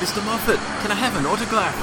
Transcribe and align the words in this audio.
Mr. 0.00 0.24
Moffat, 0.24 0.56
can 0.80 0.90
I 0.90 0.94
have 0.94 1.14
an 1.14 1.26
autograph? 1.26 1.76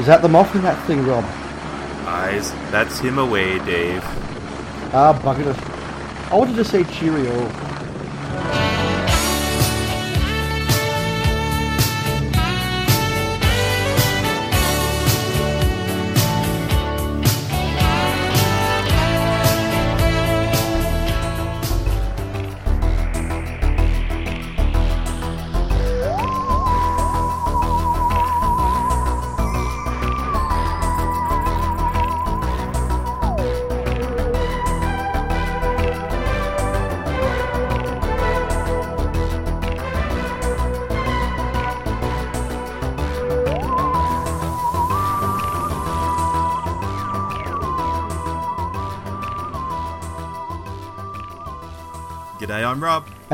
Is 0.00 0.06
that 0.06 0.20
the 0.20 0.26
Moff 0.26 0.52
in 0.56 0.62
that 0.62 0.84
thing, 0.88 1.06
Rob? 1.06 1.24
Eyes, 2.08 2.50
that's 2.72 2.98
him 2.98 3.18
away, 3.18 3.60
Dave. 3.60 4.02
Ah, 4.92 5.16
bugger 5.22 5.46
it. 5.46 6.32
I 6.32 6.34
wanted 6.34 6.56
to 6.56 6.64
say 6.64 6.82
cheerio. 6.82 7.32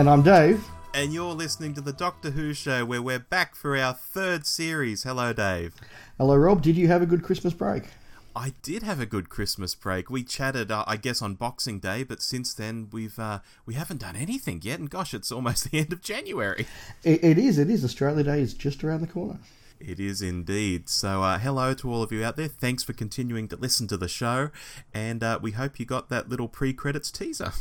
And 0.05 0.11
I'm 0.11 0.23
Dave. 0.23 0.63
and 0.93 1.15
you're 1.15 1.33
listening 1.33 1.73
to 1.73 1.81
the 1.81 1.91
Doctor 1.91 2.33
Who 2.33 2.53
show 2.53 2.85
where 2.85 3.01
we're 3.01 3.19
back 3.19 3.55
for 3.55 3.75
our 3.75 3.95
third 3.95 4.45
series. 4.45 5.05
Hello, 5.05 5.33
Dave. 5.33 5.75
Hello, 6.19 6.37
Rob. 6.37 6.61
Did 6.61 6.77
you 6.77 6.89
have 6.89 7.01
a 7.01 7.07
good 7.07 7.23
Christmas 7.23 7.55
break? 7.55 7.85
I 8.37 8.53
did 8.63 8.83
have 8.83 9.01
a 9.01 9.07
good 9.07 9.31
Christmas 9.31 9.75
break. 9.75 10.11
We 10.11 10.23
chatted, 10.23 10.71
uh, 10.71 10.85
I 10.87 10.99
guess, 10.99 11.23
on 11.23 11.37
Boxing 11.37 11.79
Day, 11.79 12.03
but 12.03 12.21
since 12.21 12.53
then 12.53 12.89
we've 12.93 13.19
uh, 13.19 13.39
we 13.65 13.73
haven't 13.73 14.03
done 14.03 14.15
anything 14.15 14.61
yet. 14.63 14.79
And 14.79 14.91
gosh, 14.91 15.15
it's 15.15 15.33
almost 15.33 15.65
the 15.71 15.79
end 15.79 15.91
of 15.91 16.03
January. 16.03 16.67
It, 17.03 17.25
it 17.25 17.39
is. 17.39 17.57
It 17.57 17.71
is. 17.71 17.83
Australia 17.83 18.25
Day 18.25 18.43
is 18.43 18.53
just 18.53 18.85
around 18.85 19.01
the 19.01 19.07
corner. 19.07 19.39
It 19.81 19.99
is 19.99 20.21
indeed. 20.21 20.91
So, 20.91 21.23
uh, 21.23 21.39
hello 21.39 21.73
to 21.73 21.91
all 21.91 22.03
of 22.03 22.13
you 22.13 22.23
out 22.23 22.37
there. 22.37 22.49
Thanks 22.49 22.83
for 22.83 22.93
continuing 22.93 23.49
to 23.49 23.57
listen 23.57 23.89
to 23.89 23.97
the 23.97 24.09
show, 24.09 24.51
and 24.93 25.23
uh, 25.23 25.39
we 25.41 25.53
hope 25.53 25.81
you 25.81 25.87
got 25.87 26.11
that 26.11 26.29
little 26.29 26.49
pre-credits 26.49 27.11
teaser. 27.11 27.55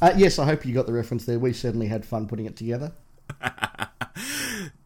Uh, 0.00 0.12
yes, 0.16 0.38
I 0.38 0.44
hope 0.44 0.64
you 0.64 0.74
got 0.74 0.86
the 0.86 0.92
reference 0.92 1.26
there. 1.26 1.38
We 1.38 1.52
certainly 1.52 1.86
had 1.86 2.04
fun 2.04 2.26
putting 2.26 2.46
it 2.46 2.56
together. 2.56 2.92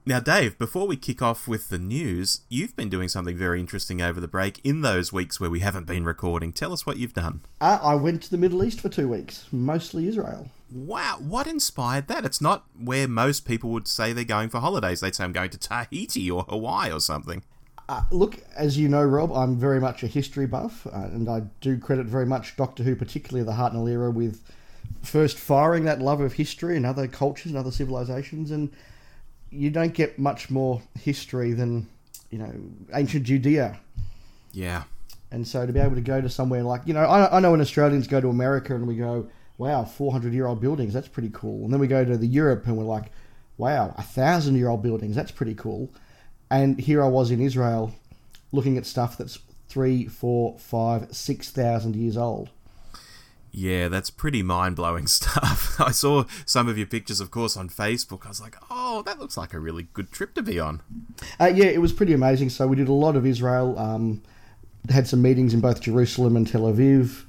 Now, 0.09 0.21
Dave, 0.21 0.57
before 0.57 0.87
we 0.87 0.97
kick 0.97 1.21
off 1.21 1.49
with 1.49 1.69
the 1.69 1.81
news, 1.81 2.43
you've 2.49 2.77
been 2.77 2.89
doing 2.89 3.09
something 3.09 3.37
very 3.37 3.59
interesting 3.59 4.01
over 4.01 4.21
the 4.21 4.29
break 4.29 4.61
in 4.63 4.83
those 4.83 5.13
weeks 5.13 5.41
where 5.41 5.51
we 5.51 5.59
haven't 5.59 5.89
been 5.89 6.05
recording. 6.05 6.53
Tell 6.53 6.73
us 6.73 6.87
what 6.87 6.97
you've 6.97 7.13
done. 7.13 7.41
Uh, 7.61 7.81
I 7.83 7.97
went 7.97 8.23
to 8.23 8.31
the 8.31 8.37
Middle 8.37 8.63
East 8.63 8.81
for 8.81 8.89
two 8.89 9.09
weeks, 9.09 9.47
mostly 9.51 10.07
Israel. 10.07 10.49
Wow, 10.71 11.17
what 11.19 11.49
inspired 11.49 12.07
that? 12.07 12.25
It's 12.25 12.41
not 12.41 12.67
where 12.79 13.09
most 13.09 13.45
people 13.45 13.71
would 13.71 13.89
say 13.89 14.13
they're 14.13 14.23
going 14.23 14.49
for 14.49 14.61
holidays. 14.61 15.01
They'd 15.01 15.17
say, 15.17 15.25
I'm 15.25 15.33
going 15.33 15.51
to 15.51 15.59
Tahiti 15.59 16.31
or 16.31 16.45
Hawaii 16.45 16.93
or 16.93 17.01
something. 17.01 17.43
Uh, 17.89 18.03
look, 18.13 18.37
as 18.57 18.79
you 18.79 18.89
know, 18.89 19.03
Rob, 19.03 19.33
I'm 19.33 19.57
very 19.57 19.81
much 19.81 20.05
a 20.05 20.07
history 20.07 20.47
buff, 20.47 20.87
uh, 20.87 21.09
and 21.13 21.29
I 21.29 21.43
do 21.61 21.79
credit 21.79 22.07
very 22.07 22.27
much 22.27 22.55
Doctor 22.57 22.85
Who, 22.85 22.95
particularly 22.95 23.45
the 23.45 23.55
Hartnell 23.55 23.91
era, 23.91 24.13
with 24.13 24.41
first 25.07 25.39
firing 25.39 25.85
that 25.85 26.01
love 26.01 26.21
of 26.21 26.35
history 26.35 26.77
and 26.77 26.85
other 26.85 27.07
cultures 27.07 27.53
and 27.53 27.57
other 27.57 27.71
civilizations. 27.71 28.51
And 28.51 28.71
you 29.51 29.71
don't 29.71 29.95
get 29.95 30.19
much 30.19 30.51
more 30.51 30.83
history 30.99 31.53
than, 31.53 31.89
you 32.31 32.39
know, 32.39 32.53
ancient 32.95 33.25
Judea. 33.25 33.79
Yeah. 34.53 34.85
And 35.31 35.47
so 35.47 35.67
to 35.67 35.73
be 35.73 35.81
able 35.81 35.97
to 35.97 36.01
go 36.01 36.21
to 36.21 36.29
somewhere 36.29 36.63
like, 36.63 36.83
you 36.87 36.95
know, 36.95 37.01
I, 37.01 37.37
I 37.37 37.41
know 37.41 37.51
when 37.51 37.61
Australians 37.61 38.07
go 38.07 38.21
to 38.21 38.29
America 38.29 38.75
and 38.75 38.87
we 38.87 38.97
go, 38.97 39.29
wow, 39.59 39.85
400 39.85 40.33
year 40.33 40.47
old 40.47 40.61
buildings, 40.61 40.95
that's 40.95 41.09
pretty 41.09 41.31
cool. 41.33 41.65
And 41.65 41.73
then 41.73 41.81
we 41.81 41.87
go 41.87 42.05
to 42.05 42.17
the 42.17 42.27
Europe 42.27 42.67
and 42.67 42.77
we're 42.77 42.85
like, 42.85 43.11
wow, 43.59 43.95
a 43.97 44.03
thousand 44.03 44.57
year 44.57 44.69
old 44.69 44.83
buildings, 44.83 45.17
that's 45.17 45.31
pretty 45.31 45.55
cool. 45.55 45.91
And 46.51 46.79
here 46.79 47.03
I 47.03 47.09
was 47.09 47.31
in 47.31 47.41
Israel 47.41 47.93
looking 48.53 48.79
at 48.79 48.87
stuff 48.87 49.19
that's 49.19 49.39
three, 49.69 50.07
four, 50.07 50.59
five, 50.59 51.15
six 51.15 51.51
thousand 51.51 51.97
years 51.97 52.17
old. 52.17 52.51
Yeah, 53.59 53.89
that's 53.89 54.11
pretty 54.11 54.43
mind 54.43 54.77
blowing 54.77 55.07
stuff. 55.07 55.81
I 55.81 55.91
saw 55.91 56.25
some 56.45 56.69
of 56.69 56.77
your 56.77 56.87
pictures, 56.87 57.21
of 57.21 57.31
course, 57.31 57.57
on 57.57 57.71
Facebook. 57.71 58.27
I 58.27 58.29
was 58.29 58.39
like, 58.39 58.55
oh, 58.71 59.03
that 59.07 59.19
looks 59.19 59.39
like 59.39 59.55
a 59.55 59.59
really 59.59 59.85
good 59.95 60.13
trip 60.13 60.35
to 60.35 60.43
be 60.43 60.61
on. 60.61 60.83
Uh, 61.41 61.47
yeah, 61.47 61.65
it 61.65 61.81
was 61.81 61.95
pretty 61.95 62.13
amazing. 62.13 62.51
So 62.51 62.67
we 62.67 62.77
did 62.77 62.89
a 62.89 62.93
lot 62.93 63.17
of 63.17 63.25
Israel, 63.25 63.79
um, 63.79 64.23
had 64.91 65.09
some 65.09 65.23
meetings 65.23 65.55
in 65.55 65.63
both 65.63 65.81
Jerusalem 65.81 66.37
and 66.37 66.47
Tel 66.47 66.71
Aviv. 66.71 67.25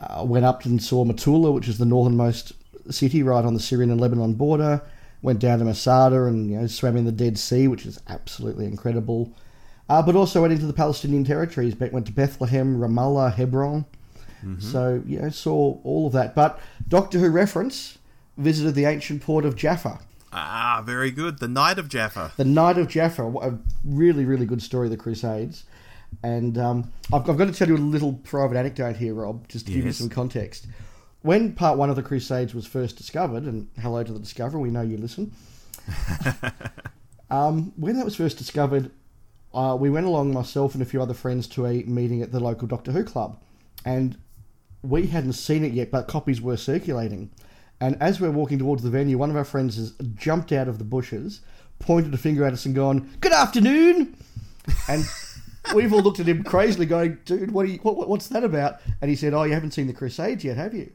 Uh, 0.00 0.24
went 0.24 0.46
up 0.46 0.64
and 0.64 0.82
saw 0.82 1.04
Metula, 1.04 1.52
which 1.52 1.68
is 1.68 1.76
the 1.76 1.84
northernmost 1.84 2.54
city 2.90 3.22
right 3.22 3.44
on 3.44 3.52
the 3.52 3.60
Syrian 3.60 3.90
and 3.90 4.00
Lebanon 4.00 4.32
border. 4.32 4.80
Went 5.20 5.40
down 5.40 5.58
to 5.58 5.66
Masada 5.66 6.24
and 6.24 6.50
you 6.50 6.56
know 6.58 6.66
swam 6.68 6.96
in 6.96 7.04
the 7.04 7.12
Dead 7.12 7.38
Sea, 7.38 7.68
which 7.68 7.84
is 7.84 8.00
absolutely 8.08 8.64
incredible. 8.64 9.36
Uh, 9.90 10.00
but 10.00 10.16
also 10.16 10.40
went 10.40 10.54
into 10.54 10.64
the 10.64 10.72
Palestinian 10.72 11.22
territories. 11.22 11.76
Went 11.76 12.06
to 12.06 12.12
Bethlehem, 12.12 12.78
Ramallah, 12.78 13.34
Hebron. 13.34 13.84
So 14.60 15.02
you 15.06 15.20
know 15.20 15.30
saw 15.30 15.78
all 15.84 16.06
of 16.06 16.12
that. 16.14 16.34
But 16.34 16.60
Doctor 16.88 17.18
Who 17.18 17.30
reference 17.30 17.98
visited 18.36 18.74
the 18.74 18.86
ancient 18.86 19.22
port 19.22 19.44
of 19.44 19.56
Jaffa. 19.56 20.00
Ah, 20.32 20.82
very 20.84 21.10
good. 21.10 21.38
The 21.38 21.48
Knight 21.48 21.78
of 21.78 21.88
Jaffa. 21.88 22.32
The 22.36 22.44
Knight 22.44 22.78
of 22.78 22.88
Jaffa. 22.88 23.24
A 23.24 23.58
really, 23.84 24.24
really 24.24 24.46
good 24.46 24.62
story 24.62 24.86
of 24.86 24.90
the 24.90 24.96
Crusades. 24.96 25.64
And 26.22 26.58
um, 26.58 26.92
I've, 27.12 27.28
I've 27.28 27.36
got 27.36 27.46
to 27.46 27.52
tell 27.52 27.68
you 27.68 27.76
a 27.76 27.78
little 27.78 28.14
private 28.14 28.56
anecdote 28.56 28.96
here, 28.96 29.14
Rob, 29.14 29.48
just 29.48 29.66
to 29.66 29.72
give 29.72 29.84
you 29.84 29.92
some 29.92 30.08
context. 30.08 30.66
When 31.22 31.52
part 31.52 31.78
one 31.78 31.90
of 31.90 31.96
the 31.96 32.02
Crusades 32.02 32.54
was 32.54 32.66
first 32.66 32.96
discovered, 32.96 33.44
and 33.44 33.68
hello 33.80 34.02
to 34.02 34.12
the 34.12 34.18
discoverer, 34.18 34.58
we 34.58 34.70
know 34.70 34.80
you 34.80 34.96
listen. 34.96 35.32
um, 37.30 37.72
when 37.76 37.96
that 37.96 38.04
was 38.04 38.16
first 38.16 38.38
discovered, 38.38 38.90
uh, 39.52 39.76
we 39.78 39.90
went 39.90 40.06
along, 40.06 40.32
myself 40.32 40.74
and 40.74 40.82
a 40.82 40.86
few 40.86 41.02
other 41.02 41.14
friends, 41.14 41.46
to 41.48 41.66
a 41.66 41.82
meeting 41.84 42.22
at 42.22 42.32
the 42.32 42.40
local 42.40 42.66
Doctor 42.66 42.92
Who 42.92 43.04
club. 43.04 43.38
And 43.84 44.16
we 44.82 45.06
hadn't 45.08 45.32
seen 45.34 45.64
it 45.64 45.72
yet, 45.72 45.90
but 45.90 46.08
copies 46.08 46.40
were 46.40 46.56
circulating. 46.56 47.30
And 47.80 47.96
as 48.00 48.20
we're 48.20 48.30
walking 48.30 48.58
towards 48.58 48.82
the 48.82 48.90
venue, 48.90 49.16
one 49.18 49.30
of 49.30 49.36
our 49.36 49.44
friends 49.44 49.76
has 49.76 49.92
jumped 50.14 50.52
out 50.52 50.68
of 50.68 50.78
the 50.78 50.84
bushes, 50.84 51.40
pointed 51.78 52.12
a 52.12 52.18
finger 52.18 52.44
at 52.44 52.52
us, 52.52 52.66
and 52.66 52.74
gone, 52.74 53.10
"Good 53.20 53.32
afternoon!" 53.32 54.16
And 54.88 55.04
we've 55.74 55.92
all 55.92 56.02
looked 56.02 56.20
at 56.20 56.28
him 56.28 56.42
crazily, 56.44 56.86
going, 56.86 57.18
"Dude, 57.24 57.50
what, 57.52 57.64
are 57.66 57.70
you, 57.70 57.78
what, 57.78 57.96
what- 57.96 58.08
what's 58.08 58.28
that 58.28 58.44
about?" 58.44 58.80
And 59.00 59.08
he 59.08 59.16
said, 59.16 59.32
"Oh, 59.32 59.44
you 59.44 59.54
haven't 59.54 59.72
seen 59.72 59.86
the 59.86 59.92
Crusades 59.94 60.44
yet, 60.44 60.56
have 60.58 60.74
you?" 60.74 60.92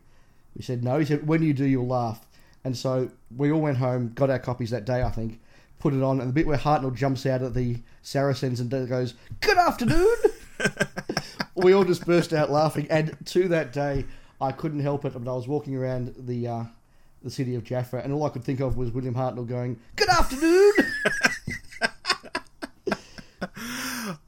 We 0.56 0.62
said, 0.62 0.84
"No." 0.84 1.00
He 1.00 1.06
said, 1.06 1.28
"When 1.28 1.41
you 1.41 1.53
do, 1.53 1.66
you'll 1.66 1.88
laugh." 1.88 2.25
And 2.63 2.75
so 2.78 3.09
we 3.35 3.52
all 3.52 3.62
went 3.62 3.78
home, 3.78 4.12
got 4.16 4.29
our 4.29 4.40
copies 4.40 4.69
that 4.72 4.85
day, 4.85 5.03
I 5.03 5.09
think, 5.12 5.40
put 5.79 5.94
it 5.94 6.02
on, 6.02 6.19
and 6.19 6.29
the 6.29 6.34
bit 6.34 6.47
where 6.47 6.57
Hartnell 6.57 6.96
jumps 6.96 7.25
out 7.25 7.41
at 7.44 7.53
the 7.53 7.78
Saracens 8.03 8.59
and 8.59 8.69
goes, 8.69 9.16
"Good 9.41 9.57
afternoon." 9.57 10.16
we 11.55 11.73
all 11.73 11.83
just 11.83 12.05
burst 12.05 12.33
out 12.33 12.51
laughing. 12.51 12.88
And 12.89 13.17
to 13.27 13.47
that 13.49 13.73
day, 13.73 14.05
I 14.39 14.51
couldn't 14.51 14.81
help 14.81 15.05
it. 15.05 15.13
I, 15.16 15.19
was 15.19 15.47
walking 15.47 15.75
around 15.75 16.13
the 16.17 16.47
uh, 16.47 16.63
the 17.23 17.29
city 17.29 17.55
of 17.55 17.63
Jaffa, 17.63 17.97
and 17.97 18.13
all 18.13 18.23
I 18.23 18.29
could 18.29 18.43
think 18.43 18.59
of 18.59 18.77
was 18.77 18.91
William 18.91 19.16
Hartnell 19.16 19.47
going, 19.47 19.79
"Good 19.95 20.09
afternoon." 20.09 20.73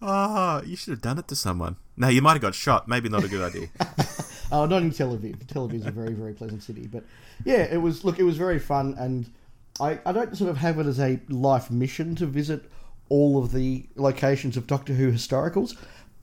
Oh, 0.01 0.61
you 0.65 0.75
should 0.75 0.91
have 0.91 1.01
done 1.01 1.19
it 1.19 1.27
to 1.27 1.35
someone. 1.35 1.75
No, 1.95 2.07
you 2.07 2.21
might 2.21 2.33
have 2.33 2.41
got 2.41 2.55
shot. 2.55 2.87
Maybe 2.87 3.09
not 3.09 3.23
a 3.23 3.27
good 3.27 3.41
idea. 3.41 3.67
Oh, 4.49 4.65
not 4.65 4.81
in 4.81 4.91
Tel 4.91 5.09
Aviv. 5.13 5.45
Tel 5.47 5.67
Aviv 5.67 5.81
is 5.81 5.85
a 5.85 5.91
very, 5.91 6.13
very 6.13 6.33
pleasant 6.33 6.63
city. 6.63 6.87
But 6.87 7.03
yeah, 7.43 7.67
it 7.69 7.81
was. 7.81 8.05
Look, 8.05 8.17
it 8.17 8.23
was 8.23 8.37
very 8.37 8.59
fun, 8.59 8.95
and 8.97 9.29
I, 9.79 9.99
I 10.05 10.11
don't 10.11 10.37
sort 10.37 10.49
of 10.49 10.55
have 10.55 10.79
it 10.79 10.85
as 10.85 10.99
a 10.99 11.19
life 11.27 11.69
mission 11.69 12.15
to 12.15 12.25
visit 12.25 12.71
all 13.09 13.37
of 13.37 13.51
the 13.51 13.85
locations 13.95 14.57
of 14.57 14.67
Doctor 14.67 14.93
Who 14.93 15.11
historicals, 15.11 15.75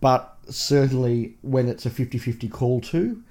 but 0.04 0.36
certainly 0.50 1.32
when 1.40 1.66
it's 1.66 1.86
a 1.86 1.90
50-50 1.90 2.52
call 2.52 2.82
to, 2.82 3.22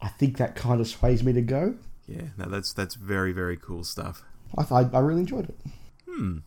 I 0.00 0.08
think 0.08 0.36
that 0.38 0.56
kind 0.56 0.80
of 0.80 0.88
sways 0.88 1.22
me 1.22 1.32
to 1.32 1.40
go. 1.40 1.76
yeah, 2.08 2.22
no, 2.36 2.46
that's 2.46 2.72
that's 2.72 2.96
very 2.96 3.30
very 3.30 3.56
cool 3.56 3.84
stuff. 3.84 4.24
I, 4.56 4.62
I, 4.62 4.90
I 4.94 4.98
really 4.98 5.20
enjoyed 5.20 5.48
it. 5.48 5.56
Hmm. 6.10 6.38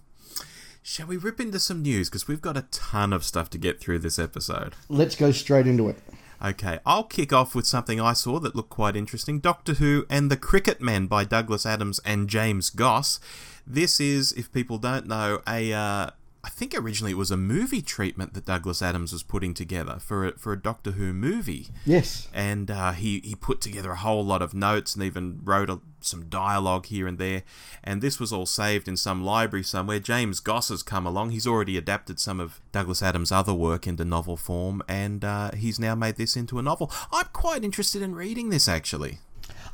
Shall 0.84 1.08
we 1.08 1.16
rip 1.16 1.40
into 1.40 1.58
some 1.58 1.84
news 1.84 2.10
because 2.10 2.28
we've 2.28 2.42
got 2.42 2.58
a 2.58 2.64
ton 2.64 3.14
of 3.14 3.24
stuff 3.24 3.50
to 3.52 3.58
get 3.58 3.80
through 3.80 4.00
this 4.00 4.20
episode. 4.20 4.76
Let's 4.90 5.16
go 5.16 5.32
straight 5.32 5.68
into 5.68 5.88
it. 5.88 5.96
Okay, 6.44 6.80
I'll 6.86 7.06
kick 7.06 7.32
off 7.32 7.56
with 7.56 7.66
something 7.66 8.02
I 8.02 8.12
saw 8.12 8.40
that 8.40 8.58
looked 8.58 8.72
quite 8.72 8.98
interesting 8.98 9.40
Doctor 9.40 9.76
Who 9.76 10.06
and 10.10 10.30
the 10.30 10.36
Cricket 10.36 10.82
Men 10.82 11.08
by 11.08 11.24
Douglas 11.24 11.66
Adams 11.66 12.02
and 12.04 12.28
James 12.28 12.70
Goss. 12.70 13.22
This 13.66 14.02
is, 14.02 14.34
if 14.34 14.52
people 14.52 14.80
don't 14.80 15.08
know, 15.08 15.40
a, 15.48 15.72
uh, 15.72 16.10
I 16.44 16.50
think 16.50 16.74
originally 16.76 17.12
it 17.12 17.18
was 17.18 17.30
a 17.30 17.38
movie 17.38 17.84
treatment 17.84 18.34
that 18.34 18.46
Douglas 18.46 18.82
Adams 18.82 19.14
was 19.14 19.22
putting 19.22 19.54
together 19.54 19.98
for 20.00 20.26
a, 20.26 20.32
for 20.40 20.54
a 20.54 20.60
Doctor 20.60 20.92
Who 20.92 21.14
movie. 21.14 21.68
Yes. 21.86 22.28
And 22.34 22.72
uh, 22.72 22.94
he, 22.94 23.20
he 23.20 23.36
put 23.36 23.62
together 23.62 23.92
a 23.92 23.98
whole 23.98 24.26
lot 24.26 24.42
of 24.42 24.56
notes 24.56 24.96
and 24.96 25.04
even 25.04 25.42
wrote 25.44 25.70
a, 25.70 25.82
some 26.00 26.26
dialogue 26.30 26.88
here 26.88 27.06
and 27.06 27.20
there. 27.20 27.44
And 27.84 28.02
this 28.02 28.20
was 28.20 28.34
all 28.34 28.48
saved 28.48 28.88
in 28.88 28.98
some 28.98 29.24
library 29.24 29.64
somewhere. 29.64 30.00
James 30.00 30.40
Goss 30.40 30.70
has 30.70 30.82
come 30.82 31.06
along. 31.06 31.30
He's 31.30 31.46
already 31.46 31.78
adapted 31.78 32.20
some 32.20 32.40
of 32.40 32.60
Douglas 32.72 33.04
Adams' 33.04 33.32
other 33.32 33.54
work 33.54 33.86
into 33.86 34.04
novel 34.04 34.36
form, 34.36 34.82
and 34.88 35.24
uh, 35.24 35.52
he's 35.52 35.80
now 35.80 35.94
made 35.94 36.16
this 36.16 36.36
into 36.36 36.58
a 36.58 36.64
novel. 36.64 36.92
I'm 37.12 37.28
quite 37.34 37.64
interested 37.64 38.02
in 38.02 38.16
reading 38.16 38.50
this, 38.50 38.68
actually. 38.68 39.20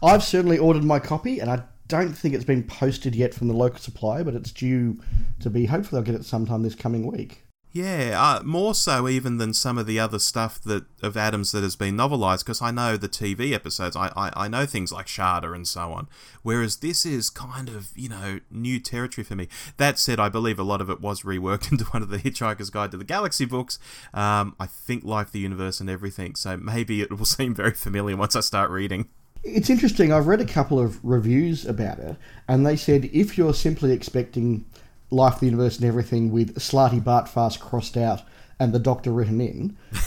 I've 0.04 0.24
certainly 0.24 0.58
ordered 0.58 0.84
my 0.84 1.00
copy, 1.00 1.40
and 1.40 1.50
I 1.50 1.64
don't 1.88 2.14
think 2.14 2.34
it's 2.34 2.46
been 2.46 2.64
posted 2.64 3.16
yet 3.16 3.34
from 3.34 3.48
the 3.48 3.54
local 3.54 3.80
supplier, 3.80 4.24
but 4.24 4.36
it's 4.36 4.52
due 4.52 5.00
to 5.40 5.50
be. 5.50 5.66
Hopefully, 5.66 6.00
I'll 6.00 6.06
get 6.06 6.16
it 6.16 6.26
sometime 6.26 6.64
this 6.64 6.76
coming 6.76 7.06
week. 7.06 7.44
Yeah, 7.78 8.16
uh, 8.20 8.44
more 8.44 8.74
so 8.74 9.08
even 9.08 9.38
than 9.38 9.54
some 9.54 9.78
of 9.78 9.86
the 9.86 10.00
other 10.00 10.18
stuff 10.18 10.60
that 10.64 10.86
of 11.04 11.16
Adams 11.16 11.52
that 11.52 11.62
has 11.62 11.76
been 11.76 11.96
novelized, 11.96 12.40
because 12.40 12.62
I 12.62 12.72
know 12.72 12.98
the 12.98 13.10
TV 13.10 13.52
episodes, 13.52 13.96
I, 13.96 14.12
I, 14.16 14.32
I 14.36 14.48
know 14.48 14.66
things 14.66 14.92
like 14.92 15.06
Shada 15.06 15.54
and 15.54 15.68
so 15.68 15.92
on. 15.92 16.08
Whereas 16.42 16.78
this 16.78 17.06
is 17.06 17.30
kind 17.30 17.70
of, 17.70 17.90
you 17.96 18.10
know, 18.10 18.40
new 18.50 18.80
territory 18.80 19.24
for 19.24 19.36
me. 19.36 19.48
That 19.76 20.00
said, 20.00 20.20
I 20.20 20.28
believe 20.28 20.58
a 20.58 20.64
lot 20.64 20.82
of 20.82 20.90
it 20.90 21.02
was 21.02 21.22
reworked 21.22 21.72
into 21.72 21.86
one 21.86 22.02
of 22.02 22.10
the 22.10 22.18
Hitchhiker's 22.18 22.72
Guide 22.72 22.92
to 22.92 22.98
the 22.98 23.04
Galaxy 23.04 23.46
books. 23.46 23.78
Um, 24.14 24.56
I 24.60 24.66
think 24.66 25.04
Life, 25.04 25.32
the 25.32 25.40
Universe, 25.40 25.80
and 25.80 25.90
everything, 25.90 26.36
so 26.36 26.58
maybe 26.58 27.02
it 27.02 27.12
will 27.12 27.26
seem 27.26 27.54
very 27.54 27.74
familiar 27.74 28.16
once 28.16 28.36
I 28.36 28.40
start 28.40 28.72
reading. 28.72 29.10
It's 29.44 29.70
interesting. 29.70 30.12
I've 30.12 30.28
read 30.28 30.42
a 30.42 30.46
couple 30.46 30.80
of 30.80 31.04
reviews 31.04 31.66
about 31.66 32.00
it, 32.00 32.16
and 32.48 32.66
they 32.66 32.76
said 32.76 33.06
if 33.14 33.38
you're 33.38 33.54
simply 33.54 33.92
expecting 33.92 34.66
Life, 35.10 35.40
the 35.40 35.46
Universe, 35.46 35.78
and 35.78 35.86
everything 35.86 36.32
with 36.32 36.56
Slartibartfast 36.56 37.60
crossed 37.60 37.96
out 37.98 38.22
and 38.60 38.74
the 38.74 38.80
Doctor 38.80 39.12
written 39.12 39.40
in, 39.42 39.78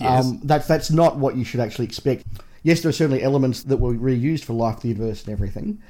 Yes. 0.00 0.24
um, 0.26 0.40
that's 0.44 0.66
that's 0.66 0.90
not 0.90 1.18
what 1.18 1.36
you 1.36 1.44
should 1.44 1.60
actually 1.60 1.84
expect. 1.84 2.24
Yes, 2.62 2.80
there 2.80 2.88
are 2.90 2.92
certainly 2.92 3.22
elements 3.22 3.62
that 3.64 3.76
were 3.78 3.94
reused 3.94 4.44
for 4.44 4.52
Life, 4.54 4.80
the 4.80 4.88
Universe, 4.88 5.24
and 5.24 5.32
everything, 5.32 5.80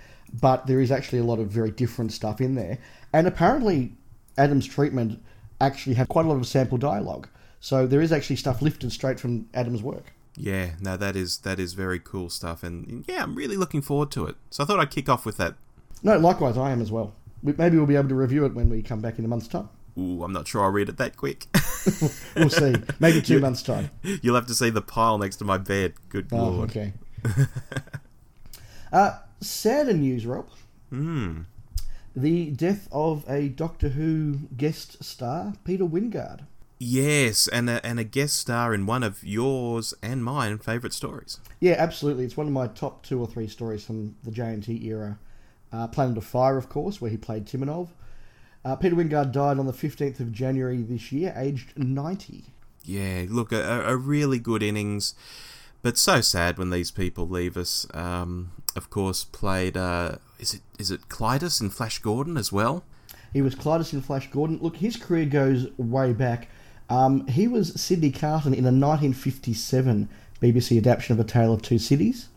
but 0.41 0.67
there 0.67 0.81
is 0.81 0.91
actually 0.91 1.19
a 1.19 1.25
lot 1.25 1.39
of 1.39 1.49
very 1.49 1.71
different 1.71 2.13
stuff 2.13 2.41
in 2.41 2.55
there. 2.55 2.79
And 3.13 3.27
apparently, 3.27 3.93
Adams' 4.39 4.67
treatment 4.67 5.23
actually 5.61 5.95
had 5.95 6.09
quite 6.09 6.27
a 6.27 6.29
lot 6.29 6.37
of 6.37 6.47
sample 6.47 6.79
dialogue. 6.79 7.29
So 7.61 7.87
there 7.87 8.01
is 8.01 8.11
actually 8.13 8.37
stuff 8.37 8.63
lifted 8.63 8.91
straight 8.93 9.21
from 9.21 9.49
Adams' 9.55 9.83
work. 9.83 10.13
Yeah, 10.37 10.71
no, 10.81 10.97
that 10.97 11.17
is 11.17 11.39
that 11.39 11.59
is 11.59 11.73
very 11.75 11.99
cool 11.99 12.31
stuff, 12.31 12.63
and 12.63 13.05
yeah, 13.09 13.23
I'm 13.23 13.35
really 13.35 13.57
looking 13.57 13.83
forward 13.83 14.11
to 14.13 14.27
it. 14.27 14.37
So 14.51 14.63
I 14.63 14.67
thought 14.67 14.79
I'd 14.79 14.91
kick 14.91 15.09
off 15.09 15.27
with 15.27 15.37
that. 15.39 15.55
No, 16.03 16.17
likewise, 16.19 16.57
I 16.57 16.71
am 16.71 16.81
as 16.81 16.91
well. 16.93 17.15
We- 17.43 17.55
Maybe 17.55 17.77
we'll 17.77 17.87
be 17.87 17.97
able 17.97 18.09
to 18.11 18.15
review 18.15 18.45
it 18.47 18.55
when 18.55 18.69
we 18.71 18.81
come 18.83 19.01
back 19.01 19.19
in 19.19 19.25
a 19.25 19.29
month's 19.29 19.49
time. 19.49 19.69
Ooh, 19.99 20.23
I'm 20.23 20.33
not 20.33 20.47
sure 20.47 20.63
I'll 20.63 20.71
read 20.71 20.89
it 20.89 20.97
that 20.99 21.17
quick. 21.17 21.47
We'll 22.37 22.51
see. 22.51 22.75
Maybe 23.01 23.21
two 23.23 23.41
months' 23.41 23.63
time. 23.63 23.91
You'll 24.03 24.35
have 24.35 24.47
to 24.47 24.55
see 24.55 24.71
the 24.71 24.83
pile 24.83 25.19
next 25.19 25.37
to 25.37 25.45
my 25.45 25.59
bed. 25.59 25.95
Good 26.11 26.29
Oh, 26.33 26.51
lord. 26.51 26.71
okay. 26.71 26.93
uh, 28.93 29.19
sadder 29.41 29.93
news, 29.95 30.27
Rob. 30.27 30.49
Hmm. 30.91 31.43
The 32.15 32.51
death 32.51 32.89
of 32.93 33.25
a 33.29 33.49
Doctor 33.49 33.91
Who 33.91 34.41
guest 34.57 35.03
star, 35.03 35.55
Peter 35.65 35.85
Wyngarde. 35.85 36.47
Yes, 36.83 37.47
and 37.47 37.69
a, 37.69 37.85
and 37.85 38.01
a 38.01 38.05
guest 38.05 38.37
star 38.37 38.73
in 38.73 38.87
one 38.87 39.03
of 39.03 39.23
yours 39.23 39.93
and 40.03 40.25
mine 40.25 40.57
favourite 40.57 40.95
stories. 40.95 41.39
Yeah, 41.61 41.75
absolutely. 41.77 42.25
It's 42.25 42.39
one 42.39 42.47
of 42.47 42.55
my 42.55 42.69
top 42.69 43.03
two 43.03 43.21
or 43.21 43.27
three 43.27 43.49
stories 43.49 43.85
from 43.85 44.17
the 44.25 44.31
JNT 44.31 44.83
era. 44.85 45.19
Uh, 45.71 45.87
Planet 45.89 46.17
of 46.17 46.25
Fire, 46.25 46.57
of 46.57 46.71
course, 46.71 46.99
where 46.99 47.11
he 47.11 47.19
played 47.19 47.45
Timanov. 47.45 47.89
Uh, 48.65 48.77
Peter 48.77 48.97
Wyngarde 48.97 49.31
died 49.31 49.59
on 49.59 49.67
the 49.67 49.75
15th 49.75 50.21
of 50.21 50.33
January 50.33 50.81
this 50.81 51.13
year, 51.13 51.35
aged 51.37 51.79
90. 51.79 52.45
Yeah, 52.85 53.27
look, 53.29 53.53
a, 53.53 53.85
a 53.87 53.97
really 53.97 54.39
good 54.39 54.63
innings, 54.63 55.15
but 55.83 55.99
so 55.99 56.23
sad 56.23 56.57
when 56.57 56.71
these 56.71 56.91
people 56.91 57.29
leave 57.29 57.59
us. 57.59 57.87
Um, 57.93 58.53
of 58.75 58.89
course, 58.89 59.25
played 59.25 59.77
uh, 59.77 60.17
is 60.39 60.55
it 60.55 60.63
is 60.79 60.91
it 60.91 61.09
Klytus 61.09 61.61
and 61.61 61.73
Flash 61.73 61.99
Gordon 61.99 62.39
as 62.39 62.51
well? 62.51 62.85
He 63.35 63.43
was 63.43 63.55
Klytus 63.55 63.93
in 63.93 64.01
Flash 64.01 64.31
Gordon. 64.31 64.59
Look, 64.63 64.77
his 64.77 64.97
career 64.97 65.27
goes 65.27 65.67
way 65.77 66.15
back. 66.15 66.49
Um, 66.91 67.27
he 67.29 67.47
was 67.47 67.81
Sydney 67.81 68.11
Carton 68.11 68.53
in 68.53 68.65
a 68.65 68.75
1957 68.75 70.09
BBC 70.43 70.77
adaptation 70.77 71.19
of 71.19 71.25
A 71.25 71.29
Tale 71.29 71.55
of 71.55 71.63
Two 71.63 71.79
Cities. 71.79 72.29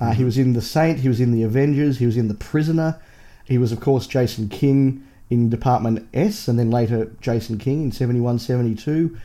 Uh, 0.00 0.12
He 0.12 0.24
was 0.24 0.38
in 0.38 0.54
The 0.54 0.62
Saint, 0.62 1.00
he 1.00 1.08
was 1.08 1.20
in 1.20 1.32
The 1.32 1.42
Avengers, 1.42 1.98
he 1.98 2.06
was 2.06 2.16
in 2.16 2.28
The 2.28 2.34
Prisoner. 2.34 2.98
He 3.44 3.58
was, 3.58 3.72
of 3.72 3.80
course, 3.80 4.06
Jason 4.06 4.48
King 4.48 5.06
in 5.28 5.50
Department 5.50 6.08
S, 6.14 6.48
and 6.48 6.58
then 6.58 6.70
later 6.70 7.12
Jason 7.20 7.58
King 7.58 7.84
in 7.84 7.92
71 7.92 8.38
72. 8.38 9.16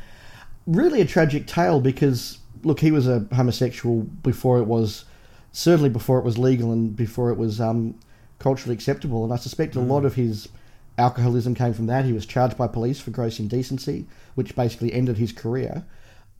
Really 0.67 0.99
a 0.99 1.05
tragic 1.05 1.47
tale 1.47 1.79
because, 1.79 2.39
look, 2.63 2.81
he 2.81 2.91
was 2.91 3.07
a 3.07 3.25
homosexual 3.33 4.01
before 4.01 4.57
it 4.57 4.65
was, 4.65 5.05
certainly 5.51 5.89
before 5.89 6.19
it 6.19 6.25
was 6.25 6.37
legal 6.37 6.71
and 6.73 6.95
before 6.95 7.29
it 7.29 7.37
was 7.37 7.61
um, 7.61 7.95
culturally 8.39 8.73
acceptable. 8.73 9.23
And 9.23 9.31
I 9.31 9.37
suspect 9.37 9.75
a 9.75 9.79
lot 9.79 10.03
of 10.03 10.15
his 10.15 10.49
alcoholism 10.97 11.55
came 11.55 11.73
from 11.73 11.87
that. 11.87 12.05
He 12.05 12.13
was 12.13 12.25
charged 12.25 12.57
by 12.57 12.67
police 12.67 12.99
for 12.99 13.11
gross 13.11 13.39
indecency, 13.39 14.05
which 14.35 14.55
basically 14.55 14.93
ended 14.93 15.17
his 15.17 15.31
career. 15.31 15.85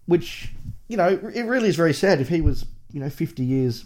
Which, 0.05 0.51
you 0.87 0.97
know, 0.97 1.07
it 1.07 1.43
really 1.43 1.69
is 1.69 1.75
very 1.75 1.93
sad. 1.93 2.21
If 2.21 2.29
he 2.29 2.41
was, 2.41 2.65
you 2.91 2.99
know, 2.99 3.09
50 3.09 3.43
years 3.43 3.85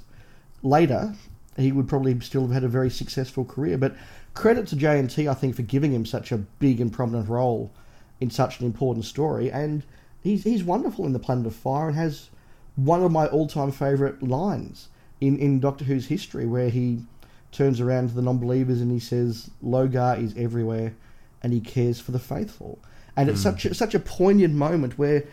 later, 0.61 1.13
he 1.57 1.71
would 1.71 1.87
probably 1.87 2.19
still 2.19 2.43
have 2.43 2.51
had 2.51 2.63
a 2.63 2.67
very 2.69 2.89
successful 2.89 3.45
career. 3.45 3.77
But 3.77 3.95
credit 4.33 4.67
to 4.67 4.75
JNT, 4.75 5.29
I 5.29 5.33
think, 5.33 5.55
for 5.55 5.61
giving 5.61 5.91
him 5.93 6.05
such 6.05 6.31
a 6.31 6.37
big 6.37 6.81
and 6.81 6.91
prominent 6.91 7.29
role 7.29 7.71
in 8.19 8.29
such 8.29 8.59
an 8.59 8.65
important 8.65 9.05
story. 9.05 9.51
And 9.51 9.83
he's, 10.21 10.43
he's 10.43 10.63
wonderful 10.63 11.05
in 11.05 11.13
The 11.13 11.19
Planet 11.19 11.47
of 11.47 11.55
Fire 11.55 11.87
and 11.87 11.97
has 11.97 12.29
one 12.75 13.03
of 13.03 13.11
my 13.11 13.27
all 13.27 13.47
time 13.47 13.71
favourite 13.71 14.21
lines 14.21 14.89
in, 15.19 15.37
in 15.37 15.59
Doctor 15.59 15.85
Who's 15.85 16.07
history, 16.07 16.45
where 16.45 16.69
he 16.69 17.03
turns 17.51 17.79
around 17.79 18.09
to 18.09 18.15
the 18.15 18.21
non 18.21 18.39
believers 18.39 18.81
and 18.81 18.91
he 18.91 18.99
says, 18.99 19.49
Logar 19.63 20.21
is 20.21 20.33
everywhere 20.37 20.93
and 21.41 21.53
he 21.53 21.59
cares 21.59 21.99
for 21.99 22.11
the 22.11 22.19
faithful. 22.19 22.79
And 23.15 23.29
it's 23.29 23.41
such 23.41 23.65
a, 23.65 23.73
such 23.73 23.93
a 23.93 23.99
poignant 23.99 24.53
moment 24.53 24.97
where, 24.97 25.25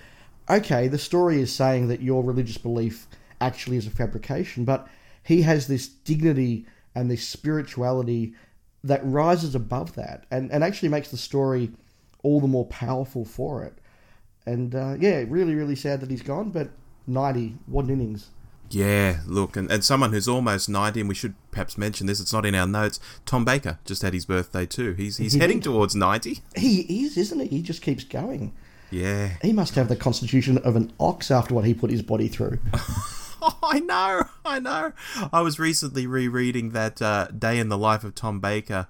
okay, 0.50 0.88
the 0.88 0.98
story 0.98 1.40
is 1.40 1.54
saying 1.54 1.88
that 1.88 2.02
your 2.02 2.24
religious 2.24 2.58
belief 2.58 3.06
actually 3.40 3.76
is 3.76 3.86
a 3.86 3.90
fabrication, 3.90 4.64
but 4.64 4.88
he 5.22 5.42
has 5.42 5.66
this 5.66 5.86
dignity 5.86 6.66
and 6.94 7.10
this 7.10 7.26
spirituality 7.26 8.34
that 8.82 9.00
rises 9.04 9.54
above 9.54 9.94
that 9.94 10.24
and, 10.30 10.50
and 10.50 10.64
actually 10.64 10.88
makes 10.88 11.10
the 11.10 11.16
story 11.16 11.70
all 12.22 12.40
the 12.40 12.48
more 12.48 12.66
powerful 12.66 13.24
for 13.24 13.62
it. 13.62 13.74
And 14.46 14.74
uh, 14.74 14.96
yeah, 14.98 15.24
really, 15.28 15.54
really 15.54 15.76
sad 15.76 16.00
that 16.00 16.10
he's 16.10 16.22
gone, 16.22 16.50
but 16.50 16.70
90, 17.06 17.56
what 17.66 17.84
an 17.84 17.92
innings. 17.92 18.30
Yeah, 18.70 19.20
look, 19.26 19.56
and, 19.56 19.70
and 19.70 19.84
someone 19.84 20.12
who's 20.12 20.28
almost 20.28 20.68
90, 20.68 21.00
and 21.00 21.08
we 21.08 21.14
should 21.14 21.34
perhaps 21.50 21.78
mention 21.78 22.06
this, 22.06 22.20
it's 22.20 22.32
not 22.32 22.44
in 22.44 22.54
our 22.54 22.66
notes. 22.66 22.98
Tom 23.24 23.44
Baker 23.44 23.78
just 23.84 24.02
had 24.02 24.12
his 24.12 24.26
birthday 24.26 24.66
too. 24.66 24.92
He's 24.94 25.16
he's 25.16 25.34
He 25.34 25.38
heading 25.38 25.60
towards 25.60 25.94
90. 25.94 26.40
He 26.56 27.04
is, 27.04 27.16
isn't 27.16 27.40
he? 27.40 27.46
He 27.46 27.62
just 27.62 27.82
keeps 27.82 28.04
going. 28.04 28.52
Yeah. 28.90 29.30
He 29.42 29.52
must 29.52 29.74
have 29.74 29.88
the 29.88 29.96
constitution 29.96 30.58
of 30.58 30.76
an 30.76 30.92
ox 30.98 31.30
after 31.30 31.54
what 31.54 31.64
he 31.64 31.74
put 31.74 31.90
his 31.90 32.02
body 32.02 32.28
through. 32.28 32.58
Oh, 33.42 33.58
I 33.62 33.80
know, 33.80 34.24
I 34.44 34.58
know. 34.58 34.92
I 35.32 35.40
was 35.40 35.58
recently 35.58 36.06
rereading 36.06 36.70
that 36.70 37.02
uh, 37.02 37.28
Day 37.28 37.58
in 37.58 37.68
the 37.68 37.78
Life 37.78 38.04
of 38.04 38.14
Tom 38.14 38.40
Baker 38.40 38.88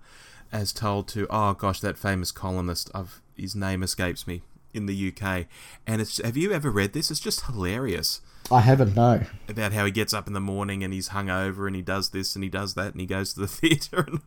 as 0.53 0.73
told 0.73 1.09
to, 1.09 1.27
oh 1.29 1.55
gosh, 1.55 1.81
that 1.81 1.99
famous 1.99 2.31
columnist, 2.31 2.91
of 2.95 3.21
his 3.37 3.55
name 3.57 3.83
escapes 3.83 4.27
me, 4.27 4.43
in 4.73 4.87
the 4.87 5.13
UK. 5.13 5.47
And 5.87 6.01
it's 6.01 6.23
have 6.23 6.37
you 6.37 6.53
ever 6.53 6.71
read 6.71 6.93
this? 6.93 7.11
It's 7.11 7.21
just 7.21 7.47
hilarious. 7.47 8.21
I 8.51 8.61
haven't, 8.61 8.95
no. 8.95 9.23
about 9.49 9.73
how 9.73 9.85
he 9.85 9.91
gets 9.91 10.15
up 10.15 10.27
in 10.27 10.33
the 10.33 10.41
morning 10.41 10.85
and 10.85 10.93
he's 10.93 11.09
hungover 11.11 11.67
and 11.67 11.75
he 11.75 11.83
does 11.83 12.11
this 12.11 12.35
and 12.37 12.45
he 12.45 12.51
does 12.51 12.75
that 12.75 12.93
and 12.93 13.01
he 13.01 13.07
goes 13.07 13.33
to 13.35 13.41
the 13.41 13.47
theatre 13.49 14.05
and 14.07 14.21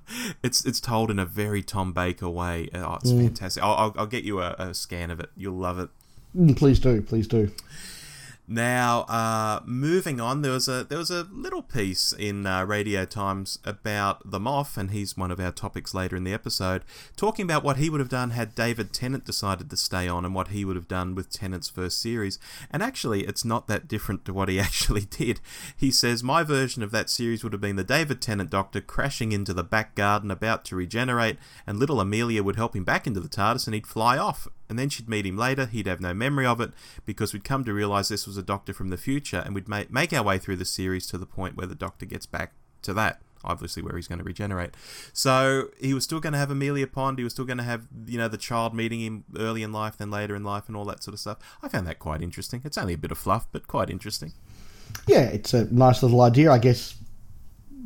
it's 0.43 0.65
it's 0.65 0.79
told 0.79 1.09
in 1.09 1.19
a 1.19 1.25
very 1.25 1.63
Tom 1.63 1.93
Baker 1.93 2.29
way. 2.29 2.69
Oh, 2.73 2.95
it's 2.95 3.11
fantastic. 3.11 3.63
I'll, 3.63 3.75
I'll, 3.75 3.95
I'll 3.97 4.07
get 4.07 4.23
you 4.23 4.41
a, 4.41 4.55
a 4.59 4.73
scan 4.73 5.09
of 5.11 5.19
it. 5.19 5.29
You'll 5.37 5.55
love 5.57 5.79
it. 5.79 5.89
Mm, 6.37 6.57
Please 6.57 6.79
do, 6.79 7.01
please 7.01 7.27
do. 7.27 7.51
Now, 8.51 9.01
uh, 9.01 9.59
moving 9.63 10.19
on, 10.19 10.41
there 10.41 10.53
was 10.53 10.67
a 10.67 10.83
there 10.83 10.97
was 10.97 11.11
a 11.11 11.27
little 11.31 11.61
piece 11.61 12.11
in 12.11 12.47
uh, 12.47 12.65
Radio 12.65 13.05
Times 13.05 13.59
about 13.63 14.31
the 14.31 14.39
Moff, 14.39 14.75
and 14.75 14.89
he's 14.89 15.15
one 15.15 15.29
of 15.29 15.39
our 15.39 15.51
topics 15.51 15.93
later 15.93 16.15
in 16.15 16.23
the 16.23 16.33
episode, 16.33 16.83
talking 17.15 17.43
about 17.43 17.63
what 17.63 17.77
he 17.77 17.91
would 17.91 17.99
have 17.99 18.09
done 18.09 18.31
had 18.31 18.55
David 18.55 18.91
Tennant 18.91 19.23
decided 19.23 19.69
to 19.69 19.77
stay 19.77 20.07
on, 20.07 20.25
and 20.25 20.33
what 20.33 20.47
he 20.47 20.65
would 20.65 20.75
have 20.75 20.87
done 20.87 21.13
with 21.13 21.29
Tennant's 21.29 21.69
first 21.69 22.01
series. 22.01 22.39
And 22.71 22.81
actually, 22.81 23.21
it's 23.21 23.45
not 23.45 23.67
that 23.67 23.87
different 23.87 24.25
to 24.25 24.33
what 24.33 24.49
he 24.49 24.59
actually 24.59 25.05
did. 25.05 25.41
He 25.77 25.91
says 25.91 26.23
my 26.23 26.41
version 26.41 26.81
of 26.81 26.89
that 26.89 27.11
series 27.11 27.43
would 27.43 27.53
have 27.53 27.61
been 27.61 27.75
the 27.75 27.83
David 27.83 28.19
Tennant 28.19 28.49
Doctor 28.49 28.81
crashing 28.81 29.31
into 29.31 29.53
the 29.53 29.63
back 29.63 29.93
garden 29.93 30.31
about 30.31 30.65
to 30.65 30.75
regenerate, 30.75 31.37
and 31.67 31.77
little 31.77 32.01
Amelia 32.01 32.41
would 32.41 32.55
help 32.55 32.75
him 32.75 32.83
back 32.83 33.05
into 33.05 33.19
the 33.19 33.29
TARDIS, 33.29 33.67
and 33.67 33.75
he'd 33.75 33.85
fly 33.85 34.17
off 34.17 34.47
and 34.69 34.77
then 34.77 34.89
she'd 34.89 35.09
meet 35.09 35.25
him 35.25 35.37
later. 35.37 35.65
He'd 35.65 35.87
have 35.87 35.99
no 35.99 36.13
memory 36.13 36.45
of 36.45 36.61
it 36.61 36.71
because 37.05 37.33
we'd 37.33 37.43
come 37.43 37.63
to 37.65 37.73
realize 37.73 38.07
this 38.07 38.27
was 38.27 38.37
a 38.37 38.43
doctor 38.43 38.73
from 38.73 38.89
the 38.89 38.97
future, 38.97 39.41
and 39.45 39.55
we'd 39.55 39.67
make, 39.67 39.91
make 39.91 40.13
our 40.13 40.23
way 40.23 40.37
through 40.37 40.57
the 40.57 40.65
series 40.65 41.07
to 41.07 41.17
the 41.17 41.25
point 41.25 41.57
where 41.57 41.67
the 41.67 41.75
doctor 41.75 42.05
gets 42.05 42.25
back 42.25 42.53
to 42.83 42.93
that. 42.93 43.19
obviously 43.43 43.81
where 43.81 43.95
he's 43.95 44.07
going 44.07 44.19
to 44.19 44.25
regenerate. 44.25 44.71
So 45.13 45.69
he 45.79 45.93
was 45.93 46.03
still 46.03 46.19
going 46.19 46.33
to 46.33 46.39
have 46.39 46.51
Amelia 46.51 46.87
Pond. 46.87 47.17
He 47.17 47.23
was 47.23 47.33
still 47.33 47.45
going 47.45 47.57
to 47.57 47.63
have 47.63 47.87
you 48.05 48.17
know 48.17 48.27
the 48.27 48.37
child 48.37 48.73
meeting 48.73 48.99
him 48.99 49.23
early 49.37 49.63
in 49.63 49.71
life, 49.71 49.97
then 49.97 50.11
later 50.11 50.35
in 50.35 50.43
life, 50.43 50.67
and 50.67 50.75
all 50.75 50.85
that 50.85 51.03
sort 51.03 51.13
of 51.13 51.19
stuff. 51.19 51.37
I 51.61 51.67
found 51.67 51.87
that 51.87 51.99
quite 51.99 52.21
interesting. 52.21 52.61
It's 52.63 52.77
only 52.77 52.93
a 52.93 52.97
bit 52.97 53.11
of 53.11 53.17
fluff, 53.17 53.47
but 53.51 53.67
quite 53.67 53.89
interesting. 53.89 54.33
Yeah, 55.07 55.23
it's 55.23 55.53
a 55.53 55.71
nice 55.73 56.01
little 56.01 56.21
idea. 56.21 56.51
I 56.51 56.57
guess 56.57 56.95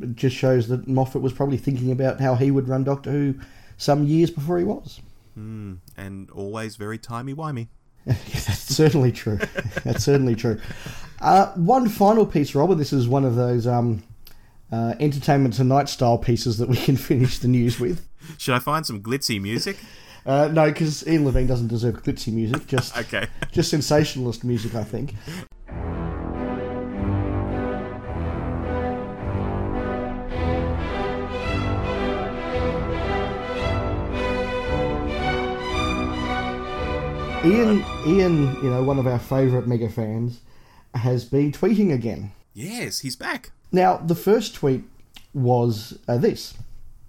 it 0.00 0.16
just 0.16 0.36
shows 0.36 0.68
that 0.68 0.88
Moffat 0.88 1.22
was 1.22 1.32
probably 1.32 1.58
thinking 1.58 1.90
about 1.90 2.20
how 2.20 2.34
he 2.34 2.50
would 2.50 2.68
run 2.68 2.84
Doctor 2.84 3.10
Who 3.10 3.34
some 3.76 4.04
years 4.04 4.30
before 4.30 4.58
he 4.58 4.64
was. 4.64 5.00
Mm, 5.38 5.78
and 5.96 6.30
always 6.30 6.76
very 6.76 6.98
timey-wimey. 6.98 7.68
yeah, 8.06 8.14
that's 8.32 8.74
certainly 8.74 9.12
true. 9.12 9.38
that's 9.84 10.04
certainly 10.04 10.34
true. 10.34 10.60
Uh, 11.20 11.52
one 11.54 11.88
final 11.88 12.26
piece, 12.26 12.54
Robert. 12.54 12.76
This 12.76 12.92
is 12.92 13.08
one 13.08 13.24
of 13.24 13.34
those 13.34 13.66
um, 13.66 14.02
uh, 14.70 14.94
Entertainment 15.00 15.54
Tonight 15.54 15.88
style 15.88 16.18
pieces 16.18 16.58
that 16.58 16.68
we 16.68 16.76
can 16.76 16.96
finish 17.10 17.38
the 17.38 17.48
news 17.48 17.80
with. 17.80 18.06
Should 18.38 18.54
I 18.54 18.58
find 18.58 18.86
some 18.86 19.02
glitzy 19.02 19.40
music? 19.40 19.76
Uh, 20.26 20.48
no, 20.48 20.68
because 20.68 21.06
Ian 21.06 21.24
Levine 21.26 21.46
doesn't 21.46 21.68
deserve 21.68 22.02
glitzy 22.02 22.32
music. 22.32 22.66
Just 22.66 22.96
okay. 22.96 23.26
Just 23.52 23.70
sensationalist 23.70 24.42
music, 24.44 24.74
I 24.74 24.82
think. 24.82 25.14
Ian, 37.44 37.84
Ian, 38.06 38.54
you 38.62 38.70
know, 38.70 38.82
one 38.82 38.98
of 38.98 39.06
our 39.06 39.18
favourite 39.18 39.66
mega 39.66 39.90
fans, 39.90 40.40
has 40.94 41.26
been 41.26 41.52
tweeting 41.52 41.92
again. 41.92 42.32
Yes, 42.54 43.00
he's 43.00 43.16
back. 43.16 43.52
Now, 43.70 43.98
the 43.98 44.14
first 44.14 44.54
tweet 44.54 44.84
was 45.34 45.98
uh, 46.08 46.16
this 46.16 46.54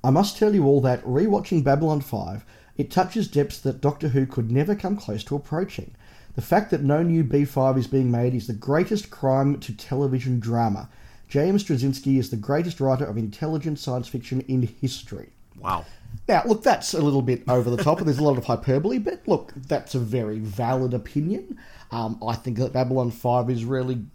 I 0.03 0.09
must 0.09 0.37
tell 0.37 0.53
you 0.53 0.65
all 0.65 0.81
that 0.81 1.01
rewatching 1.05 1.63
Babylon 1.63 2.01
5, 2.01 2.43
it 2.75 2.91
touches 2.91 3.29
depths 3.29 3.59
that 3.59 3.79
Doctor 3.79 4.09
Who 4.09 4.25
could 4.25 4.51
never 4.51 4.75
come 4.75 4.97
close 4.97 5.23
to 5.23 5.37
approaching. 5.37 5.95
The 6.35 6.41
fact 6.41 6.69
that 6.71 6.83
no 6.83 7.01
new 7.01 7.23
B5 7.23 7.77
is 7.77 7.87
being 7.87 8.11
made 8.11 8.35
is 8.35 8.47
the 8.47 8.53
greatest 8.53 9.09
crime 9.09 9.57
to 9.61 9.73
television 9.73 10.41
drama. 10.41 10.89
James 11.29 11.63
Straczynski 11.63 12.19
is 12.19 12.29
the 12.29 12.35
greatest 12.35 12.81
writer 12.81 13.05
of 13.05 13.17
intelligent 13.17 13.79
science 13.79 14.09
fiction 14.09 14.41
in 14.41 14.63
history. 14.81 15.29
Wow. 15.57 15.85
Now, 16.27 16.43
look, 16.45 16.63
that's 16.63 16.93
a 16.93 17.01
little 17.01 17.21
bit 17.21 17.43
over 17.47 17.69
the 17.69 17.81
top, 17.81 17.99
and 17.99 18.07
there's 18.07 18.19
a 18.19 18.23
lot 18.23 18.37
of 18.37 18.45
hyperbole, 18.45 18.99
but 18.99 19.27
look, 19.27 19.53
that's 19.55 19.95
a 19.95 19.99
very 19.99 20.39
valid 20.39 20.93
opinion. 20.93 21.57
Um, 21.91 22.19
I 22.25 22.35
think 22.35 22.57
that 22.57 22.73
Babylon 22.73 23.11
5 23.11 23.49
is 23.49 23.65
really. 23.65 24.05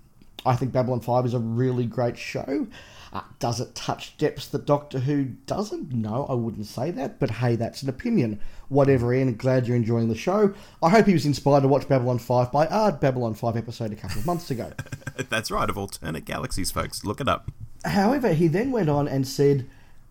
I 0.46 0.56
think 0.56 0.72
Babylon 0.72 1.00
5 1.00 1.26
is 1.26 1.34
a 1.34 1.38
really 1.38 1.84
great 1.84 2.16
show. 2.16 2.66
Uh, 3.12 3.22
does 3.40 3.60
it 3.60 3.74
touch 3.74 4.16
depths 4.18 4.46
that 4.48 4.64
Doctor 4.64 5.00
Who 5.00 5.24
doesn't? 5.46 5.92
No, 5.92 6.26
I 6.28 6.34
wouldn't 6.34 6.66
say 6.66 6.92
that, 6.92 7.18
but 7.18 7.30
hey, 7.30 7.56
that's 7.56 7.82
an 7.82 7.88
opinion. 7.88 8.40
Whatever, 8.68 9.12
Ian, 9.12 9.34
glad 9.34 9.66
you're 9.66 9.76
enjoying 9.76 10.08
the 10.08 10.14
show. 10.14 10.54
I 10.80 10.90
hope 10.90 11.06
he 11.06 11.12
was 11.12 11.26
inspired 11.26 11.62
to 11.62 11.68
watch 11.68 11.88
Babylon 11.88 12.20
5 12.20 12.52
by 12.52 12.66
our 12.68 12.92
Babylon 12.92 13.34
5 13.34 13.56
episode 13.56 13.92
a 13.92 13.96
couple 13.96 14.20
of 14.20 14.26
months 14.26 14.50
ago. 14.50 14.72
that's 15.28 15.50
right, 15.50 15.68
of 15.68 15.76
Alternate 15.76 16.24
Galaxies, 16.24 16.70
folks. 16.70 17.04
Look 17.04 17.20
it 17.20 17.28
up. 17.28 17.50
However, 17.84 18.32
he 18.32 18.46
then 18.46 18.70
went 18.70 18.88
on 18.88 19.08
and 19.08 19.26
said 19.26 19.66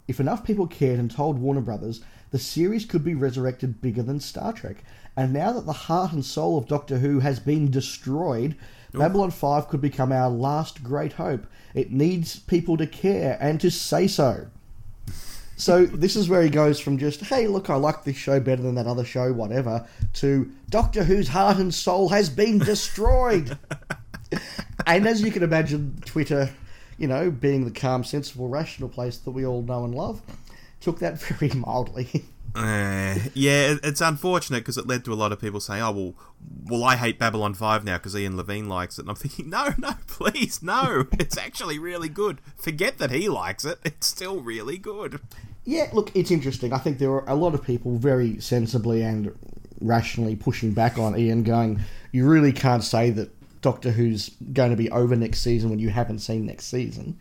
if 0.10 0.20
enough 0.20 0.44
people 0.44 0.66
cared 0.66 0.98
and 1.00 1.10
told 1.10 1.38
Warner 1.38 1.62
Brothers, 1.62 2.02
the 2.32 2.40
series 2.40 2.84
could 2.84 3.04
be 3.04 3.14
resurrected 3.14 3.80
bigger 3.80 4.02
than 4.02 4.20
Star 4.20 4.52
Trek. 4.52 4.84
And 5.16 5.32
now 5.32 5.54
that 5.54 5.68
the 5.68 5.72
heart 5.74 6.12
and 6.12 6.26
soul 6.26 6.58
of 6.58 6.68
Doctor 6.68 6.98
Who 6.98 7.20
has 7.20 7.40
been 7.40 7.70
destroyed. 7.70 8.56
Babylon 8.92 9.30
5 9.30 9.68
could 9.68 9.82
become 9.82 10.12
our 10.12 10.30
last 10.32 10.84
great 10.84 11.14
hope. 11.14 11.46
It 11.76 11.92
needs 11.92 12.40
people 12.40 12.76
to 12.78 12.88
care 12.88 13.38
and 13.40 13.62
to 13.62 13.70
say 13.70 14.08
so. 14.08 14.48
So 15.56 15.86
this 15.86 16.16
is 16.16 16.28
where 16.28 16.42
he 16.42 16.50
goes 16.50 16.80
from 16.80 16.98
just, 16.98 17.22
hey, 17.22 17.46
look, 17.46 17.70
I 17.70 17.76
like 17.76 18.04
this 18.04 18.18
show 18.18 18.40
better 18.40 18.64
than 18.64 18.76
that 18.76 18.88
other 18.88 19.06
show, 19.06 19.32
whatever, 19.32 19.88
to 20.14 20.52
Doctor 20.70 21.04
Who's 21.04 21.28
heart 21.28 21.58
and 21.58 21.72
soul 21.72 22.10
has 22.10 22.30
been 22.30 22.58
destroyed. 22.58 23.60
and 24.88 25.06
as 25.06 25.22
you 25.22 25.32
can 25.32 25.44
imagine, 25.44 26.02
Twitter 26.04 26.50
you 27.00 27.08
know, 27.08 27.32
being 27.32 27.66
the 27.66 27.72
calm, 27.72 28.04
sensible, 28.04 28.50
rational 28.50 28.90
place 28.90 29.18
that 29.18 29.32
we 29.32 29.46
all 29.46 29.62
know 29.64 29.86
and 29.86 29.96
love, 29.96 30.22
took 30.82 31.00
that 31.00 31.20
very 31.22 31.52
mildly. 31.56 32.26
Uh, 32.56 33.16
yeah, 33.34 33.76
it's 33.84 34.02
unfortunate 34.02 34.60
because 34.60 34.78
it 34.78 34.88
led 34.88 35.06
to 35.06 35.14
a 35.14 35.16
lot 35.16 35.32
of 35.32 35.40
people 35.40 35.60
saying, 35.60 35.82
"Oh, 35.82 35.92
well, 35.92 36.14
well, 36.66 36.84
I 36.84 36.96
hate 36.96 37.20
Babylon 37.20 37.54
Five 37.54 37.84
now 37.86 37.98
because 37.98 38.16
Ian 38.16 38.36
Levine 38.36 38.68
likes 38.68 38.98
it." 38.98 39.04
And 39.04 39.10
I'm 39.10 39.16
thinking, 39.16 39.50
no, 39.52 39.74
no, 39.78 39.94
please, 40.08 40.62
no. 40.62 41.06
it's 41.14 41.38
actually 41.38 41.80
really 41.80 42.10
good. 42.10 42.42
Forget 42.58 42.98
that 42.98 43.12
he 43.12 43.30
likes 43.30 43.66
it; 43.66 43.80
it's 43.86 44.08
still 44.08 44.42
really 44.42 44.78
good. 44.78 45.22
Yeah, 45.64 45.90
look, 45.94 46.12
it's 46.16 46.32
interesting. 46.32 46.74
I 46.74 46.80
think 46.80 46.98
there 46.98 47.12
are 47.12 47.30
a 47.30 47.36
lot 47.36 47.54
of 47.54 47.64
people 47.64 47.98
very 47.98 48.40
sensibly 48.42 49.04
and 49.04 49.34
rationally 49.80 50.36
pushing 50.36 50.74
back 50.74 50.98
on 50.98 51.18
Ian, 51.18 51.44
going, 51.44 51.82
"You 52.12 52.28
really 52.28 52.52
can't 52.52 52.84
say 52.84 53.12
that 53.12 53.30
Doctor 53.62 53.92
Who's 53.92 54.30
going 54.54 54.72
to 54.72 54.78
be 54.78 54.90
over 54.92 55.16
next 55.16 55.42
season 55.42 55.70
when 55.70 55.80
you 55.80 55.90
haven't 55.90 56.20
seen 56.20 56.46
next 56.46 56.66
season. 56.66 57.18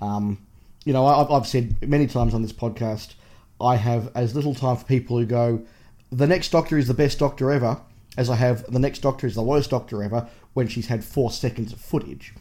Um, 0.00 0.46
you 0.84 0.92
know, 0.92 1.06
I've, 1.06 1.30
I've 1.30 1.46
said 1.46 1.88
many 1.88 2.06
times 2.06 2.34
on 2.34 2.42
this 2.42 2.52
podcast, 2.52 3.14
I 3.60 3.76
have 3.76 4.10
as 4.14 4.34
little 4.34 4.54
time 4.54 4.76
for 4.76 4.84
people 4.84 5.18
who 5.18 5.26
go, 5.26 5.62
the 6.10 6.26
next 6.26 6.50
Doctor 6.50 6.78
is 6.78 6.88
the 6.88 6.94
best 6.94 7.18
Doctor 7.18 7.50
ever, 7.50 7.80
as 8.16 8.30
I 8.30 8.36
have 8.36 8.70
the 8.70 8.78
next 8.78 9.00
Doctor 9.00 9.26
is 9.26 9.34
the 9.34 9.42
worst 9.42 9.70
Doctor 9.70 10.02
ever 10.02 10.28
when 10.54 10.68
she's 10.68 10.86
had 10.86 11.04
four 11.04 11.30
seconds 11.30 11.72
of 11.72 11.80
footage. 11.80 12.34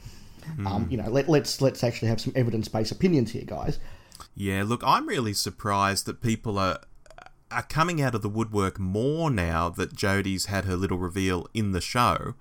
Mm. 0.58 0.68
Um, 0.68 0.88
you 0.90 0.98
know, 0.98 1.10
let, 1.10 1.28
let's 1.28 1.62
let's 1.62 1.84
actually 1.84 2.08
have 2.08 2.22
some 2.22 2.34
evidence 2.36 2.68
based 2.68 2.92
opinions 2.92 3.32
here, 3.32 3.44
guys. 3.46 3.80
Yeah, 4.34 4.64
look, 4.66 4.82
I'm 4.86 5.08
really 5.08 5.34
surprised 5.34 6.06
that 6.06 6.22
people 6.22 6.58
are 6.58 6.80
are 7.52 7.64
coming 7.64 8.02
out 8.02 8.16
of 8.16 8.22
the 8.22 8.30
woodwork 8.30 8.80
more 8.80 9.30
now 9.30 9.70
that 9.70 9.94
Jodie's 9.94 10.46
had 10.46 10.66
her 10.66 10.76
little 10.76 10.98
reveal 10.98 11.48
in 11.54 11.72
the 11.72 11.82
show 11.82 12.36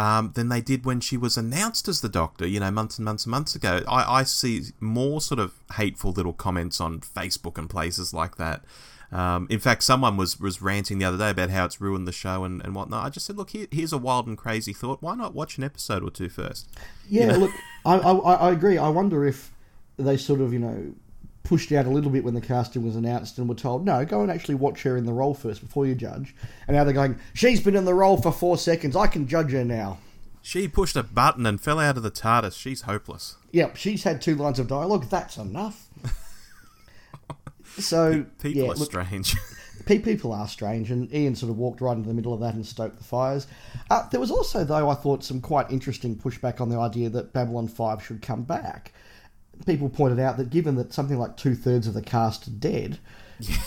um, 0.00 0.32
than 0.34 0.48
they 0.48 0.62
did 0.62 0.86
when 0.86 0.98
she 0.98 1.18
was 1.18 1.36
announced 1.36 1.86
as 1.86 2.00
the 2.00 2.08
Doctor, 2.08 2.46
you 2.46 2.58
know, 2.58 2.70
months 2.70 2.96
and 2.96 3.04
months 3.04 3.26
and 3.26 3.30
months 3.32 3.54
ago. 3.54 3.82
I, 3.86 4.20
I 4.20 4.22
see 4.22 4.62
more 4.80 5.20
sort 5.20 5.38
of 5.38 5.52
hateful 5.74 6.12
little 6.12 6.32
comments 6.32 6.80
on 6.80 7.00
Facebook 7.00 7.58
and 7.58 7.68
places 7.68 8.14
like 8.14 8.36
that. 8.36 8.64
Um, 9.12 9.46
in 9.50 9.58
fact, 9.58 9.82
someone 9.82 10.16
was, 10.16 10.40
was 10.40 10.62
ranting 10.62 11.00
the 11.00 11.04
other 11.04 11.18
day 11.18 11.28
about 11.28 11.50
how 11.50 11.66
it's 11.66 11.82
ruined 11.82 12.08
the 12.08 12.12
show 12.12 12.44
and, 12.44 12.62
and 12.62 12.74
whatnot. 12.74 13.04
I 13.04 13.10
just 13.10 13.26
said, 13.26 13.36
look, 13.36 13.50
here, 13.50 13.66
here's 13.70 13.92
a 13.92 13.98
wild 13.98 14.26
and 14.26 14.38
crazy 14.38 14.72
thought. 14.72 15.02
Why 15.02 15.14
not 15.14 15.34
watch 15.34 15.58
an 15.58 15.64
episode 15.64 16.02
or 16.02 16.10
two 16.10 16.30
first? 16.30 16.66
Yeah, 17.06 17.20
you 17.20 17.26
know? 17.26 17.38
look, 17.38 17.50
I, 17.84 17.96
I, 17.96 18.34
I 18.48 18.52
agree. 18.52 18.78
I 18.78 18.88
wonder 18.88 19.26
if 19.26 19.52
they 19.98 20.16
sort 20.16 20.40
of, 20.40 20.54
you 20.54 20.60
know, 20.60 20.94
pushed 21.50 21.72
out 21.72 21.84
a 21.84 21.90
little 21.90 22.12
bit 22.12 22.22
when 22.22 22.34
the 22.34 22.40
casting 22.40 22.84
was 22.84 22.94
announced 22.94 23.36
and 23.36 23.48
were 23.48 23.56
told, 23.56 23.84
no, 23.84 24.04
go 24.04 24.20
and 24.22 24.30
actually 24.30 24.54
watch 24.54 24.84
her 24.84 24.96
in 24.96 25.04
the 25.04 25.12
role 25.12 25.34
first 25.34 25.60
before 25.60 25.84
you 25.84 25.96
judge. 25.96 26.32
And 26.68 26.76
now 26.76 26.84
they're 26.84 26.94
going, 26.94 27.18
she's 27.34 27.60
been 27.60 27.74
in 27.74 27.84
the 27.84 27.92
role 27.92 28.16
for 28.16 28.30
four 28.30 28.56
seconds. 28.56 28.94
I 28.94 29.08
can 29.08 29.26
judge 29.26 29.50
her 29.50 29.64
now. 29.64 29.98
She 30.42 30.68
pushed 30.68 30.94
a 30.94 31.02
button 31.02 31.46
and 31.46 31.60
fell 31.60 31.80
out 31.80 31.96
of 31.96 32.04
the 32.04 32.10
TARDIS. 32.12 32.56
She's 32.56 32.82
hopeless. 32.82 33.34
Yep, 33.50 33.74
she's 33.74 34.04
had 34.04 34.22
two 34.22 34.36
lines 34.36 34.60
of 34.60 34.68
dialogue. 34.68 35.10
That's 35.10 35.38
enough. 35.38 35.88
so 37.76 38.26
people 38.40 38.62
yeah, 38.62 38.70
are 38.70 38.74
look, 38.76 38.88
strange. 38.88 39.34
people 39.86 40.32
are 40.32 40.46
strange, 40.46 40.92
and 40.92 41.12
Ian 41.12 41.34
sort 41.34 41.50
of 41.50 41.58
walked 41.58 41.80
right 41.80 41.96
into 41.96 42.08
the 42.08 42.14
middle 42.14 42.32
of 42.32 42.38
that 42.38 42.54
and 42.54 42.64
stoked 42.64 42.98
the 42.98 43.02
fires. 43.02 43.48
Uh, 43.90 44.08
there 44.10 44.20
was 44.20 44.30
also, 44.30 44.62
though, 44.62 44.88
I 44.88 44.94
thought 44.94 45.24
some 45.24 45.40
quite 45.40 45.68
interesting 45.68 46.14
pushback 46.14 46.60
on 46.60 46.68
the 46.68 46.78
idea 46.78 47.10
that 47.10 47.32
Babylon 47.32 47.66
Five 47.66 48.04
should 48.04 48.22
come 48.22 48.44
back 48.44 48.92
people 49.66 49.88
pointed 49.88 50.20
out 50.20 50.36
that 50.36 50.50
given 50.50 50.76
that 50.76 50.92
something 50.92 51.18
like 51.18 51.36
two 51.36 51.54
thirds 51.54 51.86
of 51.86 51.94
the 51.94 52.02
cast 52.02 52.48
are 52.48 52.52
dead, 52.52 52.98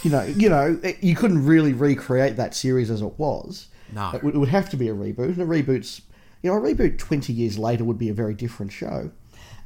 you 0.03 0.09
know, 0.09 0.23
you 0.23 0.49
know, 0.49 0.79
you 1.01 1.15
couldn't 1.15 1.45
really 1.45 1.73
recreate 1.73 2.35
that 2.37 2.53
series 2.55 2.91
as 2.91 3.01
it 3.01 3.17
was. 3.17 3.67
No, 3.91 4.11
it 4.13 4.23
would, 4.23 4.49
have 4.49 4.69
to 4.71 4.77
be 4.77 4.87
a 4.87 4.93
reboot, 4.93 5.25
and 5.25 5.41
a 5.41 5.45
reboot's, 5.45 6.01
you 6.41 6.49
know, 6.49 6.57
a 6.57 6.61
reboot 6.61 6.97
twenty 6.97 7.33
years 7.33 7.57
later 7.57 7.83
would 7.83 7.97
be 7.97 8.09
a 8.09 8.13
very 8.13 8.33
different 8.33 8.71
show. 8.71 9.11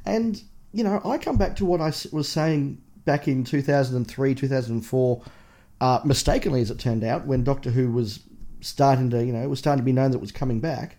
And 0.04 0.42
you 0.72 0.84
know, 0.84 1.00
I 1.04 1.18
come 1.18 1.36
back 1.36 1.56
to 1.56 1.64
what 1.64 1.80
I 1.80 1.92
was 2.12 2.28
saying 2.28 2.82
back 3.04 3.26
in 3.26 3.44
two 3.44 3.62
thousand 3.62 3.96
and 3.96 4.06
three, 4.06 4.34
two 4.34 4.48
thousand 4.48 4.76
and 4.76 4.86
four, 4.86 5.22
uh, 5.80 6.00
mistakenly 6.04 6.60
as 6.60 6.70
it 6.70 6.78
turned 6.78 7.04
out, 7.04 7.26
when 7.26 7.42
Doctor 7.44 7.70
Who 7.70 7.90
was 7.90 8.20
starting 8.60 9.08
to, 9.10 9.24
you 9.24 9.32
know, 9.32 9.48
was 9.48 9.58
starting 9.58 9.80
to 9.80 9.84
be 9.84 9.92
known 9.92 10.10
that 10.10 10.18
it 10.18 10.20
was 10.20 10.32
coming 10.32 10.60
back. 10.60 10.96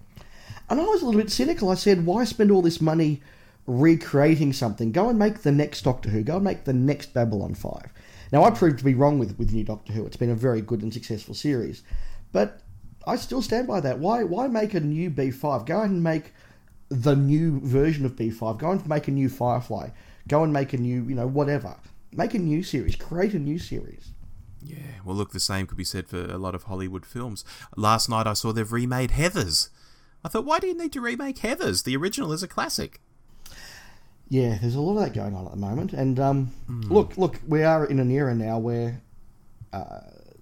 And 0.70 0.80
I 0.80 0.84
was 0.84 1.02
a 1.02 1.06
little 1.06 1.22
bit 1.22 1.32
cynical. 1.32 1.70
I 1.70 1.76
said, 1.76 2.06
why 2.06 2.24
spend 2.26 2.52
all 2.52 2.62
this 2.62 2.80
money? 2.80 3.22
Recreating 3.70 4.52
something. 4.52 4.92
Go 4.92 5.10
and 5.10 5.20
make 5.20 5.44
the 5.44 5.52
next 5.52 5.84
Doctor 5.84 6.10
Who. 6.10 6.24
Go 6.24 6.36
and 6.36 6.44
make 6.44 6.66
the 6.66 6.74
next 6.74 7.14
Babylon 7.14 7.54
5. 7.54 7.94
Now, 8.32 8.44
I 8.44 8.52
proved 8.52 8.80
to 8.80 8.86
be 8.86 8.96
wrong 8.96 9.20
with, 9.20 9.38
with 9.38 9.54
New 9.54 9.64
Doctor 9.64 9.94
Who. 9.94 10.06
It's 10.06 10.18
been 10.18 10.30
a 10.30 10.36
very 10.36 10.62
good 10.62 10.82
and 10.82 10.94
successful 10.94 11.36
series. 11.36 11.84
But 12.32 12.62
I 13.06 13.16
still 13.16 13.42
stand 13.42 13.68
by 13.68 13.80
that. 13.82 14.00
Why, 14.00 14.24
why 14.24 14.48
make 14.48 14.74
a 14.74 14.80
new 14.80 15.10
B5? 15.10 15.66
Go 15.66 15.82
and 15.82 16.04
make 16.04 16.34
the 16.90 17.16
new 17.16 17.60
version 17.62 18.06
of 18.06 18.16
B5. 18.16 18.58
Go 18.58 18.72
and 18.72 18.88
make 18.88 19.08
a 19.08 19.12
new 19.12 19.30
Firefly. 19.30 19.90
Go 20.28 20.44
and 20.44 20.52
make 20.52 20.74
a 20.74 20.78
new, 20.78 21.04
you 21.04 21.16
know, 21.16 21.28
whatever. 21.28 21.78
Make 22.12 22.34
a 22.34 22.40
new 22.40 22.64
series. 22.64 22.96
Create 22.96 23.34
a 23.34 23.40
new 23.40 23.60
series. 23.60 24.12
Yeah, 24.62 24.78
well, 25.06 25.16
look, 25.16 25.32
the 25.32 25.40
same 25.40 25.68
could 25.68 25.78
be 25.78 25.84
said 25.84 26.08
for 26.08 26.26
a 26.26 26.38
lot 26.38 26.56
of 26.56 26.64
Hollywood 26.64 27.06
films. 27.06 27.46
Last 27.78 28.10
night 28.10 28.28
I 28.28 28.34
saw 28.34 28.52
they've 28.52 28.72
remade 28.72 29.12
Heathers. 29.12 29.70
I 30.24 30.28
thought, 30.28 30.46
why 30.46 30.60
do 30.60 30.68
you 30.68 30.78
need 30.78 30.92
to 30.94 31.02
remake 31.02 31.38
Heathers? 31.38 31.84
The 31.84 31.96
original 31.96 32.34
is 32.34 32.44
a 32.44 32.48
classic. 32.48 33.00
Yeah, 34.30 34.60
there's 34.62 34.76
a 34.76 34.80
lot 34.80 34.98
of 34.98 35.04
that 35.06 35.14
going 35.14 35.36
on 35.36 35.46
at 35.46 35.52
the 35.52 35.58
moment, 35.58 35.94
and 35.94 36.20
um, 36.20 36.52
look, 36.68 37.18
look, 37.18 37.40
we 37.48 37.64
are 37.64 37.86
in 37.86 38.00
an 38.00 38.12
era 38.12 38.36
now 38.36 38.60
where 38.60 39.02
uh, 39.74 40.02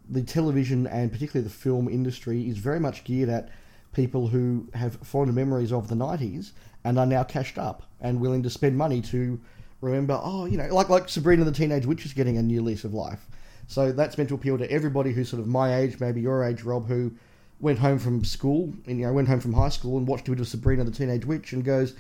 the 0.09 0.21
television 0.21 0.87
and 0.87 1.11
particularly 1.11 1.47
the 1.47 1.53
film 1.53 1.87
industry 1.87 2.49
is 2.49 2.57
very 2.57 2.81
much 2.81 3.05
geared 3.05 3.29
at 3.29 3.49
people 3.93 4.27
who 4.27 4.67
have 4.73 4.95
fond 4.97 5.33
memories 5.33 5.71
of 5.71 5.87
the 5.87 5.95
'90s 5.95 6.51
and 6.83 6.99
are 6.99 7.05
now 7.05 7.23
cashed 7.23 7.57
up 7.57 7.83
and 8.01 8.19
willing 8.19 8.43
to 8.43 8.49
spend 8.49 8.77
money 8.77 9.01
to 9.01 9.39
remember. 9.79 10.19
Oh, 10.21 10.45
you 10.45 10.57
know, 10.57 10.67
like 10.73 10.89
like 10.89 11.07
Sabrina 11.07 11.45
the 11.45 11.51
Teenage 11.51 11.85
Witch 11.85 12.05
is 12.05 12.13
getting 12.13 12.37
a 12.37 12.43
new 12.43 12.61
lease 12.61 12.83
of 12.83 12.93
life. 12.93 13.25
So 13.67 13.91
that's 13.91 14.17
meant 14.17 14.29
to 14.29 14.35
appeal 14.35 14.57
to 14.57 14.69
everybody 14.71 15.11
who's 15.11 15.29
sort 15.29 15.41
of 15.41 15.47
my 15.47 15.75
age, 15.75 15.99
maybe 15.99 16.21
your 16.21 16.43
age, 16.43 16.63
Rob, 16.63 16.87
who 16.87 17.11
went 17.59 17.79
home 17.79 17.99
from 17.99 18.23
school 18.23 18.73
and 18.85 18.99
you 18.99 19.05
know 19.05 19.13
went 19.13 19.27
home 19.27 19.39
from 19.39 19.53
high 19.53 19.69
school 19.69 19.97
and 19.97 20.07
watched 20.07 20.27
a 20.27 20.31
bit 20.31 20.39
of 20.39 20.47
Sabrina 20.47 20.83
the 20.83 20.91
Teenage 20.91 21.25
Witch 21.25 21.53
and 21.53 21.63
goes, 21.63 21.95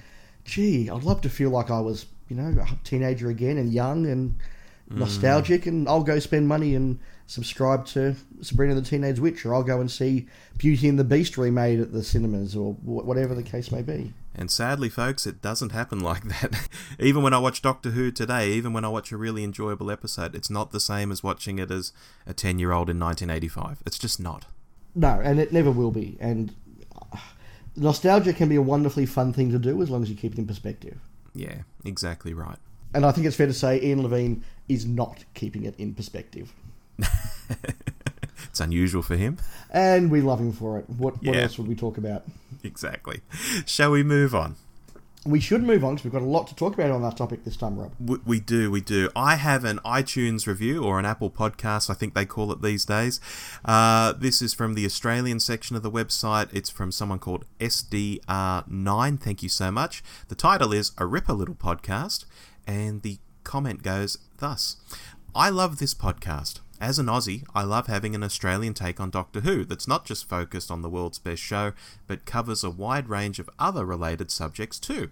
"Gee, 0.47 0.89
I'd 0.89 1.03
love 1.03 1.21
to 1.21 1.29
feel 1.29 1.49
like 1.49 1.69
I 1.69 1.79
was 1.79 2.05
you 2.29 2.35
know 2.35 2.61
a 2.61 2.67
teenager 2.83 3.29
again 3.29 3.57
and 3.57 3.71
young 3.71 4.07
and 4.07 4.35
mm. 4.89 4.97
nostalgic, 4.97 5.65
and 5.65 5.87
I'll 5.87 6.03
go 6.03 6.19
spend 6.19 6.47
money 6.47 6.73
and 6.73 6.99
subscribe 7.27 7.85
to 7.87 8.15
Sabrina 8.41 8.73
the 8.73 8.81
Teenage 8.81 9.19
Witch, 9.19 9.45
or 9.45 9.53
I'll 9.53 9.63
go 9.63 9.81
and 9.81 9.91
see 9.91 10.27
Beauty 10.57 10.87
and 10.87 10.97
the 10.97 11.03
Beast 11.03 11.37
remade 11.37 11.81
at 11.81 11.91
the 11.91 12.01
cinemas, 12.01 12.55
or 12.55 12.73
wh- 12.73 13.05
whatever 13.05 13.35
the 13.35 13.43
case 13.43 13.71
may 13.71 13.81
be." 13.81 14.13
And 14.33 14.49
sadly, 14.49 14.87
folks, 14.87 15.27
it 15.27 15.41
doesn't 15.41 15.71
happen 15.71 15.99
like 16.11 16.23
that. 16.23 16.69
even 16.99 17.23
when 17.23 17.33
I 17.33 17.39
watch 17.39 17.61
Doctor 17.61 17.91
Who 17.91 18.09
today, 18.09 18.51
even 18.53 18.71
when 18.71 18.85
I 18.85 18.89
watch 18.89 19.11
a 19.11 19.17
really 19.17 19.43
enjoyable 19.43 19.91
episode, 19.91 20.33
it's 20.33 20.49
not 20.49 20.71
the 20.71 20.79
same 20.79 21.11
as 21.11 21.23
watching 21.23 21.59
it 21.59 21.71
as 21.71 21.91
a 22.25 22.33
10 22.33 22.57
year 22.57 22.71
old 22.71 22.89
in 22.89 22.99
1985. 22.99 23.83
It's 23.85 23.99
just 23.99 24.19
not. 24.19 24.45
No, 24.95 25.19
and 25.23 25.39
it 25.39 25.51
never 25.51 25.71
will 25.71 25.91
be. 25.91 26.17
And 26.19 26.55
nostalgia 27.77 28.33
can 28.33 28.49
be 28.49 28.55
a 28.55 28.61
wonderfully 28.61 29.05
fun 29.05 29.31
thing 29.33 29.51
to 29.51 29.59
do 29.59 29.81
as 29.81 29.89
long 29.89 30.03
as 30.03 30.09
you 30.09 30.15
keep 30.15 30.33
it 30.33 30.37
in 30.37 30.45
perspective. 30.47 30.99
Yeah, 31.33 31.59
exactly 31.85 32.33
right. 32.33 32.57
And 32.93 33.05
I 33.05 33.11
think 33.11 33.27
it's 33.27 33.35
fair 33.35 33.47
to 33.47 33.53
say 33.53 33.81
Ian 33.81 34.01
Levine 34.03 34.43
is 34.67 34.85
not 34.85 35.23
keeping 35.33 35.63
it 35.65 35.75
in 35.77 35.93
perspective. 35.93 36.53
It's 38.49 38.59
unusual 38.59 39.03
for 39.03 39.15
him. 39.15 39.37
And 39.69 40.09
we 40.09 40.21
love 40.21 40.39
him 40.39 40.51
for 40.51 40.79
it. 40.79 40.89
What, 40.89 41.15
what 41.23 41.35
Yeah. 41.35 41.41
else 41.43 41.59
would 41.59 41.67
we 41.67 41.75
talk 41.75 41.97
about? 41.99 42.23
Exactly. 42.63 43.21
Shall 43.67 43.91
we 43.91 44.01
move 44.01 44.33
on? 44.33 44.55
We 45.27 45.39
should 45.39 45.63
move 45.63 45.83
on 45.83 45.95
because 45.95 46.05
we've 46.05 46.13
got 46.13 46.21
a 46.21 46.25
lot 46.25 46.47
to 46.47 46.55
talk 46.55 46.73
about 46.73 46.89
on 46.91 47.01
that 47.01 47.17
topic 47.17 47.43
this 47.43 47.57
time, 47.57 47.77
Rob. 47.77 47.91
We, 47.99 48.17
we 48.25 48.39
do, 48.39 48.71
we 48.71 48.81
do. 48.81 49.09
I 49.15 49.35
have 49.35 49.65
an 49.65 49.79
iTunes 49.79 50.47
review 50.47 50.83
or 50.83 50.99
an 50.99 51.05
Apple 51.05 51.29
podcast, 51.29 51.89
I 51.89 51.93
think 51.93 52.13
they 52.13 52.25
call 52.25 52.51
it 52.51 52.61
these 52.61 52.85
days. 52.85 53.19
Uh, 53.65 54.13
this 54.13 54.41
is 54.41 54.53
from 54.53 54.73
the 54.73 54.85
Australian 54.85 55.39
section 55.39 55.75
of 55.75 55.83
the 55.83 55.91
website. 55.91 56.53
It's 56.53 56.69
from 56.69 56.91
someone 56.91 57.19
called 57.19 57.45
SDR9. 57.59 59.19
Thank 59.19 59.43
you 59.43 59.49
so 59.49 59.69
much. 59.69 60.03
The 60.29 60.35
title 60.35 60.71
is 60.71 60.93
A 60.97 61.05
Ripper 61.05 61.33
Little 61.33 61.55
Podcast, 61.55 62.25
and 62.65 63.01
the 63.01 63.19
comment 63.43 63.81
goes 63.81 64.17
thus 64.39 64.77
I 65.35 65.49
love 65.49 65.77
this 65.77 65.93
podcast. 65.93 66.61
As 66.79 66.99
an 66.99 67.07
Aussie, 67.07 67.43
I 67.55 67.63
love 67.63 67.87
having 67.87 68.13
an 68.13 68.23
Australian 68.23 68.75
take 68.75 68.99
on 68.99 69.09
Doctor 69.09 69.41
Who 69.41 69.65
that's 69.65 69.87
not 69.87 70.05
just 70.05 70.29
focused 70.29 70.69
on 70.69 70.83
the 70.83 70.89
world's 70.89 71.17
best 71.17 71.41
show, 71.41 71.73
but 72.05 72.25
covers 72.25 72.63
a 72.63 72.69
wide 72.69 73.09
range 73.09 73.39
of 73.39 73.49
other 73.57 73.83
related 73.83 74.29
subjects 74.29 74.77
too. 74.77 75.09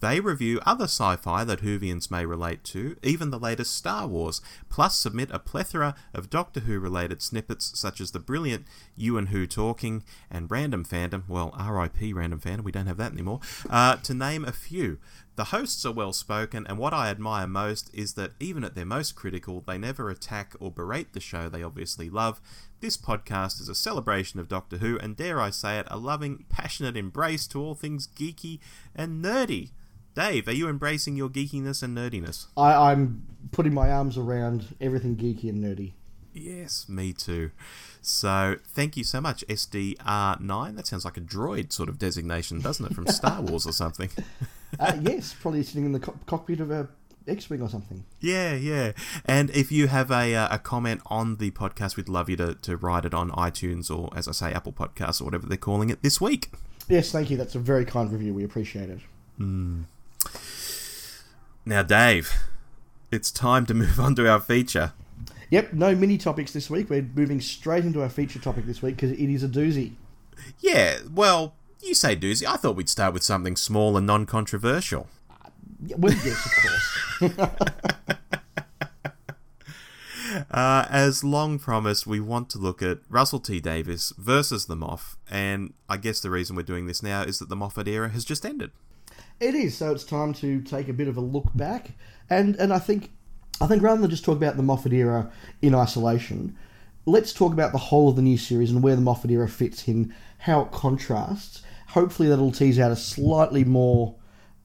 They 0.00 0.20
review 0.20 0.58
other 0.66 0.86
sci 0.86 1.16
fi 1.16 1.44
that 1.44 1.60
Whovians 1.60 2.10
may 2.10 2.26
relate 2.26 2.64
to, 2.64 2.96
even 3.04 3.30
the 3.30 3.38
latest 3.38 3.76
Star 3.76 4.08
Wars, 4.08 4.40
plus 4.68 4.98
submit 4.98 5.30
a 5.30 5.38
plethora 5.38 5.94
of 6.14 6.30
Doctor 6.30 6.60
Who 6.60 6.80
related 6.80 7.22
snippets 7.22 7.78
such 7.78 8.00
as 8.00 8.10
the 8.10 8.18
brilliant 8.18 8.64
You 8.96 9.16
and 9.18 9.28
Who 9.28 9.46
Talking 9.46 10.02
and 10.30 10.50
Random 10.50 10.84
Fandom, 10.84 11.28
well, 11.28 11.54
RIP 11.56 12.16
Random 12.16 12.40
Fandom, 12.40 12.64
we 12.64 12.72
don't 12.72 12.88
have 12.88 12.96
that 12.96 13.12
anymore, 13.12 13.38
uh, 13.70 13.96
to 13.96 14.14
name 14.14 14.44
a 14.44 14.50
few. 14.50 14.98
The 15.34 15.44
hosts 15.44 15.86
are 15.86 15.92
well 15.92 16.12
spoken, 16.12 16.66
and 16.66 16.76
what 16.76 16.92
I 16.92 17.08
admire 17.08 17.46
most 17.46 17.90
is 17.94 18.14
that 18.14 18.32
even 18.38 18.64
at 18.64 18.74
their 18.74 18.84
most 18.84 19.16
critical, 19.16 19.62
they 19.66 19.78
never 19.78 20.10
attack 20.10 20.54
or 20.60 20.70
berate 20.70 21.14
the 21.14 21.20
show 21.20 21.48
they 21.48 21.62
obviously 21.62 22.10
love. 22.10 22.38
This 22.80 22.98
podcast 22.98 23.58
is 23.58 23.68
a 23.70 23.74
celebration 23.74 24.40
of 24.40 24.48
Doctor 24.48 24.76
Who, 24.76 24.98
and 24.98 25.16
dare 25.16 25.40
I 25.40 25.48
say 25.48 25.78
it, 25.78 25.86
a 25.90 25.96
loving, 25.96 26.44
passionate 26.50 26.98
embrace 26.98 27.46
to 27.46 27.62
all 27.62 27.74
things 27.74 28.06
geeky 28.06 28.58
and 28.94 29.24
nerdy. 29.24 29.70
Dave, 30.14 30.46
are 30.48 30.52
you 30.52 30.68
embracing 30.68 31.16
your 31.16 31.30
geekiness 31.30 31.82
and 31.82 31.96
nerdiness? 31.96 32.48
I, 32.54 32.90
I'm 32.90 33.22
putting 33.52 33.72
my 33.72 33.90
arms 33.90 34.18
around 34.18 34.74
everything 34.82 35.16
geeky 35.16 35.48
and 35.48 35.64
nerdy. 35.64 35.92
Yes, 36.34 36.90
me 36.90 37.14
too. 37.14 37.52
So, 38.02 38.56
thank 38.68 38.98
you 38.98 39.04
so 39.04 39.22
much, 39.22 39.46
SDR9. 39.48 40.76
That 40.76 40.86
sounds 40.86 41.06
like 41.06 41.16
a 41.16 41.22
droid 41.22 41.72
sort 41.72 41.88
of 41.88 41.98
designation, 41.98 42.60
doesn't 42.60 42.84
it, 42.84 42.94
from 42.94 43.06
Star 43.08 43.40
Wars 43.40 43.66
or 43.66 43.72
something? 43.72 44.10
Uh, 44.78 44.96
yes, 45.00 45.34
probably 45.38 45.62
sitting 45.62 45.84
in 45.84 45.92
the 45.92 46.00
co- 46.00 46.18
cockpit 46.26 46.60
of 46.60 46.70
a 46.70 46.88
X-wing 47.26 47.62
or 47.62 47.68
something. 47.68 48.04
Yeah, 48.20 48.54
yeah. 48.54 48.92
And 49.24 49.50
if 49.50 49.70
you 49.70 49.88
have 49.88 50.10
a, 50.10 50.34
uh, 50.34 50.54
a 50.54 50.58
comment 50.58 51.02
on 51.06 51.36
the 51.36 51.50
podcast, 51.50 51.96
we'd 51.96 52.08
love 52.08 52.28
you 52.28 52.36
to, 52.36 52.54
to 52.56 52.76
write 52.76 53.04
it 53.04 53.14
on 53.14 53.30
iTunes 53.30 53.90
or, 53.96 54.10
as 54.16 54.26
I 54.28 54.32
say, 54.32 54.52
Apple 54.52 54.72
Podcasts 54.72 55.20
or 55.20 55.24
whatever 55.24 55.46
they're 55.46 55.56
calling 55.56 55.90
it 55.90 56.02
this 56.02 56.20
week. 56.20 56.50
Yes, 56.88 57.12
thank 57.12 57.30
you. 57.30 57.36
That's 57.36 57.54
a 57.54 57.58
very 57.58 57.84
kind 57.84 58.10
review. 58.10 58.34
We 58.34 58.44
appreciate 58.44 58.90
it. 58.90 59.00
Now, 61.64 61.82
Dave, 61.82 62.32
it's 63.10 63.30
time 63.30 63.66
to 63.66 63.74
move 63.82 64.00
on 64.00 64.14
to 64.16 64.28
our 64.28 64.40
feature. 64.40 64.92
Yep, 65.50 65.74
no 65.74 65.94
mini 65.94 66.16
topics 66.16 66.52
this 66.52 66.70
week. 66.70 66.88
We're 66.88 67.02
moving 67.14 67.40
straight 67.40 67.84
into 67.84 68.02
our 68.02 68.08
feature 68.08 68.38
topic 68.38 68.66
this 68.66 68.80
week 68.80 68.96
because 68.96 69.12
it 69.12 69.20
is 69.20 69.44
a 69.44 69.48
doozy. 69.48 69.92
Yeah, 70.60 70.98
well, 71.12 71.54
you 71.82 71.94
say 71.94 72.16
doozy. 72.16 72.46
I 72.46 72.56
thought 72.56 72.76
we'd 72.76 72.88
start 72.88 73.14
with 73.14 73.22
something 73.22 73.56
small 73.56 73.96
and 73.96 74.06
non 74.06 74.26
controversial. 74.26 75.08
Yeah, 75.84 75.96
Well, 75.98 76.14
yes, 76.24 76.46
of 76.46 77.30
course. 77.30 78.18
Uh, 80.50 80.86
as 80.90 81.22
long 81.22 81.58
promised, 81.58 82.06
we 82.06 82.20
want 82.20 82.48
to 82.50 82.58
look 82.58 82.82
at 82.82 82.98
Russell 83.08 83.40
T 83.40 83.60
Davies 83.60 84.12
versus 84.16 84.66
the 84.66 84.76
Moff, 84.76 85.16
and 85.30 85.74
I 85.88 85.96
guess 85.96 86.20
the 86.20 86.30
reason 86.30 86.56
we're 86.56 86.62
doing 86.62 86.86
this 86.86 87.02
now 87.02 87.22
is 87.22 87.38
that 87.38 87.48
the 87.48 87.56
Moffat 87.56 87.88
era 87.88 88.08
has 88.08 88.24
just 88.24 88.46
ended. 88.46 88.70
It 89.40 89.54
is, 89.54 89.76
so 89.76 89.92
it's 89.92 90.04
time 90.04 90.32
to 90.34 90.60
take 90.62 90.88
a 90.88 90.92
bit 90.92 91.08
of 91.08 91.16
a 91.16 91.20
look 91.20 91.54
back, 91.54 91.92
and 92.30 92.56
and 92.56 92.72
I 92.72 92.78
think 92.78 93.10
I 93.60 93.66
think 93.66 93.82
rather 93.82 94.00
than 94.00 94.10
just 94.10 94.24
talk 94.24 94.36
about 94.36 94.56
the 94.56 94.62
Moffat 94.62 94.92
era 94.92 95.30
in 95.60 95.74
isolation, 95.74 96.56
let's 97.06 97.32
talk 97.32 97.52
about 97.52 97.72
the 97.72 97.78
whole 97.78 98.08
of 98.08 98.16
the 98.16 98.22
new 98.22 98.38
series 98.38 98.70
and 98.70 98.82
where 98.82 98.96
the 98.96 99.02
Moffat 99.02 99.30
era 99.30 99.48
fits 99.48 99.86
in, 99.88 100.14
how 100.38 100.62
it 100.62 100.72
contrasts. 100.72 101.62
Hopefully, 101.92 102.28
that'll 102.28 102.52
tease 102.52 102.78
out 102.78 102.90
a 102.90 102.96
slightly 102.96 103.64
more 103.64 104.14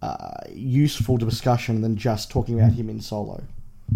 uh, 0.01 0.39
useful 0.53 1.17
discussion 1.17 1.81
than 1.81 1.97
just 1.97 2.31
talking 2.31 2.57
about 2.59 2.71
him 2.73 2.89
in 2.89 3.01
solo. 3.01 3.43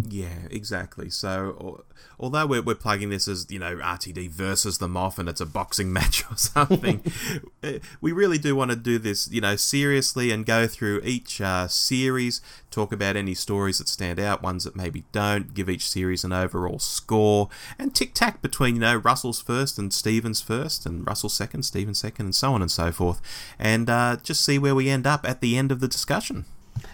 Yeah, 0.08 0.48
exactly. 0.50 1.10
So, 1.10 1.58
al- 1.60 1.84
although 2.18 2.46
we're, 2.46 2.62
we're 2.62 2.76
plugging 2.76 3.10
this 3.10 3.28
as, 3.28 3.46
you 3.50 3.60
know, 3.60 3.76
RTD 3.76 4.30
versus 4.30 4.78
the 4.78 4.88
Moff 4.88 5.18
and 5.18 5.28
it's 5.28 5.42
a 5.42 5.46
boxing 5.46 5.92
match 5.94 6.24
or 6.32 6.38
something, 6.38 7.04
eh, 7.64 7.80
we 8.00 8.14
really 8.14 8.38
do 8.38 8.56
want 8.56 8.72
to 8.72 8.78
do 8.78 8.98
this, 8.98 9.30
you 9.30 9.42
know, 9.42 9.58
seriously 9.58 10.32
and 10.32 10.46
go 10.46 10.66
through 10.66 11.02
each 11.04 11.42
uh, 11.42 11.68
series, 11.68 12.42
talk 12.70 12.94
about 12.94 13.18
any 13.18 13.34
stories 13.34 13.80
that 13.80 13.90
stand 13.90 14.18
out, 14.18 14.42
ones 14.42 14.64
that 14.64 14.78
maybe 14.78 15.04
don't, 15.12 15.54
give 15.54 15.70
each 15.70 15.90
series 15.90 16.24
an 16.24 16.32
overall 16.32 16.80
score, 16.80 17.50
and 17.78 17.94
tic 17.94 18.14
tac 18.14 18.42
between, 18.42 18.76
you 18.76 18.82
know, 18.82 18.96
Russell's 18.96 19.42
first 19.42 19.78
and 19.78 19.92
Steven's 19.92 20.42
first, 20.42 20.86
and 20.86 21.06
Russell's 21.06 21.34
second, 21.34 21.64
Steven's 21.64 22.00
second, 22.00 22.28
and 22.28 22.36
so 22.36 22.54
on 22.54 22.62
and 22.62 22.72
so 22.72 22.94
forth, 22.94 23.22
and 23.60 23.90
uh, 23.90 24.18
just 24.24 24.46
see 24.46 24.58
where 24.58 24.76
we 24.76 24.90
end 24.90 25.06
up 25.06 25.28
at 25.28 25.42
the 25.42 25.58
end 25.58 25.70
of 25.70 25.82
the 25.82 25.88
discussion. 25.88 26.46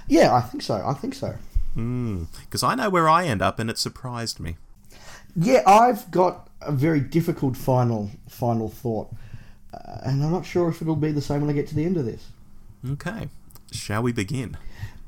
Yeah, 0.08 0.34
I 0.34 0.42
think 0.42 0.64
so. 0.64 0.84
I 0.84 0.94
think 0.94 1.14
so. 1.14 1.36
Because 1.78 2.64
I 2.64 2.74
know 2.74 2.90
where 2.90 3.08
I 3.08 3.26
end 3.26 3.42
up, 3.42 3.60
and 3.60 3.70
it 3.70 3.78
surprised 3.78 4.40
me. 4.40 4.58
Yeah, 5.36 5.62
I've 5.68 6.10
got 6.10 6.50
a 6.62 6.72
very 6.72 7.00
difficult 7.00 7.56
final 7.56 8.10
final 8.28 8.70
thought, 8.70 9.14
uh, 9.74 10.00
and 10.04 10.24
I'm 10.24 10.32
not 10.32 10.46
sure 10.46 10.70
if 10.70 10.82
it'll 10.82 10.96
be 10.96 11.12
the 11.12 11.22
same 11.22 11.42
when 11.42 11.50
I 11.52 11.54
get 11.54 11.68
to 11.68 11.76
the 11.76 11.86
end 11.86 11.98
of 11.98 12.06
this. 12.06 12.30
Okay. 12.90 13.30
Shall 13.72 14.02
we 14.02 14.12
begin? 14.12 14.58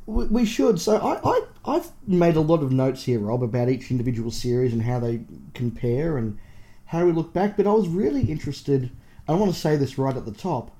We, 0.05 0.25
we 0.25 0.45
should. 0.45 0.79
So 0.79 0.97
I, 0.97 1.19
I 1.27 1.45
I've 1.65 1.91
made 2.05 2.35
a 2.35 2.41
lot 2.41 2.61
of 2.61 2.71
notes 2.71 3.03
here, 3.03 3.19
Rob, 3.19 3.41
about 3.41 3.69
each 3.69 3.89
individual 3.89 4.29
series 4.29 4.71
and 4.71 4.83
how 4.83 4.99
they 4.99 5.21
compare 5.55 6.17
and 6.17 6.37
how 6.85 7.05
we 7.05 7.11
look 7.11 7.33
back. 7.33 7.57
But 7.57 7.65
I 7.65 7.73
was 7.73 7.87
really 7.87 8.29
interested. 8.29 8.91
I 9.27 9.33
want 9.33 9.51
to 9.51 9.59
say 9.59 9.75
this 9.75 9.97
right 9.97 10.15
at 10.15 10.25
the 10.25 10.31
top 10.31 10.71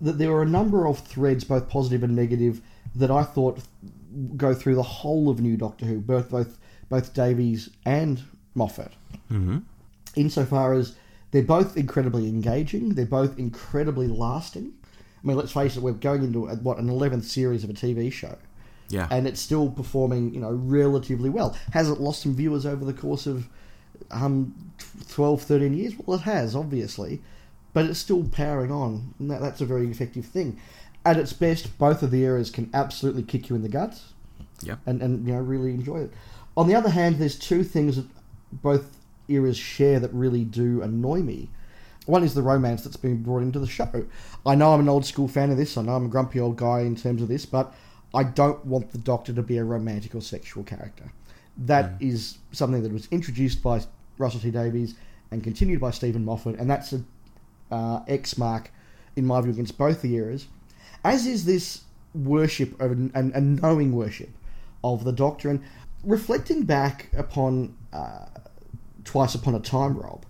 that 0.00 0.18
there 0.18 0.30
were 0.30 0.42
a 0.42 0.46
number 0.46 0.86
of 0.86 0.98
threads, 0.98 1.44
both 1.44 1.68
positive 1.68 2.02
and 2.02 2.14
negative, 2.14 2.60
that 2.94 3.10
I 3.10 3.22
thought 3.22 3.60
go 4.36 4.54
through 4.54 4.74
the 4.74 4.82
whole 4.82 5.28
of 5.28 5.40
New 5.40 5.56
Doctor 5.56 5.84
Who, 5.86 6.00
both 6.00 6.30
both 6.30 6.58
both 6.88 7.14
Davies 7.14 7.70
and 7.86 8.22
Moffat. 8.54 8.92
Mm-hmm. 9.30 9.58
Insofar 10.16 10.74
as 10.74 10.94
they're 11.30 11.42
both 11.42 11.76
incredibly 11.76 12.28
engaging, 12.28 12.90
they're 12.90 13.06
both 13.06 13.38
incredibly 13.38 14.06
lasting. 14.08 14.72
I 15.22 15.26
mean, 15.26 15.36
let's 15.36 15.52
face 15.52 15.76
it, 15.76 15.82
we're 15.82 15.92
going 15.92 16.22
into 16.24 16.48
uh, 16.48 16.56
what 16.56 16.78
an 16.78 16.88
eleventh 16.90 17.24
series 17.24 17.64
of 17.64 17.70
a 17.70 17.72
TV 17.74 18.12
show 18.12 18.36
Yeah. 18.88 19.06
and 19.10 19.26
it's 19.26 19.40
still 19.40 19.70
performing, 19.70 20.34
you 20.34 20.40
know, 20.40 20.52
relatively 20.52 21.30
well. 21.30 21.56
Has 21.72 21.88
it 21.88 22.00
lost 22.00 22.22
some 22.22 22.34
viewers 22.34 22.66
over 22.66 22.84
the 22.84 22.92
course 22.92 23.26
of 23.26 23.48
um, 24.10 24.72
12, 25.10 25.42
13 25.42 25.74
years? 25.74 25.94
Well, 26.04 26.18
it 26.18 26.22
has, 26.22 26.54
obviously, 26.56 27.22
but 27.72 27.86
it's 27.86 27.98
still 28.00 28.24
powering 28.24 28.70
on, 28.72 29.14
and 29.18 29.30
that, 29.30 29.40
that's 29.40 29.60
a 29.60 29.64
very 29.66 29.88
effective 29.90 30.26
thing. 30.26 30.58
At 31.04 31.16
its 31.16 31.32
best, 31.32 31.78
both 31.78 32.02
of 32.02 32.10
the 32.10 32.22
eras 32.22 32.50
can 32.50 32.70
absolutely 32.72 33.22
kick 33.22 33.48
you 33.48 33.56
in 33.56 33.62
the 33.62 33.68
guts. 33.68 34.12
Yep. 34.62 34.78
and 34.86 35.02
and 35.02 35.26
you 35.26 35.34
know 35.34 35.40
really 35.40 35.70
enjoy 35.70 36.02
it. 36.02 36.12
On 36.56 36.68
the 36.68 36.74
other 36.74 36.90
hand, 36.90 37.16
there's 37.16 37.38
two 37.38 37.64
things 37.64 37.96
that 37.96 38.06
both 38.52 38.96
eras 39.28 39.56
share 39.56 39.98
that 40.00 40.12
really 40.12 40.44
do 40.44 40.82
annoy 40.82 41.20
me. 41.20 41.48
One 42.06 42.24
is 42.24 42.34
the 42.34 42.42
romance 42.42 42.82
that's 42.82 42.96
been 42.96 43.22
brought 43.22 43.42
into 43.42 43.58
the 43.58 43.66
show. 43.66 44.06
I 44.44 44.54
know 44.54 44.72
I'm 44.72 44.80
an 44.80 44.88
old 44.88 45.06
school 45.06 45.28
fan 45.28 45.50
of 45.50 45.56
this. 45.56 45.76
I 45.76 45.82
know 45.82 45.94
I'm 45.94 46.06
a 46.06 46.08
grumpy 46.08 46.40
old 46.40 46.56
guy 46.56 46.80
in 46.80 46.96
terms 46.96 47.22
of 47.22 47.28
this, 47.28 47.46
but 47.46 47.74
I 48.12 48.24
don't 48.24 48.64
want 48.66 48.90
the 48.90 48.98
Doctor 48.98 49.32
to 49.32 49.42
be 49.42 49.56
a 49.56 49.64
romantic 49.64 50.14
or 50.14 50.20
sexual 50.20 50.64
character. 50.64 51.12
That 51.56 51.92
is 52.00 52.38
something 52.50 52.82
that 52.82 52.92
was 52.92 53.08
introduced 53.10 53.62
by 53.62 53.82
Russell 54.18 54.40
T 54.40 54.50
Davies 54.50 54.94
and 55.30 55.44
continued 55.44 55.80
by 55.80 55.92
Steven 55.92 56.24
Moffat, 56.24 56.58
and 56.58 56.68
that's 56.68 56.92
a 56.92 57.02
uh, 57.70 58.02
X 58.08 58.36
mark, 58.36 58.70
in 59.16 59.24
my 59.24 59.40
view, 59.40 59.52
against 59.52 59.78
both 59.78 60.02
the 60.02 60.14
eras. 60.14 60.46
As 61.04 61.26
is 61.26 61.44
this 61.44 61.82
worship 62.14 62.80
of 62.80 62.92
and, 62.92 63.12
and 63.14 63.60
knowing 63.62 63.92
worship 63.92 64.30
of 64.84 65.04
the 65.04 65.12
Doctor, 65.12 65.50
and 65.50 65.62
reflecting 66.04 66.64
back 66.64 67.08
upon 67.16 67.76
uh, 67.92 68.26
Twice 69.04 69.34
Upon 69.34 69.54
a 69.54 69.60
Time, 69.60 69.96
Rob. 69.96 70.24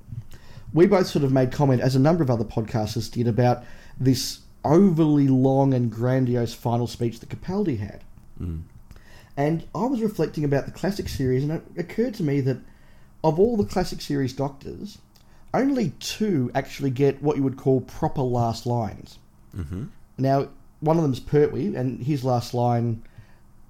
We 0.73 0.87
both 0.87 1.07
sort 1.07 1.25
of 1.25 1.33
made 1.33 1.53
comment, 1.53 1.83
as 1.83 1.97
a 1.97 1.99
number 1.99 2.23
of 2.23 2.31
other 2.31 2.45
podcasters 2.45 3.11
did, 3.11 3.29
about 3.29 3.65
this 3.99 4.41
overly 4.65 5.29
long 5.29 5.75
and 5.75 5.91
grandiose 5.91 6.55
final 6.55 6.87
speech 6.87 7.21
that 7.21 7.29
Capaldi 7.29 7.79
had. 7.79 8.05
And 9.37 9.65
I 9.75 9.85
was 9.87 10.01
reflecting 10.01 10.45
about 10.45 10.67
the 10.67 10.73
classic 10.73 11.09
series, 11.09 11.43
and 11.43 11.53
it 11.53 11.63
occurred 11.77 12.15
to 12.15 12.23
me 12.23 12.41
that 12.43 12.59
of 13.25 13.39
all 13.39 13.57
the 13.57 13.65
classic 13.65 14.01
series 14.01 14.33
doctors, 14.33 14.99
only 15.55 15.91
two 16.01 16.51
actually 16.55 16.91
get 16.91 17.23
what 17.23 17.37
you 17.37 17.43
would 17.43 17.57
call 17.57 17.81
proper 17.83 18.23
last 18.23 18.67
lines. 18.67 19.19
Mm-hmm. 19.57 19.85
Now, 20.19 20.49
one 20.83 20.97
of 20.99 21.03
them's 21.03 21.21
Pertwee, 21.21 21.75
and 21.75 22.03
his 22.03 22.25
last 22.25 22.53
line, 22.53 23.03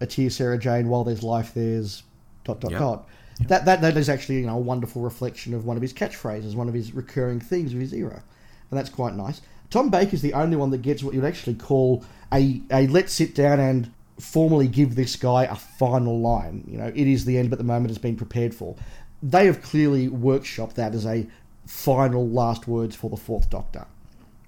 "A 0.00 0.06
tear, 0.06 0.30
Sarah 0.30 0.58
Jane. 0.58 0.88
While 0.88 1.04
there's 1.04 1.22
life, 1.22 1.52
there's 1.54 2.02
dot 2.44 2.60
dot 2.60 2.72
Yep. 2.72 2.80
dot." 2.80 3.08
That, 3.48 3.64
that 3.64 3.80
that 3.80 3.96
is 3.96 4.08
actually 4.08 4.40
you 4.40 4.46
know 4.46 4.56
a 4.56 4.60
wonderful 4.60 5.02
reflection 5.02 5.54
of 5.54 5.64
one 5.64 5.76
of 5.76 5.82
his 5.82 5.92
catchphrases, 5.92 6.54
one 6.54 6.68
of 6.68 6.74
his 6.74 6.92
recurring 6.94 7.40
themes 7.40 7.72
of 7.72 7.80
his 7.80 7.92
era, 7.92 8.22
and 8.70 8.78
that's 8.78 8.90
quite 8.90 9.14
nice. 9.14 9.40
Tom 9.70 9.88
Baker's 9.88 10.20
the 10.20 10.34
only 10.34 10.56
one 10.56 10.70
that 10.70 10.82
gets 10.82 11.02
what 11.02 11.14
you'd 11.14 11.24
actually 11.24 11.54
call 11.54 12.04
a 12.32 12.60
a 12.70 12.86
let's 12.88 13.12
sit 13.12 13.34
down 13.34 13.58
and 13.58 13.90
formally 14.18 14.68
give 14.68 14.94
this 14.94 15.16
guy 15.16 15.44
a 15.44 15.56
final 15.56 16.20
line. 16.20 16.64
You 16.68 16.78
know, 16.78 16.92
it 16.94 17.06
is 17.08 17.24
the 17.24 17.38
end, 17.38 17.50
but 17.50 17.58
the 17.58 17.64
moment 17.64 17.88
has 17.88 17.98
been 17.98 18.16
prepared 18.16 18.54
for. 18.54 18.76
They 19.22 19.46
have 19.46 19.62
clearly 19.62 20.08
workshopped 20.08 20.74
that 20.74 20.94
as 20.94 21.06
a 21.06 21.26
final 21.66 22.28
last 22.28 22.68
words 22.68 22.94
for 22.94 23.08
the 23.08 23.16
Fourth 23.16 23.48
Doctor. 23.48 23.86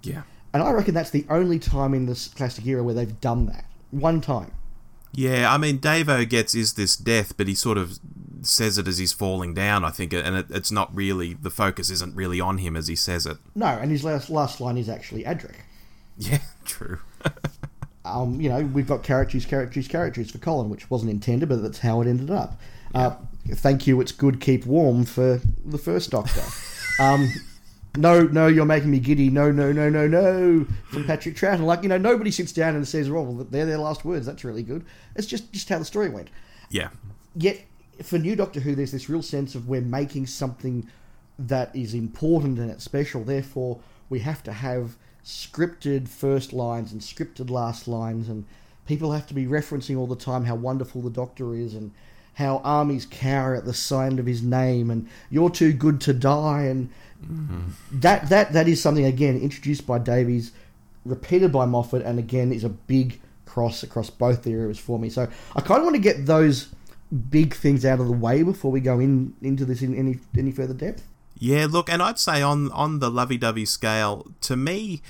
Yeah. 0.03 0.23
And 0.55 0.63
I 0.63 0.71
reckon 0.71 0.95
that's 0.95 1.11
the 1.11 1.27
only 1.29 1.59
time 1.59 1.93
in 1.93 2.07
this 2.07 2.29
classic 2.29 2.65
era 2.65 2.83
where 2.83 2.95
they've 2.95 3.21
done 3.21 3.47
that. 3.47 3.67
One 3.91 4.21
time. 4.21 4.53
Yeah, 5.13 5.53
I 5.53 5.59
mean, 5.59 5.79
Davo 5.79 6.29
gets 6.29 6.55
is 6.55 6.75
this 6.75 6.97
death, 6.97 7.37
but 7.37 7.49
he 7.49 7.55
sort 7.55 7.77
of 7.77 7.99
says 8.43 8.79
it 8.79 8.89
as 8.89 8.99
he's 8.99 9.13
falling 9.13 9.53
down, 9.53 9.85
I 9.85 9.91
think, 9.91 10.13
and 10.13 10.37
it, 10.37 10.47
it's 10.51 10.71
not 10.71 10.95
really, 10.95 11.35
the 11.35 11.51
focus 11.51 11.91
isn't 11.91 12.15
really 12.15 12.41
on 12.41 12.59
him 12.59 12.77
as 12.77 12.89
he 12.89 12.97
says 12.97 13.27
it. 13.27 13.39
No, 13.55 13.67
and 13.67 13.91
his 13.91 14.05
last 14.05 14.31
last 14.31 14.61
line 14.61 14.79
is 14.79 14.89
actually 14.89 15.25
Adric. 15.25 15.57
Yeah, 16.17 16.39
true. 16.65 17.01
Um, 18.07 18.39
you 18.39 18.51
know, 18.51 18.61
we've 18.61 18.87
got 18.87 19.03
characters, 19.03 19.47
characters, 19.47 19.89
characters 19.89 20.31
for 20.31 20.37
Colin, 20.37 20.69
which 20.69 20.91
wasn't 20.91 21.11
intended, 21.11 21.49
but 21.49 21.63
that's 21.63 21.79
how 21.79 22.03
it 22.03 22.07
ended 22.07 22.31
up. 22.31 22.61
Uh, 22.95 23.17
thank 23.49 23.87
you, 23.87 23.99
it's 24.03 24.13
good, 24.13 24.43
keep 24.43 24.67
warm 24.67 25.07
for 25.07 25.41
the 25.65 25.79
first 25.79 26.11
Doctor. 26.11 26.43
um, 27.01 27.31
no, 27.97 28.23
no, 28.23 28.47
you're 28.47 28.65
making 28.65 28.91
me 28.91 28.99
giddy. 28.99 29.31
No, 29.31 29.51
no, 29.51 29.73
no, 29.73 29.89
no, 29.89 30.07
no. 30.09 30.67
From 30.91 31.05
Patrick 31.05 31.37
Troughton. 31.37 31.65
Like, 31.65 31.83
you 31.83 31.89
know, 31.89 31.99
nobody 31.99 32.31
sits 32.31 32.53
down 32.53 32.75
and 32.75 32.87
says, 32.87 33.09
oh, 33.09 33.23
well, 33.23 33.47
they're 33.51 33.67
their 33.67 33.79
last 33.79 34.05
words. 34.05 34.27
That's 34.27 34.45
really 34.45 34.63
good. 34.63 34.85
It's 35.15 35.27
just, 35.27 35.53
just 35.53 35.69
how 35.69 35.79
the 35.79 35.85
story 35.85 36.09
went. 36.09 36.29
Yeah. 36.71 36.89
yet 37.37 37.61
for 38.03 38.19
new 38.19 38.35
Doctor 38.35 38.61
Who, 38.61 38.75
there's 38.75 38.93
this 38.93 39.09
real 39.09 39.23
sense 39.23 39.55
of 39.55 39.69
we're 39.69 39.81
making 39.81 40.27
something 40.27 40.89
that 41.39 41.75
is 41.75 41.95
important 41.95 42.59
and 42.59 42.71
it's 42.71 42.85
special. 42.85 43.23
Therefore, 43.23 43.81
we 44.09 44.21
have 44.21 44.43
to 44.45 44.53
have 44.53 44.97
scripted 45.25 46.09
first 46.09 46.53
lines 46.53 46.93
and 46.93 47.01
scripted 47.01 47.51
last 47.51 47.89
lines, 47.89 48.29
and 48.29 48.45
people 48.87 49.13
have 49.13 49.27
to 49.29 49.35
be 49.35 49.47
referencing 49.47 49.97
all 49.99 50.07
the 50.07 50.17
time 50.17 50.45
how 50.45 50.55
wonderful 50.55 51.01
the 51.03 51.11
Doctor 51.11 51.55
is 51.55 51.75
and 51.75 51.93
how 52.35 52.59
armies 52.65 53.07
cower 53.09 53.55
at 53.55 53.65
the 53.65 53.75
sound 53.75 54.19
of 54.19 54.27
his 54.27 54.43
name, 54.43 54.91
and 54.91 55.09
you're 55.31 55.51
too 55.51 55.73
good 55.73 56.01
to 56.01 56.13
die, 56.13 56.63
and 56.63 56.91
that 57.93 58.29
that 58.29 58.53
that 58.53 58.69
is 58.69 58.81
something 58.81 59.05
again 59.05 59.39
introduced 59.39 59.87
by 59.87 59.99
Davies, 59.99 60.53
repeated 61.05 61.53
by 61.53 61.67
Moffat, 61.67 62.03
and 62.03 62.19
again 62.19 62.53
is 62.53 62.65
a 62.65 62.69
big 62.69 63.21
cross 63.47 63.83
across 63.83 64.11
both 64.11 64.47
eras 64.47 64.79
for 64.79 64.99
me. 64.99 65.09
So 65.09 65.29
I 65.55 65.61
kind 65.61 65.79
of 65.79 65.85
want 65.85 65.97
to 65.97 66.03
get 66.03 66.27
those 66.27 66.69
big 67.31 67.55
things 67.55 67.85
out 67.85 68.01
of 68.01 68.07
the 68.07 68.13
way 68.13 68.43
before 68.43 68.73
we 68.73 68.81
go 68.81 68.99
in 68.99 69.35
into 69.43 69.65
this 69.65 69.83
in 69.83 69.95
any 69.95 70.19
any 70.37 70.51
further 70.53 70.75
depth. 70.75 71.07
Yeah, 71.39 71.67
look, 71.69 71.91
and 71.91 72.03
I'd 72.03 72.19
say 72.19 72.43
on 72.43 72.71
on 72.73 73.01
the 73.01 73.11
lovey-dovey 73.11 73.65
scale, 73.67 74.27
to 74.43 74.57
me, 74.57 75.03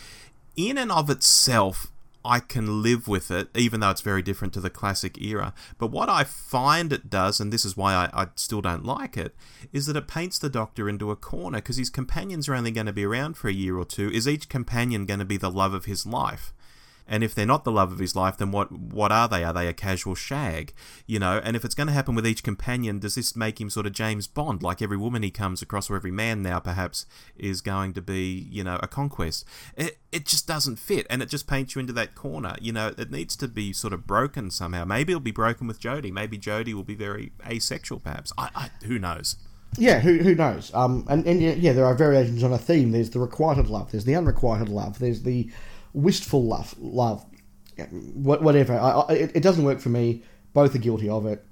in 0.57 0.79
and 0.79 0.91
of 0.91 1.11
itself, 1.11 1.93
I 2.25 2.41
can 2.41 2.83
live 2.83 3.07
with 3.07 3.31
it, 3.31 3.49
even 3.55 3.81
though 3.81 3.91
it's 3.91 4.01
very 4.01 4.23
different 4.23 4.55
to 4.55 4.61
the 4.61 4.71
classic 4.71 5.21
era. 5.21 5.53
But 5.79 5.89
what 5.91 6.09
I 6.09 6.25
find 6.25 6.93
it 6.93 7.11
does, 7.11 7.39
and 7.41 7.53
this 7.53 7.65
is 7.65 7.77
why 7.77 7.95
I, 7.95 8.23
I 8.23 8.27
still 8.35 8.63
don't 8.63 8.85
like 8.85 9.17
it, 9.17 9.35
is 9.73 9.87
that 9.87 9.97
it 9.97 10.09
paints 10.09 10.39
the 10.39 10.49
Doctor 10.49 10.89
into 10.89 11.11
a 11.11 11.17
corner 11.17 11.59
because 11.59 11.77
his 11.77 11.91
companions 11.91 12.49
are 12.49 12.55
only 12.55 12.71
going 12.71 12.87
to 12.87 12.93
be 12.93 13.05
around 13.05 13.37
for 13.37 13.49
a 13.49 13.53
year 13.53 13.77
or 13.77 13.85
two. 13.85 14.11
Is 14.11 14.27
each 14.27 14.49
companion 14.49 15.05
going 15.05 15.21
to 15.21 15.27
be 15.27 15.37
the 15.37 15.51
love 15.51 15.75
of 15.75 15.85
his 15.85 16.07
life? 16.07 16.55
And 17.07 17.23
if 17.23 17.35
they're 17.35 17.45
not 17.45 17.65
the 17.65 17.73
love 17.73 17.93
of 17.93 17.99
his 17.99 18.17
life, 18.17 18.39
then 18.39 18.51
what 18.51 18.73
what 18.73 19.13
are 19.13 19.29
they? 19.29 19.45
Are 19.45 19.53
they 19.53 19.69
a 19.69 19.73
casual 19.73 20.15
shag? 20.15 20.73
You 21.07 21.19
know, 21.19 21.41
and 21.45 21.55
if 21.55 21.65
it's 21.65 21.75
going 21.75 21.87
to 21.87 21.93
happen 21.93 22.15
with 22.15 22.27
each 22.27 22.43
companion, 22.43 22.99
does 22.99 23.15
this 23.15 23.37
make 23.37 23.61
him 23.61 23.69
sort 23.69 23.87
of 23.87 23.93
James 23.93 24.27
Bond, 24.27 24.63
like 24.63 24.81
every 24.81 24.97
woman 24.97 25.23
he 25.23 25.31
comes 25.31 25.61
across, 25.61 25.91
or 25.91 25.97
every 25.97 26.11
man 26.11 26.43
now 26.43 26.61
perhaps 26.61 27.07
is 27.37 27.61
going 27.61 27.93
to 27.95 28.03
be, 28.03 28.49
you 28.51 28.65
know, 28.65 28.79
a 28.83 28.89
conquest? 28.89 29.45
It 29.77 29.99
it 30.13 30.27
just 30.27 30.47
doesn't 30.47 30.77
fit, 30.77 31.07
and 31.11 31.23
it 31.23 31.29
just 31.29 31.47
paints 31.47 31.75
you 31.75 31.81
into 31.81 31.93
that 31.93 32.15
corner. 32.15 32.57
You 32.61 32.73
know, 32.73 32.95
it 32.97 33.11
needs 33.11 33.37
to 33.37 33.49
be 33.49 33.73
sort 33.73 33.93
of 33.93 34.07
broken 34.07 34.51
somehow. 34.51 34.85
Maybe 34.85 35.13
it'll 35.13 35.21
be 35.21 35.31
broken 35.31 35.67
with 35.67 35.81
Jodie. 35.81 36.13
Maybe 36.13 36.39
Jodie 36.39 36.75
will 36.75 36.85
be 36.85 36.95
very 36.95 37.33
asexual, 37.47 38.01
perhaps. 38.01 38.33
I, 38.39 38.49
I 38.55 38.71
who 38.87 38.99
knows? 38.99 39.37
Yeah, 39.77 40.01
who 40.01 40.19
who 40.19 40.35
knows? 40.35 40.73
Um, 40.75 41.05
and 41.09 41.27
and 41.27 41.43
yeah, 41.43 41.53
yeah, 41.53 41.73
there 41.73 41.85
are 41.85 41.95
variations 41.95 42.43
on 42.43 42.53
a 42.53 42.59
theme. 42.59 42.93
There's 42.93 43.11
the 43.11 43.21
requited 43.21 43.69
love. 43.69 43.91
There's 43.91 44.05
the 44.05 44.15
unrequited 44.15 44.69
love. 44.69 44.99
There's 44.99 45.23
the 45.23 45.51
wistful 45.95 46.45
love. 46.45 46.75
Love, 46.79 47.25
whatever. 48.13 48.75
I, 48.75 48.91
I, 48.91 49.13
it, 49.13 49.37
it 49.37 49.43
doesn't 49.43 49.65
work 49.65 49.81
for 49.81 49.89
me. 49.89 50.23
Both 50.53 50.75
are 50.75 50.79
guilty 50.79 51.09
of 51.09 51.27
it. 51.27 51.45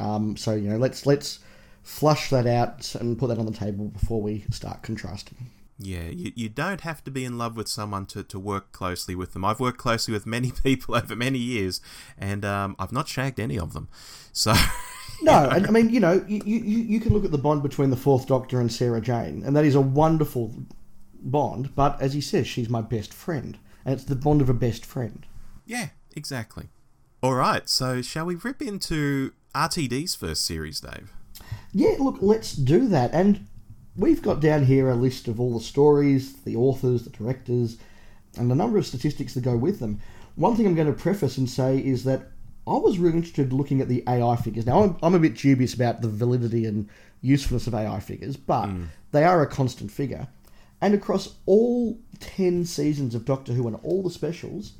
Um, 0.00 0.36
so 0.36 0.54
you 0.54 0.70
know, 0.70 0.78
let's 0.78 1.04
let's 1.04 1.40
flush 1.82 2.30
that 2.30 2.46
out 2.46 2.94
and 2.94 3.18
put 3.18 3.28
that 3.28 3.38
on 3.38 3.46
the 3.46 3.52
table 3.52 3.88
before 3.88 4.22
we 4.22 4.44
start 4.50 4.82
contrasting. 4.82 5.50
Yeah, 5.80 6.08
you, 6.08 6.32
you 6.34 6.48
don't 6.48 6.80
have 6.80 7.04
to 7.04 7.10
be 7.10 7.24
in 7.24 7.38
love 7.38 7.56
with 7.56 7.68
someone 7.68 8.06
to, 8.06 8.24
to 8.24 8.38
work 8.40 8.72
closely 8.72 9.14
with 9.14 9.32
them. 9.32 9.44
I've 9.44 9.60
worked 9.60 9.78
closely 9.78 10.12
with 10.12 10.26
many 10.26 10.50
people 10.64 10.96
over 10.96 11.14
many 11.14 11.38
years, 11.38 11.80
and 12.16 12.44
um, 12.44 12.74
I've 12.78 12.92
not 12.92 13.06
shagged 13.06 13.38
any 13.38 13.58
of 13.58 13.74
them. 13.74 13.88
So, 14.32 14.54
No, 15.22 15.48
and 15.48 15.66
I 15.66 15.70
mean, 15.70 15.90
you 15.90 16.00
know, 16.00 16.24
you, 16.28 16.40
you, 16.44 16.58
you 16.58 17.00
can 17.00 17.12
look 17.12 17.24
at 17.24 17.32
the 17.32 17.38
bond 17.38 17.62
between 17.62 17.90
the 17.90 17.96
Fourth 17.96 18.26
Doctor 18.26 18.60
and 18.60 18.70
Sarah 18.70 19.00
Jane, 19.00 19.42
and 19.44 19.56
that 19.56 19.64
is 19.64 19.74
a 19.74 19.80
wonderful 19.80 20.54
bond. 21.20 21.74
But 21.74 22.00
as 22.00 22.12
he 22.12 22.20
says, 22.20 22.46
she's 22.46 22.68
my 22.68 22.80
best 22.80 23.12
friend, 23.12 23.58
and 23.88 23.94
it's 23.94 24.04
the 24.04 24.14
bond 24.14 24.42
of 24.42 24.50
a 24.50 24.54
best 24.54 24.84
friend. 24.84 25.24
yeah, 25.64 25.88
exactly. 26.14 26.68
All 27.22 27.34
right, 27.34 27.66
so 27.70 28.02
shall 28.02 28.26
we 28.26 28.34
rip 28.34 28.60
into 28.60 29.32
RTD's 29.54 30.14
first 30.14 30.44
series, 30.44 30.78
Dave? 30.78 31.10
Yeah, 31.72 31.96
look, 31.98 32.18
let's 32.20 32.52
do 32.52 32.86
that. 32.88 33.14
And 33.14 33.46
we've 33.96 34.20
got 34.20 34.40
down 34.40 34.66
here 34.66 34.90
a 34.90 34.94
list 34.94 35.26
of 35.26 35.40
all 35.40 35.58
the 35.58 35.64
stories, 35.64 36.34
the 36.42 36.54
authors, 36.54 37.04
the 37.04 37.10
directors, 37.10 37.78
and 38.36 38.52
a 38.52 38.54
number 38.54 38.76
of 38.76 38.86
statistics 38.86 39.32
that 39.34 39.40
go 39.40 39.56
with 39.56 39.80
them. 39.80 40.00
One 40.36 40.54
thing 40.54 40.66
I'm 40.66 40.74
going 40.74 40.86
to 40.86 40.92
preface 40.92 41.38
and 41.38 41.48
say 41.48 41.78
is 41.78 42.04
that 42.04 42.28
I 42.66 42.76
was 42.76 42.98
really 42.98 43.16
interested 43.16 43.54
looking 43.54 43.80
at 43.80 43.88
the 43.88 44.04
AI 44.06 44.36
figures. 44.36 44.66
Now, 44.66 44.82
I'm, 44.82 44.96
I'm 45.02 45.14
a 45.14 45.18
bit 45.18 45.34
dubious 45.34 45.72
about 45.72 46.02
the 46.02 46.08
validity 46.08 46.66
and 46.66 46.90
usefulness 47.22 47.66
of 47.66 47.74
AI 47.74 48.00
figures, 48.00 48.36
but 48.36 48.66
hmm. 48.66 48.84
they 49.12 49.24
are 49.24 49.40
a 49.40 49.46
constant 49.46 49.90
figure. 49.90 50.28
And 50.80 50.94
across 50.94 51.34
all 51.46 51.98
10 52.20 52.64
seasons 52.64 53.14
of 53.14 53.24
Doctor 53.24 53.52
Who 53.52 53.66
and 53.66 53.78
all 53.82 54.02
the 54.02 54.10
specials, 54.10 54.74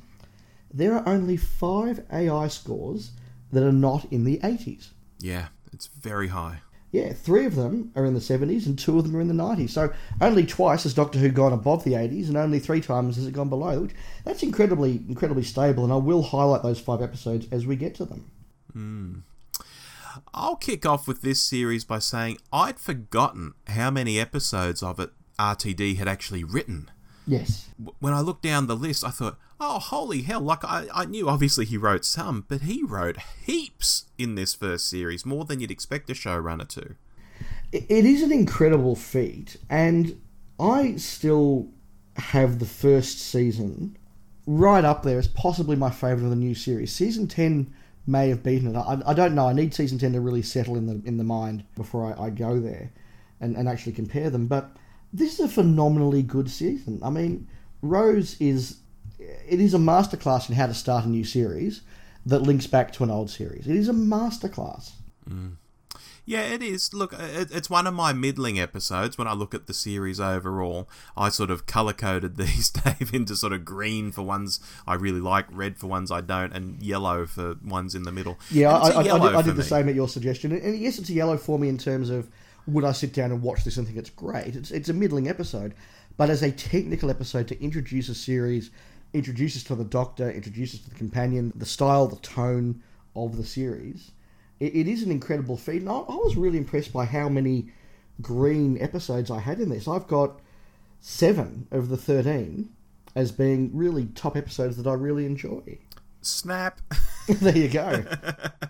there 0.73 0.95
are 0.95 1.07
only 1.07 1.37
five 1.37 2.05
AI 2.11 2.47
scores 2.47 3.11
that 3.51 3.63
are 3.63 3.71
not 3.71 4.05
in 4.11 4.23
the 4.23 4.37
80s. 4.39 4.89
Yeah, 5.19 5.47
it's 5.73 5.87
very 5.87 6.29
high. 6.29 6.59
Yeah, 6.91 7.13
three 7.13 7.45
of 7.45 7.55
them 7.55 7.91
are 7.95 8.05
in 8.05 8.15
the 8.15 8.19
70s 8.19 8.65
and 8.65 8.77
two 8.77 8.97
of 8.97 9.03
them 9.03 9.15
are 9.15 9.21
in 9.21 9.27
the 9.27 9.33
90s. 9.33 9.69
So 9.69 9.93
only 10.21 10.45
twice 10.45 10.83
has 10.83 10.93
Doctor 10.93 11.19
Who 11.19 11.29
gone 11.29 11.53
above 11.53 11.83
the 11.83 11.93
80s 11.93 12.27
and 12.27 12.37
only 12.37 12.59
three 12.59 12.81
times 12.81 13.15
has 13.15 13.27
it 13.27 13.33
gone 13.33 13.49
below. 13.49 13.81
Which, 13.81 13.91
that's 14.23 14.41
incredibly, 14.41 15.03
incredibly 15.07 15.43
stable, 15.43 15.83
and 15.83 15.93
I 15.93 15.97
will 15.97 16.23
highlight 16.23 16.63
those 16.63 16.79
five 16.79 17.01
episodes 17.01 17.47
as 17.51 17.65
we 17.65 17.75
get 17.75 17.93
to 17.95 18.05
them. 18.05 18.31
Hmm. 18.73 19.19
I'll 20.33 20.55
kick 20.55 20.85
off 20.85 21.07
with 21.07 21.21
this 21.21 21.39
series 21.39 21.85
by 21.85 21.99
saying 21.99 22.39
I'd 22.51 22.79
forgotten 22.79 23.53
how 23.67 23.91
many 23.91 24.19
episodes 24.19 24.81
of 24.81 24.99
it 24.99 25.11
RTD 25.39 25.97
had 25.97 26.07
actually 26.07 26.43
written. 26.43 26.91
Yes. 27.25 27.69
When 27.99 28.13
I 28.13 28.19
looked 28.19 28.43
down 28.43 28.67
the 28.67 28.75
list, 28.75 29.03
I 29.03 29.09
thought, 29.09 29.37
Oh, 29.61 29.79
holy 29.79 30.21
hell. 30.21 30.39
Like, 30.39 30.63
I, 30.63 30.87
I 30.93 31.05
knew 31.05 31.27
obviously 31.27 31.65
he 31.65 31.77
wrote 31.77 32.05
some, 32.05 32.45
but 32.47 32.61
he 32.61 32.81
wrote 32.81 33.17
heaps 33.43 34.05
in 34.17 34.35
this 34.35 34.53
first 34.53 34.89
series, 34.89 35.25
more 35.25 35.43
than 35.43 35.59
you'd 35.59 35.71
expect 35.71 36.09
a 36.09 36.13
showrunner 36.13 36.67
to. 36.69 36.95
It 37.71 38.05
is 38.05 38.23
an 38.23 38.31
incredible 38.31 38.95
feat, 38.95 39.57
and 39.69 40.19
I 40.59 40.95
still 40.95 41.67
have 42.15 42.59
the 42.59 42.65
first 42.65 43.19
season 43.19 43.97
right 44.47 44.83
up 44.83 45.03
there 45.03 45.19
as 45.19 45.27
possibly 45.27 45.75
my 45.75 45.89
favourite 45.89 46.23
of 46.23 46.29
the 46.29 46.35
new 46.35 46.55
series. 46.55 46.93
Season 46.93 47.27
10 47.27 47.73
may 48.07 48.29
have 48.29 48.41
beaten 48.41 48.73
it. 48.73 48.77
I, 48.77 49.01
I 49.05 49.13
don't 49.13 49.35
know. 49.35 49.47
I 49.47 49.53
need 49.53 49.73
season 49.73 49.99
10 49.99 50.13
to 50.13 50.21
really 50.21 50.41
settle 50.41 50.75
in 50.75 50.87
the 50.87 51.01
in 51.07 51.17
the 51.17 51.23
mind 51.23 51.65
before 51.75 52.13
I, 52.13 52.25
I 52.25 52.29
go 52.29 52.59
there 52.59 52.91
and, 53.39 53.55
and 53.55 53.69
actually 53.69 53.91
compare 53.91 54.29
them. 54.29 54.47
But 54.47 54.71
this 55.13 55.33
is 55.33 55.39
a 55.39 55.47
phenomenally 55.47 56.21
good 56.21 56.49
season. 56.49 56.99
I 57.03 57.09
mean, 57.09 57.47
Rose 57.81 58.39
is 58.39 58.77
it 59.19 59.59
is 59.59 59.73
a 59.73 59.77
masterclass 59.77 60.49
in 60.49 60.55
how 60.55 60.67
to 60.67 60.73
start 60.73 61.05
a 61.05 61.09
new 61.09 61.23
series 61.23 61.81
that 62.25 62.39
links 62.39 62.67
back 62.67 62.93
to 62.93 63.03
an 63.03 63.11
old 63.11 63.29
series. 63.29 63.67
It 63.67 63.75
is 63.75 63.89
a 63.89 63.93
masterclass. 63.93 64.91
Mm. 65.29 65.55
Yeah, 66.25 66.41
it 66.43 66.61
is. 66.61 66.93
Look, 66.93 67.15
it's 67.17 67.71
one 67.71 67.87
of 67.87 67.95
my 67.95 68.13
middling 68.13 68.59
episodes. 68.59 69.17
When 69.17 69.27
I 69.27 69.33
look 69.33 69.55
at 69.55 69.65
the 69.65 69.73
series 69.73 70.19
overall, 70.19 70.87
I 71.17 71.29
sort 71.29 71.49
of 71.49 71.65
color 71.65 71.91
coded 71.91 72.37
these, 72.37 72.69
Dave, 72.69 73.15
into 73.15 73.35
sort 73.35 73.51
of 73.51 73.65
green 73.65 74.11
for 74.11 74.21
ones 74.21 74.59
I 74.85 74.93
really 74.93 75.21
like, 75.21 75.47
red 75.49 75.79
for 75.79 75.87
ones 75.87 76.11
I 76.11 76.21
don't, 76.21 76.53
and 76.53 76.83
yellow 76.83 77.25
for 77.25 77.55
ones 77.65 77.95
in 77.95 78.03
the 78.03 78.11
middle. 78.11 78.37
Yeah, 78.51 78.71
I, 78.71 78.89
I, 78.89 78.99
I, 78.99 79.03
did, 79.03 79.11
I 79.11 79.41
did 79.41 79.55
the 79.55 79.63
same 79.63 79.89
at 79.89 79.95
your 79.95 80.07
suggestion. 80.07 80.51
And 80.51 80.77
yes, 80.77 80.99
it's 80.99 81.09
a 81.09 81.13
yellow 81.13 81.35
for 81.35 81.57
me 81.57 81.67
in 81.67 81.79
terms 81.79 82.11
of 82.11 82.29
would 82.71 82.85
I 82.85 82.91
sit 82.91 83.13
down 83.13 83.31
and 83.31 83.41
watch 83.41 83.63
this 83.63 83.77
and 83.77 83.85
think 83.85 83.99
it's 83.99 84.09
great? 84.09 84.55
It's, 84.55 84.71
it's 84.71 84.89
a 84.89 84.93
middling 84.93 85.27
episode. 85.27 85.73
But 86.17 86.29
as 86.29 86.43
a 86.43 86.51
technical 86.51 87.09
episode 87.09 87.47
to 87.47 87.63
introduce 87.63 88.09
a 88.09 88.15
series, 88.15 88.71
introduce 89.13 89.55
us 89.55 89.63
to 89.63 89.75
the 89.75 89.85
Doctor, 89.85 90.29
introduce 90.29 90.75
us 90.75 90.81
to 90.81 90.89
the 90.89 90.95
companion, 90.95 91.53
the 91.55 91.65
style, 91.65 92.07
the 92.07 92.17
tone 92.17 92.81
of 93.15 93.37
the 93.37 93.45
series 93.45 94.11
it, 94.59 94.75
it 94.75 94.87
is 94.87 95.03
an 95.03 95.11
incredible 95.11 95.57
feat. 95.57 95.81
And 95.81 95.89
I, 95.89 95.97
I 95.97 96.15
was 96.15 96.35
really 96.35 96.57
impressed 96.57 96.93
by 96.93 97.05
how 97.05 97.29
many 97.29 97.71
green 98.21 98.77
episodes 98.81 99.31
I 99.31 99.39
had 99.39 99.59
in 99.59 99.69
this. 99.69 99.87
I've 99.87 100.07
got 100.07 100.39
seven 100.99 101.67
of 101.71 101.89
the 101.89 101.97
13 101.97 102.69
as 103.15 103.31
being 103.31 103.71
really 103.73 104.05
top 104.07 104.35
episodes 104.37 104.77
that 104.77 104.87
I 104.87 104.93
really 104.93 105.25
enjoy. 105.25 105.79
Snap. 106.21 106.81
there 107.27 107.57
you 107.57 107.69
go. 107.69 108.05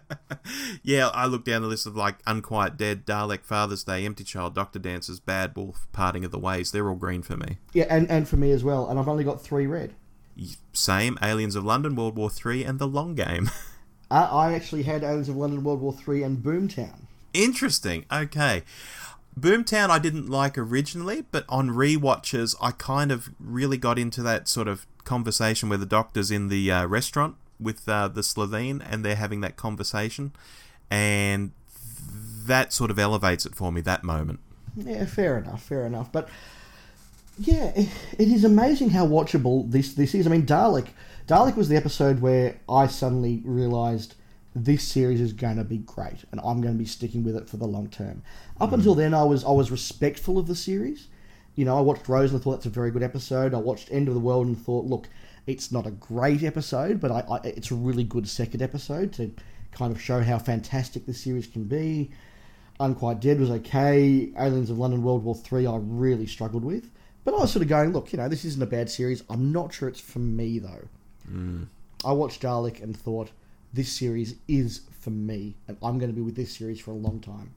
yeah, 0.83 1.07
I 1.07 1.25
look 1.25 1.45
down 1.45 1.61
the 1.61 1.67
list 1.67 1.85
of 1.85 1.95
like 1.95 2.17
Unquiet 2.25 2.77
Dead, 2.77 3.05
Dalek, 3.05 3.43
Father's 3.43 3.83
Day, 3.83 4.05
Empty 4.05 4.23
Child, 4.23 4.55
Doctor 4.55 4.79
Dances, 4.79 5.19
Bad 5.19 5.55
Wolf, 5.55 5.87
Parting 5.91 6.25
of 6.25 6.31
the 6.31 6.39
Ways. 6.39 6.71
They're 6.71 6.87
all 6.87 6.95
green 6.95 7.21
for 7.21 7.37
me. 7.37 7.57
Yeah, 7.73 7.85
and, 7.89 8.09
and 8.09 8.27
for 8.27 8.37
me 8.37 8.51
as 8.51 8.63
well. 8.63 8.87
And 8.87 8.99
I've 8.99 9.07
only 9.07 9.23
got 9.23 9.41
three 9.41 9.67
red. 9.67 9.93
Same. 10.73 11.17
Aliens 11.21 11.55
of 11.55 11.65
London, 11.65 11.95
World 11.95 12.15
War 12.15 12.29
Three, 12.29 12.63
and 12.63 12.79
The 12.79 12.87
Long 12.87 13.15
Game. 13.15 13.49
Uh, 14.11 14.27
I 14.31 14.53
actually 14.53 14.81
had 14.81 15.03
Aliens 15.03 15.29
of 15.29 15.35
London 15.37 15.63
World 15.63 15.81
War 15.81 15.93
Three 15.93 16.23
and 16.23 16.39
Boomtown. 16.39 17.01
Interesting. 17.31 18.05
Okay. 18.11 18.63
Boomtown 19.39 19.89
I 19.89 19.99
didn't 19.99 20.29
like 20.29 20.57
originally, 20.57 21.25
but 21.31 21.45
on 21.47 21.71
re-watches 21.71 22.55
I 22.61 22.71
kind 22.71 23.11
of 23.11 23.29
really 23.39 23.77
got 23.77 23.99
into 23.99 24.21
that 24.23 24.47
sort 24.47 24.67
of 24.67 24.85
conversation 25.03 25.69
where 25.69 25.77
the 25.77 25.85
doctor's 25.85 26.31
in 26.31 26.49
the 26.49 26.71
uh, 26.71 26.85
restaurant 26.85 27.35
with 27.59 27.87
uh, 27.87 28.07
the 28.07 28.21
Slitheen 28.21 28.81
and 28.89 29.03
they're 29.03 29.15
having 29.15 29.41
that 29.41 29.55
conversation, 29.55 30.31
and 30.89 31.51
that 32.45 32.73
sort 32.73 32.91
of 32.91 32.99
elevates 32.99 33.45
it 33.45 33.55
for 33.55 33.71
me. 33.71 33.81
That 33.81 34.03
moment. 34.03 34.39
Yeah, 34.75 35.05
fair 35.05 35.37
enough. 35.37 35.63
Fair 35.63 35.85
enough. 35.85 36.11
But 36.11 36.29
yeah, 37.37 37.71
it, 37.75 37.89
it 38.17 38.27
is 38.27 38.43
amazing 38.43 38.89
how 38.91 39.07
watchable 39.07 39.69
this 39.71 39.93
this 39.93 40.13
is. 40.13 40.27
I 40.27 40.29
mean, 40.29 40.45
Dalek 40.45 40.87
Dalek 41.27 41.55
was 41.55 41.69
the 41.69 41.77
episode 41.77 42.21
where 42.21 42.59
I 42.67 42.87
suddenly 42.87 43.41
realised 43.45 44.15
this 44.65 44.83
series 44.83 45.21
is 45.21 45.33
going 45.33 45.57
to 45.57 45.63
be 45.63 45.77
great, 45.79 46.25
and 46.31 46.39
I'm 46.43 46.61
going 46.61 46.73
to 46.73 46.79
be 46.79 46.85
sticking 46.85 47.23
with 47.23 47.35
it 47.35 47.47
for 47.47 47.57
the 47.57 47.67
long 47.67 47.89
term. 47.89 48.21
Up 48.59 48.71
mm. 48.71 48.73
until 48.73 48.95
then, 48.95 49.13
I 49.13 49.23
was 49.23 49.43
I 49.43 49.51
was 49.51 49.71
respectful 49.71 50.37
of 50.37 50.47
the 50.47 50.55
series. 50.55 51.07
You 51.55 51.65
know, 51.65 51.77
I 51.77 51.81
watched 51.81 52.07
Rose 52.07 52.31
and 52.31 52.39
I 52.39 52.43
thought 52.43 52.51
that's 52.51 52.65
a 52.65 52.69
very 52.69 52.91
good 52.91 53.03
episode. 53.03 53.53
I 53.53 53.57
watched 53.57 53.91
End 53.91 54.07
of 54.07 54.13
the 54.13 54.19
World 54.19 54.47
and 54.47 54.57
thought, 54.57 54.85
look, 54.85 55.09
it's 55.45 55.71
not 55.71 55.85
a 55.85 55.91
great 55.91 56.41
episode, 56.43 57.01
but 57.01 57.11
I, 57.11 57.19
I, 57.29 57.39
it's 57.43 57.71
a 57.71 57.75
really 57.75 58.03
good 58.03 58.29
second 58.29 58.61
episode 58.61 59.11
to 59.13 59.33
kind 59.71 59.91
of 59.91 60.01
show 60.01 60.21
how 60.21 60.39
fantastic 60.39 61.05
the 61.05 61.13
series 61.13 61.47
can 61.47 61.65
be. 61.65 62.11
Unquiet 62.79 63.19
Dead 63.19 63.39
was 63.39 63.49
okay. 63.49 64.31
Aliens 64.37 64.69
of 64.69 64.77
London 64.77 65.03
World 65.03 65.23
War 65.23 65.35
Three 65.35 65.67
I 65.67 65.77
really 65.77 66.27
struggled 66.27 66.63
with. 66.63 66.89
But 67.25 67.33
I 67.33 67.39
was 67.39 67.51
sort 67.51 67.63
of 67.63 67.69
going, 67.69 67.91
look, 67.91 68.13
you 68.13 68.17
know, 68.17 68.29
this 68.29 68.45
isn't 68.45 68.63
a 68.63 68.65
bad 68.65 68.89
series. 68.89 69.23
I'm 69.29 69.51
not 69.51 69.73
sure 69.73 69.89
it's 69.89 69.99
for 69.99 70.19
me 70.19 70.59
though. 70.59 70.87
Mm. 71.29 71.67
I 72.05 72.13
watched 72.13 72.41
Dalek 72.41 72.81
and 72.81 72.95
thought 72.95 73.31
this 73.73 73.91
series 73.91 74.35
is 74.47 74.81
for 74.99 75.09
me, 75.11 75.55
and 75.67 75.77
I'm 75.81 75.97
going 75.99 76.11
to 76.11 76.15
be 76.15 76.21
with 76.21 76.35
this 76.35 76.55
series 76.55 76.79
for 76.79 76.91
a 76.91 76.95
long 76.95 77.19
time. 77.19 77.55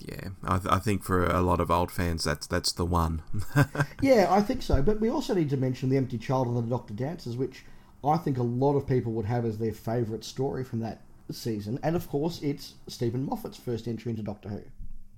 Yeah, 0.00 0.28
I, 0.44 0.58
th- 0.58 0.72
I 0.72 0.78
think 0.78 1.02
for 1.02 1.26
a 1.26 1.42
lot 1.42 1.60
of 1.60 1.70
old 1.70 1.90
fans, 1.90 2.22
that's 2.24 2.46
that's 2.46 2.70
the 2.72 2.84
one. 2.86 3.22
yeah, 4.00 4.28
I 4.30 4.40
think 4.40 4.62
so. 4.62 4.80
But 4.80 5.00
we 5.00 5.10
also 5.10 5.34
need 5.34 5.50
to 5.50 5.56
mention 5.56 5.88
the 5.88 5.96
Empty 5.96 6.18
Child 6.18 6.46
and 6.46 6.56
the 6.56 6.62
Doctor 6.62 6.94
Dances, 6.94 7.36
which 7.36 7.64
I 8.04 8.16
think 8.16 8.38
a 8.38 8.42
lot 8.42 8.76
of 8.76 8.86
people 8.86 9.12
would 9.12 9.26
have 9.26 9.44
as 9.44 9.58
their 9.58 9.72
favourite 9.72 10.24
story 10.24 10.62
from 10.62 10.80
that 10.80 11.02
season. 11.30 11.80
And 11.82 11.96
of 11.96 12.08
course, 12.08 12.40
it's 12.42 12.74
Steven 12.86 13.26
Moffat's 13.26 13.58
first 13.58 13.88
entry 13.88 14.10
into 14.10 14.22
Doctor 14.22 14.48
Who. 14.50 14.62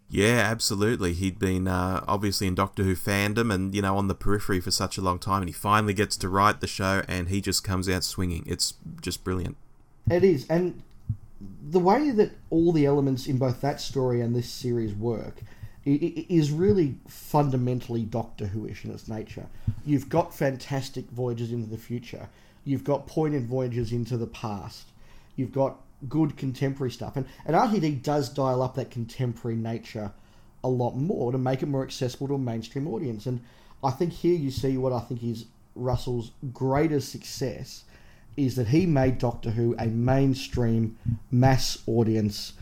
Yeah, 0.09 0.41
absolutely. 0.51 1.13
He'd 1.13 1.39
been 1.39 1.69
uh, 1.69 2.03
obviously 2.09 2.49
in 2.49 2.55
Doctor 2.57 2.83
Who 2.83 2.97
fandom 2.97 3.55
and, 3.55 3.75
you 3.75 3.83
know, 3.83 3.97
on 3.97 4.09
the 4.09 4.15
periphery 4.15 4.61
for 4.61 4.73
such 4.73 4.99
a 4.99 5.03
long 5.03 5.21
time, 5.21 5.43
and 5.43 5.49
he 5.49 5.53
finally 5.53 5.95
gets 5.95 6.17
to 6.17 6.29
write 6.29 6.61
the 6.61 6.67
show 6.67 7.03
and 7.07 7.29
he 7.29 7.41
just 7.41 7.63
comes 7.63 7.89
out 7.89 8.03
swinging. 8.03 8.45
It's 8.47 8.75
just 9.01 9.23
brilliant. 9.23 9.57
It 10.09 10.25
is. 10.25 10.47
And 10.49 10.83
the 11.69 11.81
way 11.81 12.11
that 12.11 12.33
all 12.51 12.73
the 12.73 12.87
elements 12.87 13.27
in 13.27 13.39
both 13.39 13.61
that 13.61 13.81
story 13.81 14.21
and 14.21 14.35
this 14.35 14.49
series 14.49 14.95
work 14.95 15.43
is 15.85 16.51
really 16.51 16.97
fundamentally 17.09 18.03
Doctor 18.03 18.47
Who-ish 18.47 18.85
in 18.85 18.91
its 18.91 19.09
nature. 19.09 19.47
You've 19.85 20.09
got 20.09 20.35
fantastic 20.35 21.09
voyages 21.11 21.53
into 21.53 21.69
the 21.69 21.79
future. 21.79 22.29
You've 22.65 22.85
got 22.85 23.07
poignant 23.07 23.47
voyages 23.47 23.91
into 23.91 24.19
the 24.19 24.27
past. 24.27 24.89
You've 25.37 25.53
got 25.53 25.79
good 26.09 26.37
contemporary 26.37 26.91
stuff. 26.91 27.17
And, 27.17 27.27
and 27.47 27.57
RTD 27.57 28.03
does 28.03 28.29
dial 28.29 28.63
up 28.63 28.75
that 28.75 28.91
contemporary 28.91 29.57
nature 29.57 30.13
a 30.63 30.69
lot 30.69 30.97
more 30.97 31.33
to 31.33 31.39
make 31.39 31.63
it 31.63 31.67
more 31.67 31.83
accessible 31.83 32.29
to 32.29 32.35
a 32.35 32.39
mainstream 32.39 32.87
audience. 32.87 33.25
And 33.25 33.41
I 33.83 33.91
think 33.91 34.13
here 34.13 34.37
you 34.37 34.51
see 34.51 34.77
what 34.77 34.93
I 34.93 35.01
think 35.01 35.23
is 35.23 35.47
Russell's 35.75 36.33
greatest 36.53 37.11
success 37.11 37.85
is 38.37 38.57
that 38.57 38.69
he 38.69 38.87
made 38.87 39.19
Doctor 39.19 39.51
Who 39.51 39.75
a 39.79 39.87
mainstream 39.87 40.97
mass 41.31 41.79
audience 41.87 42.55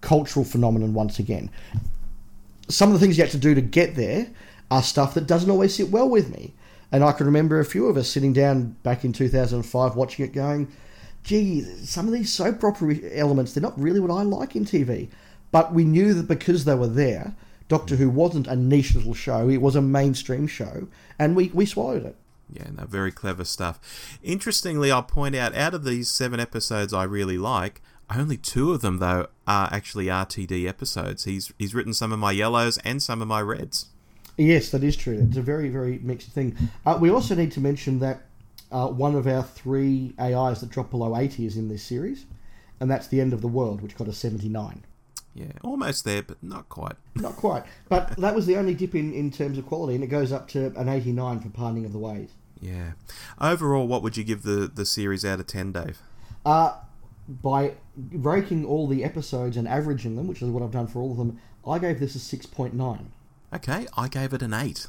cultural 0.00 0.44
phenomenon 0.44 0.94
once 0.94 1.18
again. 1.18 1.50
Some 2.68 2.92
of 2.92 2.94
the 2.94 3.04
things 3.04 3.18
you 3.18 3.24
had 3.24 3.32
to 3.32 3.38
do 3.38 3.54
to 3.54 3.60
get 3.60 3.96
there 3.96 4.28
are 4.70 4.82
stuff 4.82 5.14
that 5.14 5.26
doesn't 5.26 5.50
always 5.50 5.74
sit 5.74 5.90
well 5.90 6.08
with 6.08 6.30
me. 6.30 6.54
And 6.92 7.04
I 7.04 7.12
can 7.12 7.26
remember 7.26 7.60
a 7.60 7.64
few 7.64 7.86
of 7.86 7.96
us 7.96 8.08
sitting 8.08 8.32
down 8.32 8.76
back 8.82 9.04
in 9.04 9.12
2005 9.12 9.96
watching 9.96 10.24
it 10.24 10.32
going, 10.32 10.68
gee, 11.22 11.62
some 11.84 12.06
of 12.06 12.12
these 12.12 12.32
soap 12.32 12.64
opera 12.64 12.96
elements, 13.12 13.52
they're 13.52 13.62
not 13.62 13.78
really 13.80 14.00
what 14.00 14.10
I 14.10 14.22
like 14.22 14.56
in 14.56 14.64
TV. 14.64 15.08
But 15.52 15.72
we 15.72 15.84
knew 15.84 16.14
that 16.14 16.28
because 16.28 16.64
they 16.64 16.74
were 16.74 16.88
there, 16.88 17.34
Doctor 17.68 17.96
Who 17.96 18.10
wasn't 18.10 18.46
a 18.46 18.56
niche 18.56 18.94
little 18.94 19.14
show, 19.14 19.48
it 19.48 19.60
was 19.60 19.76
a 19.76 19.82
mainstream 19.82 20.46
show, 20.46 20.88
and 21.18 21.36
we, 21.36 21.48
we 21.54 21.66
swallowed 21.66 22.04
it. 22.04 22.16
Yeah, 22.52 22.70
no, 22.76 22.84
very 22.84 23.12
clever 23.12 23.44
stuff. 23.44 24.18
Interestingly, 24.22 24.90
I'll 24.90 25.02
point 25.02 25.36
out 25.36 25.54
out 25.54 25.74
of 25.74 25.84
these 25.84 26.08
seven 26.10 26.40
episodes 26.40 26.92
I 26.92 27.04
really 27.04 27.38
like, 27.38 27.80
only 28.14 28.36
two 28.36 28.72
of 28.72 28.80
them 28.80 28.98
though 28.98 29.28
are 29.46 29.68
actually 29.72 30.06
RTD 30.06 30.68
episodes. 30.68 31.24
He's 31.24 31.52
he's 31.58 31.74
written 31.74 31.94
some 31.94 32.12
of 32.12 32.18
my 32.18 32.32
yellows 32.32 32.78
and 32.78 33.02
some 33.02 33.22
of 33.22 33.28
my 33.28 33.40
reds. 33.40 33.86
Yes, 34.36 34.70
that 34.70 34.82
is 34.82 34.96
true. 34.96 35.26
It's 35.28 35.36
a 35.36 35.42
very 35.42 35.68
very 35.68 35.98
mixed 36.02 36.30
thing. 36.30 36.56
Uh, 36.84 36.98
we 37.00 37.10
also 37.10 37.34
need 37.34 37.52
to 37.52 37.60
mention 37.60 37.98
that 38.00 38.22
uh, 38.72 38.88
one 38.88 39.14
of 39.14 39.26
our 39.26 39.42
three 39.42 40.14
AIs 40.18 40.60
that 40.60 40.70
dropped 40.70 40.90
below 40.90 41.16
80 41.16 41.46
is 41.46 41.56
in 41.56 41.68
this 41.68 41.82
series, 41.82 42.26
and 42.78 42.90
that's 42.90 43.08
The 43.08 43.20
End 43.20 43.32
of 43.32 43.40
the 43.40 43.48
World, 43.48 43.80
which 43.82 43.96
got 43.96 44.08
a 44.08 44.12
79. 44.12 44.84
Yeah, 45.34 45.46
almost 45.62 46.04
there, 46.04 46.22
but 46.22 46.42
not 46.42 46.68
quite. 46.68 46.94
Not 47.14 47.36
quite. 47.36 47.64
But 47.88 48.16
that 48.16 48.34
was 48.34 48.46
the 48.46 48.56
only 48.56 48.74
dip 48.74 48.94
in, 48.94 49.12
in 49.12 49.30
terms 49.30 49.58
of 49.58 49.66
quality, 49.66 49.94
and 49.94 50.02
it 50.02 50.08
goes 50.08 50.32
up 50.32 50.48
to 50.48 50.72
an 50.76 50.88
89 50.88 51.40
for 51.40 51.50
Parting 51.50 51.84
of 51.84 51.92
the 51.92 51.98
Ways. 51.98 52.30
Yeah. 52.60 52.92
Overall, 53.40 53.86
what 53.86 54.02
would 54.02 54.16
you 54.16 54.24
give 54.24 54.42
the, 54.42 54.70
the 54.72 54.84
series 54.84 55.24
out 55.24 55.40
of 55.40 55.46
10, 55.46 55.72
Dave? 55.72 56.02
Uh, 56.44 56.74
by 57.28 57.74
breaking 57.96 58.64
all 58.64 58.86
the 58.86 59.04
episodes 59.04 59.56
and 59.56 59.66
averaging 59.66 60.16
them, 60.16 60.26
which 60.26 60.42
is 60.42 60.50
what 60.50 60.62
I've 60.62 60.70
done 60.70 60.86
for 60.86 61.00
all 61.00 61.12
of 61.12 61.16
them, 61.16 61.40
I 61.66 61.78
gave 61.78 62.00
this 62.00 62.14
a 62.14 62.36
6.9. 62.36 63.04
Okay, 63.52 63.86
I 63.96 64.08
gave 64.08 64.32
it 64.32 64.42
an 64.42 64.54
8. 64.54 64.86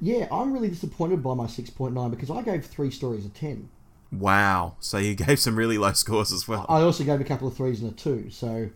Yeah, 0.00 0.26
I'm 0.32 0.52
really 0.52 0.68
disappointed 0.68 1.22
by 1.22 1.34
my 1.34 1.46
6.9 1.46 2.10
because 2.10 2.30
I 2.30 2.42
gave 2.42 2.64
three 2.66 2.90
stories 2.90 3.24
a 3.24 3.28
10. 3.28 3.68
Wow. 4.12 4.76
So 4.80 4.98
you 4.98 5.14
gave 5.26 5.40
some 5.40 5.56
really 5.56 5.78
low 5.78 5.92
scores 5.92 6.32
as 6.32 6.46
well. 6.46 6.66
I 6.68 6.80
also 6.82 7.04
gave 7.04 7.20
a 7.20 7.24
couple 7.24 7.48
of 7.48 7.56
threes 7.56 7.80
and 7.80 7.92
a 7.92 7.94
two. 7.94 8.30
So, 8.30 8.68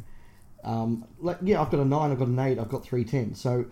um, 0.65 1.05
like, 1.21 1.39
yeah, 1.43 1.61
I've 1.61 1.71
got 1.71 1.81
a 1.81 1.85
nine, 1.85 2.11
I've 2.11 2.19
got 2.19 2.29
an 2.29 2.39
eight, 2.39 2.59
I've 2.59 2.69
got 2.69 2.85
three 2.85 3.05
tens. 3.05 3.41
So 3.41 3.67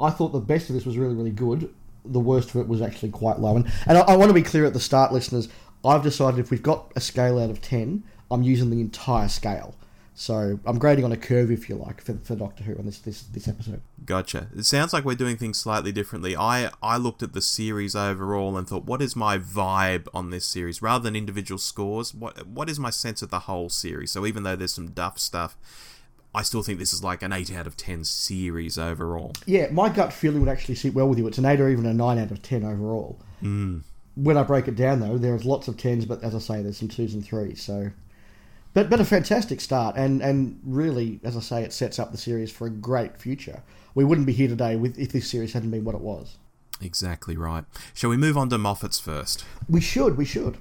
I 0.00 0.10
thought 0.10 0.30
the 0.30 0.40
best 0.40 0.68
of 0.68 0.74
this 0.74 0.84
was 0.84 0.98
really, 0.98 1.14
really 1.14 1.30
good. 1.30 1.72
The 2.04 2.20
worst 2.20 2.50
of 2.50 2.56
it 2.56 2.68
was 2.68 2.82
actually 2.82 3.10
quite 3.10 3.38
low. 3.38 3.56
And, 3.56 3.70
and 3.86 3.98
I, 3.98 4.02
I 4.02 4.16
want 4.16 4.30
to 4.30 4.34
be 4.34 4.42
clear 4.42 4.64
at 4.64 4.72
the 4.72 4.80
start, 4.80 5.12
listeners. 5.12 5.48
I've 5.84 6.02
decided 6.02 6.40
if 6.40 6.50
we've 6.50 6.62
got 6.62 6.92
a 6.96 7.00
scale 7.00 7.38
out 7.38 7.50
of 7.50 7.60
10, 7.60 8.02
I'm 8.30 8.42
using 8.42 8.70
the 8.70 8.80
entire 8.80 9.28
scale. 9.28 9.74
So 10.16 10.60
I'm 10.64 10.78
grading 10.78 11.04
on 11.04 11.10
a 11.10 11.16
curve, 11.16 11.50
if 11.50 11.68
you 11.68 11.74
like, 11.74 12.00
for, 12.00 12.14
for 12.18 12.36
Doctor 12.36 12.62
Who 12.62 12.78
on 12.78 12.86
this, 12.86 13.00
this, 13.00 13.22
this 13.22 13.48
episode. 13.48 13.82
Gotcha. 14.04 14.46
It 14.56 14.64
sounds 14.64 14.92
like 14.92 15.04
we're 15.04 15.16
doing 15.16 15.36
things 15.36 15.58
slightly 15.58 15.90
differently. 15.90 16.36
I, 16.36 16.70
I 16.80 16.98
looked 16.98 17.24
at 17.24 17.32
the 17.32 17.42
series 17.42 17.96
overall 17.96 18.56
and 18.56 18.68
thought, 18.68 18.84
what 18.84 19.02
is 19.02 19.16
my 19.16 19.38
vibe 19.38 20.06
on 20.14 20.30
this 20.30 20.46
series? 20.46 20.80
Rather 20.80 21.02
than 21.02 21.16
individual 21.16 21.58
scores, 21.58 22.14
what 22.14 22.46
what 22.46 22.70
is 22.70 22.78
my 22.78 22.90
sense 22.90 23.22
of 23.22 23.30
the 23.30 23.40
whole 23.40 23.68
series? 23.68 24.12
So 24.12 24.24
even 24.24 24.44
though 24.44 24.54
there's 24.54 24.72
some 24.74 24.92
duff 24.92 25.18
stuff, 25.18 25.56
I 26.34 26.42
still 26.42 26.62
think 26.62 26.78
this 26.78 26.92
is 26.92 27.04
like 27.04 27.22
an 27.22 27.32
8 27.32 27.52
out 27.52 27.66
of 27.66 27.76
10 27.76 28.04
series 28.04 28.76
overall. 28.76 29.32
Yeah, 29.46 29.68
my 29.70 29.88
gut 29.88 30.12
feeling 30.12 30.40
would 30.40 30.48
actually 30.48 30.74
sit 30.74 30.92
well 30.92 31.08
with 31.08 31.18
you. 31.18 31.26
It's 31.28 31.38
an 31.38 31.46
8 31.46 31.60
or 31.60 31.68
even 31.68 31.86
a 31.86 31.94
9 31.94 32.18
out 32.18 32.30
of 32.32 32.42
10 32.42 32.64
overall. 32.64 33.20
Mm. 33.42 33.82
When 34.16 34.36
I 34.36 34.42
break 34.42 34.66
it 34.66 34.74
down, 34.74 35.00
though, 35.00 35.16
there's 35.16 35.44
lots 35.44 35.68
of 35.68 35.76
10s, 35.76 36.08
but 36.08 36.22
as 36.24 36.34
I 36.34 36.38
say, 36.38 36.62
there's 36.62 36.78
some 36.78 36.88
2s 36.88 37.14
and 37.14 37.24
3s, 37.24 37.58
so... 37.58 37.90
But, 38.72 38.90
but 38.90 38.98
a 38.98 39.04
fantastic 39.04 39.60
start, 39.60 39.94
and, 39.96 40.20
and 40.20 40.58
really, 40.64 41.20
as 41.22 41.36
I 41.36 41.40
say, 41.40 41.62
it 41.62 41.72
sets 41.72 42.00
up 42.00 42.10
the 42.10 42.18
series 42.18 42.50
for 42.50 42.66
a 42.66 42.70
great 42.70 43.16
future. 43.16 43.62
We 43.94 44.04
wouldn't 44.04 44.26
be 44.26 44.32
here 44.32 44.48
today 44.48 44.74
with, 44.74 44.98
if 44.98 45.12
this 45.12 45.30
series 45.30 45.52
hadn't 45.52 45.70
been 45.70 45.84
what 45.84 45.94
it 45.94 46.00
was. 46.00 46.38
Exactly 46.80 47.36
right. 47.36 47.64
Shall 47.92 48.10
we 48.10 48.16
move 48.16 48.36
on 48.36 48.48
to 48.48 48.58
Moffat's 48.58 48.98
first? 48.98 49.44
We 49.68 49.80
should, 49.80 50.16
we 50.16 50.24
should. 50.24 50.58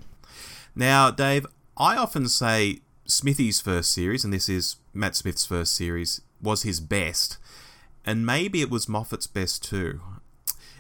Now, 0.75 1.09
Dave, 1.09 1.47
I 1.75 1.97
often 1.97 2.27
say 2.27 2.81
Smithy's 3.05 3.59
first 3.59 3.91
series, 3.91 4.23
and 4.23 4.31
this 4.31 4.47
is 4.47 4.75
Matt 4.93 5.15
Smith's 5.15 5.45
first 5.45 5.75
series, 5.75 6.21
was 6.41 6.63
his 6.63 6.79
best, 6.79 7.37
and 8.05 8.25
maybe 8.25 8.61
it 8.61 8.69
was 8.69 8.89
Moffat's 8.89 9.27
best 9.27 9.63
too. 9.63 10.01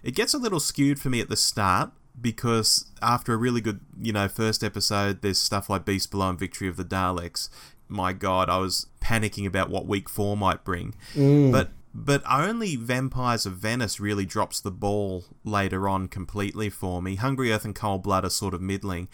It 0.03 0.15
gets 0.15 0.33
a 0.33 0.37
little 0.37 0.59
skewed 0.59 0.99
for 0.99 1.09
me 1.09 1.21
at 1.21 1.29
the 1.29 1.37
start 1.37 1.91
because 2.19 2.91
after 3.01 3.33
a 3.33 3.37
really 3.37 3.61
good, 3.61 3.79
you 3.99 4.11
know, 4.11 4.27
first 4.27 4.63
episode, 4.63 5.21
there's 5.21 5.39
stuff 5.39 5.69
like 5.69 5.85
Beast 5.85 6.11
Below 6.11 6.29
and 6.29 6.39
Victory 6.39 6.67
of 6.67 6.77
the 6.77 6.85
Daleks. 6.85 7.49
My 7.87 8.13
God, 8.13 8.49
I 8.49 8.57
was 8.57 8.87
panicking 9.01 9.47
about 9.47 9.69
what 9.69 9.87
week 9.87 10.09
four 10.09 10.35
might 10.37 10.63
bring. 10.63 10.95
Mm. 11.13 11.51
But 11.51 11.69
but 11.93 12.23
only 12.27 12.75
Vampires 12.75 13.45
of 13.45 13.53
Venice 13.53 13.99
really 13.99 14.25
drops 14.25 14.59
the 14.59 14.71
ball 14.71 15.25
later 15.43 15.87
on 15.87 16.07
completely 16.07 16.69
for 16.69 17.01
me. 17.03 17.15
Hungry 17.15 17.51
Earth 17.51 17.65
and 17.65 17.75
Cold 17.75 18.01
Blood 18.01 18.25
are 18.25 18.31
sort 18.31 18.55
of 18.55 18.61
middling, 18.61 19.09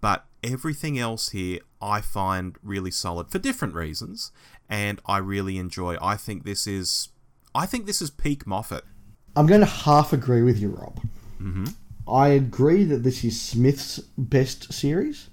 but 0.00 0.26
everything 0.42 0.98
else 0.98 1.30
here 1.30 1.60
I 1.82 2.00
find 2.00 2.56
really 2.62 2.90
solid 2.90 3.30
for 3.30 3.38
different 3.38 3.74
reasons, 3.74 4.32
and 4.68 5.00
I 5.06 5.18
really 5.18 5.58
enjoy. 5.58 5.96
I 6.00 6.16
think 6.16 6.44
this 6.44 6.66
is, 6.66 7.08
I 7.54 7.66
think 7.66 7.86
this 7.86 8.02
is 8.02 8.10
peak 8.10 8.46
Moffat. 8.46 8.84
I'm 9.36 9.46
going 9.46 9.60
to 9.60 9.66
half 9.66 10.12
agree 10.12 10.42
with 10.42 10.58
you, 10.58 10.70
Rob. 10.70 11.00
Mm-hmm. 11.40 11.66
I 12.08 12.28
agree 12.28 12.84
that 12.84 13.02
this 13.02 13.24
is 13.24 13.40
Smith's 13.40 13.98
best 14.18 14.72
series. 14.72 15.30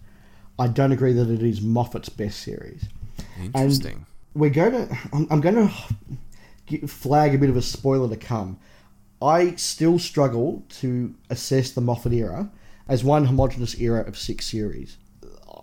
I 0.59 0.67
don't 0.67 0.91
agree 0.91 1.13
that 1.13 1.29
it 1.29 1.43
is 1.43 1.61
Moffat's 1.61 2.09
best 2.09 2.39
series. 2.39 2.85
Interesting. 3.41 4.05
We're 4.33 4.49
going 4.49 4.87
to. 4.87 4.97
I'm, 5.13 5.27
I'm 5.29 5.41
going 5.41 5.69
to 5.69 6.87
flag 6.87 7.33
a 7.33 7.37
bit 7.37 7.49
of 7.49 7.57
a 7.57 7.61
spoiler 7.61 8.09
to 8.09 8.17
come. 8.17 8.59
I 9.21 9.55
still 9.55 9.97
struggle 9.97 10.63
to 10.79 11.15
assess 11.29 11.71
the 11.71 11.81
Moffat 11.81 12.13
era 12.13 12.51
as 12.87 13.03
one 13.03 13.25
homogenous 13.25 13.79
era 13.79 14.01
of 14.07 14.17
six 14.17 14.45
series. 14.45 14.97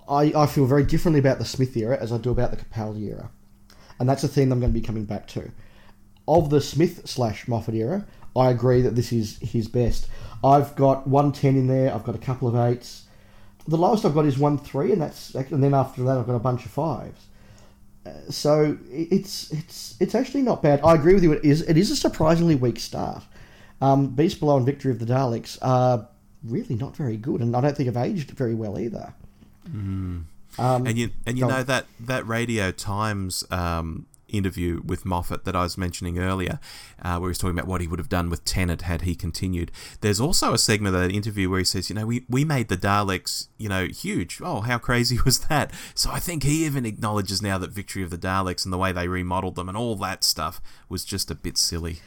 I, 0.09 0.33
I 0.37 0.47
feel 0.47 0.67
very 0.67 0.85
differently 0.85 1.21
about 1.21 1.39
the 1.39 1.45
Smith 1.45 1.77
era 1.77 1.97
as 1.99 2.13
I 2.13 2.19
do 2.19 2.31
about 2.31 2.51
the 2.51 2.57
Capaldi 2.57 3.09
era. 3.09 3.31
And 3.99 4.09
that's 4.09 4.25
a 4.25 4.29
theme 4.29 4.53
I'm 4.53 4.61
going 4.61 4.73
to 4.73 4.79
be 4.79 4.85
coming 4.85 5.05
back 5.05 5.27
to. 5.29 5.51
Of 6.27 6.51
the 6.51 6.61
Smith 6.61 7.09
slash 7.09 7.49
Moffat 7.49 7.75
era, 7.75 8.07
I 8.37 8.51
agree 8.51 8.83
that 8.83 8.97
this 8.97 9.13
is 9.13 9.39
his 9.39 9.69
best. 9.69 10.09
I've 10.43 10.75
got 10.77 11.07
110 11.07 11.57
in 11.57 11.67
there, 11.69 11.95
I've 11.95 12.05
got 12.05 12.15
a 12.15 12.19
couple 12.19 12.49
of 12.49 12.57
eights. 12.57 13.05
The 13.67 13.77
lowest 13.77 14.05
I've 14.05 14.15
got 14.15 14.27
is 14.27 14.37
1 14.37 14.59
3, 14.59 14.93
and 14.93 15.01
that's 15.01 15.35
and 15.35 15.63
then 15.63 15.73
after 15.73 16.03
that 16.03 16.19
I've 16.19 16.27
got 16.27 16.35
a 16.35 16.41
bunch 16.41 16.67
of 16.67 16.71
fives. 16.71 17.27
Uh, 18.05 18.11
so 18.29 18.77
it's 18.91 19.51
it's 19.51 19.95
it's 20.01 20.15
actually 20.15 20.43
not 20.43 20.63
bad. 20.63 20.81
I 20.85 20.95
agree 20.95 21.15
with 21.15 21.23
you. 21.23 21.33
It 21.33 21.45
is 21.45 21.63
it 21.63 21.79
is 21.79 21.91
a 21.91 21.97
surprisingly 21.97 22.57
weak 22.57 22.79
start. 22.79 23.23
Um, 23.81 24.09
Beast 24.09 24.41
Below 24.41 24.59
and 24.59 24.67
Victory 24.67 24.91
of 24.91 24.99
the 24.99 25.07
Daleks 25.07 25.59
are 25.63 26.09
really 26.45 26.75
not 26.75 26.97
very 26.97 27.17
good, 27.17 27.41
and 27.41 27.57
I 27.57 27.61
don't 27.61 27.77
think 27.77 27.89
I've 27.89 27.97
aged 27.97 28.31
very 28.33 28.55
well 28.55 28.79
either. 28.79 29.15
Mm. 29.69 30.25
Um, 30.59 30.87
and 30.87 30.99
you 30.99 31.11
and 31.27 31.39
you 31.39 31.47
know 31.47 31.57
on. 31.57 31.65
that 31.67 31.87
that 31.99 32.27
Radio 32.27 32.71
Times 32.71 33.45
um, 33.51 34.07
interview 34.29 34.83
with 34.85 35.05
Moffat 35.05 35.45
that 35.45 35.57
I 35.57 35.63
was 35.63 35.79
mentioning 35.79 36.19
earlier, 36.19 36.59
uh, 37.03 37.19
where 37.19 37.29
he 37.29 37.31
was 37.31 37.39
talking 37.39 37.57
about 37.57 37.69
what 37.69 37.81
he 37.81 37.87
would 37.87 37.99
have 37.99 38.09
done 38.09 38.29
with 38.29 38.45
Tennant 38.45 38.83
had 38.83 39.03
he 39.03 39.15
continued. 39.15 39.71
There's 40.01 40.21
also 40.21 40.53
a 40.53 40.59
segment 40.59 40.95
of 40.95 41.03
that 41.03 41.13
interview 41.15 41.49
where 41.51 41.59
he 41.59 41.65
says, 41.65 41.89
you 41.89 41.97
know, 41.97 42.07
we, 42.07 42.25
we 42.29 42.45
made 42.45 42.69
the 42.69 42.77
Daleks, 42.77 43.49
you 43.59 43.69
know, 43.69 43.87
huge. 43.87 44.41
Oh, 44.43 44.61
how 44.61 44.79
crazy 44.79 45.19
was 45.25 45.41
that? 45.47 45.73
So 45.95 46.11
I 46.11 46.19
think 46.19 46.43
he 46.43 46.65
even 46.65 46.87
acknowledges 46.87 47.43
now 47.43 47.59
that 47.59 47.71
Victory 47.71 48.03
of 48.03 48.11
the 48.11 48.19
Daleks 48.19 48.65
and 48.65 48.73
the 48.73 48.79
way 48.79 48.93
they 48.93 49.09
remodeled 49.09 49.57
them 49.57 49.69
and 49.69 49.79
all 49.79 49.97
that 49.97 50.25
stuff 50.25 50.61
was 50.89 51.05
just 51.05 51.31
a 51.31 51.35
bit 51.35 51.57
silly. 51.59 52.01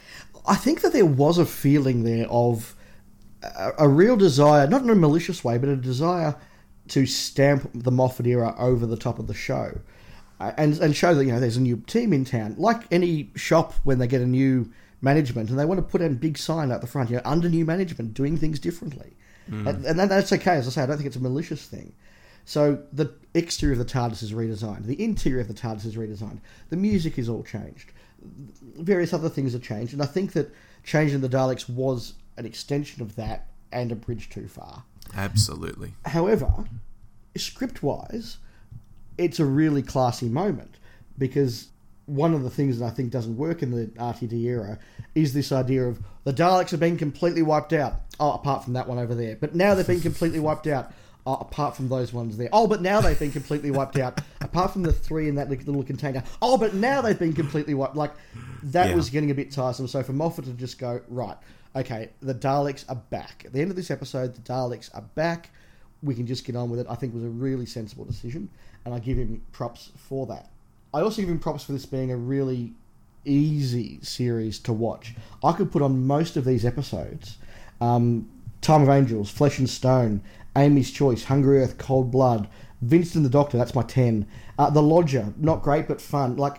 I 0.46 0.56
think 0.56 0.80
that 0.80 0.92
there 0.92 1.06
was 1.06 1.38
a 1.38 1.46
feeling 1.46 2.04
there 2.04 2.26
of 2.28 2.74
a, 3.42 3.72
a 3.78 3.88
real 3.88 4.16
desire, 4.16 4.66
not 4.66 4.82
in 4.82 4.90
a 4.90 4.94
malicious 4.94 5.44
way, 5.44 5.58
but 5.58 5.68
a 5.68 5.76
desire 5.76 6.36
to 6.88 7.06
stamp 7.06 7.70
the 7.74 7.90
Moffat 7.90 8.26
era 8.26 8.54
over 8.58 8.86
the 8.86 8.96
top 8.96 9.18
of 9.18 9.26
the 9.26 9.34
show 9.34 9.80
and 10.40 10.78
and 10.78 10.94
show 10.94 11.14
that 11.14 11.24
you 11.24 11.32
know 11.32 11.40
there's 11.40 11.56
a 11.56 11.60
new 11.60 11.76
team 11.86 12.12
in 12.12 12.24
town. 12.24 12.54
Like 12.58 12.82
any 12.90 13.30
shop 13.34 13.74
when 13.84 13.98
they 13.98 14.06
get 14.06 14.20
a 14.20 14.26
new 14.26 14.70
management 15.00 15.50
and 15.50 15.58
they 15.58 15.64
want 15.64 15.78
to 15.78 15.82
put 15.82 16.00
a 16.00 16.08
big 16.10 16.38
sign 16.38 16.70
out 16.72 16.80
the 16.80 16.86
front, 16.86 17.10
you 17.10 17.16
know, 17.16 17.22
under 17.24 17.48
new 17.48 17.64
management, 17.64 18.14
doing 18.14 18.36
things 18.36 18.58
differently, 18.58 19.16
mm. 19.50 19.66
and, 19.66 19.84
and 19.84 19.98
that's 20.10 20.32
okay. 20.32 20.56
As 20.56 20.66
I 20.66 20.70
say, 20.70 20.82
I 20.82 20.86
don't 20.86 20.96
think 20.96 21.06
it's 21.06 21.16
a 21.16 21.20
malicious 21.20 21.66
thing. 21.66 21.92
So 22.44 22.82
the 22.92 23.12
exterior 23.34 23.74
of 23.74 23.78
the 23.78 23.84
TARDIS 23.84 24.22
is 24.22 24.32
redesigned. 24.32 24.86
The 24.86 25.02
interior 25.02 25.40
of 25.40 25.48
the 25.48 25.54
TARDIS 25.54 25.84
is 25.84 25.96
redesigned. 25.96 26.40
The 26.70 26.76
music 26.76 27.18
is 27.18 27.28
all 27.28 27.42
changed. 27.42 27.92
Various 28.78 29.12
other 29.12 29.28
things 29.28 29.54
are 29.54 29.60
changed, 29.60 29.92
and 29.92 30.02
I 30.02 30.06
think 30.06 30.32
that 30.32 30.52
changing 30.84 31.20
the 31.20 31.28
Daleks 31.28 31.68
was 31.68 32.14
an 32.38 32.46
extension 32.46 33.02
of 33.02 33.16
that 33.16 33.48
and 33.72 33.92
a 33.92 33.96
bridge 33.96 34.30
too 34.30 34.48
far. 34.48 34.84
Absolutely. 35.14 35.94
However, 36.06 36.64
script 37.36 37.82
wise, 37.82 38.38
it's 39.16 39.40
a 39.40 39.44
really 39.44 39.82
classy 39.82 40.28
moment 40.28 40.76
because 41.16 41.68
one 42.06 42.32
of 42.32 42.42
the 42.42 42.50
things 42.50 42.78
that 42.78 42.86
I 42.86 42.90
think 42.90 43.10
doesn't 43.10 43.36
work 43.36 43.62
in 43.62 43.70
the 43.70 43.86
RTD 43.86 44.32
era 44.44 44.78
is 45.14 45.34
this 45.34 45.52
idea 45.52 45.84
of 45.84 46.00
the 46.24 46.32
Daleks 46.32 46.70
have 46.70 46.80
been 46.80 46.96
completely 46.96 47.42
wiped 47.42 47.72
out. 47.72 48.00
Oh, 48.18 48.32
apart 48.32 48.64
from 48.64 48.72
that 48.72 48.88
one 48.88 48.98
over 48.98 49.14
there. 49.14 49.36
But 49.36 49.54
now 49.54 49.74
they've 49.74 49.86
been 49.86 50.00
completely 50.00 50.40
wiped 50.40 50.66
out. 50.66 50.92
Oh, 51.26 51.34
apart 51.34 51.76
from 51.76 51.90
those 51.90 52.12
ones 52.12 52.38
there. 52.38 52.48
Oh, 52.52 52.66
but 52.66 52.80
now 52.80 53.02
they've 53.02 53.18
been 53.18 53.30
completely 53.30 53.70
wiped 53.70 53.98
out. 53.98 54.22
Apart 54.40 54.72
from 54.72 54.82
the 54.82 54.92
three 54.92 55.28
in 55.28 55.34
that 55.34 55.50
little 55.50 55.82
container. 55.82 56.22
Oh, 56.40 56.56
but 56.56 56.72
now 56.72 57.02
they've 57.02 57.18
been 57.18 57.34
completely 57.34 57.74
wiped. 57.74 57.96
Like, 57.96 58.12
that 58.62 58.88
yeah. 58.88 58.94
was 58.94 59.10
getting 59.10 59.30
a 59.30 59.34
bit 59.34 59.52
tiresome. 59.52 59.88
So 59.88 60.02
for 60.02 60.14
Moffat 60.14 60.46
to 60.46 60.52
just 60.52 60.78
go, 60.78 61.02
right, 61.08 61.36
okay, 61.78 62.10
the 62.20 62.34
Daleks 62.34 62.84
are 62.88 63.00
back. 63.10 63.44
At 63.46 63.52
the 63.52 63.60
end 63.60 63.70
of 63.70 63.76
this 63.76 63.90
episode, 63.90 64.34
the 64.34 64.40
Daleks 64.40 64.94
are 64.94 65.04
back. 65.14 65.50
We 66.02 66.14
can 66.14 66.26
just 66.26 66.44
get 66.44 66.56
on 66.56 66.70
with 66.70 66.80
it. 66.80 66.86
I 66.88 66.94
think 66.94 67.12
it 67.12 67.16
was 67.16 67.24
a 67.24 67.28
really 67.28 67.66
sensible 67.66 68.04
decision 68.04 68.50
and 68.84 68.94
I 68.94 68.98
give 68.98 69.16
him 69.16 69.42
props 69.52 69.90
for 69.96 70.26
that. 70.26 70.50
I 70.94 71.00
also 71.00 71.22
give 71.22 71.28
him 71.28 71.38
props 71.38 71.64
for 71.64 71.72
this 71.72 71.86
being 71.86 72.10
a 72.10 72.16
really 72.16 72.72
easy 73.24 73.98
series 74.02 74.58
to 74.60 74.72
watch. 74.72 75.14
I 75.44 75.52
could 75.52 75.70
put 75.70 75.82
on 75.82 76.06
most 76.06 76.36
of 76.36 76.44
these 76.44 76.64
episodes. 76.64 77.38
Um, 77.80 78.28
Time 78.60 78.82
of 78.82 78.88
Angels, 78.88 79.30
Flesh 79.30 79.58
and 79.58 79.68
Stone, 79.68 80.22
Amy's 80.56 80.90
Choice, 80.90 81.24
Hungry 81.24 81.62
Earth, 81.62 81.78
Cold 81.78 82.10
Blood, 82.10 82.48
Vincent 82.80 83.16
and 83.16 83.24
the 83.24 83.30
Doctor, 83.30 83.58
that's 83.58 83.74
my 83.74 83.82
10. 83.82 84.26
Uh, 84.58 84.70
the 84.70 84.82
Lodger, 84.82 85.32
not 85.36 85.62
great 85.62 85.86
but 85.86 86.00
fun. 86.00 86.36
Like, 86.36 86.56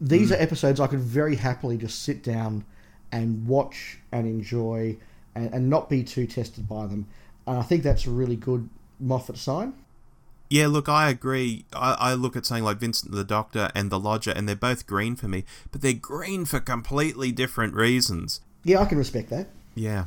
these 0.00 0.30
mm. 0.30 0.34
are 0.36 0.42
episodes 0.42 0.78
I 0.78 0.86
could 0.86 1.00
very 1.00 1.36
happily 1.36 1.76
just 1.76 2.02
sit 2.02 2.22
down 2.22 2.64
and 3.12 3.46
watch 3.46 3.98
and 4.12 4.26
enjoy 4.26 4.96
and, 5.34 5.52
and 5.52 5.70
not 5.70 5.88
be 5.88 6.02
too 6.02 6.26
tested 6.26 6.68
by 6.68 6.86
them. 6.86 7.06
And 7.46 7.58
I 7.58 7.62
think 7.62 7.82
that's 7.82 8.06
a 8.06 8.10
really 8.10 8.36
good 8.36 8.68
Moffat 8.98 9.38
sign. 9.38 9.74
Yeah, 10.50 10.66
look, 10.66 10.88
I 10.88 11.08
agree. 11.08 11.64
I, 11.72 11.92
I, 11.92 12.14
look 12.14 12.34
at 12.34 12.44
something 12.44 12.64
like 12.64 12.78
Vincent 12.78 13.12
the 13.12 13.22
Doctor 13.22 13.70
and 13.72 13.88
The 13.88 14.00
Lodger, 14.00 14.32
and 14.32 14.48
they're 14.48 14.56
both 14.56 14.84
green 14.84 15.14
for 15.14 15.28
me, 15.28 15.44
but 15.70 15.80
they're 15.80 15.92
green 15.92 16.44
for 16.44 16.58
completely 16.58 17.30
different 17.30 17.74
reasons. 17.74 18.40
Yeah, 18.64 18.80
I 18.80 18.86
can 18.86 18.98
respect 18.98 19.30
that. 19.30 19.46
Yeah. 19.76 20.06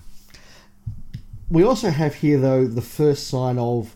We 1.50 1.64
also 1.64 1.92
have 1.92 2.16
here, 2.16 2.38
though, 2.40 2.68
the 2.68 2.82
first 2.82 3.28
sign 3.28 3.58
of 3.58 3.96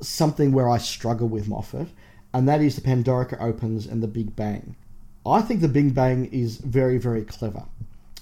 something 0.00 0.52
where 0.52 0.68
I 0.68 0.78
struggle 0.78 1.28
with 1.28 1.48
Moffat, 1.48 1.88
and 2.32 2.48
that 2.48 2.60
is 2.60 2.76
the 2.76 2.82
Pandorica 2.82 3.40
opens 3.40 3.86
and 3.86 4.00
the 4.00 4.08
Big 4.08 4.36
Bang. 4.36 4.76
I 5.26 5.42
think 5.42 5.60
the 5.60 5.68
Big 5.68 5.92
Bang 5.92 6.26
is 6.26 6.58
very, 6.58 6.98
very 6.98 7.24
clever. 7.24 7.64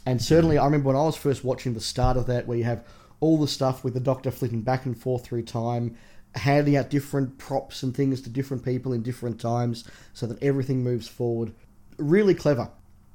And 0.08 0.22
certainly, 0.22 0.56
I 0.56 0.64
remember 0.64 0.86
when 0.86 0.96
I 0.96 1.02
was 1.02 1.18
first 1.18 1.44
watching 1.44 1.74
the 1.74 1.82
start 1.82 2.16
of 2.16 2.24
that, 2.28 2.46
where 2.46 2.56
you 2.56 2.64
have 2.64 2.82
all 3.20 3.36
the 3.36 3.46
stuff 3.46 3.84
with 3.84 3.92
the 3.92 4.00
Doctor 4.00 4.30
flitting 4.30 4.62
back 4.62 4.86
and 4.86 4.96
forth 4.96 5.26
through 5.26 5.42
time, 5.42 5.98
handing 6.34 6.76
out 6.76 6.88
different 6.88 7.36
props 7.36 7.82
and 7.82 7.94
things 7.94 8.22
to 8.22 8.30
different 8.30 8.64
people 8.64 8.94
in 8.94 9.02
different 9.02 9.38
times 9.38 9.84
so 10.14 10.26
that 10.26 10.42
everything 10.42 10.82
moves 10.82 11.08
forward. 11.08 11.52
Really 11.98 12.32
clever. 12.32 12.70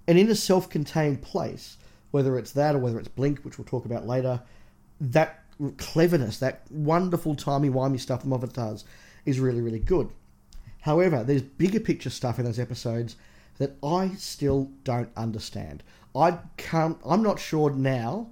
And 0.07 0.19
in 0.19 0.29
a 0.29 0.35
self 0.35 0.69
contained 0.69 1.23
place, 1.23 1.77
whether 2.11 2.37
it's 2.37 2.51
that 2.51 2.75
or 2.75 2.77
whether 2.77 2.99
it's 2.99 3.07
Blink, 3.07 3.39
which 3.39 3.57
we'll 3.57 3.65
talk 3.65 3.85
about 3.85 4.05
later, 4.05 4.39
that 5.01 5.43
cleverness, 5.77 6.37
that 6.37 6.61
wonderful 6.69 7.33
timey-wimey 7.33 7.99
stuff 7.99 8.23
Moffat 8.23 8.53
does, 8.53 8.85
is 9.25 9.39
really, 9.39 9.61
really 9.61 9.79
good. 9.79 10.11
However, 10.81 11.23
there's 11.23 11.41
bigger 11.41 11.79
picture 11.79 12.11
stuff 12.11 12.37
in 12.37 12.45
those 12.45 12.59
episodes 12.59 13.15
that 13.57 13.77
I 13.83 14.09
still 14.09 14.69
don't 14.83 15.09
understand. 15.17 15.81
I 16.15 16.39
can't. 16.57 16.97
I'm 17.05 17.23
not 17.23 17.39
sure 17.39 17.71
now 17.71 18.27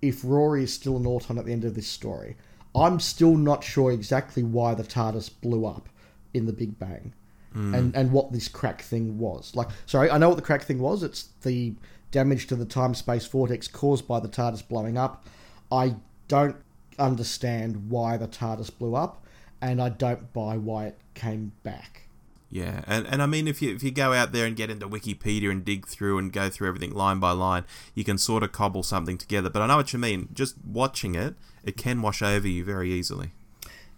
if 0.00 0.22
Rory 0.24 0.64
is 0.64 0.72
still 0.72 0.96
an 0.96 1.06
Auton 1.06 1.38
at 1.38 1.44
the 1.44 1.52
end 1.52 1.64
of 1.64 1.74
this 1.74 1.88
story. 1.88 2.36
I'm 2.74 3.00
still 3.00 3.36
not 3.36 3.64
sure 3.64 3.90
exactly 3.90 4.42
why 4.42 4.74
the 4.74 4.84
TARDIS 4.84 5.30
blew 5.40 5.64
up 5.64 5.88
in 6.34 6.46
the 6.46 6.52
Big 6.52 6.78
Bang, 6.78 7.14
hmm. 7.52 7.74
and 7.74 7.96
and 7.96 8.12
what 8.12 8.32
this 8.32 8.48
crack 8.48 8.82
thing 8.82 9.18
was. 9.18 9.54
Like, 9.54 9.68
sorry, 9.86 10.10
I 10.10 10.18
know 10.18 10.28
what 10.28 10.36
the 10.36 10.42
crack 10.42 10.62
thing 10.62 10.78
was. 10.78 11.02
It's 11.02 11.28
the 11.42 11.74
damage 12.10 12.46
to 12.48 12.56
the 12.56 12.64
time 12.64 12.94
space 12.94 13.26
vortex 13.26 13.68
caused 13.68 14.06
by 14.06 14.20
the 14.20 14.28
TARDIS 14.28 14.66
blowing 14.68 14.96
up. 14.96 15.26
I 15.72 15.96
don't 16.28 16.56
understand 16.98 17.90
why 17.90 18.16
the 18.16 18.28
TARDIS 18.28 18.76
blew 18.78 18.94
up, 18.94 19.24
and 19.60 19.80
I 19.80 19.88
don't 19.88 20.32
buy 20.32 20.56
why 20.56 20.86
it 20.86 20.98
came 21.14 21.52
back. 21.62 22.05
Yeah, 22.48 22.82
and, 22.86 23.06
and 23.08 23.22
I 23.22 23.26
mean, 23.26 23.48
if 23.48 23.60
you 23.60 23.74
if 23.74 23.82
you 23.82 23.90
go 23.90 24.12
out 24.12 24.30
there 24.32 24.46
and 24.46 24.54
get 24.54 24.70
into 24.70 24.88
Wikipedia 24.88 25.50
and 25.50 25.64
dig 25.64 25.86
through 25.86 26.18
and 26.18 26.32
go 26.32 26.48
through 26.48 26.68
everything 26.68 26.94
line 26.94 27.18
by 27.18 27.32
line, 27.32 27.64
you 27.94 28.04
can 28.04 28.18
sort 28.18 28.44
of 28.44 28.52
cobble 28.52 28.84
something 28.84 29.18
together. 29.18 29.50
But 29.50 29.62
I 29.62 29.66
know 29.66 29.76
what 29.76 29.92
you 29.92 29.98
mean. 29.98 30.28
Just 30.32 30.54
watching 30.64 31.16
it, 31.16 31.34
it 31.64 31.76
can 31.76 32.02
wash 32.02 32.22
over 32.22 32.46
you 32.46 32.64
very 32.64 32.92
easily. 32.92 33.32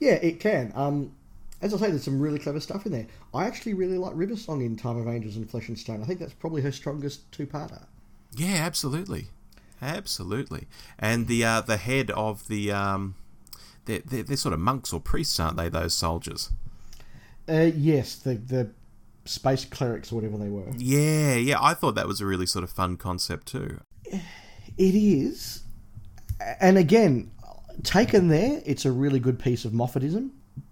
Yeah, 0.00 0.14
it 0.14 0.40
can. 0.40 0.72
Um, 0.74 1.12
as 1.60 1.74
I 1.74 1.76
say, 1.76 1.90
there's 1.90 2.04
some 2.04 2.20
really 2.20 2.38
clever 2.38 2.60
stuff 2.60 2.86
in 2.86 2.92
there. 2.92 3.06
I 3.34 3.44
actually 3.46 3.74
really 3.74 3.98
like 3.98 4.12
River 4.14 4.36
Song 4.36 4.62
in 4.62 4.76
Time 4.76 4.96
of 4.96 5.08
Angels 5.08 5.36
and 5.36 5.48
Flesh 5.48 5.68
and 5.68 5.78
Stone. 5.78 6.02
I 6.02 6.06
think 6.06 6.20
that's 6.20 6.32
probably 6.32 6.62
her 6.62 6.72
strongest 6.72 7.30
two-parter. 7.32 7.84
Yeah, 8.34 8.56
absolutely, 8.60 9.26
absolutely. 9.82 10.68
And 10.98 11.26
the 11.26 11.44
uh, 11.44 11.60
the 11.60 11.76
head 11.76 12.10
of 12.12 12.48
the 12.48 12.72
um, 12.72 13.16
they're, 13.84 14.00
they're, 14.04 14.22
they're 14.22 14.36
sort 14.36 14.52
of 14.52 14.60
monks 14.60 14.92
or 14.92 15.00
priests, 15.00 15.38
aren't 15.40 15.56
they? 15.56 15.68
Those 15.68 15.94
soldiers. 15.94 16.50
Uh, 17.48 17.70
yes, 17.74 18.16
the 18.16 18.34
the 18.34 18.70
space 19.24 19.64
clerics 19.64 20.12
or 20.12 20.16
whatever 20.16 20.36
they 20.38 20.48
were. 20.48 20.70
Yeah, 20.76 21.34
yeah. 21.34 21.56
I 21.60 21.74
thought 21.74 21.94
that 21.94 22.06
was 22.06 22.20
a 22.20 22.26
really 22.26 22.46
sort 22.46 22.64
of 22.64 22.70
fun 22.70 22.96
concept 22.96 23.48
too. 23.48 23.80
It 24.76 24.94
is, 24.94 25.64
and 26.60 26.78
again, 26.78 27.32
taken 27.82 28.28
there, 28.28 28.62
it's 28.64 28.84
a 28.84 28.92
really 28.92 29.18
good 29.18 29.40
piece 29.40 29.64
of 29.64 29.72
Moffatism 29.72 30.30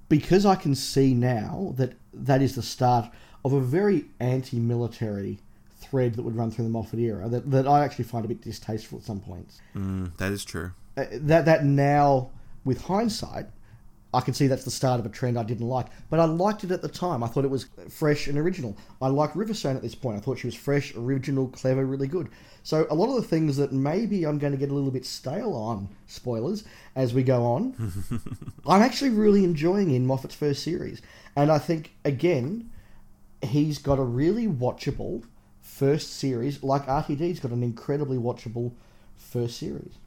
because 0.08 0.46
I 0.46 0.54
can 0.54 0.76
see 0.76 1.12
now 1.12 1.74
that 1.76 1.94
that 2.12 2.40
is 2.40 2.54
the 2.54 2.62
start 2.62 3.10
of 3.44 3.52
a 3.52 3.60
very 3.60 4.06
anti-military 4.20 5.40
thread 5.80 6.14
that 6.14 6.22
would 6.22 6.36
run 6.36 6.50
through 6.50 6.64
the 6.64 6.70
Moffat 6.70 6.98
era 6.98 7.28
that, 7.28 7.50
that 7.50 7.66
I 7.66 7.84
actually 7.84 8.04
find 8.04 8.24
a 8.24 8.28
bit 8.28 8.40
distasteful 8.42 8.98
at 8.98 9.04
some 9.04 9.20
points. 9.20 9.60
Mm, 9.74 10.16
that 10.16 10.32
is 10.32 10.44
true. 10.44 10.72
Uh, 10.96 11.04
that 11.12 11.44
that 11.44 11.64
now, 11.64 12.30
with 12.64 12.82
hindsight, 12.82 13.46
I 14.14 14.20
can 14.20 14.34
see 14.34 14.46
that's 14.46 14.64
the 14.64 14.70
start 14.70 15.00
of 15.00 15.06
a 15.06 15.10
trend 15.10 15.38
I 15.38 15.42
didn't 15.42 15.66
like. 15.66 15.86
But 16.08 16.20
I 16.20 16.24
liked 16.24 16.64
it 16.64 16.70
at 16.70 16.80
the 16.80 16.88
time. 16.88 17.22
I 17.22 17.26
thought 17.26 17.44
it 17.44 17.50
was 17.50 17.66
fresh 17.90 18.28
and 18.28 18.38
original. 18.38 18.76
I 19.02 19.08
liked 19.08 19.36
River 19.36 19.52
Song 19.52 19.76
at 19.76 19.82
this 19.82 19.94
point. 19.94 20.16
I 20.16 20.20
thought 20.20 20.38
she 20.38 20.46
was 20.46 20.54
fresh, 20.54 20.94
original, 20.96 21.48
clever, 21.48 21.84
really 21.84 22.06
good. 22.06 22.28
So 22.62 22.86
a 22.88 22.94
lot 22.94 23.14
of 23.14 23.16
the 23.16 23.28
things 23.28 23.56
that 23.58 23.72
maybe 23.72 24.24
I'm 24.24 24.38
going 24.38 24.52
to 24.52 24.58
get 24.58 24.70
a 24.70 24.74
little 24.74 24.90
bit 24.90 25.04
stale 25.04 25.52
on, 25.52 25.88
spoilers, 26.06 26.64
as 26.94 27.12
we 27.12 27.22
go 27.22 27.44
on, 27.44 28.20
I'm 28.66 28.82
actually 28.82 29.10
really 29.10 29.44
enjoying 29.44 29.90
in 29.90 30.06
Moffat's 30.06 30.34
first 30.34 30.62
series. 30.62 31.02
And 31.36 31.50
I 31.50 31.58
think, 31.58 31.92
again, 32.04 32.70
he's 33.42 33.78
got 33.78 33.98
a 33.98 34.04
really 34.04 34.46
watchable 34.46 35.24
first 35.60 36.14
series. 36.14 36.62
Like 36.62 36.86
RTD's 36.86 37.40
got 37.40 37.52
an 37.52 37.62
incredibly 37.62 38.16
watchable 38.16 38.72
first 39.16 39.58
series. 39.58 39.98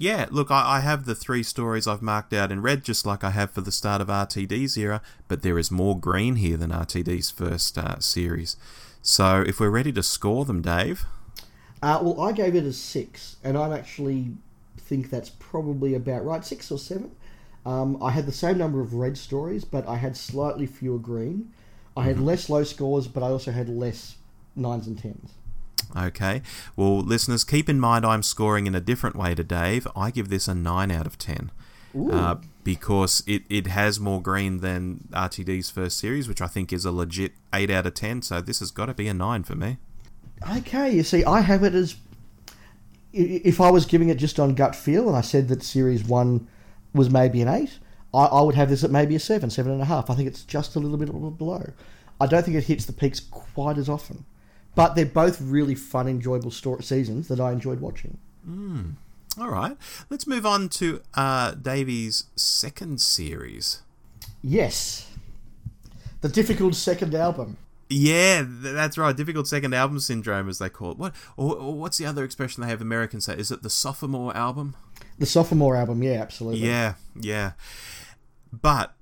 Yeah, 0.00 0.28
look, 0.30 0.50
I, 0.50 0.76
I 0.76 0.80
have 0.80 1.04
the 1.04 1.14
three 1.14 1.42
stories 1.42 1.86
I've 1.86 2.00
marked 2.00 2.32
out 2.32 2.50
in 2.50 2.62
red, 2.62 2.84
just 2.84 3.04
like 3.04 3.22
I 3.22 3.30
have 3.30 3.50
for 3.50 3.60
the 3.60 3.70
start 3.70 4.00
of 4.00 4.08
RTD's 4.08 4.78
era, 4.78 5.02
but 5.28 5.42
there 5.42 5.58
is 5.58 5.70
more 5.70 5.98
green 5.98 6.36
here 6.36 6.56
than 6.56 6.70
RTD's 6.70 7.30
first 7.30 7.76
uh, 7.76 8.00
series. 8.00 8.56
So 9.02 9.44
if 9.46 9.60
we're 9.60 9.68
ready 9.68 9.92
to 9.92 10.02
score 10.02 10.46
them, 10.46 10.62
Dave. 10.62 11.04
Uh, 11.82 11.98
well, 12.02 12.20
I 12.22 12.32
gave 12.32 12.54
it 12.54 12.64
a 12.64 12.72
six, 12.72 13.36
and 13.44 13.58
I 13.58 13.76
actually 13.76 14.28
think 14.78 15.10
that's 15.10 15.28
probably 15.28 15.94
about 15.94 16.24
right, 16.24 16.44
six 16.46 16.70
or 16.70 16.78
seven. 16.78 17.10
Um, 17.66 18.02
I 18.02 18.10
had 18.10 18.24
the 18.24 18.32
same 18.32 18.56
number 18.56 18.80
of 18.80 18.94
red 18.94 19.18
stories, 19.18 19.66
but 19.66 19.86
I 19.86 19.96
had 19.96 20.16
slightly 20.16 20.64
fewer 20.64 20.98
green. 20.98 21.52
I 21.94 22.04
had 22.04 22.18
less 22.18 22.48
low 22.48 22.64
scores, 22.64 23.06
but 23.06 23.22
I 23.22 23.26
also 23.26 23.52
had 23.52 23.68
less 23.68 24.16
nines 24.56 24.86
and 24.86 24.98
tens. 24.98 25.32
Okay. 25.96 26.42
Well, 26.76 27.00
listeners, 27.00 27.44
keep 27.44 27.68
in 27.68 27.80
mind 27.80 28.04
I'm 28.04 28.22
scoring 28.22 28.66
in 28.66 28.74
a 28.74 28.80
different 28.80 29.16
way 29.16 29.34
to 29.34 29.44
Dave. 29.44 29.86
I 29.96 30.10
give 30.10 30.28
this 30.28 30.48
a 30.48 30.54
9 30.54 30.90
out 30.90 31.06
of 31.06 31.18
10. 31.18 31.50
Uh, 32.12 32.36
because 32.62 33.24
it, 33.26 33.42
it 33.48 33.66
has 33.66 33.98
more 33.98 34.22
green 34.22 34.58
than 34.58 35.08
RTD's 35.10 35.70
first 35.70 35.98
series, 35.98 36.28
which 36.28 36.40
I 36.40 36.46
think 36.46 36.72
is 36.72 36.84
a 36.84 36.92
legit 36.92 37.32
8 37.52 37.68
out 37.68 37.86
of 37.86 37.94
10. 37.94 38.22
So 38.22 38.40
this 38.40 38.60
has 38.60 38.70
got 38.70 38.86
to 38.86 38.94
be 38.94 39.08
a 39.08 39.14
9 39.14 39.42
for 39.42 39.56
me. 39.56 39.78
Okay, 40.58 40.94
you 40.94 41.02
see, 41.02 41.24
I 41.24 41.40
have 41.40 41.64
it 41.64 41.74
as 41.74 41.96
if 43.12 43.60
I 43.60 43.70
was 43.70 43.86
giving 43.86 44.08
it 44.08 44.18
just 44.18 44.38
on 44.38 44.54
gut 44.54 44.76
feel, 44.76 45.08
and 45.08 45.16
I 45.16 45.20
said 45.20 45.48
that 45.48 45.62
series 45.62 46.04
one 46.04 46.46
was 46.94 47.10
maybe 47.10 47.42
an 47.42 47.48
eight, 47.48 47.78
I, 48.14 48.24
I 48.24 48.40
would 48.40 48.54
have 48.54 48.68
this 48.68 48.84
at 48.84 48.90
maybe 48.90 49.14
a 49.14 49.20
seven, 49.20 49.50
seven 49.50 49.72
and 49.72 49.82
a 49.82 49.84
half. 49.84 50.10
I 50.10 50.14
think 50.14 50.28
it's 50.28 50.42
just 50.42 50.76
a 50.76 50.78
little 50.78 50.96
bit 50.96 51.38
below. 51.38 51.72
I 52.20 52.26
don't 52.26 52.44
think 52.44 52.56
it 52.56 52.64
hits 52.64 52.84
the 52.84 52.92
peaks 52.92 53.20
quite 53.20 53.78
as 53.78 53.88
often, 53.88 54.24
but 54.74 54.94
they're 54.94 55.06
both 55.06 55.40
really 55.40 55.74
fun, 55.74 56.08
enjoyable 56.08 56.50
story 56.50 56.82
seasons 56.82 57.28
that 57.28 57.40
I 57.40 57.52
enjoyed 57.52 57.80
watching. 57.80 58.18
All 59.38 59.50
right. 59.50 59.76
Let's 60.08 60.26
move 60.26 60.44
on 60.44 60.68
to 60.70 61.02
uh, 61.14 61.52
Davies' 61.52 62.24
second 62.36 63.00
series. 63.00 63.82
Yes, 64.42 65.10
the 66.20 66.28
difficult 66.28 66.74
second 66.74 67.14
album. 67.14 67.56
Yeah, 67.88 68.44
that's 68.46 68.96
right. 68.96 69.16
Difficult 69.16 69.48
second 69.48 69.74
album 69.74 69.98
syndrome, 69.98 70.48
as 70.48 70.58
they 70.58 70.68
call 70.68 70.92
it. 70.92 70.98
What? 70.98 71.14
Or, 71.36 71.56
or 71.56 71.74
what's 71.74 71.98
the 71.98 72.06
other 72.06 72.24
expression 72.24 72.62
they 72.62 72.68
have 72.68 72.80
Americans 72.80 73.24
say? 73.24 73.34
Is 73.34 73.50
it 73.50 73.62
the 73.62 73.70
sophomore 73.70 74.34
album? 74.36 74.76
The 75.18 75.26
sophomore 75.26 75.76
album, 75.76 76.02
yeah, 76.02 76.20
absolutely. 76.22 76.60
Yeah, 76.60 76.94
yeah. 77.18 77.52
But 78.52 78.94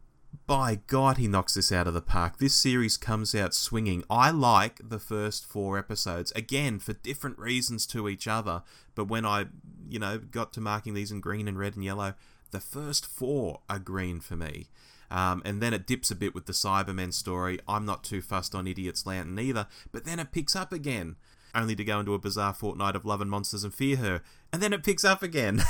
by 0.47 0.81
God, 0.87 1.19
he 1.19 1.29
knocks 1.29 1.55
this 1.55 1.71
out 1.71 1.87
of 1.87 1.95
the 1.95 2.01
park. 2.01 2.39
This 2.39 2.55
series 2.55 2.97
comes 2.97 3.35
out 3.35 3.55
swinging. 3.55 4.05
I 4.09 4.31
like 4.31 4.81
the 4.89 4.99
first 4.99 5.45
four 5.45 5.79
episodes 5.79 6.33
again 6.33 6.79
for 6.79 6.95
different 6.95 7.39
reasons 7.39 7.87
to 7.89 8.09
each 8.09 8.27
other. 8.27 8.63
But 8.95 9.07
when 9.07 9.27
I, 9.27 9.47
you 9.89 9.99
know, 9.99 10.19
got 10.19 10.53
to 10.55 10.61
marking 10.61 10.95
these 10.95 11.11
in 11.11 11.21
green 11.21 11.49
and 11.49 11.59
red 11.59 11.77
and 11.77 11.85
yellow, 11.85 12.15
the 12.51 12.61
first 12.61 13.07
four 13.07 13.61
are 13.69 13.79
green 13.79 14.21
for 14.21 14.37
me. 14.37 14.69
Um, 15.11 15.43
and 15.45 15.63
then 15.63 15.73
it 15.73 15.87
dips 15.87 16.11
a 16.11 16.17
bit 16.17 16.35
with 16.35 16.47
the 16.47 16.53
Cybermen 16.53 17.13
story. 17.15 17.59
I'm 17.67 17.87
not 17.87 18.05
too 18.05 18.21
fussed 18.21 18.55
on 18.55 18.67
Idiot's 18.67 19.07
Lantern 19.07 19.39
either, 19.39 19.67
but 19.93 20.05
then 20.05 20.19
it 20.19 20.33
picks 20.33 20.55
up 20.55 20.73
again, 20.73 21.17
only 21.59 21.77
to 21.77 21.85
go 21.85 22.01
into 22.01 22.15
a 22.15 22.19
bizarre 22.19 22.55
fortnight 22.55 22.97
of 22.97 23.05
Love 23.05 23.21
and 23.21 23.31
Monsters 23.31 23.65
and 23.65 23.75
Fear 23.75 23.97
Her, 23.97 24.23
and 24.53 24.63
then 24.63 24.73
it 24.73 24.83
picks 24.83 25.05
up 25.05 25.23
again. 25.23 25.63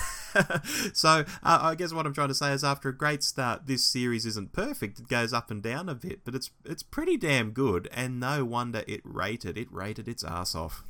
so 0.92 1.24
uh, 1.42 1.58
I 1.62 1.74
guess 1.74 1.92
what 1.92 2.06
I'm 2.06 2.12
trying 2.12 2.28
to 2.28 2.34
say 2.34 2.52
is, 2.52 2.62
after 2.62 2.88
a 2.88 2.96
great 2.96 3.22
start, 3.22 3.66
this 3.66 3.84
series 3.84 4.26
isn't 4.26 4.52
perfect. 4.52 5.00
It 5.00 5.08
goes 5.08 5.32
up 5.32 5.50
and 5.50 5.62
down 5.62 5.88
a 5.88 5.94
bit, 5.94 6.20
but 6.24 6.34
it's 6.34 6.50
it's 6.64 6.82
pretty 6.82 7.16
damn 7.16 7.50
good, 7.50 7.88
and 7.92 8.20
no 8.20 8.44
wonder 8.44 8.84
it 8.86 9.00
rated. 9.04 9.56
It 9.56 9.72
rated 9.72 10.08
its 10.08 10.22
ass 10.22 10.54
off. 10.54 10.84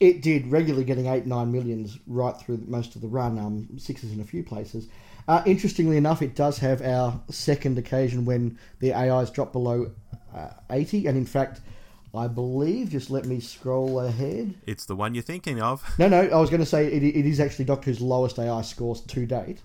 It 0.00 0.22
did 0.22 0.46
regularly 0.46 0.84
getting 0.84 1.06
eight 1.06 1.26
nine 1.26 1.52
millions 1.52 1.98
right 2.06 2.36
through 2.36 2.62
most 2.66 2.94
of 2.94 3.02
the 3.02 3.08
run, 3.08 3.38
um, 3.38 3.68
sixes 3.78 4.12
in 4.12 4.20
a 4.20 4.24
few 4.24 4.42
places. 4.42 4.88
Uh, 5.26 5.42
interestingly 5.46 5.96
enough, 5.96 6.20
it 6.20 6.34
does 6.34 6.58
have 6.58 6.82
our 6.82 7.18
second 7.30 7.78
occasion 7.78 8.24
when 8.24 8.58
the 8.80 8.92
AIs 8.92 9.30
drop 9.30 9.52
below 9.52 9.90
uh, 10.34 10.50
eighty, 10.70 11.06
and 11.06 11.16
in 11.16 11.26
fact, 11.26 11.60
I 12.16 12.28
believe. 12.28 12.90
Just 12.90 13.10
let 13.10 13.24
me 13.24 13.40
scroll 13.40 14.00
ahead. 14.00 14.54
It's 14.66 14.86
the 14.86 14.96
one 14.96 15.14
you're 15.14 15.22
thinking 15.22 15.60
of. 15.60 15.82
No, 15.98 16.08
no, 16.08 16.20
I 16.20 16.38
was 16.38 16.50
going 16.50 16.60
to 16.60 16.66
say 16.66 16.86
it, 16.86 17.02
it 17.02 17.26
is 17.26 17.40
actually 17.40 17.64
Doctor 17.64 17.90
Who's 17.90 18.00
lowest 18.00 18.38
AI 18.38 18.62
scores 18.62 19.00
to 19.00 19.26
date, 19.26 19.62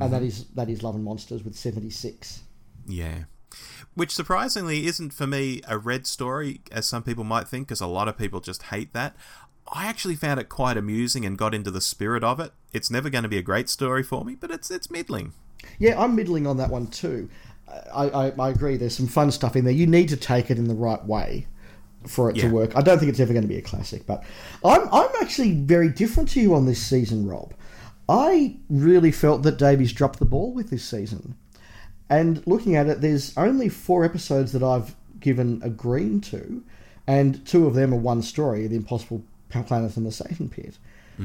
and 0.00 0.12
that 0.12 0.18
mm-hmm. 0.18 0.26
is 0.26 0.44
that 0.54 0.68
is 0.68 0.82
Love 0.82 0.94
and 0.94 1.04
Monsters 1.04 1.44
with 1.44 1.56
seventy 1.56 1.90
six. 1.90 2.42
Yeah. 2.86 3.24
Which 3.94 4.14
surprisingly 4.14 4.86
isn't 4.86 5.12
for 5.12 5.26
me 5.26 5.60
a 5.66 5.76
red 5.76 6.06
story, 6.06 6.60
as 6.70 6.86
some 6.86 7.02
people 7.02 7.24
might 7.24 7.48
think, 7.48 7.66
because 7.66 7.80
a 7.80 7.86
lot 7.86 8.06
of 8.06 8.16
people 8.16 8.40
just 8.40 8.64
hate 8.64 8.92
that. 8.92 9.16
I 9.72 9.86
actually 9.86 10.16
found 10.16 10.38
it 10.38 10.48
quite 10.48 10.76
amusing 10.76 11.24
and 11.24 11.36
got 11.36 11.54
into 11.54 11.70
the 11.70 11.80
spirit 11.80 12.22
of 12.22 12.38
it. 12.40 12.52
It's 12.72 12.90
never 12.90 13.10
going 13.10 13.24
to 13.24 13.28
be 13.28 13.38
a 13.38 13.42
great 13.42 13.68
story 13.68 14.02
for 14.02 14.24
me, 14.24 14.36
but 14.36 14.50
it's 14.50 14.70
it's 14.70 14.90
middling. 14.90 15.32
Yeah, 15.78 16.00
I'm 16.00 16.14
middling 16.14 16.46
on 16.46 16.56
that 16.58 16.70
one 16.70 16.86
too. 16.86 17.28
I, 17.92 18.08
I, 18.08 18.30
I 18.30 18.48
agree. 18.50 18.76
There's 18.76 18.96
some 18.96 19.06
fun 19.06 19.30
stuff 19.30 19.56
in 19.56 19.64
there. 19.64 19.74
You 19.74 19.86
need 19.86 20.08
to 20.08 20.16
take 20.16 20.50
it 20.50 20.58
in 20.58 20.64
the 20.64 20.74
right 20.74 21.04
way 21.04 21.46
for 22.06 22.30
it 22.30 22.36
Yeah. 22.36 22.48
to 22.48 22.54
work. 22.54 22.76
I 22.76 22.80
don't 22.82 22.98
think 22.98 23.10
it's 23.10 23.20
ever 23.20 23.32
going 23.32 23.42
to 23.44 23.48
be 23.48 23.58
a 23.58 23.62
classic, 23.62 24.06
but 24.06 24.22
I'm 24.64 24.88
I'm 24.92 25.10
actually 25.20 25.52
very 25.52 25.88
different 25.88 26.28
to 26.30 26.40
you 26.40 26.54
on 26.54 26.66
this 26.66 26.80
season, 26.82 27.26
Rob. 27.26 27.52
I 28.08 28.56
really 28.68 29.12
felt 29.12 29.42
that 29.44 29.58
Davies 29.58 29.92
dropped 29.92 30.18
the 30.18 30.24
ball 30.24 30.52
with 30.52 30.70
this 30.70 30.82
season. 30.84 31.34
And 32.08 32.42
looking 32.46 32.74
at 32.74 32.88
it, 32.88 33.00
there's 33.00 33.36
only 33.36 33.68
four 33.68 34.04
episodes 34.04 34.50
that 34.52 34.62
I've 34.64 34.96
given 35.20 35.60
a 35.62 35.70
green 35.70 36.20
to, 36.22 36.62
and 37.06 37.44
two 37.46 37.66
of 37.66 37.74
them 37.74 37.94
are 37.94 37.98
one 37.98 38.22
story: 38.22 38.66
The 38.66 38.74
Impossible 38.76 39.22
Planet 39.50 39.96
and 39.96 40.04
the 40.06 40.10
Satan 40.12 40.48
Pit, 40.48 40.76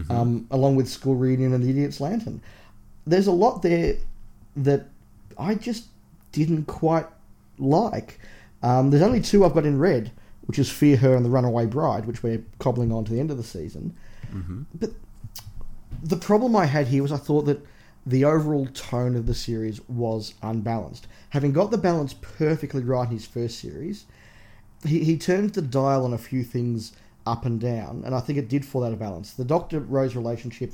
um, 0.10 0.46
along 0.52 0.76
with 0.76 0.88
School 0.90 1.16
Reunion 1.16 1.54
and 1.54 1.64
The 1.64 1.70
Idiot's 1.70 2.00
Lantern. 2.02 2.42
there's 3.08 3.28
a 3.28 3.32
lot 3.32 3.62
there 3.62 3.96
that 4.58 4.88
I 5.38 5.56
just 5.56 5.86
didn't 6.32 6.66
quite 6.66 7.06
like. 7.58 8.20
Um, 8.64 8.90
there's 8.90 9.04
only 9.04 9.22
two 9.22 9.46
I've 9.46 9.54
got 9.54 9.66
in 9.66 9.78
red, 9.80 10.12
which 10.46 10.60
is 10.60 10.70
Fear 10.70 10.98
Her 10.98 11.16
and 11.16 11.26
The 11.26 11.30
Runaway 11.30 11.66
Bride, 11.66 12.06
which 12.06 12.24
we're 12.24 12.44
cobbling 12.60 12.92
on 12.92 13.06
to 13.06 13.12
the 13.12 13.20
end 13.20 13.32
of 13.32 13.38
the 13.38 13.44
season. 13.44 13.96
Mm-hmm. 14.34 14.64
But 14.74 14.92
the 16.04 16.18
problem 16.18 16.56
I 16.56 16.66
had 16.66 16.88
here 16.88 17.02
was 17.02 17.12
I 17.12 17.18
thought 17.18 17.46
that 17.46 17.66
the 18.06 18.26
overall 18.26 18.68
tone 18.68 19.16
of 19.16 19.26
the 19.26 19.34
series 19.34 19.82
was 19.90 20.36
unbalanced. 20.44 21.08
Having 21.32 21.54
got 21.54 21.72
the 21.72 21.78
balance 21.78 22.14
perfectly 22.14 22.84
right 22.84 23.08
in 23.08 23.14
his 23.14 23.26
first 23.26 23.60
series, 23.60 24.06
he, 24.86 25.04
he 25.04 25.18
turned 25.18 25.54
the 25.54 25.62
dial 25.62 26.06
on 26.06 26.14
a 26.14 26.18
few 26.18 26.44
things 26.44 26.94
up 27.26 27.46
and 27.46 27.60
down, 27.60 28.04
and 28.06 28.14
I 28.14 28.20
think 28.20 28.38
it 28.38 28.48
did 28.48 28.64
fall 28.64 28.84
out 28.84 28.94
of 28.94 29.00
balance. 29.00 29.34
The 29.34 29.46
Doctor 29.46 29.80
Rose 29.80 30.16
relationship, 30.16 30.74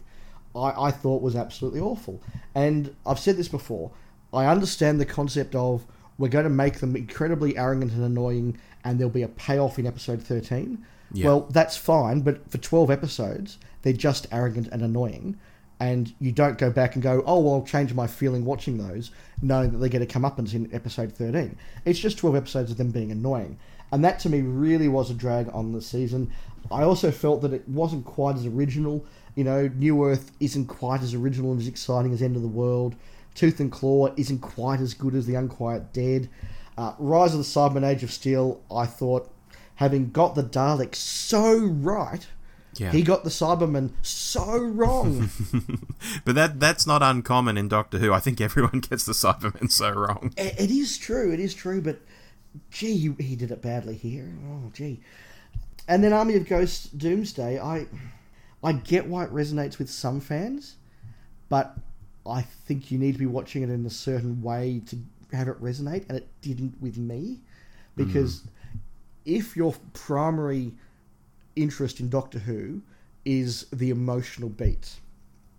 I, 0.53 0.73
I 0.77 0.91
thought 0.91 1.21
was 1.21 1.35
absolutely 1.35 1.79
awful. 1.79 2.21
And 2.53 2.93
I've 3.05 3.19
said 3.19 3.37
this 3.37 3.47
before, 3.47 3.91
I 4.33 4.45
understand 4.45 4.99
the 4.99 5.05
concept 5.05 5.55
of 5.55 5.85
we're 6.17 6.27
going 6.27 6.43
to 6.43 6.49
make 6.49 6.79
them 6.79 6.95
incredibly 6.95 7.57
arrogant 7.57 7.93
and 7.93 8.03
annoying, 8.03 8.57
and 8.83 8.99
there'll 8.99 9.11
be 9.11 9.23
a 9.23 9.27
payoff 9.27 9.77
in 9.79 9.87
episode 9.87 10.21
13. 10.21 10.83
Yeah. 11.13 11.27
Well, 11.27 11.41
that's 11.51 11.77
fine, 11.77 12.21
but 12.21 12.49
for 12.49 12.57
12 12.57 12.89
episodes, 12.89 13.57
they're 13.81 13.93
just 13.93 14.27
arrogant 14.31 14.67
and 14.71 14.81
annoying. 14.81 15.37
And 15.79 16.13
you 16.19 16.31
don't 16.31 16.59
go 16.59 16.69
back 16.69 16.93
and 16.93 17.01
go, 17.01 17.23
oh, 17.25 17.39
well, 17.39 17.55
I'll 17.55 17.63
change 17.63 17.93
my 17.93 18.05
feeling 18.05 18.45
watching 18.45 18.77
those, 18.77 19.09
knowing 19.41 19.71
that 19.71 19.79
they're 19.79 19.89
going 19.89 20.05
to 20.05 20.13
come 20.13 20.23
up 20.23 20.37
in 20.37 20.69
episode 20.71 21.11
13. 21.11 21.57
It's 21.85 21.99
just 21.99 22.19
12 22.19 22.35
episodes 22.35 22.71
of 22.71 22.77
them 22.77 22.91
being 22.91 23.11
annoying. 23.11 23.57
And 23.91 24.05
that 24.05 24.19
to 24.19 24.29
me 24.29 24.41
really 24.41 24.87
was 24.87 25.09
a 25.09 25.15
drag 25.15 25.49
on 25.53 25.73
the 25.73 25.81
season. 25.81 26.31
I 26.71 26.83
also 26.83 27.09
felt 27.09 27.41
that 27.41 27.53
it 27.53 27.67
wasn't 27.67 28.05
quite 28.05 28.35
as 28.35 28.45
original. 28.45 29.03
You 29.35 29.43
know, 29.43 29.67
New 29.75 30.05
Earth 30.05 30.31
isn't 30.39 30.67
quite 30.67 31.01
as 31.01 31.13
original 31.13 31.51
and 31.51 31.59
as 31.59 31.67
exciting 31.67 32.13
as 32.13 32.21
End 32.21 32.35
of 32.35 32.43
the 32.43 32.47
World. 32.47 32.95
Tooth 33.33 33.59
and 33.59 33.71
Claw 33.71 34.13
isn't 34.17 34.39
quite 34.39 34.81
as 34.81 34.93
good 34.93 35.15
as 35.15 35.25
The 35.25 35.35
Unquiet 35.35 35.93
Dead. 35.93 36.29
Uh, 36.77 36.93
Rise 36.99 37.33
of 37.33 37.39
the 37.39 37.43
Cybermen 37.45 37.87
Age 37.87 38.03
of 38.03 38.11
Steel, 38.11 38.61
I 38.73 38.85
thought, 38.85 39.29
having 39.75 40.11
got 40.11 40.35
the 40.35 40.43
Daleks 40.43 40.95
so 40.95 41.57
right, 41.57 42.25
Yeah. 42.77 42.91
he 42.91 43.01
got 43.03 43.23
the 43.23 43.29
Cybermen 43.29 43.91
so 44.01 44.57
wrong. 44.57 45.29
but 46.25 46.35
that 46.35 46.59
that's 46.59 46.87
not 46.87 47.03
uncommon 47.03 47.57
in 47.57 47.67
Doctor 47.67 47.97
Who. 47.99 48.13
I 48.13 48.19
think 48.19 48.39
everyone 48.41 48.79
gets 48.89 49.03
the 49.05 49.13
Cybermen 49.13 49.69
so 49.71 49.91
wrong. 49.91 50.33
it, 50.37 50.59
it 50.59 50.71
is 50.71 50.97
true, 50.97 51.31
it 51.33 51.39
is 51.39 51.53
true, 51.53 51.81
but 51.81 51.99
gee, 52.69 52.97
he, 52.97 53.23
he 53.23 53.35
did 53.35 53.51
it 53.51 53.61
badly 53.61 53.95
here. 53.95 54.33
Oh, 54.49 54.71
gee. 54.73 55.01
And 55.87 56.03
then 56.03 56.13
Army 56.13 56.35
of 56.35 56.47
Ghosts 56.47 56.85
Doomsday, 56.85 57.59
I 57.59 57.87
I 58.63 58.73
get 58.73 59.07
why 59.07 59.25
it 59.25 59.31
resonates 59.33 59.77
with 59.77 59.89
some 59.89 60.21
fans, 60.21 60.75
but 61.49 61.75
I 62.25 62.41
think 62.43 62.91
you 62.91 62.99
need 62.99 63.13
to 63.13 63.17
be 63.19 63.25
watching 63.25 63.63
it 63.63 63.69
in 63.69 63.85
a 63.85 63.89
certain 63.89 64.41
way 64.43 64.81
to 64.87 64.97
have 65.33 65.47
it 65.47 65.61
resonate, 65.61 66.05
and 66.07 66.17
it 66.17 66.27
didn't 66.41 66.81
with 66.81 66.97
me. 66.97 67.39
Mm. 67.97 68.05
Because 68.05 68.43
if 69.25 69.55
your 69.55 69.75
primary 69.93 70.73
interest 71.55 71.99
in 71.99 72.09
Doctor 72.09 72.39
Who 72.39 72.81
is 73.25 73.65
the 73.71 73.89
emotional 73.89 74.49
beats, 74.49 74.99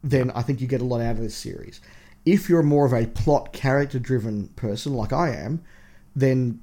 then 0.03 0.31
I 0.33 0.43
think 0.43 0.61
you 0.61 0.67
get 0.67 0.81
a 0.81 0.85
lot 0.85 1.01
out 1.01 1.17
of 1.17 1.23
this 1.23 1.37
series. 1.37 1.81
If 2.25 2.49
you're 2.49 2.63
more 2.63 2.87
of 2.87 2.93
a 2.93 3.07
plot 3.07 3.53
character 3.53 3.99
driven 3.99 4.49
person 4.49 4.95
like 4.95 5.13
I 5.13 5.35
am, 5.35 5.63
then 6.15 6.61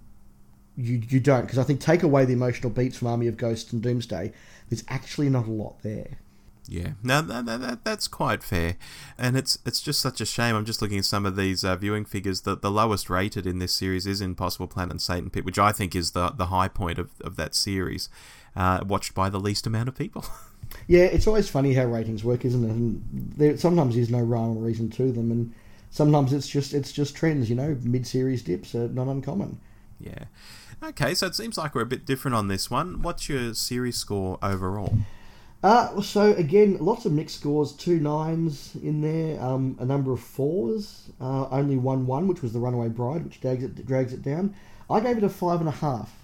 you 0.77 1.01
you 1.09 1.19
don't 1.19 1.41
because 1.41 1.57
I 1.57 1.63
think 1.63 1.81
take 1.81 2.03
away 2.03 2.25
the 2.25 2.33
emotional 2.33 2.69
beats 2.69 2.97
from 2.97 3.09
Army 3.09 3.27
of 3.27 3.37
Ghosts 3.37 3.73
and 3.73 3.81
Doomsday, 3.81 4.31
there's 4.69 4.83
actually 4.87 5.29
not 5.29 5.47
a 5.47 5.51
lot 5.51 5.81
there. 5.81 6.19
Yeah, 6.69 6.91
now 7.01 7.21
that, 7.21 7.47
that, 7.47 7.61
that, 7.61 7.83
that's 7.83 8.07
quite 8.07 8.43
fair, 8.43 8.75
and 9.17 9.35
it's 9.35 9.57
it's 9.65 9.81
just 9.81 9.99
such 9.99 10.21
a 10.21 10.25
shame. 10.25 10.55
I'm 10.55 10.65
just 10.65 10.83
looking 10.83 10.99
at 10.99 11.05
some 11.05 11.25
of 11.25 11.35
these 11.35 11.63
uh, 11.63 11.75
viewing 11.75 12.05
figures. 12.05 12.41
that 12.41 12.61
the 12.61 12.69
lowest 12.69 13.09
rated 13.09 13.47
in 13.47 13.57
this 13.57 13.73
series 13.73 14.05
is 14.05 14.21
Impossible 14.21 14.67
Planet 14.67 14.91
and 14.91 15.01
Satan 15.01 15.31
Pit, 15.31 15.45
which 15.45 15.57
I 15.57 15.71
think 15.71 15.95
is 15.95 16.11
the 16.11 16.29
the 16.29 16.45
high 16.47 16.67
point 16.67 16.99
of, 16.99 17.09
of 17.21 17.37
that 17.37 17.55
series, 17.55 18.07
uh, 18.55 18.81
watched 18.85 19.15
by 19.15 19.29
the 19.29 19.39
least 19.39 19.65
amount 19.65 19.89
of 19.89 19.95
people. 19.97 20.25
Yeah, 20.85 21.05
it's 21.05 21.25
always 21.25 21.49
funny 21.49 21.73
how 21.73 21.85
ratings 21.85 22.23
work, 22.23 22.45
isn't 22.45 22.63
it? 22.63 22.69
And 22.69 23.03
there 23.37 23.57
sometimes 23.57 23.95
there's 23.95 24.11
no 24.11 24.19
rhyme 24.21 24.55
or 24.55 24.61
reason 24.61 24.91
to 24.91 25.11
them, 25.11 25.31
and 25.31 25.51
sometimes 25.89 26.31
it's 26.31 26.47
just 26.47 26.75
it's 26.75 26.91
just 26.91 27.15
trends. 27.15 27.49
You 27.49 27.55
know, 27.55 27.75
mid 27.81 28.05
series 28.05 28.43
dips 28.43 28.75
are 28.75 28.87
not 28.89 29.07
uncommon. 29.07 29.59
yeah. 29.99 30.25
Okay, 30.83 31.15
so 31.15 31.25
it 31.25 31.33
seems 31.33 31.57
like 31.57 31.73
we're 31.73 31.81
a 31.81 31.87
bit 31.87 32.05
different 32.05 32.35
on 32.35 32.49
this 32.49 32.69
one. 32.69 33.01
What's 33.01 33.27
your 33.27 33.55
series 33.55 33.97
score 33.97 34.37
overall? 34.43 34.93
Uh, 35.61 36.01
so 36.01 36.33
again, 36.35 36.77
lots 36.79 37.05
of 37.05 37.11
mixed 37.11 37.39
scores, 37.39 37.73
two 37.73 37.99
nines 37.99 38.75
in 38.81 39.01
there, 39.01 39.41
um, 39.43 39.75
a 39.79 39.85
number 39.85 40.13
of 40.13 40.21
fours, 40.21 41.09
uh, 41.19 41.47
only 41.49 41.75
one 41.75 42.07
one, 42.07 42.27
which 42.27 42.41
was 42.41 42.53
the 42.53 42.59
Runaway 42.59 42.87
Bride, 42.87 43.25
which 43.25 43.41
drags 43.41 43.63
it 43.63 43.85
drags 43.85 44.13
it 44.13 44.21
down. 44.21 44.55
I 44.89 45.01
gave 45.01 45.17
it 45.17 45.23
a 45.23 45.29
five 45.29 45.59
and 45.59 45.67
a 45.67 45.73
half. 45.73 46.15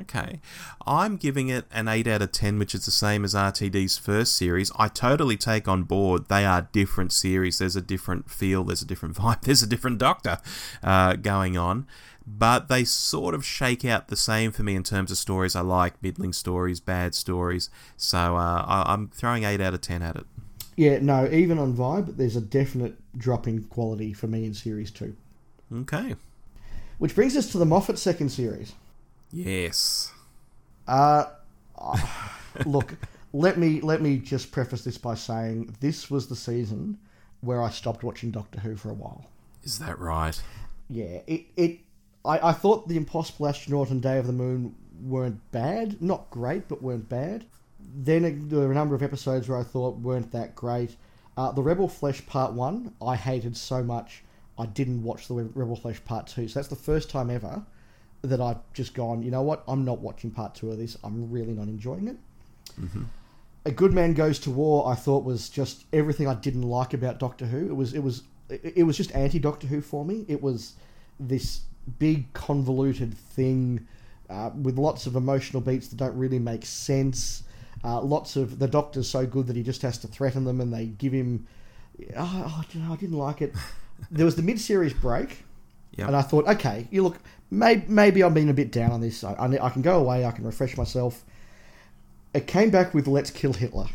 Okay. 0.00 0.40
I'm 0.86 1.16
giving 1.16 1.48
it 1.48 1.64
an 1.72 1.88
8 1.88 2.06
out 2.06 2.22
of 2.22 2.32
10, 2.32 2.58
which 2.58 2.74
is 2.74 2.84
the 2.84 2.90
same 2.90 3.24
as 3.24 3.34
RTD's 3.34 3.96
first 3.96 4.34
series. 4.36 4.70
I 4.78 4.88
totally 4.88 5.36
take 5.36 5.68
on 5.68 5.84
board 5.84 6.28
they 6.28 6.44
are 6.44 6.68
different 6.72 7.12
series. 7.12 7.58
There's 7.58 7.76
a 7.76 7.80
different 7.80 8.30
feel, 8.30 8.64
there's 8.64 8.82
a 8.82 8.86
different 8.86 9.14
vibe, 9.16 9.42
there's 9.42 9.62
a 9.62 9.66
different 9.66 9.98
doctor 9.98 10.38
uh, 10.82 11.14
going 11.16 11.56
on. 11.56 11.86
But 12.26 12.68
they 12.68 12.82
sort 12.84 13.34
of 13.34 13.44
shake 13.44 13.84
out 13.84 14.08
the 14.08 14.16
same 14.16 14.50
for 14.50 14.62
me 14.64 14.74
in 14.74 14.82
terms 14.82 15.10
of 15.12 15.18
stories 15.18 15.54
I 15.54 15.60
like, 15.60 16.02
middling 16.02 16.32
stories, 16.32 16.80
bad 16.80 17.14
stories. 17.14 17.70
So 17.96 18.36
uh, 18.36 18.64
I- 18.66 18.92
I'm 18.92 19.08
throwing 19.08 19.44
8 19.44 19.60
out 19.60 19.74
of 19.74 19.80
10 19.80 20.02
at 20.02 20.16
it. 20.16 20.26
Yeah, 20.76 20.98
no, 21.00 21.26
even 21.30 21.58
on 21.58 21.74
vibe, 21.74 22.16
there's 22.16 22.36
a 22.36 22.40
definite 22.40 22.96
drop 23.16 23.46
in 23.46 23.62
quality 23.64 24.12
for 24.12 24.26
me 24.26 24.44
in 24.44 24.52
series 24.54 24.90
two. 24.90 25.16
Okay. 25.72 26.16
Which 26.98 27.14
brings 27.14 27.36
us 27.36 27.50
to 27.52 27.58
the 27.58 27.64
Moffat 27.64 27.98
second 27.98 28.28
series. 28.30 28.74
Yes. 29.32 30.12
Uh, 30.86 31.26
look, 32.66 32.94
let 33.32 33.56
me 33.58 33.80
let 33.80 34.02
me 34.02 34.18
just 34.18 34.52
preface 34.52 34.82
this 34.84 34.98
by 34.98 35.14
saying 35.14 35.76
this 35.80 36.10
was 36.10 36.26
the 36.26 36.36
season 36.36 36.98
where 37.40 37.62
I 37.62 37.70
stopped 37.70 38.02
watching 38.02 38.30
Doctor 38.30 38.60
Who 38.60 38.76
for 38.76 38.90
a 38.90 38.94
while. 38.94 39.26
Is 39.62 39.78
that 39.78 39.98
right? 39.98 40.40
Yeah, 40.88 41.20
it 41.26 41.46
it 41.56 41.78
I, 42.26 42.50
I 42.50 42.52
thought 42.52 42.88
the 42.88 42.96
Impossible 42.96 43.46
Astronaut 43.48 43.90
and 43.90 44.02
Day 44.02 44.18
of 44.18 44.26
the 44.26 44.32
Moon 44.32 44.74
weren't 45.00 45.50
bad, 45.52 46.00
not 46.02 46.30
great, 46.30 46.68
but 46.68 46.82
weren't 46.82 47.08
bad. 47.08 47.44
Then 47.80 48.48
there 48.48 48.60
were 48.60 48.72
a 48.72 48.74
number 48.74 48.94
of 48.94 49.02
episodes 49.02 49.48
where 49.48 49.58
I 49.58 49.62
thought 49.62 49.98
weren't 49.98 50.32
that 50.32 50.54
great. 50.54 50.96
Uh, 51.36 51.52
the 51.52 51.62
Rebel 51.62 51.88
Flesh 51.88 52.24
Part 52.26 52.52
One, 52.52 52.94
I 53.00 53.16
hated 53.16 53.56
so 53.56 53.82
much. 53.82 54.22
I 54.58 54.66
didn't 54.66 55.02
watch 55.02 55.28
the 55.28 55.34
Rebel 55.34 55.76
Flesh 55.76 56.02
Part 56.04 56.26
Two, 56.26 56.48
so 56.48 56.58
that's 56.58 56.68
the 56.68 56.76
first 56.76 57.10
time 57.10 57.30
ever 57.30 57.62
that 58.22 58.40
I've 58.40 58.58
just 58.72 58.94
gone. 58.94 59.22
You 59.22 59.30
know 59.30 59.42
what? 59.42 59.62
I'm 59.68 59.84
not 59.84 60.00
watching 60.00 60.30
Part 60.30 60.54
Two 60.54 60.70
of 60.70 60.78
this. 60.78 60.96
I'm 61.04 61.30
really 61.30 61.52
not 61.52 61.68
enjoying 61.68 62.08
it. 62.08 62.16
A 63.66 63.70
Good 63.70 63.92
Man 63.92 64.14
Goes 64.14 64.38
to 64.40 64.50
War, 64.50 64.88
I 64.88 64.94
thought 64.94 65.24
was 65.24 65.48
just 65.48 65.84
everything 65.92 66.26
I 66.26 66.34
didn't 66.34 66.62
like 66.62 66.94
about 66.94 67.18
Doctor 67.18 67.46
Who. 67.46 67.66
It 67.66 67.76
was 67.76 67.94
it 67.94 68.00
was 68.00 68.22
it 68.48 68.84
was 68.84 68.96
just 68.96 69.14
anti 69.14 69.38
Doctor 69.38 69.66
Who 69.66 69.80
for 69.80 70.04
me. 70.04 70.24
It 70.28 70.42
was 70.42 70.74
this 71.20 71.62
big 71.98 72.32
convoluted 72.32 73.14
thing 73.14 73.86
uh, 74.28 74.50
with 74.60 74.78
lots 74.78 75.06
of 75.06 75.16
emotional 75.16 75.60
beats 75.60 75.88
that 75.88 75.96
don't 75.96 76.16
really 76.16 76.38
make 76.38 76.64
sense. 76.64 77.44
Uh, 77.84 78.00
lots 78.00 78.36
of 78.36 78.58
the 78.58 78.66
Doctor's 78.66 79.08
so 79.08 79.26
good 79.26 79.46
that 79.46 79.56
he 79.56 79.62
just 79.62 79.82
has 79.82 79.98
to 79.98 80.08
threaten 80.08 80.44
them, 80.44 80.60
and 80.60 80.72
they 80.72 80.86
give 80.86 81.12
him. 81.12 81.46
Oh, 82.16 82.42
oh, 82.46 82.64
I 82.64 82.72
don't 82.72 82.86
know, 82.86 82.92
I 82.92 82.96
didn't 82.96 83.16
like 83.16 83.42
it. 83.42 83.54
there 84.10 84.24
was 84.24 84.36
the 84.36 84.42
mid 84.42 84.60
series 84.60 84.92
break. 84.92 85.44
Yep. 85.92 86.08
And 86.08 86.16
I 86.16 86.22
thought, 86.22 86.46
okay, 86.46 86.88
you 86.90 87.02
look, 87.02 87.18
maybe, 87.50 87.84
maybe 87.88 88.22
I'm 88.22 88.34
being 88.34 88.50
a 88.50 88.54
bit 88.54 88.70
down 88.70 88.92
on 88.92 89.00
this. 89.00 89.24
I, 89.24 89.32
I, 89.32 89.66
I 89.66 89.70
can 89.70 89.80
go 89.80 89.98
away. 89.98 90.26
I 90.26 90.30
can 90.30 90.44
refresh 90.44 90.76
myself. 90.76 91.24
It 92.34 92.46
came 92.46 92.70
back 92.70 92.92
with 92.92 93.06
"Let's 93.06 93.30
Kill 93.30 93.54
Hitler," 93.54 93.86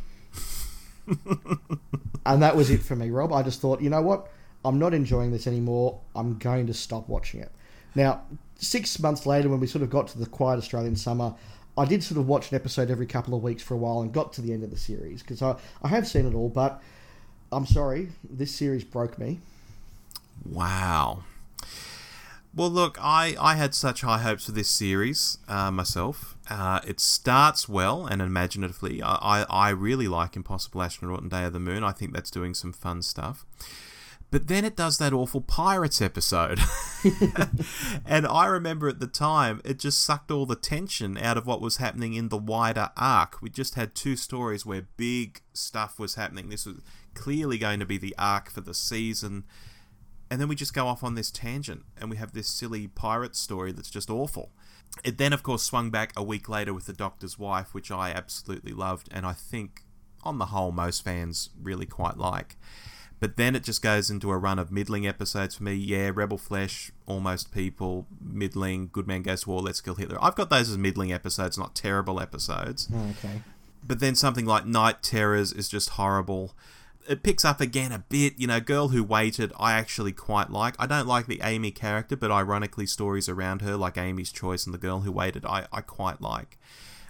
and 2.25 2.41
that 2.41 2.55
was 2.55 2.71
it 2.71 2.81
for 2.81 2.95
me, 2.95 3.11
Rob. 3.11 3.31
I 3.33 3.43
just 3.43 3.61
thought, 3.61 3.81
you 3.81 3.89
know 3.89 4.01
what? 4.01 4.31
I'm 4.63 4.79
not 4.79 4.93
enjoying 4.93 5.31
this 5.31 5.47
anymore. 5.47 5.99
I'm 6.15 6.37
going 6.37 6.67
to 6.67 6.73
stop 6.73 7.07
watching 7.07 7.41
it. 7.41 7.51
Now, 7.95 8.21
six 8.57 8.99
months 8.99 9.25
later, 9.25 9.49
when 9.49 9.59
we 9.59 9.67
sort 9.67 9.83
of 9.83 9.89
got 9.89 10.07
to 10.09 10.19
the 10.19 10.25
quiet 10.25 10.57
Australian 10.57 10.95
summer, 10.95 11.35
I 11.77 11.85
did 11.85 12.03
sort 12.03 12.19
of 12.19 12.27
watch 12.27 12.51
an 12.51 12.55
episode 12.55 12.89
every 12.89 13.05
couple 13.05 13.33
of 13.33 13.43
weeks 13.43 13.63
for 13.63 13.73
a 13.73 13.77
while 13.77 14.01
and 14.01 14.11
got 14.11 14.33
to 14.33 14.41
the 14.41 14.53
end 14.53 14.63
of 14.63 14.71
the 14.71 14.77
series 14.77 15.21
because 15.21 15.41
I, 15.41 15.55
I 15.81 15.87
have 15.87 16.07
seen 16.07 16.25
it 16.25 16.33
all, 16.33 16.49
but 16.49 16.81
I'm 17.51 17.65
sorry, 17.65 18.09
this 18.29 18.53
series 18.53 18.83
broke 18.83 19.17
me. 19.17 19.39
Wow. 20.45 21.23
Well, 22.53 22.69
look, 22.69 22.97
I, 22.99 23.35
I 23.39 23.55
had 23.55 23.73
such 23.73 24.01
high 24.01 24.17
hopes 24.17 24.45
for 24.45 24.51
this 24.51 24.67
series 24.69 25.37
uh, 25.47 25.71
myself. 25.71 26.35
Uh, 26.49 26.81
it 26.85 26.99
starts 26.99 27.69
well 27.69 28.05
and 28.05 28.21
imaginatively. 28.21 29.01
I, 29.01 29.15
I, 29.15 29.45
I 29.49 29.69
really 29.69 30.09
like 30.09 30.35
Impossible 30.35 30.81
Astronaut 30.81 31.21
and 31.21 31.31
Day 31.31 31.45
of 31.45 31.53
the 31.53 31.61
Moon. 31.61 31.83
I 31.85 31.93
think 31.93 32.13
that's 32.13 32.29
doing 32.29 32.53
some 32.53 32.73
fun 32.73 33.01
stuff. 33.03 33.45
But 34.31 34.47
then 34.47 34.63
it 34.63 34.77
does 34.77 34.97
that 34.97 35.11
awful 35.11 35.41
Pirates 35.41 36.01
episode. 36.01 36.59
and 38.05 38.25
I 38.25 38.45
remember 38.45 38.87
at 38.87 39.01
the 39.01 39.07
time, 39.07 39.61
it 39.65 39.77
just 39.77 40.01
sucked 40.01 40.31
all 40.31 40.45
the 40.45 40.55
tension 40.55 41.17
out 41.17 41.37
of 41.37 41.45
what 41.45 41.59
was 41.59 41.77
happening 41.77 42.13
in 42.13 42.29
the 42.29 42.37
wider 42.37 42.91
arc. 42.95 43.41
We 43.41 43.49
just 43.49 43.75
had 43.75 43.93
two 43.93 44.15
stories 44.15 44.65
where 44.65 44.87
big 44.95 45.41
stuff 45.51 45.99
was 45.99 46.15
happening. 46.15 46.47
This 46.47 46.65
was 46.65 46.77
clearly 47.13 47.57
going 47.57 47.81
to 47.81 47.85
be 47.85 47.97
the 47.97 48.15
arc 48.17 48.49
for 48.49 48.61
the 48.61 48.73
season. 48.73 49.43
And 50.29 50.39
then 50.39 50.47
we 50.47 50.55
just 50.55 50.73
go 50.73 50.87
off 50.87 51.03
on 51.03 51.15
this 51.15 51.29
tangent 51.29 51.83
and 51.99 52.09
we 52.09 52.15
have 52.15 52.31
this 52.31 52.47
silly 52.47 52.87
pirate 52.87 53.35
story 53.35 53.73
that's 53.73 53.89
just 53.89 54.09
awful. 54.09 54.53
It 55.03 55.17
then, 55.17 55.33
of 55.33 55.43
course, 55.43 55.63
swung 55.63 55.89
back 55.89 56.13
a 56.15 56.23
week 56.23 56.47
later 56.47 56.73
with 56.73 56.85
The 56.85 56.93
Doctor's 56.93 57.37
Wife, 57.37 57.73
which 57.73 57.91
I 57.91 58.11
absolutely 58.11 58.71
loved, 58.71 59.09
and 59.11 59.25
I 59.25 59.33
think, 59.33 59.83
on 60.23 60.37
the 60.37 60.47
whole, 60.47 60.71
most 60.71 61.03
fans 61.03 61.49
really 61.61 61.85
quite 61.85 62.17
like. 62.17 62.57
But 63.21 63.37
then 63.37 63.55
it 63.55 63.63
just 63.63 63.83
goes 63.83 64.09
into 64.09 64.31
a 64.31 64.37
run 64.37 64.57
of 64.57 64.71
middling 64.71 65.05
episodes 65.05 65.55
for 65.55 65.63
me. 65.63 65.75
Yeah, 65.75 66.09
Rebel 66.11 66.39
Flesh, 66.39 66.91
Almost 67.05 67.53
People, 67.53 68.07
middling, 68.19 68.89
Good 68.91 69.05
Man 69.05 69.21
Goes 69.21 69.43
to 69.43 69.51
War, 69.51 69.61
Let's 69.61 69.79
Kill 69.79 69.93
Hitler. 69.93 70.17
I've 70.19 70.33
got 70.33 70.49
those 70.49 70.71
as 70.71 70.77
middling 70.79 71.13
episodes, 71.13 71.55
not 71.55 71.75
terrible 71.75 72.19
episodes. 72.19 72.89
Oh, 72.91 73.11
okay. 73.11 73.43
But 73.83 73.99
then 73.99 74.15
something 74.15 74.47
like 74.47 74.65
Night 74.65 75.03
Terrors 75.03 75.53
is 75.53 75.69
just 75.69 75.89
horrible. 75.91 76.55
It 77.07 77.21
picks 77.21 77.45
up 77.45 77.61
again 77.61 77.91
a 77.91 77.99
bit. 77.99 78.39
You 78.39 78.47
know, 78.47 78.59
Girl 78.59 78.87
Who 78.87 79.03
Waited, 79.03 79.53
I 79.59 79.73
actually 79.73 80.13
quite 80.13 80.49
like. 80.49 80.73
I 80.79 80.87
don't 80.87 81.07
like 81.07 81.27
the 81.27 81.41
Amy 81.43 81.69
character, 81.69 82.15
but 82.15 82.31
ironically, 82.31 82.87
stories 82.87 83.29
around 83.29 83.61
her, 83.61 83.77
like 83.77 83.99
Amy's 83.99 84.31
Choice 84.31 84.65
and 84.65 84.73
The 84.73 84.79
Girl 84.79 85.01
Who 85.01 85.11
Waited, 85.11 85.45
I, 85.45 85.67
I 85.71 85.81
quite 85.81 86.21
like. 86.21 86.57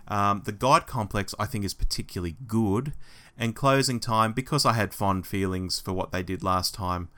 Um, 0.09 0.41
the 0.43 0.51
God 0.51 0.87
Complex, 0.87 1.33
I 1.39 1.45
think, 1.45 1.63
is 1.63 1.73
particularly 1.73 2.35
good 2.47 2.91
and 3.37 3.55
closing 3.55 3.99
time 3.99 4.33
because 4.33 4.65
I 4.65 4.73
had 4.73 4.93
fond 4.93 5.25
feelings 5.25 5.79
for 5.79 5.93
what 5.93 6.11
they 6.11 6.23
did 6.23 6.43
last 6.43 6.73
time 6.73 7.09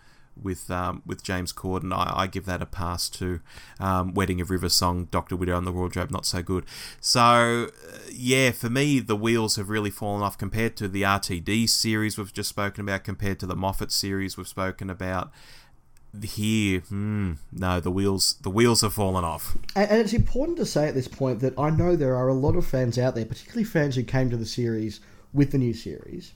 with 0.42 0.70
um, 0.72 1.02
with 1.06 1.24
James 1.24 1.54
Corden. 1.54 1.94
I, 1.94 2.22
I, 2.22 2.28
give 2.28 2.46
that 2.46 2.62
a 2.62 2.66
pass 2.66 3.10
to 3.10 3.40
um, 3.80 4.14
Wedding 4.14 4.42
of 4.42 4.50
River 4.50 4.70
Song, 4.70 5.08
Doctor 5.12 5.36
Widow 5.36 5.58
and 5.58 5.68
the 5.68 5.72
Wardrobe, 5.72 6.12
not 6.12 6.26
so 6.26 6.42
good. 6.42 6.66
So 7.00 7.70
uh, 7.70 7.98
yeah, 8.12 8.52
for 8.52 8.70
me 8.70 9.00
the 9.00 9.16
wheels 9.16 9.56
have 9.58 9.70
really 9.70 9.90
fallen 9.90 10.22
off 10.22 10.38
compared 10.38 10.76
to 10.78 10.88
the 10.88 11.04
RTD 11.04 11.70
series 11.70 12.18
we've 12.18 12.34
just 12.34 12.50
spoken 12.50 12.82
about, 12.82 13.04
compared 13.04 13.40
to 13.40 13.46
the 13.46 13.56
Moffat 13.56 13.92
series 13.92 14.38
we've 14.38 14.48
spoken 14.48 14.90
about. 14.90 15.32
Here, 16.22 16.82
hmm, 16.82 17.34
no, 17.52 17.80
the 17.80 17.90
wheels 17.90 18.36
the 18.42 18.52
wheels 18.52 18.82
have 18.82 18.94
fallen 18.94 19.24
off. 19.24 19.58
And, 19.76 19.90
and 19.90 20.00
it's 20.00 20.14
important 20.14 20.58
to 20.58 20.66
say 20.66 20.88
at 20.88 20.94
this 20.94 21.08
point 21.08 21.40
that 21.40 21.58
I 21.58 21.70
know 21.72 21.96
there 21.96 22.16
are 22.16 22.28
a 22.28 22.36
lot 22.36 22.56
of 22.56 22.66
fans 22.66 23.00
out 23.00 23.16
there, 23.16 23.26
particularly 23.26 23.64
fans 23.64 23.96
who 23.96 24.04
came 24.04 24.30
to 24.30 24.38
the 24.38 24.46
series 24.46 25.00
with 25.34 25.52
the 25.52 25.58
new 25.58 25.74
series 25.74 26.34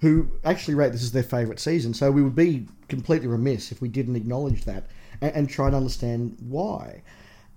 who 0.00 0.30
actually 0.44 0.74
rate 0.74 0.92
this 0.92 1.02
as 1.02 1.12
their 1.12 1.22
favourite 1.22 1.60
season. 1.60 1.92
So 1.92 2.10
we 2.10 2.22
would 2.22 2.34
be 2.34 2.66
completely 2.88 3.28
remiss 3.28 3.70
if 3.70 3.80
we 3.80 3.88
didn't 3.88 4.16
acknowledge 4.16 4.64
that 4.64 4.86
and, 5.20 5.32
and, 5.34 5.50
try 5.50 5.66
and 5.66 5.76
understand 5.76 6.36
why. 6.40 7.02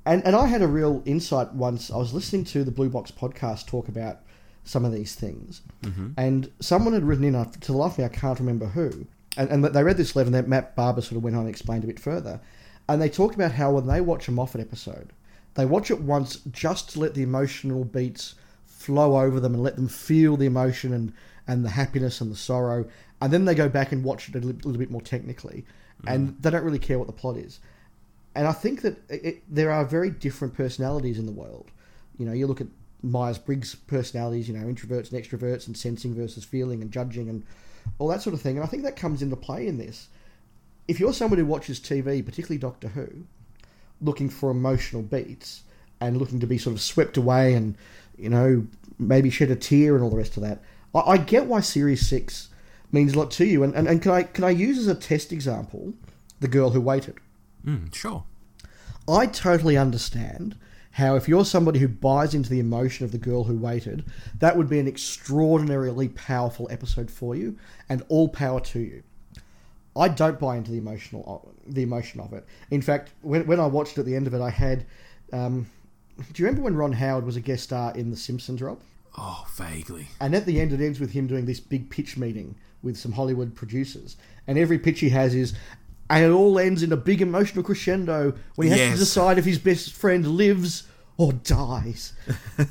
And 0.06 0.26
and 0.26 0.36
I 0.36 0.48
had 0.48 0.62
a 0.62 0.68
real 0.68 1.02
insight 1.06 1.54
once. 1.54 1.90
I 1.90 1.98
was 1.98 2.14
listening 2.14 2.44
to 2.46 2.64
the 2.64 2.72
Blue 2.72 2.90
Box 2.90 3.12
podcast 3.12 3.68
talk 3.68 3.88
about 3.88 4.20
some 4.66 4.84
of 4.84 4.92
these 4.92 5.16
things, 5.16 5.62
mm-hmm. 5.82 6.10
and 6.18 6.52
someone 6.60 6.94
had 6.94 7.04
written 7.04 7.24
in. 7.24 7.36
Uh, 7.36 7.46
to 7.46 7.72
the 7.72 7.78
life 7.78 7.98
me, 7.98 8.04
I 8.04 8.10
can't 8.10 8.40
remember 8.40 8.66
who. 8.66 9.08
And, 9.38 9.50
and 9.50 9.64
they 9.64 9.84
read 9.84 9.98
this 9.98 10.16
letter, 10.16 10.28
and 10.28 10.36
then 10.36 10.50
Matt 10.50 10.76
Barber 10.76 11.02
sort 11.02 11.18
of 11.18 11.24
went 11.24 11.36
on 11.36 11.44
and 11.44 11.50
explained 11.50 11.86
a 11.86 11.88
bit 11.88 12.00
further. 12.00 12.42
And 12.90 13.02
they 13.02 13.10
talked 13.10 13.36
about 13.36 13.54
how 13.54 13.72
when 13.72 13.88
they 13.88 14.02
watch 14.02 14.28
a 14.28 14.32
Moffat 14.32 14.60
episode, 14.60 15.14
they 15.56 15.66
watch 15.66 15.90
it 15.90 16.02
once 16.02 16.38
just 16.52 16.92
to 16.92 17.00
let 17.00 17.14
the 17.14 17.24
emotional 17.24 17.86
beats 17.86 18.36
flow 18.84 19.18
over 19.20 19.40
them 19.40 19.54
and 19.54 19.64
let 19.64 19.76
them 19.76 19.88
feel 19.88 20.36
the 20.38 20.46
emotion 20.46 20.94
and, 20.94 21.14
and 21.48 21.64
the 21.64 21.70
happiness 21.70 22.22
and 22.22 22.32
the 22.32 22.36
sorrow. 22.36 22.86
And 23.22 23.32
then 23.32 23.46
they 23.46 23.56
go 23.56 23.70
back 23.70 23.92
and 23.92 24.04
watch 24.04 24.30
it 24.30 24.36
a 24.36 24.40
little, 24.40 24.70
little 24.70 24.80
bit 24.80 24.92
more 24.92 25.02
technically. 25.02 25.66
Mm. 26.04 26.14
And 26.14 26.38
they 26.42 26.50
don't 26.50 26.64
really 26.64 26.80
care 26.80 27.00
what 27.00 27.08
the 27.08 27.14
plot 27.14 27.38
is. 27.38 27.60
And 28.36 28.48
I 28.48 28.52
think 28.52 28.82
that 28.82 28.98
it, 29.10 29.44
there 29.48 29.72
are 29.72 29.86
very 29.86 30.10
different 30.10 30.54
personalities 30.54 31.20
in 31.20 31.26
the 31.26 31.32
world. 31.32 31.72
You 32.18 32.26
know, 32.26 32.34
you 32.34 32.48
look 32.48 32.62
at 32.62 32.68
Myers 33.02 33.38
Briggs 33.38 33.76
personalities, 33.76 34.48
you 34.48 34.58
know, 34.58 34.66
introverts 34.66 35.12
and 35.12 35.22
extroverts, 35.22 35.68
and 35.68 35.78
sensing 35.78 36.14
versus 36.14 36.44
feeling 36.44 36.82
and 36.82 36.92
judging 36.92 37.30
and 37.30 37.44
all 38.00 38.08
that 38.08 38.22
sort 38.22 38.34
of 38.34 38.42
thing. 38.42 38.58
And 38.58 38.66
I 38.66 38.68
think 38.68 38.84
that 38.84 38.96
comes 38.96 39.22
into 39.22 39.36
play 39.36 39.68
in 39.68 39.78
this. 39.78 40.08
If 40.88 41.00
you're 41.00 41.14
someone 41.14 41.40
who 41.40 41.46
watches 41.46 41.80
TV, 41.80 42.26
particularly 42.26 42.58
Doctor 42.58 42.90
Who, 42.90 43.26
looking 44.02 44.30
for 44.30 44.52
emotional 44.52 45.02
beats 45.02 45.64
and 46.02 46.18
looking 46.18 46.40
to 46.40 46.48
be 46.48 46.58
sort 46.58 46.76
of 46.76 46.82
swept 46.82 47.18
away 47.18 47.54
and 47.54 47.76
you 48.18 48.30
know, 48.30 48.68
maybe 49.00 49.30
shed 49.30 49.52
a 49.52 49.56
tear 49.56 49.96
and 49.96 50.04
all 50.04 50.10
the 50.10 50.18
rest 50.18 50.38
of 50.38 50.44
that. 50.44 50.62
I, 50.94 51.00
I 51.00 51.18
get 51.18 51.46
why 51.46 51.62
Series 51.62 52.08
6 52.08 52.50
means 52.92 53.14
a 53.14 53.20
lot 53.20 53.32
to 53.32 53.46
you. 53.46 53.64
And, 53.64 53.74
and, 53.76 53.88
and 53.88 54.02
can, 54.02 54.12
I, 54.12 54.24
can 54.24 54.44
I 54.44 54.52
use 54.52 54.78
as 54.78 54.88
a 54.88 54.96
test 54.96 55.32
example 55.32 55.94
The 56.40 56.48
Girl 56.48 56.72
Who 56.72 56.82
Waited? 56.82 57.18
Mm, 57.66 57.94
sure. 57.94 58.24
I 59.08 59.26
totally 59.26 59.78
understand 59.78 60.58
how 60.92 61.16
if 61.16 61.28
you're 61.28 61.46
somebody 61.46 61.80
who 61.80 61.88
buys 61.88 62.36
into 62.36 62.50
the 62.50 62.60
emotion 62.60 63.04
of 63.04 63.12
the 63.12 63.18
girl 63.18 63.46
who 63.46 63.58
waited, 63.58 64.06
that 64.38 64.56
would 64.56 64.70
be 64.70 64.80
an 64.80 64.88
extraordinarily 64.88 66.08
powerful 66.10 66.68
episode 66.70 67.10
for 67.10 67.36
you, 67.36 67.58
and 67.90 68.04
all 68.10 68.30
power 68.30 68.60
to 68.60 68.80
you. 68.80 69.04
I 69.96 70.08
don't 70.08 70.40
buy 70.40 70.56
into 70.56 70.72
the 70.72 70.78
emotional 70.78 71.52
the 71.66 71.82
emotion 71.82 72.20
of 72.20 72.34
it. 72.34 72.46
In 72.70 72.82
fact, 72.82 73.12
when, 73.22 73.46
when 73.48 73.60
I 73.60 73.66
watched 73.66 73.98
at 73.98 74.06
the 74.06 74.16
end 74.16 74.28
of 74.28 74.34
it, 74.34 74.42
I 74.42 74.50
had 74.52 74.86
um, 75.32 75.68
do 76.18 76.42
you 76.42 76.46
remember 76.46 76.64
when 76.64 76.76
Ron 76.76 76.94
Howard 76.94 77.26
was 77.26 77.36
a 77.36 77.42
guest 77.42 77.64
star 77.64 77.96
in 77.96 78.10
The 78.10 78.18
Simpsons, 78.18 78.62
Rob? 78.62 78.80
Oh, 79.18 79.46
vaguely. 79.56 80.08
And 80.20 80.36
at 80.36 80.46
the 80.46 80.60
end, 80.60 80.74
it 80.74 80.82
ends 80.82 81.00
with 81.00 81.12
him 81.12 81.28
doing 81.28 81.46
this 81.46 81.60
big 81.60 81.90
pitch 81.90 82.18
meeting 82.18 82.56
with 82.82 82.98
some 82.98 83.14
Hollywood 83.14 83.56
producers. 83.56 84.18
And 84.48 84.58
every 84.58 84.80
pitch 84.80 85.00
he 85.00 85.10
has 85.10 85.36
is, 85.36 85.54
and 86.10 86.26
it 86.26 86.32
all 86.32 86.60
ends 86.60 86.84
in 86.84 86.92
a 86.92 86.98
big 86.98 87.22
emotional 87.22 87.64
crescendo 87.64 88.34
when 88.56 88.68
he 88.68 88.72
has 88.72 88.80
yes. 88.80 88.94
to 88.94 89.00
decide 89.00 89.38
if 89.38 89.46
his 89.46 89.60
best 89.60 89.94
friend 89.94 90.28
lives 90.28 90.88
or 91.18 91.34
dies. 91.34 92.14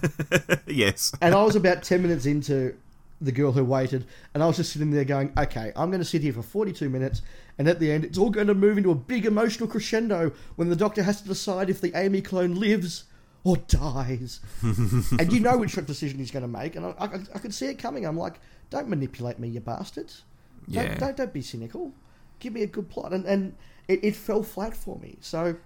yes. 0.67 1.13
And 1.21 1.35
I 1.35 1.43
was 1.43 1.57
about 1.57 1.83
10 1.83 2.03
minutes 2.03 2.27
into 2.27 2.77
The 3.21 3.33
Girl 3.33 3.53
Who 3.53 3.65
Waited, 3.65 4.05
and 4.35 4.43
I 4.43 4.47
was 4.47 4.57
just 4.57 4.73
sitting 4.73 4.91
there 4.91 5.05
going, 5.05 5.33
okay, 5.39 5.73
I'm 5.77 5.91
going 5.91 6.01
to 6.01 6.05
sit 6.05 6.23
here 6.23 6.33
for 6.33 6.43
42 6.43 6.91
minutes, 6.91 7.23
and 7.57 7.69
at 7.69 7.79
the 7.79 7.91
end, 7.91 8.05
it's 8.05 8.19
all 8.19 8.31
going 8.31 8.49
to 8.49 8.55
move 8.55 8.79
into 8.79 8.91
a 8.91 8.97
big 8.97 9.27
emotional 9.27 9.69
crescendo 9.69 10.33
when 10.57 10.69
the 10.69 10.77
doctor 10.77 11.03
has 11.05 11.23
to 11.23 11.29
decide 11.29 11.71
if 11.71 11.81
the 11.81 11.93
Amy 11.95 12.21
clone 12.21 12.57
lives 12.57 13.05
or 13.45 13.57
dies. 13.57 14.41
and 14.63 15.33
you 15.33 15.41
know 15.41 15.57
which 15.57 15.75
decision 15.75 16.19
he's 16.19 16.31
going 16.31 16.43
to 16.43 16.49
make. 16.49 16.77
And 16.77 16.87
I, 16.87 16.95
I, 16.99 17.21
I, 17.35 17.39
could 17.39 17.55
see 17.55 17.67
it 17.67 17.79
coming. 17.79 18.07
I'm 18.07 18.17
like, 18.17 18.41
don't 18.71 18.89
manipulate 18.89 19.39
me, 19.39 19.49
you 19.49 19.61
bastards. 19.61 20.23
Don't, 20.71 20.85
yeah. 20.85 20.95
don't, 20.95 21.17
don't 21.17 21.33
be 21.33 21.43
cynical. 21.43 21.93
Give 22.39 22.53
me 22.53 22.63
a 22.63 22.67
good 22.67 22.89
plot. 22.89 23.13
And, 23.13 23.25
and 23.25 23.55
it, 23.89 24.05
it 24.05 24.17
fell 24.17 24.43
flat 24.43 24.77
for 24.77 24.99
me. 24.99 25.17
So. 25.21 25.57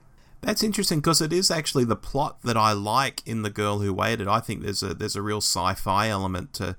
That's 0.40 0.62
interesting 0.62 1.00
because 1.00 1.20
it 1.20 1.32
is 1.32 1.50
actually 1.50 1.84
the 1.84 1.96
plot 1.96 2.38
that 2.42 2.56
I 2.56 2.72
like 2.72 3.22
in 3.26 3.42
The 3.42 3.50
Girl 3.50 3.80
Who 3.80 3.92
Waited. 3.92 4.28
I 4.28 4.40
think 4.40 4.62
there's 4.62 4.82
a 4.82 4.94
there's 4.94 5.16
a 5.16 5.22
real 5.22 5.38
sci-fi 5.38 6.08
element 6.08 6.52
to 6.54 6.76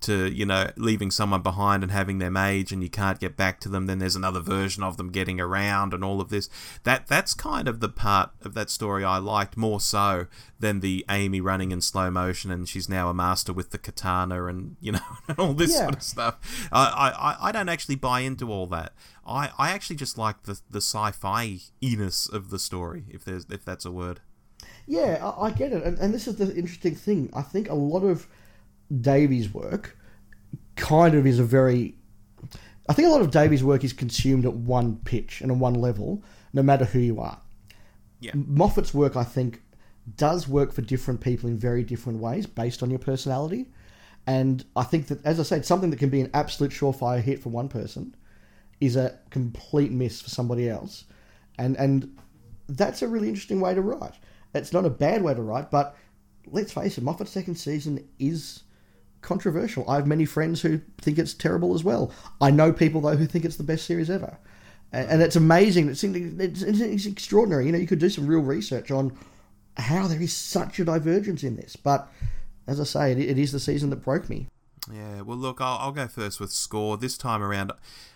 to 0.00 0.32
you 0.32 0.46
know 0.46 0.70
leaving 0.76 1.10
someone 1.10 1.42
behind 1.42 1.82
and 1.82 1.92
having 1.92 2.18
them 2.18 2.36
age 2.36 2.72
and 2.72 2.82
you 2.82 2.88
can't 2.88 3.20
get 3.20 3.36
back 3.36 3.60
to 3.60 3.68
them 3.68 3.86
then 3.86 3.98
there's 3.98 4.16
another 4.16 4.40
version 4.40 4.82
of 4.82 4.96
them 4.96 5.10
getting 5.10 5.40
around 5.40 5.92
and 5.92 6.04
all 6.04 6.20
of 6.20 6.28
this. 6.28 6.48
That 6.84 7.06
that's 7.06 7.34
kind 7.34 7.68
of 7.68 7.80
the 7.80 7.88
part 7.88 8.30
of 8.42 8.54
that 8.54 8.70
story 8.70 9.04
I 9.04 9.18
liked 9.18 9.56
more 9.56 9.80
so 9.80 10.26
than 10.58 10.80
the 10.80 11.04
Amy 11.08 11.40
running 11.40 11.70
in 11.70 11.80
slow 11.80 12.10
motion 12.10 12.50
and 12.50 12.68
she's 12.68 12.88
now 12.88 13.08
a 13.08 13.14
master 13.14 13.52
with 13.52 13.70
the 13.70 13.78
katana 13.78 14.46
and 14.46 14.76
you 14.80 14.92
know 14.92 15.00
and 15.28 15.38
all 15.38 15.54
this 15.54 15.72
yeah. 15.72 15.82
sort 15.82 15.96
of 15.96 16.02
stuff. 16.02 16.68
I, 16.72 17.36
I 17.40 17.48
I 17.48 17.52
don't 17.52 17.68
actually 17.68 17.96
buy 17.96 18.20
into 18.20 18.50
all 18.50 18.66
that. 18.68 18.92
I 19.26 19.50
I 19.58 19.70
actually 19.70 19.96
just 19.96 20.18
like 20.18 20.44
the 20.44 20.60
the 20.70 20.80
sci-fi 20.80 21.58
iness 21.82 22.32
of 22.32 22.50
the 22.50 22.58
story 22.58 23.04
if 23.08 23.24
there's 23.24 23.46
if 23.50 23.64
that's 23.64 23.84
a 23.84 23.92
word. 23.92 24.20
Yeah 24.86 25.18
I, 25.24 25.46
I 25.46 25.50
get 25.50 25.72
it. 25.72 25.82
And, 25.82 25.98
and 25.98 26.14
this 26.14 26.26
is 26.26 26.36
the 26.36 26.54
interesting 26.54 26.94
thing. 26.94 27.30
I 27.32 27.42
think 27.42 27.68
a 27.68 27.74
lot 27.74 28.02
of 28.02 28.26
Davies' 29.00 29.52
work 29.52 29.96
kind 30.76 31.14
of 31.14 31.26
is 31.26 31.38
a 31.38 31.44
very. 31.44 31.94
I 32.88 32.92
think 32.92 33.06
a 33.06 33.10
lot 33.10 33.20
of 33.20 33.30
Davies' 33.30 33.62
work 33.62 33.84
is 33.84 33.92
consumed 33.92 34.44
at 34.44 34.54
one 34.54 34.96
pitch 35.04 35.40
and 35.40 35.50
at 35.50 35.56
one 35.58 35.74
level, 35.74 36.24
no 36.52 36.62
matter 36.62 36.84
who 36.84 36.98
you 36.98 37.20
are. 37.20 37.38
Yeah. 38.18 38.32
Moffat's 38.34 38.92
work, 38.92 39.16
I 39.16 39.24
think, 39.24 39.62
does 40.16 40.48
work 40.48 40.72
for 40.72 40.82
different 40.82 41.20
people 41.20 41.48
in 41.48 41.56
very 41.56 41.84
different 41.84 42.18
ways 42.18 42.46
based 42.46 42.82
on 42.82 42.90
your 42.90 42.98
personality. 42.98 43.66
And 44.26 44.64
I 44.76 44.82
think 44.82 45.06
that, 45.08 45.24
as 45.24 45.40
I 45.40 45.44
said, 45.44 45.64
something 45.64 45.90
that 45.90 45.98
can 45.98 46.10
be 46.10 46.20
an 46.20 46.30
absolute 46.34 46.72
surefire 46.72 47.20
hit 47.20 47.42
for 47.42 47.48
one 47.50 47.68
person 47.68 48.14
is 48.80 48.96
a 48.96 49.18
complete 49.30 49.92
miss 49.92 50.20
for 50.20 50.30
somebody 50.30 50.68
else. 50.68 51.04
And 51.58 51.76
and 51.76 52.16
that's 52.68 53.02
a 53.02 53.08
really 53.08 53.28
interesting 53.28 53.60
way 53.60 53.74
to 53.74 53.82
write. 53.82 54.14
It's 54.54 54.72
not 54.72 54.84
a 54.84 54.90
bad 54.90 55.22
way 55.22 55.34
to 55.34 55.42
write, 55.42 55.70
but 55.70 55.96
let's 56.46 56.72
face 56.72 56.98
it, 56.98 57.04
Moffat's 57.04 57.30
second 57.30 57.56
season 57.56 58.08
is 58.18 58.62
controversial. 59.22 59.88
I 59.88 59.96
have 59.96 60.06
many 60.06 60.24
friends 60.24 60.62
who 60.62 60.80
think 61.00 61.18
it's 61.18 61.34
terrible 61.34 61.74
as 61.74 61.84
well. 61.84 62.12
I 62.40 62.50
know 62.50 62.72
people 62.72 63.00
though 63.00 63.16
who 63.16 63.26
think 63.26 63.44
it's 63.44 63.56
the 63.56 63.62
best 63.62 63.86
series 63.86 64.10
ever, 64.10 64.38
and, 64.92 65.08
and 65.10 65.22
it's 65.22 65.36
amazing. 65.36 65.88
It's, 65.88 66.04
it's, 66.04 66.62
it's 66.62 67.06
extraordinary. 67.06 67.66
You 67.66 67.72
know, 67.72 67.78
you 67.78 67.86
could 67.86 67.98
do 67.98 68.10
some 68.10 68.26
real 68.26 68.40
research 68.40 68.90
on 68.90 69.16
how 69.76 70.06
there 70.06 70.20
is 70.20 70.32
such 70.32 70.78
a 70.78 70.84
divergence 70.84 71.42
in 71.42 71.56
this. 71.56 71.76
But 71.76 72.10
as 72.66 72.80
I 72.80 72.84
say, 72.84 73.12
it, 73.12 73.18
it 73.18 73.38
is 73.38 73.52
the 73.52 73.60
season 73.60 73.90
that 73.90 73.96
broke 73.96 74.28
me. 74.28 74.48
Yeah, 74.92 75.22
well, 75.22 75.36
look, 75.36 75.60
I'll, 75.60 75.78
I'll, 75.78 75.92
go 75.92 76.08
first 76.08 76.40
with 76.40 76.52
score. 76.52 76.96
This 76.96 77.16
time 77.16 77.42
around, 77.42 77.72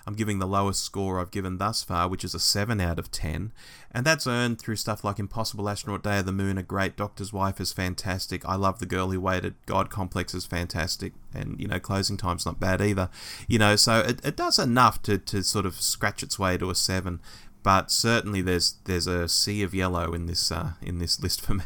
I'm 0.06 0.14
giving 0.14 0.38
the 0.38 0.46
lowest 0.46 0.82
score 0.82 1.20
I've 1.20 1.30
given 1.30 1.58
thus 1.58 1.82
far, 1.82 2.08
which 2.08 2.24
is 2.24 2.34
a 2.34 2.40
7 2.40 2.80
out 2.80 2.98
of 2.98 3.10
10. 3.10 3.52
And 3.92 4.04
that's 4.04 4.26
earned 4.26 4.60
through 4.60 4.76
stuff 4.76 5.04
like 5.04 5.18
Impossible 5.18 5.68
Astronaut 5.68 6.02
Day 6.02 6.18
of 6.18 6.26
the 6.26 6.32
Moon, 6.32 6.58
a 6.58 6.62
great 6.62 6.96
Doctor's 6.96 7.32
Wife 7.32 7.60
is 7.60 7.72
fantastic. 7.72 8.44
I 8.44 8.56
love 8.56 8.78
The 8.78 8.86
Girl 8.86 9.10
Who 9.10 9.20
Waited, 9.20 9.54
God 9.66 9.90
Complex 9.90 10.34
is 10.34 10.46
fantastic. 10.46 11.12
And, 11.32 11.60
you 11.60 11.68
know, 11.68 11.78
Closing 11.78 12.16
Time's 12.16 12.46
not 12.46 12.60
bad 12.60 12.80
either. 12.80 13.08
You 13.46 13.58
know, 13.58 13.76
so 13.76 14.00
it, 14.00 14.24
it 14.24 14.36
does 14.36 14.58
enough 14.58 15.02
to, 15.02 15.18
to 15.18 15.42
sort 15.42 15.66
of 15.66 15.80
scratch 15.80 16.22
its 16.22 16.38
way 16.38 16.56
to 16.58 16.70
a 16.70 16.74
7. 16.74 17.20
But 17.62 17.90
certainly 17.90 18.42
there's 18.42 18.74
there's 18.84 19.06
a 19.06 19.26
sea 19.26 19.62
of 19.62 19.74
yellow 19.74 20.12
in 20.12 20.26
this 20.26 20.52
uh, 20.52 20.72
in 20.82 20.98
this 20.98 21.22
list 21.22 21.40
for 21.40 21.54
me. 21.54 21.64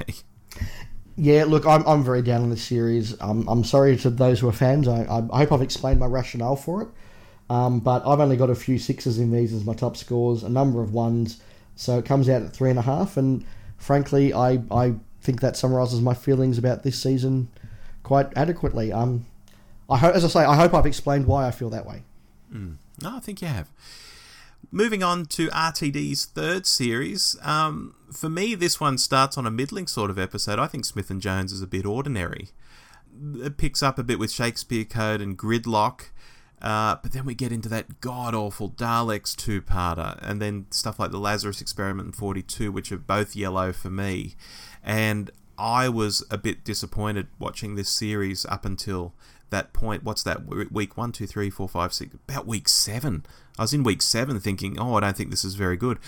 Yeah, 1.21 1.45
look, 1.47 1.66
I'm, 1.66 1.85
I'm 1.85 2.05
very 2.05 2.23
down 2.23 2.43
on 2.43 2.51
this 2.51 2.62
series. 2.62 3.21
Um, 3.21 3.45
I'm 3.49 3.64
sorry 3.64 3.97
to 3.97 4.11
those 4.11 4.39
who 4.39 4.49
are 4.49 4.53
fans. 4.53 4.87
I, 4.87 5.03
I 5.33 5.39
hope 5.39 5.51
I've 5.51 5.62
explained 5.62 5.99
my 5.99 6.07
rationale 6.07 6.55
for 6.55 6.83
it. 6.83 6.89
Um, 7.51 7.81
but 7.81 8.07
I've 8.07 8.21
only 8.21 8.37
got 8.37 8.51
a 8.51 8.55
few 8.55 8.79
sixes 8.79 9.19
in 9.19 9.33
these 9.33 9.53
as 9.53 9.64
my 9.64 9.75
top 9.75 9.97
scores, 9.97 10.45
a 10.45 10.49
number 10.49 10.81
of 10.81 10.93
ones. 10.93 11.43
So 11.75 11.99
it 11.99 12.05
comes 12.05 12.29
out 12.29 12.43
at 12.43 12.53
three 12.53 12.71
and 12.71 12.79
a 12.79 12.83
half. 12.83 13.16
And 13.16 13.45
frankly, 13.79 14.33
I, 14.33 14.62
I 14.71 14.95
think 15.21 15.41
that 15.41 15.57
summarises 15.57 16.01
my 16.01 16.14
feelings 16.14 16.57
about 16.57 16.85
this 16.85 17.03
season 17.03 17.49
quite 18.05 18.29
adequately. 18.37 18.93
Um, 18.93 19.27
I 19.91 19.97
hope, 19.97 20.14
as 20.14 20.25
I 20.25 20.29
say, 20.29 20.45
I 20.45 20.55
hope 20.55 20.73
I've 20.73 20.87
explained 20.87 21.27
why 21.27 21.49
I 21.49 21.51
feel 21.51 21.71
that 21.71 21.85
way. 21.85 22.05
Mm. 22.55 22.77
No, 23.03 23.16
I 23.16 23.21
think 23.21 23.43
you 23.43 23.49
have. 23.49 23.69
Moving 24.71 25.03
on 25.03 25.25
to 25.27 25.49
RTD's 25.49 26.27
third 26.27 26.66
series, 26.66 27.37
um, 27.41 27.95
for 28.12 28.29
me, 28.29 28.55
this 28.55 28.79
one 28.79 28.99
starts 28.99 29.39
on 29.39 29.47
a 29.47 29.51
middling 29.51 29.87
sort 29.87 30.11
of 30.11 30.19
episode. 30.19 30.59
I 30.59 30.66
think 30.66 30.85
Smith 30.85 31.09
and 31.09 31.23
Jones 31.23 31.53
is 31.53 31.62
a 31.62 31.66
bit 31.66 31.87
ordinary. 31.87 32.51
It 33.37 33.57
picks 33.57 33.83
up 33.83 33.99
a 33.99 34.03
bit 34.03 34.19
with 34.19 34.31
Shakespeare 34.31 34.85
Code 34.85 35.23
and 35.23 35.39
Gridlock, 35.39 36.11
uh, 36.61 36.97
but 37.03 37.12
then 37.12 37.25
we 37.25 37.35
get 37.35 37.51
into 37.51 37.71
that 37.71 38.03
god 38.03 38.35
awful 38.35 38.69
Daleks 38.69 39.35
two 39.35 39.62
parter, 39.62 40.19
and 40.21 40.41
then 40.41 40.66
stuff 40.71 40.99
like 40.99 41.12
the 41.12 41.19
Lazarus 41.19 41.62
Experiment 41.62 42.05
and 42.05 42.14
42, 42.14 42.71
which 42.71 42.93
are 42.93 42.99
both 42.99 43.35
yellow 43.35 43.73
for 43.73 43.89
me. 43.89 44.35
And 44.85 45.31
I 45.57 45.89
was 45.89 46.23
a 46.31 46.37
bit 46.37 46.62
disappointed 46.62 47.29
watching 47.39 47.75
this 47.75 47.89
series 47.89 48.45
up 48.45 48.66
until 48.66 49.14
that 49.49 49.73
point. 49.73 50.05
What's 50.05 50.23
that? 50.25 50.47
Week 50.47 50.97
one, 50.97 51.12
two, 51.12 51.27
three, 51.27 51.49
four, 51.49 51.69
five, 51.69 51.95
six. 51.95 52.14
About 52.29 52.47
week 52.47 52.69
seven. 52.69 53.25
I 53.59 53.62
was 53.62 53.74
in 53.74 53.82
week 53.82 54.02
seven 54.02 54.40
thinking, 54.40 54.78
oh, 54.78 54.94
I 54.94 55.00
don't 55.00 55.16
think 55.16 55.30
this 55.30 55.44
is 55.44 55.54
very 55.54 55.76
good. 55.76 55.98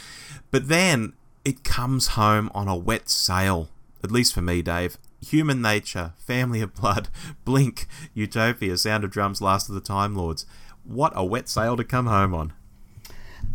But 0.51 0.69
then 0.69 1.15
it 1.45 1.65
comes 1.65 2.09
home 2.09 2.51
on 2.55 2.69
a 2.69 2.77
wet 2.77 3.09
sail. 3.09 3.69
At 4.03 4.11
least 4.11 4.35
for 4.35 4.43
me, 4.43 4.63
Dave. 4.63 4.99
Human 5.21 5.61
Nature, 5.61 6.15
Family 6.17 6.61
of 6.63 6.75
Blood, 6.75 7.09
Blink, 7.45 7.87
Utopia, 8.15 8.77
Sound 8.77 9.05
of 9.05 9.11
Drums, 9.11 9.43
Last 9.43 9.69
of 9.69 9.75
the 9.75 9.81
Time 9.81 10.15
Lords. 10.15 10.47
What 10.85 11.13
a 11.15 11.25
wet 11.25 11.49
sail 11.49 11.77
to 11.77 11.85
come 11.85 12.07
home 12.07 12.35
on. 12.35 12.53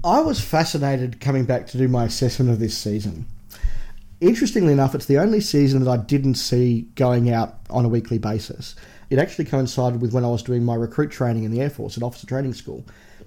I 0.04 0.20
was 0.20 0.42
fascinated 0.42 1.20
coming 1.20 1.46
back 1.46 1.68
to 1.68 1.78
do 1.78 1.88
my 1.88 2.06
assessment 2.06 2.52
of 2.52 2.60
this 2.60 2.78
season. 2.78 3.26
Interestingly 4.22 4.74
enough, 4.74 4.94
it's 4.94 5.08
the 5.08 5.18
only 5.18 5.42
season 5.42 5.84
that 5.84 5.92
I 5.92 5.98
didn't 5.98 6.36
see 6.36 6.88
going 6.96 7.32
out 7.32 7.60
on 7.70 7.86
a 7.86 7.90
weekly 7.90 8.18
basis 8.18 8.76
it 9.10 9.20
actually 9.20 9.46
coincided 9.46 10.02
with 10.02 10.14
when 10.14 10.26
I 10.26 10.30
was 10.30 10.44
doing 10.44 10.64
my 10.64 10.76
recruit 10.76 11.12
training 11.12 11.44
in 11.44 11.52
the 11.52 11.62
Air 11.62 11.70
Force 11.70 11.98
at 11.98 12.04
Officer 12.04 12.28
Training 12.28 12.54
School. 12.54 12.84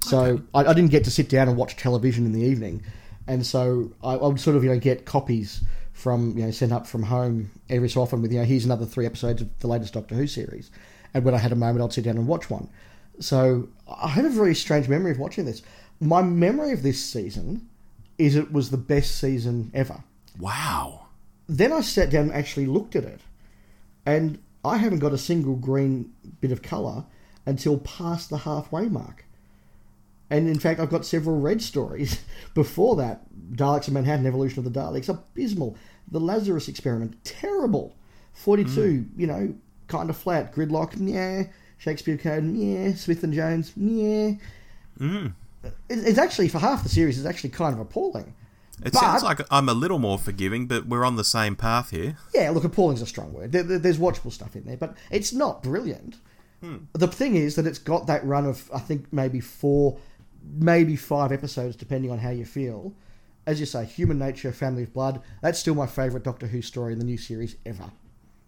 So 0.09 0.21
okay. 0.21 0.43
I, 0.55 0.61
I, 0.61 0.73
didn't 0.73 0.91
get 0.91 1.05
to 1.05 1.11
sit 1.11 1.29
down 1.29 1.49
and 1.49 1.57
watch 1.57 1.77
television 1.77 2.25
in 2.25 2.33
the 2.33 2.43
evening, 2.43 2.83
and 3.27 3.45
so 3.45 3.93
I, 4.03 4.15
I, 4.15 4.27
would 4.27 4.41
sort 4.41 4.57
of 4.57 4.65
you 4.65 4.71
know 4.71 4.79
get 4.79 5.05
copies 5.05 5.63
from 5.93 6.37
you 6.37 6.45
know 6.45 6.51
sent 6.51 6.73
up 6.73 6.87
from 6.87 7.03
home 7.03 7.51
every 7.69 7.89
so 7.89 8.01
often 8.01 8.23
with 8.23 8.33
you 8.33 8.39
know 8.39 8.45
here's 8.45 8.65
another 8.65 8.87
three 8.87 9.07
episodes 9.07 9.43
of 9.43 9.59
the 9.59 9.67
latest 9.67 9.95
Doctor 9.95 10.15
Who 10.15 10.27
series, 10.27 10.71
and 11.15 11.25
when 11.25 11.35
I 11.35 11.39
had 11.39 11.53
a 11.53 11.57
moment 11.57 11.85
I'd 11.85 11.93
sit 11.93 12.05
down 12.05 12.17
and 12.17 12.27
watch 12.27 12.51
one. 12.51 12.69
So 13.21 13.69
I 13.89 14.09
have 14.09 14.25
a 14.25 14.31
very 14.31 14.55
strange 14.55 14.89
memory 14.89 15.11
of 15.11 15.19
watching 15.19 15.45
this. 15.45 15.63
My 16.01 16.23
memory 16.23 16.73
of 16.73 16.83
this 16.83 17.05
season 17.05 17.69
is 18.17 18.37
it 18.37 18.53
was 18.53 18.71
the 18.71 18.77
best 18.77 19.19
season 19.19 19.71
ever. 19.75 20.05
Wow. 20.39 21.07
Then 21.49 21.73
I 21.73 21.81
sat 21.81 22.11
down 22.11 22.25
and 22.25 22.33
actually 22.33 22.67
looked 22.67 22.95
at 22.95 23.05
it, 23.05 23.21
and 24.07 24.39
I 24.65 24.77
haven't 24.77 25.01
got 25.01 25.13
a 25.13 25.19
single 25.19 25.57
green 25.57 26.13
bit 26.41 26.53
of 26.53 26.63
colour 26.63 27.05
until 27.47 27.79
past 27.79 28.31
the 28.31 28.39
halfway 28.39 28.89
mark. 28.89 29.25
And 30.31 30.49
in 30.49 30.59
fact, 30.59 30.79
I've 30.79 30.91
got 30.91 31.07
several 31.07 31.41
red 31.41 31.63
stories 31.63 32.21
before 32.55 32.97
that. 32.97 33.23
Daleks 33.53 33.89
in 33.89 33.95
Manhattan, 33.95 34.27
Evolution 34.27 34.65
of 34.65 34.73
the 34.73 34.79
Daleks, 34.79 35.09
abysmal. 35.09 35.77
The 36.11 36.21
Lazarus 36.21 36.69
Experiment, 36.69 37.23
terrible. 37.25 37.97
42, 38.35 38.81
mm. 38.81 39.09
you 39.17 39.27
know, 39.27 39.55
kind 39.89 40.11
of 40.11 40.17
flat. 40.17 40.55
Gridlock, 40.55 40.95
yeah. 40.99 41.45
Shakespeare 41.79 42.19
Code, 42.19 42.45
yeah. 42.55 42.95
Smith 42.95 43.23
and 43.25 43.33
Jones, 43.33 43.73
yeah. 43.77 44.33
Mm. 44.99 45.33
It's 45.89 46.19
actually, 46.19 46.49
for 46.49 46.59
half 46.59 46.83
the 46.83 46.89
series, 46.89 47.19
it's 47.19 47.27
actually 47.27 47.51
kind 47.51 47.75
of 47.75 47.81
appalling. 47.81 48.35
It 48.85 48.93
but, 48.93 49.01
sounds 49.01 49.23
like 49.23 49.41
I'm 49.51 49.69
a 49.69 49.75
little 49.75 49.99
more 49.99 50.19
forgiving, 50.19 50.67
but 50.67 50.87
we're 50.87 51.05
on 51.05 51.17
the 51.17 51.25
same 51.25 51.57
path 51.57 51.91
here. 51.91 52.17
Yeah, 52.35 52.51
look, 52.51 52.65
appalling's 52.65 53.03
a 53.03 53.07
strong 53.07 53.33
word. 53.33 53.53
There, 53.53 53.63
there's 53.63 53.99
watchable 53.99 54.33
stuff 54.33 54.55
in 54.55 54.65
there, 54.65 54.77
but 54.77 54.97
it's 55.11 55.33
not 55.33 55.63
brilliant. 55.63 56.17
Hmm. 56.61 56.77
The 56.93 57.09
thing 57.09 57.35
is 57.35 57.57
that 57.57 57.67
it's 57.67 57.79
got 57.79 58.07
that 58.07 58.25
run 58.25 58.47
of, 58.47 58.71
I 58.73 58.79
think, 58.79 59.13
maybe 59.13 59.41
four, 59.41 59.99
maybe 60.53 60.97
five 60.97 61.33
episodes, 61.33 61.77
depending 61.77 62.11
on 62.11 62.19
how 62.19 62.31
you 62.31 62.45
feel. 62.45 62.95
As 63.47 63.61
you 63.61 63.67
say, 63.67 63.85
Human 63.85 64.19
Nature, 64.19 64.53
Family 64.53 64.83
of 64.83 64.93
Blood, 64.93 65.23
that's 65.41 65.59
still 65.59 65.75
my 65.75 65.87
favourite 65.87 66.25
Doctor 66.25 66.47
Who 66.47 66.61
story 66.61 66.93
in 66.93 66.99
the 66.99 67.05
new 67.05 67.17
series 67.17 67.57
ever. 67.65 67.91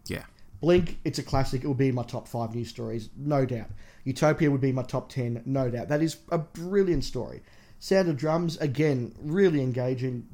Yeah. 0.07 0.25
Blink, 0.61 0.99
it's 1.05 1.19
a 1.19 1.23
classic. 1.23 1.65
It 1.65 1.67
will 1.67 1.75
be 1.75 1.89
in 1.89 1.95
my 1.95 2.03
top 2.03 2.29
five 2.29 2.55
news 2.55 2.69
stories, 2.69 3.09
no 3.17 3.47
doubt. 3.47 3.71
Utopia 4.05 4.51
would 4.51 4.61
be 4.61 4.73
my 4.73 4.83
top 4.83 5.09
ten, 5.09 5.43
no 5.47 5.71
doubt. 5.71 5.89
That 5.89 6.03
is 6.03 6.19
a 6.31 6.39
brilliant 6.39 7.05
story. 7.05 7.43
Sound 7.79 8.09
of 8.09 8.17
Drums, 8.19 8.59
again, 8.59 9.15
really 9.23 9.63
engaging. 9.63 10.27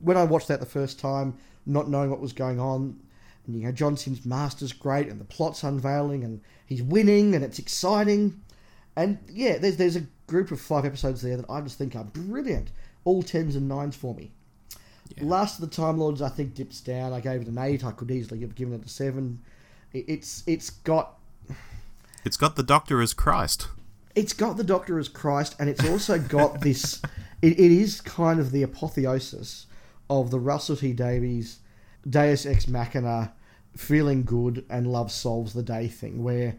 When 0.00 0.16
I 0.16 0.22
watched 0.22 0.48
that 0.48 0.60
the 0.60 0.66
first 0.66 1.00
time, 1.00 1.36
not 1.64 1.88
knowing 1.88 2.10
what 2.10 2.20
was 2.20 2.32
going 2.32 2.60
on, 2.60 3.00
and 3.46 3.56
you 3.56 3.64
know, 3.64 3.72
John 3.72 3.96
Simm's 3.96 4.24
master's 4.24 4.72
great, 4.72 5.08
and 5.08 5.20
the 5.20 5.24
plot's 5.24 5.64
unveiling, 5.64 6.22
and 6.22 6.40
he's 6.64 6.82
winning, 6.82 7.34
and 7.34 7.44
it's 7.44 7.58
exciting. 7.58 8.40
And 8.94 9.18
yeah, 9.28 9.58
there's 9.58 9.76
there's 9.76 9.96
a 9.96 10.06
group 10.26 10.50
of 10.50 10.60
five 10.60 10.84
episodes 10.84 11.22
there 11.22 11.36
that 11.36 11.50
I 11.50 11.60
just 11.60 11.78
think 11.78 11.94
are 11.96 12.04
brilliant. 12.04 12.70
All 13.04 13.22
tens 13.22 13.56
and 13.56 13.68
nines 13.68 13.96
for 13.96 14.14
me. 14.14 14.32
Yeah. 15.16 15.24
Last 15.24 15.60
of 15.60 15.68
the 15.68 15.74
Time 15.74 15.98
Lords, 15.98 16.20
I 16.20 16.28
think 16.28 16.54
dips 16.54 16.80
down. 16.80 17.12
I 17.12 17.20
gave 17.20 17.42
it 17.42 17.46
an 17.46 17.58
eight. 17.58 17.84
I 17.84 17.92
could 17.92 18.10
easily 18.10 18.40
have 18.40 18.54
given 18.54 18.74
it 18.74 18.84
a 18.84 18.88
seven. 18.88 19.40
It's 19.92 20.42
it's 20.46 20.70
got. 20.70 21.18
It's 22.24 22.36
got 22.36 22.56
the 22.56 22.64
Doctor 22.64 23.00
as 23.00 23.14
Christ 23.14 23.68
it's 24.16 24.32
got 24.32 24.56
the 24.56 24.64
Doctor 24.64 24.98
as 24.98 25.08
Christ, 25.08 25.54
and 25.60 25.68
it's 25.68 25.86
also 25.86 26.18
got 26.18 26.60
this. 26.62 27.00
It, 27.42 27.60
it 27.60 27.70
is 27.70 28.00
kind 28.00 28.40
of 28.40 28.50
the 28.50 28.62
apotheosis 28.64 29.66
of 30.10 30.30
the 30.30 30.40
Russell 30.40 30.76
T 30.76 30.92
Davies 30.92 31.60
Deus 32.08 32.46
Ex 32.46 32.66
Machina, 32.66 33.32
feeling 33.76 34.24
good 34.24 34.64
and 34.70 34.90
love 34.90 35.12
solves 35.12 35.52
the 35.52 35.62
day 35.62 35.86
thing, 35.86 36.24
where 36.24 36.56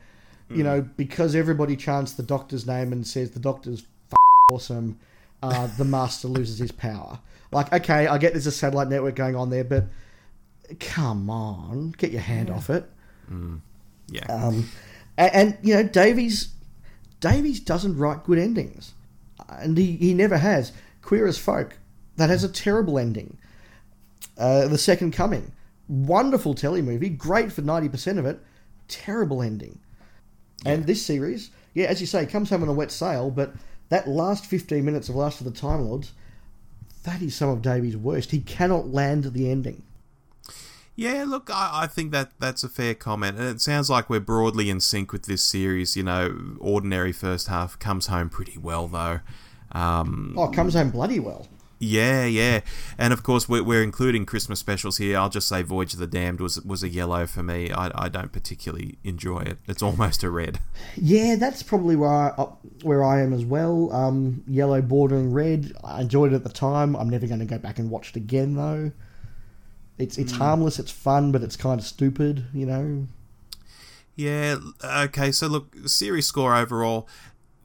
you 0.49 0.63
know 0.63 0.81
mm. 0.81 0.89
because 0.97 1.35
everybody 1.35 1.75
chants 1.75 2.13
the 2.13 2.23
Doctor's 2.23 2.65
name 2.65 2.91
and 2.91 3.05
says 3.05 3.31
the 3.31 3.39
Doctor's 3.39 3.83
awesome, 4.51 4.97
uh, 5.43 5.67
the 5.77 5.85
Master 5.85 6.27
loses 6.27 6.57
his 6.57 6.71
power. 6.71 7.19
Like, 7.51 7.71
okay, 7.73 8.07
I 8.07 8.17
get 8.17 8.33
there's 8.33 8.47
a 8.47 8.51
satellite 8.51 8.87
network 8.87 9.15
going 9.15 9.35
on 9.35 9.49
there, 9.49 9.63
but 9.63 9.85
come 10.79 11.29
on, 11.29 11.91
get 11.97 12.11
your 12.11 12.21
hand 12.21 12.49
yeah. 12.49 12.55
off 12.55 12.69
it. 12.69 12.89
Mm. 13.31 13.61
Yeah. 14.09 14.25
Um, 14.25 14.69
and, 15.17 15.33
and, 15.33 15.57
you 15.61 15.73
know, 15.75 15.83
Davies 15.83 16.49
Davies 17.19 17.59
doesn't 17.59 17.97
write 17.97 18.23
good 18.23 18.37
endings, 18.37 18.93
and 19.49 19.77
he, 19.77 19.93
he 19.97 20.13
never 20.13 20.37
has. 20.37 20.71
Queer 21.01 21.27
as 21.27 21.37
Folk, 21.37 21.77
that 22.17 22.29
has 22.29 22.43
a 22.43 22.49
terrible 22.49 22.99
ending. 22.99 23.37
Uh, 24.37 24.67
the 24.67 24.77
Second 24.77 25.13
Coming, 25.13 25.51
wonderful 25.87 26.53
telly 26.53 26.81
movie, 26.81 27.09
great 27.09 27.51
for 27.51 27.61
ninety 27.61 27.89
percent 27.89 28.19
of 28.19 28.25
it, 28.25 28.39
terrible 28.87 29.41
ending. 29.41 29.79
Yeah. 30.63 30.71
And 30.71 30.85
this 30.85 31.05
series, 31.05 31.51
yeah, 31.73 31.87
as 31.87 32.01
you 32.01 32.07
say, 32.07 32.25
comes 32.25 32.49
home 32.49 32.63
on 32.63 32.69
a 32.69 32.73
wet 32.73 32.91
sail, 32.91 33.29
but 33.29 33.53
that 33.89 34.07
last 34.07 34.45
fifteen 34.45 34.85
minutes 34.85 35.09
of 35.09 35.15
Last 35.15 35.39
of 35.39 35.45
the 35.45 35.59
Time 35.59 35.81
Lords, 35.81 36.13
that 37.03 37.21
is 37.21 37.35
some 37.35 37.49
of 37.49 37.61
Davies' 37.61 37.97
worst. 37.97 38.31
He 38.31 38.39
cannot 38.39 38.89
land 38.89 39.25
the 39.25 39.49
ending. 39.49 39.83
Yeah, 40.95 41.25
look, 41.27 41.51
I, 41.53 41.83
I, 41.83 41.87
think 41.87 42.11
that 42.11 42.31
that's 42.39 42.63
a 42.63 42.69
fair 42.69 42.95
comment, 42.95 43.37
and 43.37 43.47
it 43.47 43.61
sounds 43.61 43.87
like 43.87 44.09
we're 44.09 44.19
broadly 44.19 44.71
in 44.71 44.79
sync 44.79 45.13
with 45.13 45.27
this 45.27 45.43
series. 45.43 45.95
You 45.95 46.01
know, 46.01 46.57
ordinary 46.59 47.11
first 47.11 47.49
half 47.49 47.77
comes 47.77 48.07
home 48.07 48.29
pretty 48.29 48.57
well 48.57 48.87
though. 48.87 49.19
Um, 49.73 50.33
oh, 50.35 50.47
comes 50.47 50.73
home 50.73 50.89
bloody 50.89 51.19
well. 51.19 51.47
Yeah, 51.79 52.25
yeah, 52.25 52.61
and 52.97 53.13
of 53.13 53.21
course 53.21 53.47
we're, 53.47 53.61
we're 53.61 53.83
including 53.83 54.25
Christmas 54.25 54.59
specials 54.59 54.97
here. 54.97 55.17
I'll 55.17 55.29
just 55.29 55.47
say 55.47 55.61
Voyage 55.61 55.93
of 55.93 55.99
the 55.99 56.07
Damned 56.07 56.39
was 56.39 56.59
was 56.61 56.81
a 56.81 56.89
yellow 56.89 57.27
for 57.27 57.43
me. 57.43 57.71
I, 57.71 57.91
I 57.93 58.09
don't 58.09 58.31
particularly 58.31 58.97
enjoy 59.03 59.41
it. 59.41 59.59
It's 59.67 59.83
almost 59.83 60.23
a 60.23 60.31
red. 60.31 60.59
Yeah, 60.95 61.35
that's 61.35 61.61
probably 61.61 61.95
where 61.95 62.09
I, 62.09 62.27
uh, 62.29 62.51
where 62.81 63.03
I 63.03 63.21
am 63.21 63.31
as 63.31 63.45
well. 63.45 63.93
Um, 63.93 64.43
yellow 64.47 64.81
bordering 64.81 65.31
red. 65.31 65.71
I 65.83 66.01
enjoyed 66.01 66.33
it 66.33 66.35
at 66.35 66.43
the 66.43 66.49
time. 66.49 66.95
I'm 66.95 67.09
never 67.09 67.27
going 67.27 67.39
to 67.39 67.45
go 67.45 67.59
back 67.59 67.77
and 67.77 67.91
watch 67.91 68.09
it 68.09 68.15
again 68.15 68.55
though. 68.55 68.91
It's 69.99 70.17
it's 70.17 70.33
mm. 70.33 70.37
harmless, 70.37 70.79
it's 70.79 70.91
fun, 70.91 71.31
but 71.31 71.43
it's 71.43 71.55
kind 71.55 71.79
of 71.79 71.85
stupid, 71.85 72.45
you 72.53 72.65
know. 72.65 73.07
Yeah, 74.15 74.57
okay, 74.83 75.31
so 75.31 75.45
look, 75.45 75.75
series 75.85 76.25
score 76.25 76.55
overall, 76.55 77.07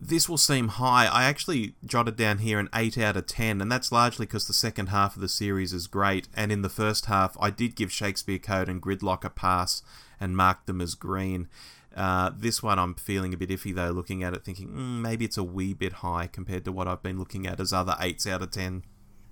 this 0.04 0.28
will 0.28 0.38
seem 0.38 0.66
high. 0.66 1.06
I 1.06 1.24
actually 1.24 1.76
jotted 1.84 2.16
down 2.16 2.38
here 2.38 2.58
an 2.58 2.68
8 2.74 2.98
out 2.98 3.16
of 3.16 3.26
10, 3.26 3.60
and 3.60 3.70
that's 3.70 3.92
largely 3.92 4.26
because 4.26 4.48
the 4.48 4.52
second 4.52 4.88
half 4.88 5.14
of 5.14 5.22
the 5.22 5.28
series 5.28 5.72
is 5.72 5.86
great, 5.86 6.26
and 6.34 6.50
in 6.50 6.62
the 6.62 6.68
first 6.68 7.06
half, 7.06 7.36
I 7.40 7.50
did 7.50 7.76
give 7.76 7.92
Shakespeare 7.92 8.40
Code 8.40 8.68
and 8.68 8.82
Gridlock 8.82 9.22
a 9.22 9.30
pass 9.30 9.82
and 10.18 10.36
marked 10.36 10.66
them 10.66 10.80
as 10.80 10.96
green. 10.96 11.48
Uh, 11.96 12.32
this 12.36 12.64
one 12.64 12.80
I'm 12.80 12.94
feeling 12.94 13.32
a 13.32 13.36
bit 13.36 13.50
iffy 13.50 13.72
though, 13.72 13.90
looking 13.90 14.24
at 14.24 14.34
it, 14.34 14.44
thinking 14.44 14.70
mm, 14.70 15.00
maybe 15.00 15.24
it's 15.24 15.36
a 15.36 15.44
wee 15.44 15.72
bit 15.72 15.92
high 15.94 16.26
compared 16.26 16.64
to 16.64 16.72
what 16.72 16.88
I've 16.88 17.02
been 17.02 17.18
looking 17.18 17.46
at 17.46 17.60
as 17.60 17.72
other 17.72 17.96
8s 18.00 18.26
out 18.26 18.42
of 18.42 18.50
10. 18.50 18.82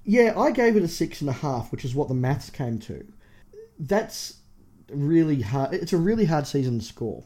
Yeah, 0.04 0.38
I 0.38 0.52
gave 0.52 0.76
it 0.76 0.84
a 0.84 0.88
six 0.88 1.20
and 1.20 1.30
a 1.30 1.34
half, 1.34 1.72
which 1.72 1.84
is 1.84 1.96
what 1.96 2.06
the 2.06 2.14
maths 2.14 2.48
came 2.48 2.78
to. 2.80 3.04
That's 3.78 4.36
really 4.88 5.40
hard. 5.40 5.74
It's 5.74 5.92
a 5.92 5.98
really 5.98 6.26
hard 6.26 6.46
season 6.46 6.78
to 6.78 6.84
score 6.84 7.24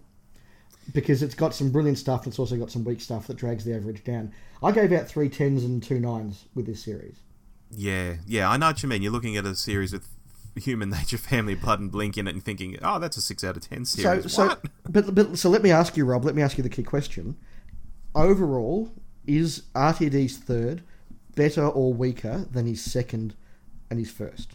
because 0.93 1.22
it's 1.22 1.35
got 1.35 1.55
some 1.55 1.70
brilliant 1.70 1.99
stuff. 1.99 2.26
It's 2.26 2.39
also 2.39 2.57
got 2.57 2.70
some 2.70 2.85
weak 2.85 3.01
stuff 3.01 3.26
that 3.26 3.37
drags 3.37 3.64
the 3.64 3.74
average 3.74 4.05
down. 4.05 4.32
I 4.62 4.72
gave 4.72 4.93
out 4.93 5.09
three 5.09 5.28
tens 5.28 5.64
and 5.64 5.82
two 5.82 5.99
nines 5.99 6.45
with 6.55 6.66
this 6.66 6.82
series. 6.82 7.16
Yeah, 7.70 8.16
yeah, 8.26 8.51
I 8.51 8.57
know 8.57 8.68
what 8.68 8.82
you 8.82 8.89
mean. 8.89 9.03
You're 9.03 9.12
looking 9.12 9.37
at 9.37 9.45
a 9.45 9.55
series 9.55 9.93
with 9.93 10.07
Human 10.57 10.91
Nature, 10.91 11.18
Family, 11.18 11.55
Blood, 11.55 11.80
and 11.80 11.91
Blink 11.91 12.16
in 12.16 12.28
it, 12.28 12.35
and 12.35 12.45
thinking, 12.45 12.78
"Oh, 12.82 12.99
that's 12.99 13.16
a 13.16 13.22
six 13.22 13.43
out 13.43 13.57
of 13.57 13.68
ten 13.68 13.85
series." 13.85 14.32
So, 14.32 14.47
what? 14.47 14.61
so, 14.62 14.70
but, 14.89 15.14
but 15.14 15.39
so 15.39 15.51
let 15.51 15.62
me 15.62 15.70
ask 15.70 15.97
you, 15.97 16.05
Rob. 16.05 16.24
Let 16.24 16.35
me 16.35 16.43
ask 16.43 16.57
you 16.57 16.62
the 16.62 16.70
key 16.70 16.82
question. 16.82 17.37
Overall, 18.14 18.93
is 19.26 19.62
RTD's 19.74 20.37
third 20.37 20.82
better 21.35 21.66
or 21.66 21.93
weaker 21.93 22.47
than 22.51 22.66
his 22.66 22.80
second 22.82 23.35
and 23.91 23.99
his 23.99 24.11
first? 24.11 24.53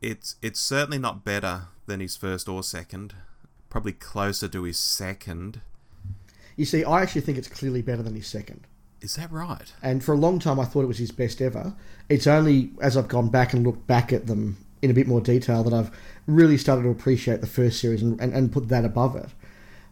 It's 0.00 0.36
it's 0.40 0.60
certainly 0.60 0.98
not 0.98 1.24
better 1.24 1.64
than 1.86 2.00
his 2.00 2.16
first 2.16 2.48
or 2.48 2.62
second. 2.62 3.14
Probably 3.68 3.92
closer 3.92 4.48
to 4.48 4.62
his 4.62 4.78
second. 4.78 5.60
You 6.56 6.64
see, 6.64 6.84
I 6.84 7.02
actually 7.02 7.20
think 7.20 7.38
it's 7.38 7.48
clearly 7.48 7.82
better 7.82 8.02
than 8.02 8.14
his 8.14 8.26
second. 8.26 8.66
Is 9.00 9.16
that 9.16 9.30
right? 9.30 9.72
And 9.82 10.02
for 10.02 10.14
a 10.14 10.18
long 10.18 10.38
time, 10.38 10.58
I 10.58 10.64
thought 10.64 10.82
it 10.82 10.88
was 10.88 10.98
his 10.98 11.10
best 11.10 11.42
ever. 11.42 11.74
It's 12.08 12.26
only 12.26 12.70
as 12.80 12.96
I've 12.96 13.08
gone 13.08 13.28
back 13.28 13.52
and 13.52 13.64
looked 13.64 13.86
back 13.86 14.12
at 14.12 14.26
them 14.26 14.56
in 14.82 14.90
a 14.90 14.94
bit 14.94 15.06
more 15.06 15.20
detail 15.20 15.62
that 15.64 15.74
I've 15.74 15.90
really 16.26 16.56
started 16.56 16.82
to 16.82 16.90
appreciate 16.90 17.40
the 17.40 17.46
first 17.46 17.80
series 17.80 18.02
and, 18.02 18.20
and, 18.20 18.32
and 18.32 18.52
put 18.52 18.68
that 18.68 18.84
above 18.84 19.16
it. 19.16 19.28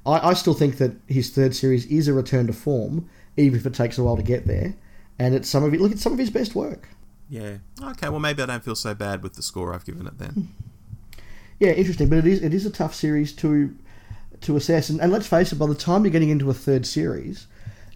I, 0.06 0.30
I 0.30 0.34
still 0.34 0.54
think 0.54 0.78
that 0.78 0.92
his 1.06 1.30
third 1.30 1.54
series 1.54 1.86
is 1.86 2.08
a 2.08 2.14
return 2.14 2.46
to 2.46 2.52
form, 2.52 3.08
even 3.36 3.58
if 3.58 3.66
it 3.66 3.74
takes 3.74 3.98
a 3.98 4.04
while 4.04 4.16
to 4.16 4.22
get 4.22 4.46
there. 4.46 4.74
And 5.18 5.34
it's 5.34 5.48
some 5.48 5.64
of 5.64 5.72
it. 5.72 5.80
Look 5.80 5.92
at 5.92 5.98
some 5.98 6.12
of 6.12 6.18
his 6.18 6.30
best 6.30 6.54
work. 6.54 6.88
Yeah. 7.28 7.58
Okay. 7.82 8.08
Well, 8.08 8.20
maybe 8.20 8.42
I 8.42 8.46
don't 8.46 8.64
feel 8.64 8.74
so 8.74 8.94
bad 8.94 9.22
with 9.22 9.34
the 9.34 9.42
score 9.42 9.74
I've 9.74 9.84
given 9.84 10.06
it 10.06 10.18
then. 10.18 10.48
Yeah, 11.60 11.70
interesting, 11.70 12.08
but 12.08 12.18
it 12.18 12.26
is 12.26 12.42
it 12.42 12.52
is 12.54 12.66
a 12.66 12.70
tough 12.70 12.94
series 12.94 13.32
to 13.34 13.74
to 14.42 14.56
assess. 14.56 14.88
And, 14.90 15.00
and 15.00 15.12
let's 15.12 15.26
face 15.26 15.52
it, 15.52 15.56
by 15.56 15.66
the 15.66 15.74
time 15.74 16.04
you're 16.04 16.10
getting 16.12 16.30
into 16.30 16.50
a 16.50 16.54
third 16.54 16.84
series, 16.86 17.46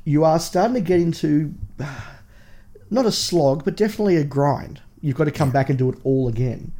you 0.04 0.24
are 0.24 0.38
starting 0.38 0.74
to 0.74 0.80
get 0.80 1.00
into 1.00 1.54
not 2.90 3.06
a 3.06 3.12
slog, 3.12 3.64
but 3.64 3.76
definitely 3.76 4.16
a 4.16 4.24
grind. 4.24 4.80
You've 5.00 5.16
got 5.16 5.24
to 5.24 5.30
come 5.30 5.50
back 5.50 5.68
and 5.68 5.78
do 5.78 5.90
it 5.90 5.98
all 6.04 6.28
again. 6.28 6.72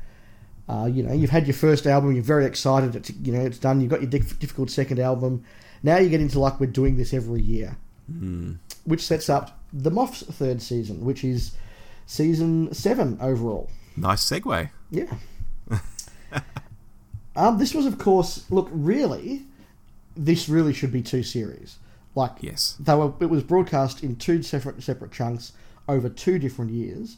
Uh, 0.68 0.86
you 0.86 1.02
know, 1.02 1.12
you've 1.14 1.30
had 1.30 1.46
your 1.46 1.54
first 1.54 1.86
album, 1.86 2.12
you're 2.12 2.22
very 2.22 2.44
excited, 2.44 2.94
it's, 2.94 3.10
you 3.22 3.32
know, 3.32 3.40
it's 3.40 3.58
done, 3.58 3.80
you've 3.80 3.88
got 3.90 4.02
your 4.02 4.10
diff- 4.10 4.38
difficult 4.38 4.68
second 4.70 4.98
album. 5.00 5.42
Now 5.82 5.96
you 5.96 6.10
get 6.10 6.20
into 6.20 6.38
like 6.40 6.60
we're 6.60 6.66
doing 6.66 6.96
this 6.96 7.14
every 7.14 7.40
year, 7.40 7.76
Hmm. 8.06 8.54
which 8.84 9.02
sets 9.04 9.28
up 9.30 9.58
the 9.72 9.90
Moff's 9.90 10.22
third 10.24 10.60
season, 10.60 11.04
which 11.06 11.24
is 11.24 11.52
season 12.06 12.72
seven 12.74 13.16
overall. 13.20 13.70
Nice 13.96 14.24
segue. 14.28 14.68
Yeah. 14.90 15.14
um, 17.38 17.58
this 17.58 17.72
was, 17.72 17.86
of 17.86 17.98
course, 17.98 18.44
look, 18.50 18.68
really, 18.70 19.44
this 20.16 20.48
really 20.48 20.74
should 20.74 20.92
be 20.92 21.02
two 21.02 21.22
series. 21.22 21.78
Like, 22.14 22.32
Yes. 22.40 22.76
they 22.80 22.94
were, 22.94 23.12
it 23.20 23.30
was 23.30 23.44
broadcast 23.44 24.02
in 24.02 24.16
two 24.16 24.42
separate 24.42 24.82
separate 24.82 25.12
chunks 25.12 25.52
over 25.88 26.08
two 26.08 26.38
different 26.38 26.72
years 26.72 27.16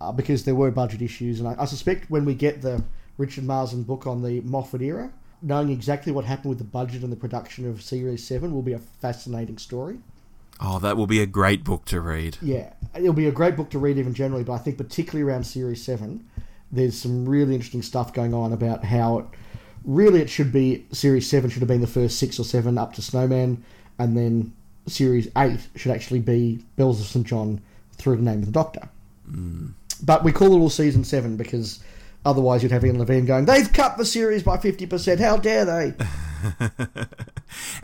uh, 0.00 0.12
because 0.12 0.44
there 0.44 0.54
were 0.54 0.70
budget 0.70 1.02
issues, 1.02 1.40
and 1.40 1.48
I, 1.48 1.56
I 1.58 1.64
suspect 1.66 2.10
when 2.10 2.24
we 2.24 2.34
get 2.34 2.62
the 2.62 2.82
Richard 3.18 3.44
Marson 3.44 3.82
book 3.82 4.06
on 4.06 4.22
the 4.22 4.40
Moffat 4.40 4.80
era, 4.80 5.12
knowing 5.42 5.68
exactly 5.70 6.10
what 6.10 6.24
happened 6.24 6.48
with 6.48 6.58
the 6.58 6.64
budget 6.64 7.02
and 7.02 7.12
the 7.12 7.16
production 7.16 7.68
of 7.68 7.82
Series 7.82 8.26
Seven 8.26 8.54
will 8.54 8.62
be 8.62 8.72
a 8.72 8.78
fascinating 8.78 9.58
story. 9.58 9.98
Oh, 10.58 10.78
that 10.78 10.96
will 10.96 11.06
be 11.06 11.20
a 11.20 11.26
great 11.26 11.64
book 11.64 11.84
to 11.86 12.00
read. 12.00 12.38
Yeah, 12.40 12.72
it'll 12.94 13.12
be 13.12 13.28
a 13.28 13.32
great 13.32 13.56
book 13.56 13.68
to 13.70 13.78
read 13.78 13.98
even 13.98 14.14
generally, 14.14 14.44
but 14.44 14.54
I 14.54 14.58
think 14.58 14.78
particularly 14.78 15.30
around 15.30 15.44
Series 15.44 15.82
7, 15.84 16.26
there's 16.72 16.98
some 16.98 17.28
really 17.28 17.54
interesting 17.54 17.82
stuff 17.82 18.12
going 18.12 18.32
on 18.34 18.52
about 18.52 18.84
how 18.84 19.18
it, 19.20 19.26
really 19.84 20.20
it 20.20 20.30
should 20.30 20.52
be 20.52 20.86
Series 20.92 21.28
7 21.28 21.50
should 21.50 21.60
have 21.60 21.68
been 21.68 21.80
the 21.80 21.86
first 21.86 22.18
six 22.18 22.38
or 22.38 22.44
seven 22.44 22.78
up 22.78 22.94
to 22.94 23.02
Snowman, 23.02 23.62
and 23.98 24.16
then 24.16 24.52
Series 24.86 25.28
8 25.36 25.58
should 25.76 25.92
actually 25.92 26.20
be 26.20 26.64
Bells 26.76 27.00
of 27.00 27.06
St. 27.06 27.26
John 27.26 27.60
through 27.92 28.16
the 28.16 28.22
name 28.22 28.40
of 28.40 28.46
the 28.46 28.52
Doctor. 28.52 28.88
Hmm. 29.26 29.68
But 30.02 30.24
we 30.24 30.32
call 30.32 30.54
it 30.54 30.58
all 30.58 30.70
Season 30.70 31.04
7 31.04 31.36
because 31.36 31.80
otherwise 32.24 32.62
you'd 32.62 32.72
have 32.72 32.84
Ian 32.84 32.98
Levine 32.98 33.26
going, 33.26 33.44
they've 33.44 33.72
cut 33.72 33.98
the 33.98 34.04
series 34.04 34.42
by 34.42 34.56
50%, 34.56 35.18
how 35.18 35.36
dare 35.36 35.64
they? 35.64 35.94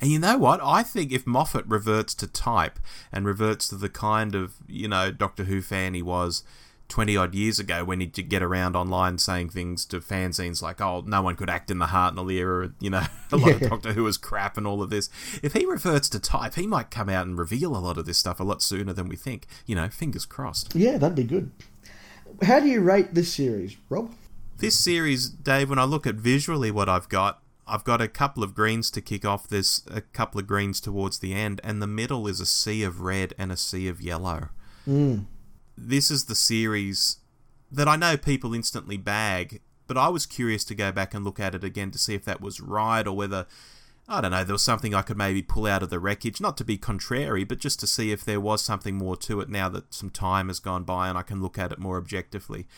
And 0.01 0.11
you 0.11 0.19
know 0.19 0.39
what? 0.39 0.61
I 0.63 0.83
think 0.83 1.13
if 1.13 1.27
Moffat 1.27 1.67
reverts 1.67 2.15
to 2.17 2.27
type 2.27 2.79
and 3.13 3.27
reverts 3.27 3.69
to 3.69 3.77
the 3.77 3.89
kind 3.89 4.35
of, 4.35 4.55
you 4.67 4.89
know, 4.89 5.11
Doctor 5.11 5.45
Who 5.45 5.61
fan 5.61 5.95
he 5.95 6.03
was 6.03 6.43
20 6.89 7.17
odd 7.17 7.35
years 7.35 7.59
ago 7.59 7.85
when 7.85 8.01
he'd 8.01 8.29
get 8.29 8.43
around 8.43 8.77
online 8.77 9.19
saying 9.19 9.51
things 9.51 9.85
to 9.87 10.01
fanzines 10.01 10.63
like, 10.63 10.81
oh, 10.81 11.03
no 11.07 11.21
one 11.23 11.35
could 11.37 11.51
act 11.51 11.71
in 11.71 11.79
the 11.79 11.87
Hartnell 11.87 12.33
era, 12.33 12.73
you 12.81 12.91
know, 12.91 13.03
a 13.33 13.37
lot 13.37 13.49
Yeah. 13.49 13.55
of 13.57 13.71
Doctor 13.71 13.93
Who 13.93 14.05
was 14.05 14.17
crap 14.17 14.57
and 14.57 14.67
all 14.67 14.83
of 14.83 14.91
this. 14.91 15.09
If 15.43 15.53
he 15.53 15.65
reverts 15.67 16.09
to 16.11 16.21
type, 16.21 16.55
he 16.55 16.67
might 16.67 16.91
come 16.91 17.09
out 17.09 17.27
and 17.27 17.39
reveal 17.39 17.77
a 17.77 17.79
lot 17.79 17.99
of 17.99 18.07
this 18.07 18.19
stuff 18.19 18.39
a 18.41 18.45
lot 18.45 18.63
sooner 18.63 18.93
than 18.93 19.09
we 19.09 19.17
think. 19.17 19.47
You 19.67 19.75
know, 19.75 19.89
fingers 19.89 20.25
crossed. 20.25 20.75
Yeah, 20.75 20.97
that'd 20.99 21.17
be 21.17 21.25
good. 21.25 21.51
How 22.43 22.61
do 22.61 22.69
you 22.69 22.81
rate 22.81 23.15
this 23.15 23.33
series, 23.33 23.77
Rob? 23.89 24.13
This 24.59 24.79
series, 24.79 25.29
Dave, 25.29 25.69
when 25.71 25.79
I 25.79 25.85
look 25.85 26.07
at 26.07 26.15
visually 26.17 26.71
what 26.71 26.89
I've 26.89 27.09
got, 27.09 27.43
I've 27.67 27.85
got 27.85 28.01
a 28.01 28.09
couple 28.09 28.43
of 28.45 28.55
greens 28.55 28.91
to 28.93 29.01
kick 29.01 29.25
off. 29.25 29.49
There's 29.49 29.83
a 29.91 30.01
couple 30.01 30.39
of 30.41 30.47
greens 30.47 30.81
towards 30.81 31.19
the 31.19 31.35
end, 31.35 31.61
and 31.65 31.83
the 31.83 31.87
middle 31.87 32.27
is 32.29 32.41
a 32.41 32.47
sea 32.47 32.83
of 32.85 33.01
red 33.01 33.35
and 33.39 33.51
a 33.51 33.57
sea 33.57 33.89
of 33.89 34.01
yellow. 34.01 34.51
Hmm. 34.85 35.21
This 35.77 36.11
is 36.11 36.25
the 36.25 36.35
series 36.35 37.19
that 37.71 37.89
I 37.89 37.97
know 37.97 38.17
people 38.17 38.55
instantly 38.55 38.97
bag, 38.97 39.61
but 39.87 39.99
I 39.99 40.09
was 40.09 40.27
curious 40.27 40.65
to 40.65 40.75
go 40.75 40.91
back 40.93 41.15
and 41.15 41.25
look 41.25 41.39
at 41.39 41.55
it 41.55 41.65
again 41.65 41.91
to 41.91 41.99
see 41.99 42.15
if 42.15 42.25
that 42.25 42.41
was 42.41 42.61
right 42.61 43.07
or 43.07 43.17
whether. 43.17 43.47
I 44.09 44.21
don't 44.21 44.31
know, 44.31 44.45
there 44.45 44.55
was 44.55 44.63
something 44.63 44.95
I 44.95 45.03
could 45.03 45.17
maybe 45.17 45.43
pull 45.43 45.67
out 45.67 45.83
of 45.83 45.91
the 45.91 45.99
wreckage, 45.99 46.41
not 46.41 46.57
to 46.59 46.65
be 46.65 46.79
contrary, 46.79 47.43
but 47.43 47.59
just 47.59 47.81
to 47.81 47.89
see 47.89 48.13
if 48.13 48.25
there 48.25 48.41
was 48.41 48.63
something 48.63 48.95
more 48.95 49.17
to 49.17 49.41
it 49.41 49.49
now 49.49 49.69
that 49.71 49.93
some 49.93 50.11
time 50.11 50.47
has 50.47 50.61
gone 50.61 50.85
by 50.85 51.09
and 51.09 51.19
I 51.19 51.23
can 51.23 51.43
look 51.43 51.59
at 51.59 51.73
it 51.73 51.81
more 51.81 51.97
objectively 51.97 52.69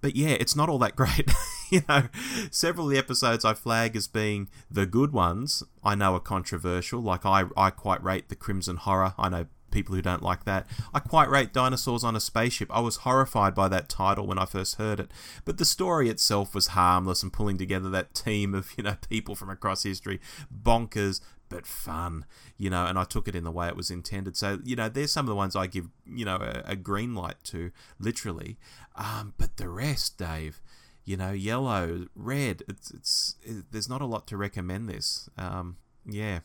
but 0.00 0.16
yeah, 0.16 0.36
it's 0.40 0.56
not 0.56 0.68
all 0.68 0.78
that 0.78 0.96
great. 0.96 1.30
you 1.70 1.82
know, 1.88 2.08
several 2.50 2.86
of 2.86 2.92
the 2.92 2.98
episodes 2.98 3.44
I 3.44 3.54
flag 3.54 3.96
as 3.96 4.06
being 4.06 4.48
the 4.70 4.86
good 4.86 5.12
ones, 5.12 5.62
I 5.82 5.94
know 5.94 6.14
are 6.14 6.20
controversial. 6.20 7.00
Like 7.00 7.26
I, 7.26 7.44
I 7.56 7.70
quite 7.70 8.02
rate 8.02 8.28
the 8.28 8.36
Crimson 8.36 8.76
Horror. 8.76 9.14
I 9.18 9.28
know 9.28 9.46
people 9.70 9.94
who 9.94 10.02
don't 10.02 10.22
like 10.22 10.44
that. 10.44 10.66
I 10.92 11.00
quite 11.00 11.28
rate 11.28 11.52
Dinosaurs 11.52 12.04
on 12.04 12.16
a 12.16 12.20
Spaceship. 12.20 12.68
I 12.70 12.80
was 12.80 12.98
horrified 12.98 13.54
by 13.54 13.68
that 13.68 13.88
title 13.88 14.26
when 14.26 14.38
I 14.38 14.44
first 14.44 14.76
heard 14.76 15.00
it, 15.00 15.10
but 15.44 15.58
the 15.58 15.64
story 15.64 16.08
itself 16.08 16.54
was 16.54 16.68
harmless 16.68 17.22
and 17.22 17.32
pulling 17.32 17.58
together 17.58 17.90
that 17.90 18.14
team 18.14 18.54
of 18.54 18.72
you 18.76 18.84
know 18.84 18.96
people 19.08 19.34
from 19.34 19.50
across 19.50 19.82
history, 19.82 20.20
bonkers 20.52 21.20
but 21.48 21.66
fun, 21.66 22.24
you 22.56 22.70
know, 22.70 22.84
and 22.84 22.98
I 22.98 23.04
took 23.04 23.28
it 23.28 23.34
in 23.34 23.44
the 23.44 23.50
way 23.50 23.68
it 23.68 23.76
was 23.76 23.90
intended. 23.90 24.36
So, 24.36 24.58
you 24.64 24.76
know, 24.76 24.88
there's 24.88 25.12
some 25.12 25.26
of 25.26 25.28
the 25.28 25.34
ones 25.34 25.56
I 25.56 25.66
give, 25.66 25.88
you 26.06 26.24
know, 26.24 26.36
a, 26.36 26.72
a 26.72 26.76
green 26.76 27.14
light 27.14 27.36
to, 27.44 27.70
literally. 27.98 28.58
Um, 28.96 29.34
but 29.38 29.56
the 29.56 29.68
rest, 29.68 30.18
Dave, 30.18 30.60
you 31.04 31.16
know, 31.16 31.32
yellow, 31.32 32.06
red, 32.14 32.62
it's, 32.68 32.90
it's, 32.90 33.36
it, 33.42 33.64
there's 33.72 33.88
not 33.88 34.02
a 34.02 34.06
lot 34.06 34.26
to 34.28 34.36
recommend 34.36 34.88
this. 34.88 35.28
Um, 35.38 35.76
yeah. 36.08 36.40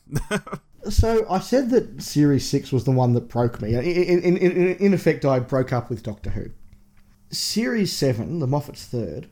So 0.90 1.26
I 1.30 1.40
said 1.40 1.70
that 1.70 2.02
Series 2.02 2.46
Six 2.46 2.70
was 2.70 2.84
the 2.84 2.90
one 2.90 3.14
that 3.14 3.28
broke 3.28 3.62
me. 3.62 3.74
In, 3.74 4.22
in, 4.22 4.36
in, 4.36 4.76
in 4.76 4.94
effect, 4.94 5.24
I 5.24 5.38
broke 5.38 5.72
up 5.72 5.88
with 5.88 6.02
Doctor 6.02 6.30
Who. 6.30 6.50
Series 7.30 7.92
Seven, 7.92 8.38
the 8.38 8.46
Moffat's 8.46 8.84
third, 8.84 9.28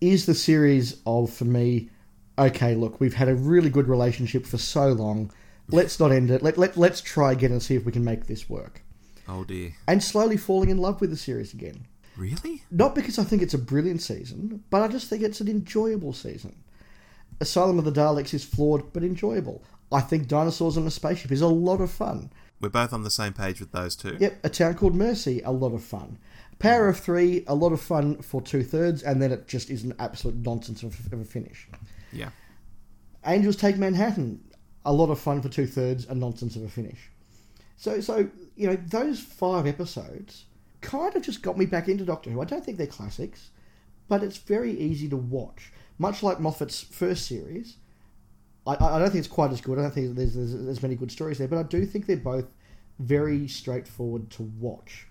is 0.00 0.26
the 0.26 0.34
series 0.34 1.00
of 1.06 1.32
for 1.32 1.44
me. 1.44 1.90
Okay, 2.36 2.74
look, 2.74 3.00
we've 3.00 3.14
had 3.14 3.28
a 3.28 3.36
really 3.36 3.70
good 3.70 3.86
relationship 3.86 4.44
for 4.44 4.58
so 4.58 4.88
long. 4.88 5.30
Let's 5.68 6.00
not 6.00 6.10
end 6.10 6.30
it. 6.32 6.42
Let, 6.42 6.58
let, 6.58 6.76
let's 6.76 7.00
try 7.00 7.30
again 7.32 7.52
and 7.52 7.62
see 7.62 7.76
if 7.76 7.84
we 7.86 7.92
can 7.92 8.04
make 8.04 8.26
this 8.26 8.50
work. 8.50 8.82
oh 9.28 9.44
dear. 9.44 9.74
And 9.86 10.02
slowly 10.02 10.36
falling 10.36 10.70
in 10.70 10.78
love 10.78 11.00
with 11.00 11.10
the 11.10 11.16
series 11.16 11.54
again. 11.54 11.86
Really? 12.16 12.62
Not 12.70 12.94
because 12.96 13.18
I 13.18 13.24
think 13.24 13.42
it's 13.42 13.54
a 13.54 13.58
brilliant 13.58 14.02
season, 14.02 14.64
but 14.70 14.82
I 14.82 14.88
just 14.88 15.08
think 15.08 15.22
it's 15.22 15.40
an 15.40 15.48
enjoyable 15.48 16.12
season. 16.12 16.63
Asylum 17.40 17.78
of 17.78 17.84
the 17.84 17.92
Daleks 17.92 18.34
is 18.34 18.44
flawed 18.44 18.92
but 18.92 19.02
enjoyable. 19.02 19.62
I 19.92 20.00
think 20.00 20.28
Dinosaurs 20.28 20.76
on 20.76 20.86
a 20.86 20.90
Spaceship 20.90 21.30
is 21.30 21.40
a 21.40 21.48
lot 21.48 21.80
of 21.80 21.90
fun. 21.90 22.30
We're 22.60 22.68
both 22.68 22.92
on 22.92 23.02
the 23.02 23.10
same 23.10 23.32
page 23.32 23.60
with 23.60 23.72
those 23.72 23.94
two. 23.94 24.16
Yep, 24.18 24.38
A 24.44 24.48
Town 24.48 24.74
Called 24.74 24.94
Mercy, 24.94 25.42
a 25.42 25.50
lot 25.50 25.72
of 25.74 25.82
fun. 25.82 26.18
Power 26.58 26.88
of 26.88 26.98
Three, 26.98 27.44
a 27.46 27.54
lot 27.54 27.72
of 27.72 27.80
fun 27.80 28.22
for 28.22 28.40
two 28.40 28.62
thirds, 28.62 29.02
and 29.02 29.20
then 29.20 29.32
it 29.32 29.46
just 29.46 29.70
is 29.70 29.84
an 29.84 29.94
absolute 29.98 30.36
nonsense 30.36 30.82
of, 30.82 30.98
of 31.12 31.20
a 31.20 31.24
finish. 31.24 31.68
Yeah. 32.12 32.30
Angels 33.26 33.56
Take 33.56 33.76
Manhattan, 33.76 34.42
a 34.84 34.92
lot 34.92 35.10
of 35.10 35.18
fun 35.18 35.42
for 35.42 35.48
two 35.48 35.66
thirds, 35.66 36.06
a 36.06 36.14
nonsense 36.14 36.56
of 36.56 36.62
a 36.62 36.68
finish. 36.68 37.10
So, 37.76 38.00
so 38.00 38.28
you 38.56 38.66
know, 38.68 38.76
those 38.76 39.20
five 39.20 39.66
episodes 39.66 40.44
kind 40.80 41.14
of 41.16 41.22
just 41.22 41.42
got 41.42 41.58
me 41.58 41.66
back 41.66 41.88
into 41.88 42.04
Doctor 42.04 42.30
Who. 42.30 42.40
I 42.40 42.44
don't 42.44 42.64
think 42.64 42.78
they're 42.78 42.86
classics, 42.86 43.50
but 44.08 44.22
it's 44.22 44.36
very 44.36 44.72
easy 44.78 45.08
to 45.08 45.16
watch. 45.16 45.72
Much 45.98 46.22
like 46.22 46.40
Moffat's 46.40 46.82
first 46.82 47.26
series, 47.26 47.76
I, 48.66 48.72
I 48.72 48.98
don't 48.98 49.10
think 49.10 49.24
it's 49.24 49.28
quite 49.28 49.52
as 49.52 49.60
good. 49.60 49.78
I 49.78 49.82
don't 49.82 49.90
think 49.92 50.16
there's, 50.16 50.34
there's 50.34 50.54
as 50.54 50.82
many 50.82 50.94
good 50.94 51.12
stories 51.12 51.38
there, 51.38 51.48
but 51.48 51.58
I 51.58 51.62
do 51.62 51.84
think 51.84 52.06
they're 52.06 52.16
both 52.16 52.46
very 52.98 53.48
straightforward 53.48 54.30
to 54.30 54.42
watch. 54.42 55.06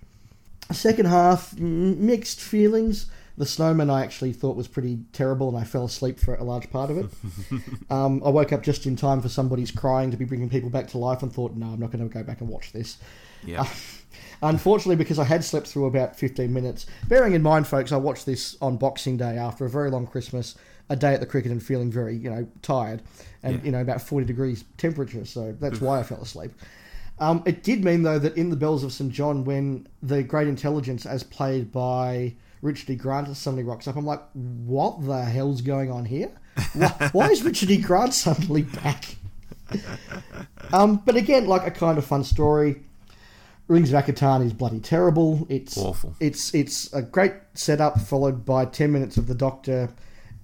Second 0.71 1.05
half, 1.05 1.57
mixed 1.59 2.39
feelings. 2.39 3.07
The 3.35 3.45
Snowman 3.45 3.89
I 3.89 4.03
actually 4.03 4.31
thought 4.31 4.55
was 4.55 4.67
pretty 4.67 4.99
terrible, 5.11 5.49
and 5.49 5.57
I 5.57 5.63
fell 5.63 5.85
asleep 5.85 6.19
for 6.19 6.35
a 6.35 6.43
large 6.43 6.69
part 6.69 6.91
of 6.91 6.97
it. 6.99 7.09
um, 7.89 8.21
I 8.23 8.29
woke 8.29 8.53
up 8.53 8.61
just 8.61 8.85
in 8.85 8.95
time 8.95 9.21
for 9.21 9.29
somebody's 9.29 9.71
crying 9.71 10.11
to 10.11 10.17
be 10.17 10.25
bringing 10.25 10.49
people 10.49 10.69
back 10.69 10.87
to 10.89 10.99
life, 10.99 11.23
and 11.23 11.33
thought, 11.33 11.55
no, 11.55 11.67
I'm 11.67 11.79
not 11.79 11.91
going 11.91 12.07
to 12.07 12.13
go 12.13 12.23
back 12.23 12.41
and 12.41 12.49
watch 12.49 12.71
this. 12.71 12.97
Yeah. 13.43 13.61
Uh, 13.61 13.67
unfortunately, 14.43 14.95
because 14.97 15.17
I 15.17 15.23
had 15.23 15.43
slept 15.43 15.67
through 15.67 15.87
about 15.87 16.15
15 16.15 16.53
minutes. 16.53 16.85
Bearing 17.07 17.33
in 17.33 17.41
mind, 17.41 17.67
folks, 17.67 17.91
I 17.91 17.97
watched 17.97 18.25
this 18.25 18.55
on 18.61 18.77
Boxing 18.77 19.17
Day 19.17 19.37
after 19.37 19.65
a 19.65 19.69
very 19.69 19.89
long 19.89 20.05
Christmas, 20.05 20.55
a 20.89 20.95
day 20.95 21.13
at 21.13 21.19
the 21.19 21.25
cricket, 21.25 21.51
and 21.51 21.61
feeling 21.61 21.91
very, 21.91 22.15
you 22.15 22.29
know, 22.29 22.47
tired, 22.61 23.01
and 23.41 23.55
yeah. 23.55 23.65
you 23.65 23.71
know, 23.71 23.81
about 23.81 24.01
40 24.01 24.25
degrees 24.25 24.63
temperature. 24.77 25.25
So 25.25 25.55
that's 25.59 25.81
why 25.81 25.99
I 25.99 26.03
fell 26.03 26.21
asleep. 26.21 26.51
Um, 27.19 27.43
it 27.45 27.63
did 27.63 27.83
mean 27.83 28.03
though 28.03 28.19
that 28.19 28.35
in 28.35 28.49
the 28.49 28.55
Bells 28.55 28.83
of 28.83 28.91
St 28.91 29.11
John, 29.11 29.45
when 29.45 29.87
the 30.01 30.23
Great 30.23 30.47
Intelligence, 30.47 31.05
as 31.05 31.23
played 31.23 31.71
by 31.71 32.33
Richard 32.61 32.89
E. 32.89 32.95
Grant 32.95 33.35
suddenly 33.35 33.63
rocks 33.63 33.87
up. 33.87 33.95
I'm 33.95 34.05
like, 34.05 34.21
what 34.33 35.05
the 35.05 35.23
hell's 35.23 35.61
going 35.61 35.91
on 35.91 36.05
here? 36.05 36.31
Why, 36.73 36.87
why 37.11 37.27
is 37.27 37.43
Richard 37.43 37.69
E. 37.69 37.77
Grant 37.77 38.13
suddenly 38.13 38.63
back? 38.63 39.15
um, 40.71 41.01
but 41.05 41.15
again, 41.15 41.45
like 41.45 41.67
a 41.67 41.71
kind 41.71 41.97
of 41.97 42.05
fun 42.05 42.23
story. 42.23 42.81
Rings 43.67 43.93
of 43.93 44.03
Akhaten 44.03 44.45
is 44.45 44.53
bloody 44.53 44.79
terrible. 44.79 45.45
It's 45.49 45.77
awful. 45.77 46.15
It's 46.19 46.53
it's 46.53 46.91
a 46.93 47.01
great 47.01 47.33
setup 47.53 47.99
followed 48.01 48.45
by 48.45 48.65
ten 48.65 48.91
minutes 48.91 49.17
of 49.17 49.27
the 49.27 49.35
Doctor 49.35 49.89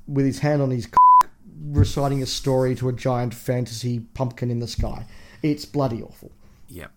with 0.10 0.26
his 0.26 0.40
hand 0.40 0.62
on 0.62 0.72
his 0.72 0.86
c- 0.86 1.30
reciting 1.68 2.22
a 2.24 2.26
story 2.26 2.76
to 2.76 2.90
a 2.90 2.94
giant 2.94 3.34
fantasy 3.34 4.00
pumpkin 4.14 4.50
in 4.50 4.60
the 4.60 4.68
sky. 4.68 5.06
It's 5.44 5.66
bloody 5.66 6.02
awful. 6.02 6.32
Yep. 6.68 6.92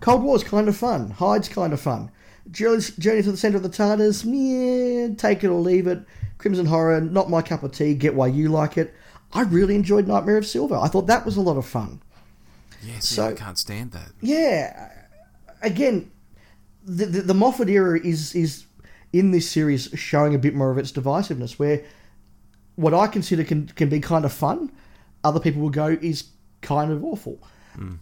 Cold 0.00 0.22
War's 0.22 0.44
kind 0.44 0.68
of 0.68 0.76
fun. 0.76 1.10
Hide's 1.10 1.48
kind 1.48 1.72
of 1.72 1.80
fun. 1.80 2.10
Journey 2.50 2.80
to 2.80 3.30
the 3.30 3.36
Centre 3.36 3.58
of 3.58 3.62
the 3.62 3.68
TARDIS, 3.68 4.24
yeah, 4.24 5.14
take 5.16 5.44
it 5.44 5.48
or 5.48 5.60
leave 5.60 5.86
it. 5.86 6.00
Crimson 6.38 6.66
Horror, 6.66 7.00
not 7.00 7.28
my 7.28 7.42
cup 7.42 7.62
of 7.62 7.72
tea. 7.72 7.94
Get 7.94 8.14
why 8.14 8.28
you 8.28 8.48
like 8.48 8.78
it. 8.78 8.94
I 9.32 9.42
really 9.42 9.74
enjoyed 9.74 10.06
Nightmare 10.06 10.38
of 10.38 10.46
Silver. 10.46 10.76
I 10.76 10.88
thought 10.88 11.08
that 11.08 11.26
was 11.26 11.36
a 11.36 11.42
lot 11.42 11.58
of 11.58 11.66
fun. 11.66 12.00
Yeah, 12.82 13.00
see, 13.00 13.16
so, 13.16 13.28
I 13.28 13.32
can't 13.34 13.58
stand 13.58 13.92
that. 13.92 14.12
Yeah, 14.22 14.90
again, 15.60 16.10
the, 16.84 17.06
the, 17.06 17.20
the 17.22 17.34
Moffat 17.34 17.68
era 17.68 18.00
is 18.00 18.34
is 18.34 18.64
in 19.12 19.32
this 19.32 19.50
series 19.50 19.90
showing 19.94 20.34
a 20.34 20.38
bit 20.38 20.54
more 20.54 20.70
of 20.70 20.78
its 20.78 20.92
divisiveness, 20.92 21.58
where 21.58 21.82
what 22.78 22.94
I 22.94 23.08
consider 23.08 23.42
can 23.42 23.66
can 23.66 23.88
be 23.88 23.98
kind 23.98 24.24
of 24.24 24.32
fun, 24.32 24.70
other 25.24 25.40
people 25.40 25.60
will 25.60 25.70
go 25.70 25.98
is 26.00 26.28
kind 26.62 26.92
of 26.92 27.04
awful. 27.04 27.42
Mm. 27.76 27.98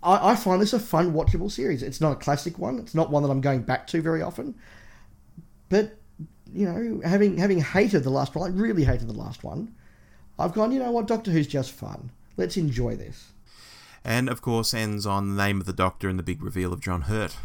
I, 0.00 0.30
I 0.30 0.36
find 0.36 0.62
this 0.62 0.72
a 0.72 0.78
fun, 0.78 1.12
watchable 1.12 1.50
series. 1.50 1.82
It's 1.82 2.00
not 2.00 2.12
a 2.12 2.16
classic 2.16 2.56
one. 2.56 2.78
It's 2.78 2.94
not 2.94 3.10
one 3.10 3.24
that 3.24 3.30
I'm 3.30 3.40
going 3.40 3.62
back 3.62 3.88
to 3.88 4.00
very 4.00 4.22
often. 4.22 4.54
But 5.68 5.98
you 6.52 6.66
know, 6.66 7.00
having 7.04 7.36
having 7.36 7.60
hated 7.60 8.04
the 8.04 8.10
last 8.10 8.36
one, 8.36 8.48
I 8.48 8.54
really 8.54 8.84
hated 8.84 9.08
the 9.08 9.12
last 9.12 9.42
one. 9.42 9.74
I've 10.38 10.52
gone, 10.52 10.70
you 10.70 10.78
know 10.78 10.92
what, 10.92 11.08
Doctor 11.08 11.32
Who's 11.32 11.48
just 11.48 11.72
fun. 11.72 12.10
Let's 12.36 12.56
enjoy 12.56 12.94
this. 12.94 13.32
And 14.04 14.28
of 14.28 14.40
course, 14.40 14.72
ends 14.72 15.04
on 15.04 15.34
the 15.34 15.42
name 15.42 15.60
of 15.60 15.66
the 15.66 15.72
Doctor 15.72 16.08
and 16.08 16.16
the 16.16 16.22
big 16.22 16.44
reveal 16.44 16.72
of 16.72 16.80
John 16.80 17.02
Hurt. 17.02 17.36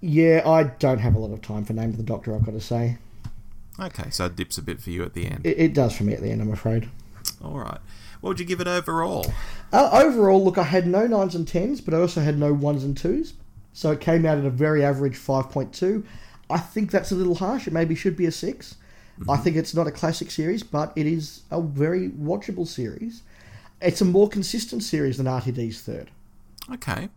Yeah, 0.00 0.42
I 0.44 0.64
don't 0.64 0.98
have 0.98 1.14
a 1.14 1.18
lot 1.20 1.30
of 1.30 1.42
time 1.42 1.64
for 1.64 1.74
name 1.74 1.90
of 1.90 1.96
the 1.96 2.02
Doctor. 2.02 2.34
I've 2.34 2.44
got 2.44 2.52
to 2.52 2.60
say. 2.60 2.98
Okay, 3.80 4.10
so 4.10 4.26
it 4.26 4.36
dips 4.36 4.58
a 4.58 4.62
bit 4.62 4.80
for 4.80 4.90
you 4.90 5.02
at 5.02 5.14
the 5.14 5.26
end. 5.26 5.44
It, 5.44 5.58
it 5.58 5.74
does 5.74 5.96
for 5.96 6.04
me 6.04 6.12
at 6.12 6.20
the 6.20 6.30
end, 6.30 6.42
I'm 6.42 6.52
afraid. 6.52 6.88
All 7.42 7.58
right. 7.58 7.78
What 8.20 8.30
would 8.30 8.40
you 8.40 8.46
give 8.46 8.60
it 8.60 8.68
overall? 8.68 9.32
Uh, 9.72 9.90
overall, 9.92 10.44
look, 10.44 10.58
I 10.58 10.62
had 10.62 10.86
no 10.86 11.06
nines 11.06 11.34
and 11.34 11.46
tens, 11.46 11.80
but 11.80 11.94
I 11.94 11.98
also 11.98 12.20
had 12.20 12.38
no 12.38 12.52
ones 12.52 12.84
and 12.84 12.96
twos. 12.96 13.34
So 13.72 13.90
it 13.90 14.00
came 14.00 14.26
out 14.26 14.38
at 14.38 14.44
a 14.44 14.50
very 14.50 14.84
average 14.84 15.16
5.2. 15.16 16.04
I 16.50 16.58
think 16.58 16.90
that's 16.90 17.10
a 17.10 17.14
little 17.14 17.36
harsh. 17.36 17.66
It 17.66 17.72
maybe 17.72 17.94
should 17.94 18.16
be 18.16 18.26
a 18.26 18.32
6. 18.32 18.76
Mm-hmm. 19.18 19.30
I 19.30 19.36
think 19.38 19.56
it's 19.56 19.74
not 19.74 19.86
a 19.86 19.90
classic 19.90 20.30
series, 20.30 20.62
but 20.62 20.92
it 20.94 21.06
is 21.06 21.42
a 21.50 21.60
very 21.60 22.10
watchable 22.10 22.66
series. 22.66 23.22
It's 23.80 24.00
a 24.00 24.04
more 24.04 24.28
consistent 24.28 24.82
series 24.82 25.16
than 25.16 25.26
RTD's 25.26 25.80
third. 25.80 26.10
Okay. 26.72 27.08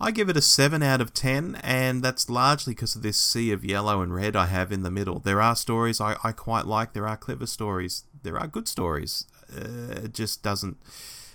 I 0.00 0.10
give 0.10 0.28
it 0.30 0.36
a 0.36 0.42
7 0.42 0.82
out 0.82 1.00
of 1.00 1.12
10, 1.12 1.60
and 1.62 2.02
that's 2.02 2.30
largely 2.30 2.72
because 2.72 2.96
of 2.96 3.02
this 3.02 3.18
sea 3.18 3.52
of 3.52 3.64
yellow 3.64 4.00
and 4.00 4.14
red 4.14 4.34
I 4.34 4.46
have 4.46 4.72
in 4.72 4.82
the 4.82 4.90
middle. 4.90 5.18
There 5.18 5.42
are 5.42 5.54
stories 5.54 6.00
I, 6.00 6.16
I 6.24 6.32
quite 6.32 6.66
like, 6.66 6.94
there 6.94 7.06
are 7.06 7.16
clever 7.16 7.46
stories, 7.46 8.04
there 8.22 8.38
are 8.38 8.46
good 8.46 8.66
stories 8.66 9.26
uh, 9.56 10.04
it 10.04 10.14
just 10.14 10.42
doesn't 10.42 10.76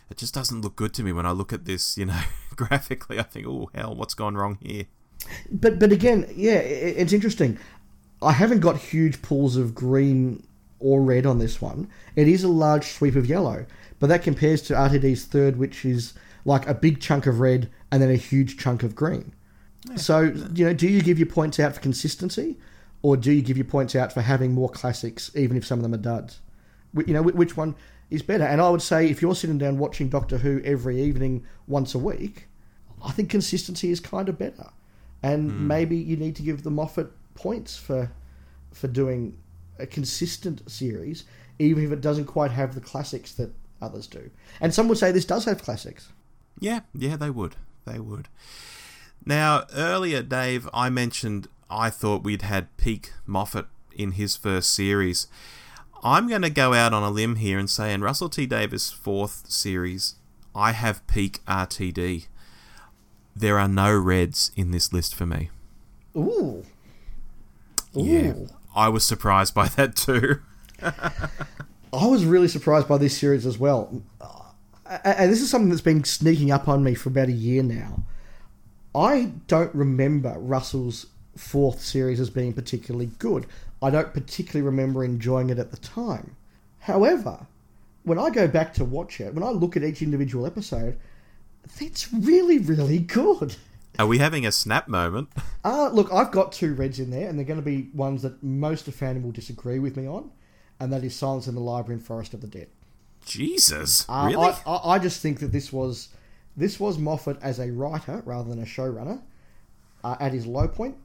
it 0.10 0.18
just 0.18 0.34
doesn't 0.34 0.62
look 0.62 0.76
good 0.76 0.94
to 0.94 1.04
me 1.04 1.12
when 1.12 1.26
I 1.26 1.32
look 1.32 1.52
at 1.52 1.66
this. 1.66 1.98
You 1.98 2.06
know, 2.06 2.22
graphically, 2.56 3.20
I 3.20 3.24
think, 3.24 3.48
oh 3.48 3.70
hell, 3.74 3.96
what's 3.96 4.14
gone 4.14 4.36
wrong 4.36 4.58
here? 4.62 4.86
But 5.52 5.80
but 5.80 5.92
again, 5.92 6.32
yeah, 6.36 6.58
it's 6.58 7.14
interesting. 7.14 7.58
I 8.22 8.32
haven't 8.32 8.62
got 8.62 8.78
huge 8.78 9.22
pools 9.22 9.56
of 9.56 9.76
green 9.76 10.46
or 10.80 11.02
red 11.02 11.26
on 11.26 11.40
this 11.40 11.62
one. 11.62 11.90
It 12.16 12.28
is 12.28 12.44
a 12.44 12.48
large 12.48 12.86
sweep 12.86 13.16
of 13.16 13.26
yellow, 13.26 13.66
but 14.00 14.08
that 14.08 14.24
compares 14.24 14.62
to 14.64 14.74
RTD's 14.74 15.26
third, 15.26 15.58
which 15.58 15.86
is 15.86 16.14
like 16.44 16.68
a 16.68 16.74
big 16.74 17.02
chunk 17.02 17.26
of 17.26 17.40
red 17.40 17.70
and 17.96 18.04
then 18.04 18.10
a 18.10 18.18
huge 18.18 18.58
chunk 18.58 18.84
of 18.84 18.94
green. 18.94 19.34
Yeah. 19.90 19.96
So, 19.96 20.22
you 20.54 20.66
know, 20.66 20.74
do 20.74 20.88
you 20.88 21.02
give 21.02 21.18
your 21.18 21.30
points 21.30 21.60
out 21.60 21.76
for 21.76 21.80
consistency, 21.80 22.58
or 23.02 23.16
do 23.16 23.32
you 23.32 23.42
give 23.42 23.56
your 23.56 23.66
points 23.66 23.96
out 23.96 24.12
for 24.12 24.22
having 24.22 24.54
more 24.54 24.70
classics, 24.70 25.32
even 25.36 25.56
if 25.56 25.66
some 25.66 25.80
of 25.80 25.84
them 25.84 25.94
are 25.94 25.98
duds? 25.98 26.42
You 26.94 27.14
know, 27.14 27.24
which 27.24 27.56
one? 27.56 27.76
is 28.10 28.22
better. 28.22 28.44
And 28.44 28.62
I 28.62 28.70
would 28.70 28.82
say 28.82 29.08
if 29.10 29.22
you're 29.22 29.36
sitting 29.36 29.58
down 29.58 29.78
watching 29.78 30.10
Doctor 30.10 30.38
Who 30.38 30.62
every 30.64 31.02
evening 31.02 31.46
once 31.68 31.96
a 31.96 32.00
week, 32.00 32.48
I 33.04 33.12
think 33.12 33.30
consistency 33.30 33.92
is 33.92 34.00
kind 34.00 34.30
of 34.30 34.38
better. 34.38 34.70
And 35.24 35.52
mm. 35.52 35.60
maybe 35.60 35.98
you 35.98 36.18
need 36.18 36.36
to 36.36 36.44
give 36.44 36.64
the 36.64 36.72
Moffat 36.72 37.12
points 37.34 37.78
for 37.78 38.12
for 38.72 38.88
doing 38.88 39.38
a 39.80 39.88
consistent 39.88 40.70
series, 40.70 41.24
even 41.60 41.86
if 41.86 41.92
it 41.92 42.02
doesn't 42.02 42.26
quite 42.26 42.52
have 42.52 42.76
the 42.76 42.82
classics 42.82 43.34
that 43.34 43.52
others 43.82 44.06
do. 44.06 44.30
And 44.60 44.74
some 44.74 44.88
would 44.90 44.98
say 44.98 45.12
this 45.12 45.26
does 45.26 45.46
have 45.46 45.64
classics. 45.64 46.10
Yeah, 46.60 46.82
yeah, 46.94 47.16
they 47.16 47.30
would. 47.30 47.56
They 47.86 48.00
would. 48.00 48.28
Now, 49.26 49.66
earlier, 49.74 50.22
Dave, 50.22 50.70
I 50.74 50.90
mentioned 50.90 51.48
I 51.70 51.90
thought 51.90 52.24
we'd 52.24 52.44
had 52.44 52.76
peak 52.78 53.12
Moffat 53.26 53.68
in 53.96 54.14
his 54.14 54.36
first 54.36 54.74
series. 54.74 55.28
I'm 56.04 56.28
going 56.28 56.44
to 56.44 56.50
go 56.50 56.74
out 56.74 56.94
on 56.94 57.04
a 57.04 57.10
limb 57.10 57.38
here 57.38 57.58
and 57.58 57.70
say 57.70 57.94
in 57.94 58.02
Russell 58.02 58.30
T 58.30 58.46
Davies' 58.46 58.92
fourth 58.92 59.50
series, 59.50 60.16
I 60.54 60.72
have 60.72 61.06
peak 61.08 61.44
RTD. 61.48 62.28
There 63.36 63.60
are 63.60 63.68
no 63.68 63.94
reds 63.96 64.52
in 64.56 64.72
this 64.72 64.94
list 64.94 65.16
for 65.16 65.26
me. 65.26 65.50
Ooh. 66.16 66.64
Ooh. 67.98 68.02
Yeah. 68.02 68.34
I 68.76 68.90
was 68.90 69.06
surprised 69.06 69.54
by 69.54 69.68
that 69.70 69.96
too. 69.96 70.42
I 70.82 72.08
was 72.08 72.26
really 72.26 72.48
surprised 72.48 72.88
by 72.88 72.98
this 72.98 73.18
series 73.18 73.46
as 73.46 73.58
well. 73.58 74.04
And 74.86 75.32
this 75.32 75.42
is 75.42 75.50
something 75.50 75.70
that's 75.70 75.82
been 75.82 76.04
sneaking 76.04 76.52
up 76.52 76.68
on 76.68 76.84
me 76.84 76.94
for 76.94 77.10
about 77.10 77.30
a 77.30 77.34
year 77.34 77.64
now. 77.64 78.04
I 78.94 79.32
don't 79.48 79.74
remember 79.74 80.36
Russell's 80.38 81.08
fourth 81.36 81.82
series 81.82 82.20
as 82.20 82.30
being 82.30 82.54
particularly 82.54 83.08
good. 83.20 83.46
I 83.82 83.90
don't 83.90 84.14
particularly 84.14 84.66
remember 84.66 85.04
enjoying 85.04 85.50
it 85.50 85.60
at 85.60 85.72
the 85.72 85.78
time. 85.78 86.36
However, 86.80 87.48
when 88.04 88.20
I 88.20 88.30
go 88.30 88.48
back 88.48 88.74
to 88.76 88.86
watch 88.86 89.20
it, 89.20 89.34
when 89.34 89.44
I 89.44 89.50
look 89.50 89.76
at 89.76 89.84
each 89.84 90.02
individual 90.02 90.46
episode, 90.46 90.98
it's 91.80 92.14
really, 92.14 92.60
really 92.60 93.00
good. 93.00 93.56
Are 93.98 94.08
we 94.08 94.20
having 94.20 94.46
a 94.46 94.52
snap 94.52 94.88
moment? 94.88 95.30
Uh, 95.66 95.90
look, 95.90 96.14
I've 96.14 96.30
got 96.30 96.52
two 96.52 96.76
reds 96.76 97.00
in 97.00 97.10
there, 97.10 97.28
and 97.28 97.40
they're 97.40 97.44
going 97.44 97.60
to 97.60 97.66
be 97.66 97.90
ones 97.96 98.22
that 98.22 98.44
most 98.44 98.88
of 98.88 98.96
fandom 98.96 99.24
will 99.24 99.32
disagree 99.32 99.80
with 99.80 99.98
me 99.98 100.08
on, 100.08 100.30
and 100.80 100.94
that 100.94 101.04
is 101.04 101.16
Silence 101.16 101.48
in 101.48 101.56
the 101.56 101.60
Library 101.60 101.96
and 101.96 102.06
Forest 102.06 102.36
of 102.36 102.42
the 102.42 102.46
Dead. 102.46 102.68
Jesus, 103.26 104.06
uh, 104.08 104.26
really? 104.28 104.54
I, 104.66 104.72
I, 104.72 104.96
I, 104.96 105.00
just 105.00 105.22
think 105.22 105.40
that 105.40 105.52
this 105.52 105.74
was 105.74 106.10
this 106.56 106.80
was 106.80 106.98
Moffat 106.98 107.38
as 107.42 107.60
a 107.60 107.72
writer 107.72 108.22
rather 108.26 108.50
than 108.50 108.62
a 108.62 108.66
showrunner 108.66 109.22
uh, 110.04 110.16
at 110.20 110.32
his 110.32 110.46
low 110.46 110.68
point. 110.68 110.96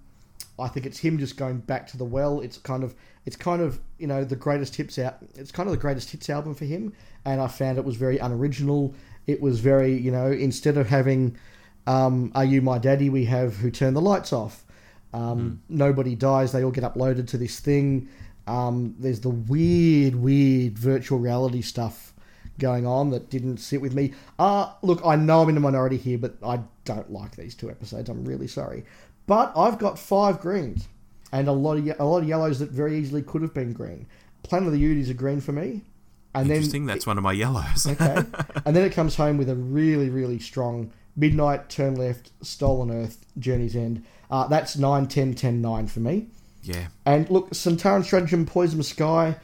I 0.59 0.69
think 0.69 0.85
it's 0.85 0.99
him 0.99 1.19
just 1.19 1.37
going 1.37 1.59
back 1.59 1.87
to 1.89 1.97
the 1.97 2.05
well. 2.05 2.41
It's 2.41 2.59
kind 2.59 2.85
of 2.85 2.95
it's 3.25 3.37
kind 3.37 3.63
of 3.63 3.81
you 3.99 4.07
know 4.07 4.25
the 4.25 4.37
greatest 4.37 4.77
hits 4.77 4.99
out. 4.99 5.17
It's 5.35 5.51
kind 5.51 5.67
of 5.67 5.73
the 5.73 5.81
greatest 5.81 6.11
hits 6.11 6.29
album 6.29 6.55
for 6.55 6.67
him, 6.67 6.93
and 7.25 7.41
I 7.41 7.49
found 7.49 7.79
it 7.79 7.85
was 7.85 7.97
very 7.97 8.19
unoriginal. 8.19 8.95
It 9.27 9.41
was 9.41 9.61
very 9.61 9.97
you 9.97 10.11
know 10.11 10.31
instead 10.31 10.77
of 10.77 10.89
having 10.89 11.37
um, 11.87 12.31
"Are 12.35 12.45
You 12.45 12.61
My 12.61 12.79
Daddy," 12.79 13.09
we 13.09 13.25
have 13.25 13.57
"Who 13.57 13.71
Turned 13.71 13.97
the 13.97 14.03
Lights 14.03 14.33
Off." 14.33 14.65
Um, 15.13 15.23
mm. 15.23 15.59
Nobody 15.69 16.15
dies. 16.15 16.53
They 16.53 16.63
all 16.63 16.71
get 16.71 16.85
uploaded 16.85 17.27
to 17.29 17.39
this 17.39 17.59
thing. 17.61 18.09
Um, 18.47 18.95
there's 18.99 19.21
the 19.21 19.31
weird, 19.31 20.15
weird 20.15 20.79
virtual 20.79 21.19
reality 21.19 21.63
stuff 21.63 22.10
going 22.61 22.87
on 22.87 23.11
that 23.11 23.29
didn't 23.31 23.57
sit 23.59 23.81
with 23.81 23.95
me. 23.95 24.13
Uh, 24.39 24.73
look, 24.83 25.01
I 25.05 25.17
know 25.17 25.43
I'm 25.43 25.49
in 25.49 25.57
a 25.57 25.61
minority 25.61 25.97
here, 25.97 26.19
but 26.19 26.37
I 26.45 26.61
don't 26.85 27.11
like 27.11 27.35
these 27.37 27.55
two 27.57 27.71
episodes. 27.71 28.09
I'm 28.09 28.25
really 28.25 28.47
sorry. 28.47 28.85
But 29.27 29.53
I've 29.57 29.79
got 29.79 29.99
five 29.99 30.41
greens 30.41 30.87
and 31.33 31.49
a 31.49 31.53
lot 31.53 31.79
of 31.79 31.87
a 32.01 32.05
lot 32.05 32.23
of 32.23 32.29
yellows 32.29 32.59
that 32.61 32.71
very 32.71 32.97
easily 32.99 33.23
could 33.23 33.43
have 33.43 33.55
been 33.55 33.73
green. 33.73 34.07
Planet 34.43 34.69
of 34.69 34.73
the 34.75 34.85
Ood 34.85 34.97
is 34.99 35.11
a 35.11 35.15
green 35.15 35.41
for 35.41 35.53
me. 35.53 35.83
And 36.35 36.49
Interesting. 36.49 36.87
then 36.87 36.95
That's 36.95 37.07
one 37.07 37.19
of 37.19 37.25
my 37.25 37.33
yellows. 37.33 37.87
okay, 37.89 38.23
and 38.65 38.77
then 38.77 38.85
it 38.85 38.93
comes 38.93 39.17
home 39.17 39.37
with 39.37 39.49
a 39.51 39.57
really 39.57 40.11
really 40.11 40.39
strong 40.39 40.93
Midnight, 41.17 41.69
Turn 41.69 41.97
Left, 41.97 42.31
Stolen 42.41 42.91
Earth, 42.91 43.25
Journey's 43.39 43.75
End. 43.75 44.05
Uh, 44.31 44.47
that's 44.47 44.77
9, 44.77 45.09
10, 45.09 45.35
10, 45.35 45.61
9 45.61 45.87
for 45.89 45.99
me. 46.01 46.29
yeah. 46.63 46.87
And 47.05 47.29
look, 47.31 47.51
Sontaran 47.51 48.05
Stratagem, 48.05 48.47
Poison 48.47 48.83
Sky. 48.85 49.37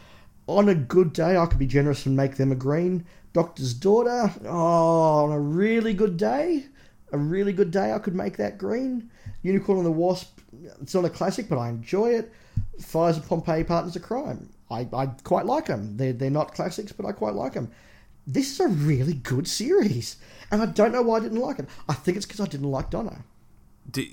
On 0.47 0.69
a 0.69 0.75
good 0.75 1.13
day, 1.13 1.37
I 1.37 1.47
could 1.47 1.59
be 1.59 1.67
generous 1.67 2.07
and 2.07 2.17
make 2.17 2.37
them 2.37 2.53
a 2.53 2.57
green. 2.57 3.05
Doctor's 3.33 3.75
Daughter. 3.75 4.33
Oh, 4.45 5.25
on 5.25 5.33
a 5.33 5.41
really 5.41 5.93
good 5.93 6.17
day, 6.17 6.67
a 7.13 7.19
really 7.19 7.53
good 7.53 7.71
day, 7.71 7.93
I 7.93 7.99
could 7.99 8.15
make 8.15 8.37
that 8.37 8.59
green. 8.59 9.11
Unicorn 9.43 9.79
and 9.79 9.87
the 9.87 9.91
Wasp. 9.91 10.39
It's 10.81 10.95
not 10.95 11.05
a 11.05 11.11
classic, 11.11 11.49
but 11.49 11.59
I 11.59 11.69
enjoy 11.69 12.11
it. 12.11 12.33
Fires 12.81 13.17
of 13.17 13.29
Pompeii, 13.29 13.65
Partners 13.65 13.97
of 13.97 14.03
Crime. 14.03 14.49
I, 14.71 14.89
I 14.93 15.07
quite 15.25 15.47
like 15.47 15.67
them. 15.67 15.97
They're, 15.97 16.13
they're 16.13 16.31
not 16.31 16.55
classics, 16.55 16.93
but 16.93 17.07
I 17.07 17.13
quite 17.13 17.35
like 17.35 17.53
them. 17.53 17.71
This 18.27 18.51
is 18.51 18.61
a 18.61 18.69
really 18.69 19.15
good 19.15 19.47
series, 19.47 20.17
and 20.51 20.61
I 20.61 20.67
don't 20.67 20.91
know 20.91 21.03
why 21.03 21.19
I 21.19 21.21
didn't 21.21 21.41
like 21.41 21.61
it. 21.61 21.69
I 21.89 21.95
think 21.95 22.17
it's 22.17 22.27
because 22.27 22.41
I 22.41 22.47
didn't 22.47 22.71
like 22.71 22.91
Donna. 22.91 23.19
Do, 23.89 24.05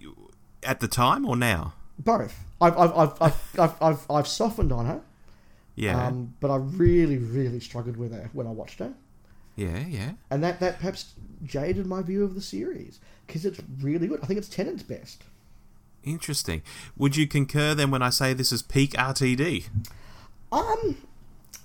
at 0.61 0.79
the 0.79 0.87
time 0.87 1.25
or 1.25 1.35
now? 1.35 1.73
Both. 1.97 2.43
I've 2.61 2.77
I've 2.77 2.91
I've 2.95 3.21
I've, 3.21 3.59
I've, 3.59 3.81
I've, 3.81 4.11
I've 4.11 4.27
softened 4.27 4.71
on 4.71 4.85
her. 4.85 5.01
Yeah. 5.75 6.07
Um, 6.07 6.35
but 6.39 6.51
I 6.51 6.57
really, 6.57 7.17
really 7.17 7.59
struggled 7.59 7.97
with 7.97 8.11
her 8.13 8.29
when 8.33 8.47
I 8.47 8.51
watched 8.51 8.79
her, 8.79 8.93
yeah. 9.55 9.85
Yeah. 9.87 10.11
and 10.29 10.43
that, 10.43 10.59
that 10.59 10.77
perhaps 10.77 11.13
jaded 11.43 11.85
my 11.85 12.01
view 12.01 12.23
of 12.23 12.35
the 12.35 12.41
series 12.41 12.99
because 13.27 13.45
it's 13.45 13.59
really 13.81 14.07
good. 14.07 14.19
I 14.21 14.25
think 14.25 14.37
it's 14.37 14.49
Tennant's 14.49 14.83
best. 14.83 15.23
Interesting. 16.03 16.61
Would 16.97 17.15
you 17.15 17.27
concur 17.27 17.73
then 17.73 17.89
when 17.89 18.01
I 18.01 18.09
say 18.09 18.33
this 18.33 18.51
is 18.51 18.61
peak 18.61 18.91
RTD? 18.91 19.65
Um, 20.51 20.97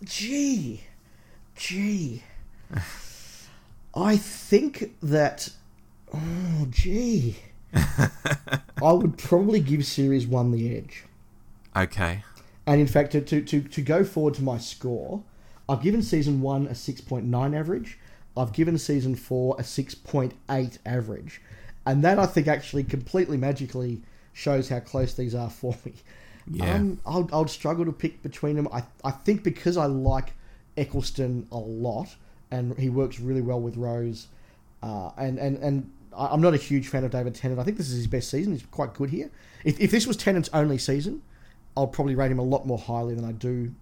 gee, 0.04 0.82
gee, 1.56 2.22
I 3.94 4.16
think 4.16 4.94
that. 5.02 5.50
Oh, 6.14 6.66
gee, 6.70 7.36
I 7.74 8.92
would 8.92 9.18
probably 9.18 9.60
give 9.60 9.84
series 9.84 10.26
one 10.26 10.52
the 10.52 10.74
edge. 10.74 11.04
Okay. 11.76 12.22
And 12.68 12.82
in 12.82 12.86
fact, 12.86 13.12
to, 13.12 13.22
to, 13.22 13.40
to, 13.40 13.62
to 13.62 13.80
go 13.80 14.04
forward 14.04 14.34
to 14.34 14.42
my 14.42 14.58
score, 14.58 15.22
I've 15.70 15.80
given 15.80 16.02
season 16.02 16.42
one 16.42 16.66
a 16.66 16.72
6.9 16.72 17.58
average. 17.58 17.98
I've 18.36 18.52
given 18.52 18.76
season 18.76 19.14
four 19.14 19.56
a 19.58 19.62
6.8 19.62 20.78
average. 20.84 21.40
And 21.86 22.04
that, 22.04 22.18
I 22.18 22.26
think, 22.26 22.46
actually 22.46 22.84
completely 22.84 23.38
magically 23.38 24.02
shows 24.34 24.68
how 24.68 24.80
close 24.80 25.14
these 25.14 25.34
are 25.34 25.48
for 25.48 25.74
me. 25.86 25.94
Yeah. 26.46 26.74
Um, 26.74 27.00
I'll, 27.06 27.26
I'll 27.32 27.48
struggle 27.48 27.86
to 27.86 27.92
pick 27.92 28.22
between 28.22 28.56
them. 28.56 28.68
I, 28.70 28.82
I 29.02 29.12
think 29.12 29.42
because 29.42 29.78
I 29.78 29.86
like 29.86 30.34
Eccleston 30.76 31.46
a 31.50 31.56
lot, 31.56 32.14
and 32.50 32.78
he 32.78 32.90
works 32.90 33.18
really 33.18 33.40
well 33.40 33.60
with 33.60 33.78
Rose, 33.78 34.26
uh, 34.82 35.10
and, 35.16 35.38
and, 35.38 35.56
and 35.58 35.90
I'm 36.14 36.42
not 36.42 36.52
a 36.52 36.58
huge 36.58 36.88
fan 36.88 37.02
of 37.02 37.12
David 37.12 37.34
Tennant. 37.34 37.60
I 37.60 37.64
think 37.64 37.78
this 37.78 37.88
is 37.88 37.96
his 37.96 38.06
best 38.06 38.28
season. 38.28 38.52
He's 38.52 38.66
quite 38.70 38.92
good 38.92 39.08
here. 39.08 39.30
If, 39.64 39.80
if 39.80 39.90
this 39.90 40.06
was 40.06 40.18
Tennant's 40.18 40.50
only 40.52 40.76
season, 40.76 41.22
I'll 41.78 41.86
probably 41.86 42.16
rate 42.16 42.32
him 42.32 42.40
a 42.40 42.44
lot 42.44 42.66
more 42.66 42.76
highly 42.76 43.14
than 43.14 43.24
I 43.24 43.30
do 43.30 43.72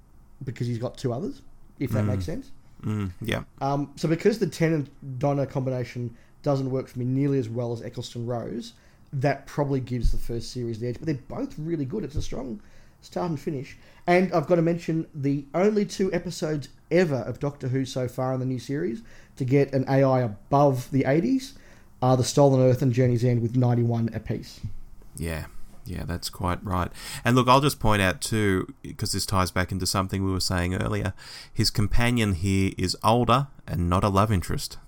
because 0.44 0.66
he's 0.66 0.76
got 0.76 0.98
two 0.98 1.14
others, 1.14 1.40
if 1.78 1.92
that 1.92 2.02
makes 2.02 2.26
sense. 2.26 2.50
Mm, 2.82 3.10
yeah. 3.22 3.44
Um, 3.62 3.90
so 3.96 4.06
because 4.06 4.38
the 4.38 4.46
Tennant 4.46 4.90
Donna 5.18 5.46
combination 5.46 6.14
doesn't 6.42 6.70
work 6.70 6.88
for 6.88 6.98
me 6.98 7.06
nearly 7.06 7.38
as 7.38 7.48
well 7.48 7.72
as 7.72 7.80
Eccleston 7.80 8.26
Rose, 8.26 8.74
that 9.14 9.46
probably 9.46 9.80
gives 9.80 10.12
the 10.12 10.18
first 10.18 10.52
series 10.52 10.78
the 10.78 10.88
edge. 10.88 10.98
But 10.98 11.06
they're 11.06 11.14
both 11.28 11.54
really 11.58 11.86
good. 11.86 12.04
It's 12.04 12.16
a 12.16 12.22
strong 12.22 12.60
start 13.00 13.30
and 13.30 13.40
finish. 13.40 13.78
And 14.06 14.30
I've 14.30 14.46
got 14.46 14.56
to 14.56 14.62
mention 14.62 15.06
the 15.14 15.46
only 15.54 15.86
two 15.86 16.12
episodes 16.12 16.68
ever 16.90 17.16
of 17.16 17.40
Doctor 17.40 17.68
Who 17.68 17.86
so 17.86 18.08
far 18.08 18.34
in 18.34 18.40
the 18.40 18.46
new 18.46 18.58
series 18.58 19.00
to 19.36 19.46
get 19.46 19.72
an 19.72 19.86
AI 19.88 20.20
above 20.20 20.90
the 20.90 21.04
80s 21.04 21.54
are 22.02 22.18
The 22.18 22.24
Stolen 22.24 22.60
Earth 22.60 22.82
and 22.82 22.92
Journey's 22.92 23.24
End 23.24 23.40
with 23.40 23.56
91 23.56 24.10
apiece. 24.12 24.60
Yeah. 25.16 25.46
Yeah, 25.86 26.04
that's 26.04 26.28
quite 26.28 26.62
right. 26.64 26.90
And 27.24 27.36
look, 27.36 27.48
I'll 27.48 27.60
just 27.60 27.80
point 27.80 28.02
out 28.02 28.20
too, 28.20 28.72
because 28.82 29.12
this 29.12 29.26
ties 29.26 29.50
back 29.50 29.72
into 29.72 29.86
something 29.86 30.24
we 30.24 30.32
were 30.32 30.40
saying 30.40 30.74
earlier. 30.74 31.14
His 31.52 31.70
companion 31.70 32.34
here 32.34 32.72
is 32.76 32.96
older 33.04 33.48
and 33.66 33.88
not 33.88 34.04
a 34.04 34.08
love 34.08 34.32
interest. 34.32 34.78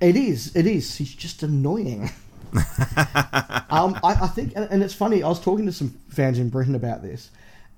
It 0.00 0.16
is. 0.16 0.54
It 0.54 0.66
is. 0.66 0.96
He's 0.96 1.14
just 1.14 1.42
annoying. 1.42 2.10
um, 3.70 3.98
I, 4.04 4.16
I 4.20 4.26
think, 4.28 4.52
and, 4.54 4.70
and 4.70 4.82
it's 4.82 4.94
funny. 4.94 5.22
I 5.22 5.28
was 5.28 5.40
talking 5.40 5.66
to 5.66 5.72
some 5.72 5.90
fans 6.08 6.38
in 6.38 6.50
Britain 6.50 6.74
about 6.74 7.02
this, 7.02 7.30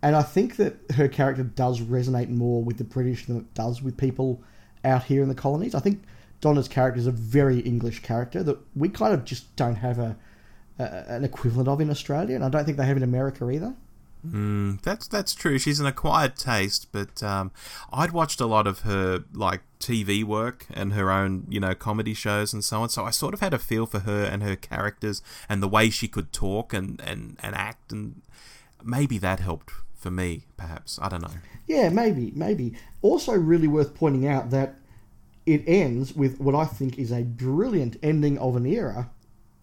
and 0.02 0.16
I 0.16 0.22
think 0.22 0.56
that 0.56 0.76
her 0.96 1.08
character 1.08 1.44
does 1.44 1.80
resonate 1.80 2.28
more 2.28 2.62
with 2.62 2.78
the 2.78 2.84
British 2.84 3.26
than 3.26 3.38
it 3.38 3.54
does 3.54 3.82
with 3.82 3.96
people 3.96 4.42
out 4.84 5.04
here 5.04 5.22
in 5.22 5.28
the 5.28 5.34
colonies. 5.34 5.74
I 5.74 5.80
think 5.80 6.02
Donna's 6.40 6.68
character 6.68 6.98
is 6.98 7.06
a 7.06 7.12
very 7.12 7.60
English 7.60 8.02
character 8.02 8.42
that 8.42 8.58
we 8.74 8.88
kind 8.88 9.14
of 9.14 9.24
just 9.24 9.54
don't 9.56 9.76
have 9.76 9.98
a, 9.98 10.16
a 10.78 11.04
an 11.08 11.24
equivalent 11.24 11.68
of 11.68 11.80
in 11.80 11.90
Australia, 11.90 12.34
and 12.34 12.44
I 12.44 12.48
don't 12.48 12.64
think 12.64 12.76
they 12.76 12.86
have 12.86 12.96
in 12.96 13.02
America 13.02 13.48
either. 13.50 13.74
Mm, 14.26 14.80
that's 14.80 15.06
that's 15.06 15.34
true. 15.34 15.58
She's 15.58 15.80
an 15.80 15.86
acquired 15.86 16.36
taste, 16.36 16.88
but 16.92 17.22
um, 17.22 17.52
I'd 17.92 18.12
watched 18.12 18.40
a 18.40 18.46
lot 18.46 18.66
of 18.66 18.80
her 18.80 19.24
like 19.34 19.60
TV 19.78 20.24
work 20.24 20.66
and 20.72 20.94
her 20.94 21.10
own 21.10 21.46
you 21.48 21.60
know 21.60 21.74
comedy 21.74 22.14
shows 22.14 22.52
and 22.52 22.64
so 22.64 22.80
on. 22.82 22.88
So 22.88 23.04
I 23.04 23.10
sort 23.10 23.34
of 23.34 23.40
had 23.40 23.52
a 23.52 23.58
feel 23.58 23.84
for 23.84 24.00
her 24.00 24.24
and 24.24 24.42
her 24.42 24.56
characters 24.56 25.20
and 25.48 25.62
the 25.62 25.68
way 25.68 25.90
she 25.90 26.08
could 26.08 26.32
talk 26.32 26.72
and 26.72 27.00
and, 27.04 27.38
and 27.42 27.54
act, 27.54 27.92
and 27.92 28.22
maybe 28.82 29.18
that 29.18 29.40
helped 29.40 29.72
for 29.94 30.10
me. 30.10 30.46
Perhaps 30.56 30.98
I 31.02 31.10
don't 31.10 31.22
know. 31.22 31.38
Yeah, 31.66 31.90
maybe, 31.90 32.32
maybe. 32.34 32.74
Also, 33.02 33.32
really 33.32 33.68
worth 33.68 33.94
pointing 33.94 34.26
out 34.26 34.50
that 34.50 34.76
it 35.46 35.62
ends 35.66 36.14
with 36.14 36.40
what 36.40 36.54
I 36.54 36.64
think 36.64 36.98
is 36.98 37.12
a 37.12 37.22
brilliant 37.22 37.96
ending 38.02 38.38
of 38.38 38.56
an 38.56 38.64
era. 38.64 39.10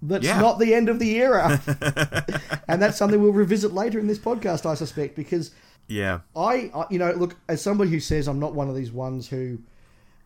That's 0.01 0.25
Yeah. 0.25 0.39
not 0.41 0.57
the 0.59 0.73
end 0.73 0.89
of 0.89 0.99
the 0.99 1.15
era, 1.17 1.61
and 2.67 2.81
that's 2.81 2.97
something 2.97 3.21
we'll 3.21 3.31
revisit 3.33 3.73
later 3.73 3.99
in 3.99 4.07
this 4.07 4.17
podcast, 4.19 4.65
I 4.65 4.73
suspect, 4.73 5.15
because 5.15 5.51
Yeah. 5.87 6.21
I, 6.35 6.71
I, 6.73 6.85
you 6.89 6.97
know, 6.99 7.11
look 7.11 7.35
as 7.47 7.61
somebody 7.61 7.91
who 7.91 7.99
says 7.99 8.27
I'm 8.27 8.39
not 8.39 8.53
one 8.55 8.69
of 8.69 8.75
these 8.75 8.91
ones 8.91 9.27
who, 9.27 9.59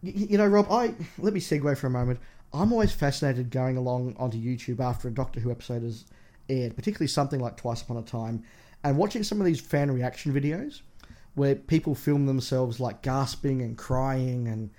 you 0.01 0.37
know, 0.37 0.45
Rob. 0.47 0.67
I 0.71 0.93
let 1.17 1.33
me 1.33 1.39
segue 1.39 1.77
for 1.77 1.87
a 1.87 1.89
moment. 1.89 2.19
I'm 2.53 2.71
always 2.71 2.91
fascinated 2.93 3.49
going 3.49 3.75
along 3.75 4.15
onto 4.17 4.37
YouTube 4.37 4.79
after 4.79 5.07
a 5.07 5.11
Doctor 5.11 5.39
Who 5.41 5.51
episode 5.51 5.81
has 5.83 6.05
aired, 6.47 6.75
particularly 6.75 7.07
something 7.07 7.39
like 7.41 7.57
Twice 7.57 7.81
Upon 7.81 7.97
a 7.97 8.01
Time, 8.03 8.43
and 8.83 8.97
watching 8.97 9.23
some 9.23 9.39
of 9.41 9.45
these 9.45 9.59
fan 9.59 9.91
reaction 9.91 10.33
videos 10.33 10.81
where 11.33 11.55
people 11.55 11.95
film 11.95 12.27
themselves 12.27 12.79
like 12.79 13.01
gasping 13.01 13.61
and 13.61 13.77
crying 13.77 14.47
and 14.47 14.69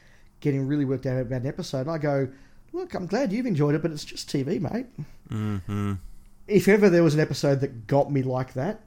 getting 0.40 0.66
really 0.66 0.84
worked 0.86 1.04
out 1.04 1.20
about 1.20 1.42
an 1.42 1.46
episode. 1.46 1.82
And 1.82 1.90
I 1.90 1.98
go, 1.98 2.28
look, 2.76 2.94
I'm 2.94 3.06
glad 3.06 3.32
you've 3.32 3.46
enjoyed 3.46 3.74
it, 3.74 3.82
but 3.82 3.90
it's 3.90 4.04
just 4.04 4.28
TV, 4.28 4.60
mate. 4.60 4.86
hmm 5.28 5.94
If 6.46 6.68
ever 6.68 6.88
there 6.88 7.02
was 7.02 7.14
an 7.14 7.20
episode 7.20 7.60
that 7.60 7.86
got 7.86 8.12
me 8.12 8.22
like 8.22 8.52
that, 8.52 8.82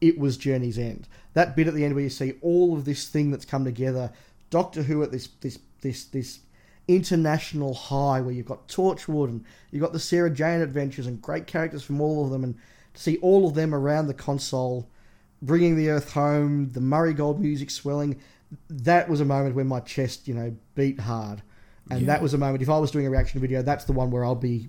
it 0.00 0.18
was 0.18 0.36
Journey's 0.36 0.78
End. 0.78 1.08
That 1.34 1.56
bit 1.56 1.66
at 1.66 1.74
the 1.74 1.84
end 1.84 1.94
where 1.94 2.04
you 2.04 2.10
see 2.10 2.34
all 2.42 2.76
of 2.76 2.84
this 2.84 3.08
thing 3.08 3.30
that's 3.30 3.44
come 3.44 3.64
together, 3.64 4.12
Doctor 4.50 4.82
Who 4.82 5.02
at 5.02 5.10
this 5.10 5.28
this 5.40 5.58
this 5.80 6.04
this 6.04 6.40
international 6.88 7.74
high 7.74 8.20
where 8.20 8.34
you've 8.34 8.46
got 8.46 8.68
Torchwood 8.68 9.28
and 9.28 9.44
you've 9.70 9.82
got 9.82 9.92
the 9.92 10.00
Sarah 10.00 10.30
Jane 10.30 10.60
adventures 10.60 11.06
and 11.06 11.22
great 11.22 11.46
characters 11.46 11.82
from 11.82 12.00
all 12.00 12.24
of 12.24 12.30
them, 12.30 12.44
and 12.44 12.54
to 12.94 13.02
see 13.02 13.16
all 13.18 13.48
of 13.48 13.54
them 13.54 13.74
around 13.74 14.08
the 14.08 14.14
console, 14.14 14.88
bringing 15.40 15.76
the 15.76 15.88
Earth 15.88 16.12
home, 16.12 16.70
the 16.72 16.80
Murray 16.80 17.14
Gold 17.14 17.40
music 17.40 17.70
swelling, 17.70 18.20
that 18.68 19.08
was 19.08 19.20
a 19.20 19.24
moment 19.24 19.54
when 19.54 19.66
my 19.66 19.80
chest, 19.80 20.28
you 20.28 20.34
know, 20.34 20.54
beat 20.74 21.00
hard. 21.00 21.42
And 21.92 22.02
Yeah. 22.02 22.06
that 22.08 22.22
was 22.22 22.34
a 22.34 22.38
moment. 22.38 22.62
If 22.62 22.68
I 22.70 22.78
was 22.78 22.90
doing 22.90 23.06
a 23.06 23.10
reaction 23.10 23.40
video, 23.40 23.62
that's 23.62 23.84
the 23.84 23.92
one 23.92 24.10
where 24.10 24.24
I'll 24.24 24.34
be, 24.34 24.68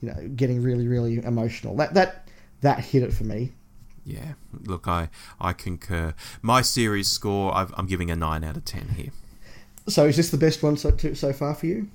you 0.00 0.08
know, 0.08 0.28
getting 0.34 0.62
really, 0.62 0.86
really 0.88 1.24
emotional. 1.24 1.76
That 1.76 1.94
that 1.94 2.28
that 2.60 2.80
hit 2.80 3.02
it 3.02 3.12
for 3.12 3.24
me. 3.24 3.52
Yeah. 4.04 4.34
Look, 4.64 4.86
I 4.88 5.08
I 5.40 5.52
concur. 5.52 6.14
My 6.42 6.62
series 6.62 7.08
score, 7.08 7.54
I've, 7.56 7.72
I'm 7.76 7.86
giving 7.86 8.10
a 8.10 8.16
nine 8.16 8.44
out 8.44 8.56
of 8.56 8.64
ten 8.64 8.88
here. 8.96 9.10
So 9.88 10.06
is 10.06 10.16
this 10.16 10.30
the 10.30 10.38
best 10.38 10.62
one 10.62 10.76
so 10.76 10.90
to, 10.90 11.14
so 11.14 11.32
far 11.32 11.54
for 11.54 11.66
you? 11.66 11.88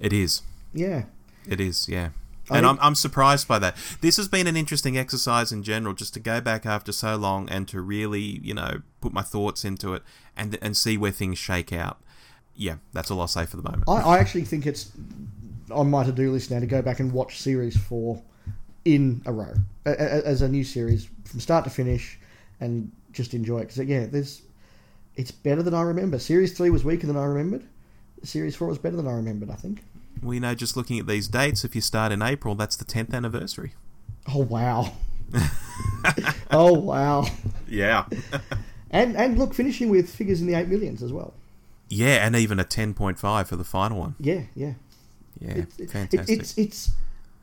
It 0.00 0.12
is. 0.12 0.42
Yeah. 0.74 1.04
It 1.48 1.60
is, 1.60 1.88
yeah. 1.88 2.08
I 2.50 2.58
And 2.58 2.66
I'm, 2.66 2.78
I'm 2.80 2.94
surprised 2.94 3.46
by 3.48 3.58
that. 3.60 3.76
This 4.00 4.16
has 4.18 4.28
been 4.28 4.46
an 4.46 4.56
interesting 4.56 4.96
exercise 4.98 5.50
in 5.52 5.62
general, 5.62 5.94
just 5.94 6.14
to 6.14 6.20
go 6.20 6.40
back 6.40 6.66
after 6.66 6.92
so 6.92 7.16
long 7.16 7.48
and 7.48 7.66
to 7.68 7.80
really, 7.80 8.20
you 8.42 8.54
know, 8.54 8.82
put 9.00 9.12
my 9.12 9.22
thoughts 9.22 9.64
into 9.64 9.94
it 9.94 10.02
and 10.36 10.58
and 10.60 10.76
see 10.76 10.96
where 10.98 11.12
things 11.12 11.38
shake 11.38 11.72
out. 11.72 11.98
Yeah, 12.56 12.76
that's 12.92 13.10
all 13.10 13.20
I'll 13.20 13.28
say 13.28 13.46
for 13.46 13.56
the 13.56 13.62
moment. 13.62 13.84
I, 13.88 14.00
I 14.00 14.18
actually 14.18 14.44
think 14.44 14.66
it's 14.66 14.90
on 15.70 15.90
my 15.90 16.04
to 16.04 16.12
do 16.12 16.32
list 16.32 16.50
now 16.50 16.60
to 16.60 16.66
go 16.66 16.80
back 16.82 17.00
and 17.00 17.12
watch 17.12 17.38
series 17.40 17.76
four 17.76 18.22
in 18.84 19.20
a 19.26 19.32
row 19.32 19.52
a- 19.84 19.90
a- 19.90 20.26
as 20.26 20.42
a 20.42 20.48
new 20.48 20.62
series 20.64 21.08
from 21.24 21.40
start 21.40 21.64
to 21.64 21.70
finish 21.70 22.18
and 22.60 22.90
just 23.12 23.34
enjoy 23.34 23.58
it 23.58 23.68
because 23.68 23.78
yeah, 23.86 24.06
there's 24.06 24.42
it's 25.16 25.30
better 25.30 25.62
than 25.62 25.74
I 25.74 25.82
remember. 25.82 26.18
Series 26.18 26.52
three 26.56 26.70
was 26.70 26.84
weaker 26.84 27.06
than 27.06 27.16
I 27.16 27.24
remembered, 27.24 27.64
series 28.22 28.54
four 28.56 28.68
was 28.68 28.78
better 28.78 28.96
than 28.96 29.06
I 29.08 29.12
remembered. 29.12 29.50
I 29.50 29.54
think. 29.54 29.82
We 30.22 30.40
know 30.40 30.54
just 30.54 30.76
looking 30.78 30.98
at 30.98 31.06
these 31.06 31.28
dates, 31.28 31.62
if 31.64 31.74
you 31.74 31.82
start 31.82 32.10
in 32.10 32.22
April, 32.22 32.54
that's 32.54 32.74
the 32.76 32.86
10th 32.86 33.12
anniversary. 33.12 33.74
Oh 34.34 34.38
wow! 34.44 34.92
oh 36.50 36.72
wow! 36.72 37.26
Yeah. 37.68 38.06
And 38.90 39.16
and 39.16 39.38
look, 39.38 39.52
finishing 39.52 39.88
with 39.90 40.08
figures 40.08 40.40
in 40.40 40.46
the 40.46 40.54
eight 40.54 40.68
millions 40.68 41.02
as 41.02 41.12
well. 41.12 41.34
Yeah, 41.88 42.26
and 42.26 42.34
even 42.34 42.58
a 42.58 42.64
10.5 42.64 43.46
for 43.46 43.56
the 43.56 43.64
final 43.64 43.98
one. 44.00 44.14
Yeah, 44.18 44.42
yeah. 44.54 44.74
Yeah, 45.40 45.50
It's- 45.50 45.78
it- 45.78 45.90
fantastic. 45.90 46.38
it's 46.40 46.56
it's 46.58 46.90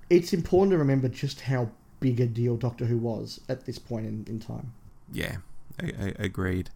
it's 0.10 0.34
important 0.34 0.72
to 0.72 0.78
remember 0.78 1.08
just 1.08 1.42
how 1.42 1.70
big 2.00 2.20
a 2.20 2.26
deal 2.26 2.58
Doctor 2.58 2.86
Who 2.86 2.98
was 2.98 3.40
at 3.48 3.66
this 3.66 3.80
point 3.80 4.06
in, 4.06 4.26
in 4.28 4.40
time. 4.40 4.74
Yeah, 5.12 5.38
a- 5.80 6.14
agreed. 6.20 6.70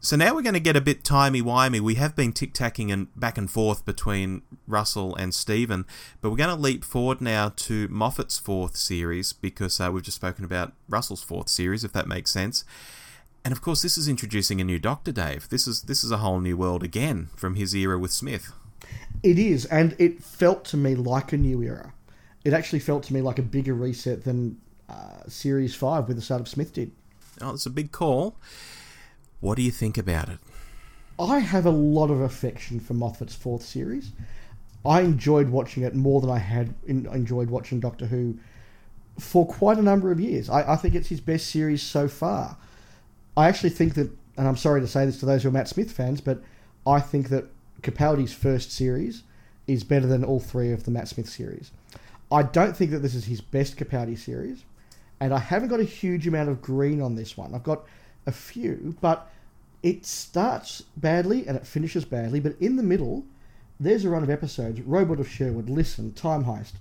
So 0.00 0.16
now 0.16 0.34
we're 0.34 0.42
going 0.42 0.52
to 0.54 0.60
get 0.60 0.76
a 0.76 0.82
bit 0.82 1.02
timey-wimey. 1.02 1.80
We 1.80 1.94
have 1.94 2.14
been 2.14 2.32
tic-tacking 2.34 2.92
and 2.92 3.08
back 3.18 3.38
and 3.38 3.50
forth 3.50 3.86
between 3.86 4.42
Russell 4.66 5.14
and 5.16 5.34
Steven, 5.34 5.86
but 6.20 6.28
we're 6.28 6.36
going 6.36 6.54
to 6.54 6.60
leap 6.60 6.84
forward 6.84 7.22
now 7.22 7.52
to 7.56 7.88
Moffat's 7.88 8.38
fourth 8.38 8.76
series 8.76 9.32
because 9.32 9.80
uh, 9.80 9.90
we've 9.90 10.02
just 10.02 10.16
spoken 10.16 10.44
about 10.44 10.74
Russell's 10.90 11.22
fourth 11.22 11.48
series, 11.48 11.84
if 11.84 11.92
that 11.94 12.06
makes 12.06 12.30
sense. 12.30 12.64
And 13.44 13.52
of 13.52 13.60
course, 13.60 13.82
this 13.82 13.98
is 13.98 14.08
introducing 14.08 14.60
a 14.60 14.64
new 14.64 14.78
Doctor, 14.78 15.12
Dave. 15.12 15.48
This 15.50 15.66
is 15.66 15.82
this 15.82 16.02
is 16.02 16.10
a 16.10 16.16
whole 16.18 16.40
new 16.40 16.56
world 16.56 16.82
again 16.82 17.28
from 17.36 17.56
his 17.56 17.74
era 17.74 17.98
with 17.98 18.10
Smith. 18.10 18.52
It 19.22 19.38
is, 19.38 19.66
and 19.66 19.94
it 19.98 20.22
felt 20.22 20.64
to 20.66 20.76
me 20.76 20.94
like 20.94 21.32
a 21.32 21.36
new 21.36 21.62
era. 21.62 21.92
It 22.44 22.52
actually 22.52 22.78
felt 22.78 23.02
to 23.04 23.14
me 23.14 23.20
like 23.20 23.38
a 23.38 23.42
bigger 23.42 23.74
reset 23.74 24.24
than 24.24 24.60
uh, 24.88 25.28
Series 25.28 25.74
Five 25.74 26.08
with 26.08 26.16
the 26.16 26.22
start 26.22 26.40
of 26.40 26.48
Smith 26.48 26.72
did. 26.72 26.90
Oh, 27.40 27.54
it's 27.54 27.66
a 27.66 27.70
big 27.70 27.92
call. 27.92 28.36
What 29.40 29.56
do 29.56 29.62
you 29.62 29.70
think 29.70 29.98
about 29.98 30.30
it? 30.30 30.38
I 31.18 31.40
have 31.40 31.66
a 31.66 31.70
lot 31.70 32.10
of 32.10 32.20
affection 32.20 32.80
for 32.80 32.94
Moffat's 32.94 33.34
fourth 33.34 33.62
series. 33.62 34.12
I 34.86 35.02
enjoyed 35.02 35.50
watching 35.50 35.82
it 35.82 35.94
more 35.94 36.20
than 36.20 36.30
I 36.30 36.38
had 36.38 36.74
in, 36.86 37.06
enjoyed 37.06 37.50
watching 37.50 37.78
Doctor 37.78 38.06
Who 38.06 38.38
for 39.18 39.46
quite 39.46 39.78
a 39.78 39.82
number 39.82 40.10
of 40.10 40.18
years. 40.18 40.48
I, 40.48 40.72
I 40.72 40.76
think 40.76 40.94
it's 40.94 41.08
his 41.08 41.20
best 41.20 41.46
series 41.50 41.82
so 41.82 42.08
far. 42.08 42.56
I 43.36 43.48
actually 43.48 43.70
think 43.70 43.94
that, 43.94 44.10
and 44.36 44.48
I'm 44.48 44.56
sorry 44.56 44.80
to 44.80 44.86
say 44.86 45.06
this 45.06 45.18
to 45.20 45.26
those 45.26 45.42
who 45.42 45.48
are 45.48 45.52
Matt 45.52 45.68
Smith 45.68 45.90
fans, 45.90 46.20
but 46.20 46.42
I 46.86 47.00
think 47.00 47.28
that 47.30 47.46
Capaldi's 47.82 48.32
first 48.32 48.70
series 48.70 49.22
is 49.66 49.84
better 49.84 50.06
than 50.06 50.24
all 50.24 50.40
three 50.40 50.72
of 50.72 50.84
the 50.84 50.90
Matt 50.90 51.08
Smith 51.08 51.28
series. 51.28 51.70
I 52.30 52.42
don't 52.42 52.76
think 52.76 52.90
that 52.90 53.00
this 53.00 53.14
is 53.14 53.26
his 53.26 53.40
best 53.40 53.76
Capaldi 53.76 54.18
series, 54.18 54.64
and 55.20 55.32
I 55.32 55.38
haven't 55.38 55.68
got 55.68 55.80
a 55.80 55.84
huge 55.84 56.26
amount 56.26 56.48
of 56.48 56.62
green 56.62 57.00
on 57.00 57.14
this 57.14 57.36
one. 57.36 57.54
I've 57.54 57.62
got 57.62 57.84
a 58.26 58.32
few, 58.32 58.96
but 59.00 59.30
it 59.82 60.06
starts 60.06 60.82
badly 60.96 61.46
and 61.46 61.56
it 61.56 61.66
finishes 61.66 62.04
badly, 62.04 62.40
but 62.40 62.56
in 62.60 62.76
the 62.76 62.82
middle, 62.82 63.24
there's 63.78 64.04
a 64.04 64.10
run 64.10 64.22
of 64.22 64.30
episodes 64.30 64.80
Robot 64.80 65.20
of 65.20 65.28
Sherwood, 65.28 65.68
Listen, 65.68 66.12
Time 66.12 66.44
Heist, 66.44 66.72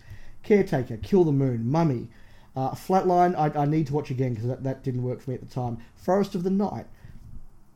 Caretaker, 0.44 0.98
Kill 0.98 1.24
the 1.24 1.32
Moon, 1.32 1.70
Mummy, 1.70 2.10
uh, 2.56 2.72
Flatline, 2.72 3.36
I, 3.36 3.62
I 3.62 3.66
need 3.66 3.88
to 3.88 3.94
watch 3.94 4.12
again 4.12 4.34
because 4.34 4.48
that, 4.48 4.64
that 4.64 4.84
didn't 4.84 5.04
work 5.04 5.22
for 5.22 5.32
me 5.32 5.36
at 5.36 5.42
the 5.42 5.54
time, 5.54 5.78
Forest 5.96 6.36
of 6.36 6.44
the 6.44 6.50
Night. 6.50 6.86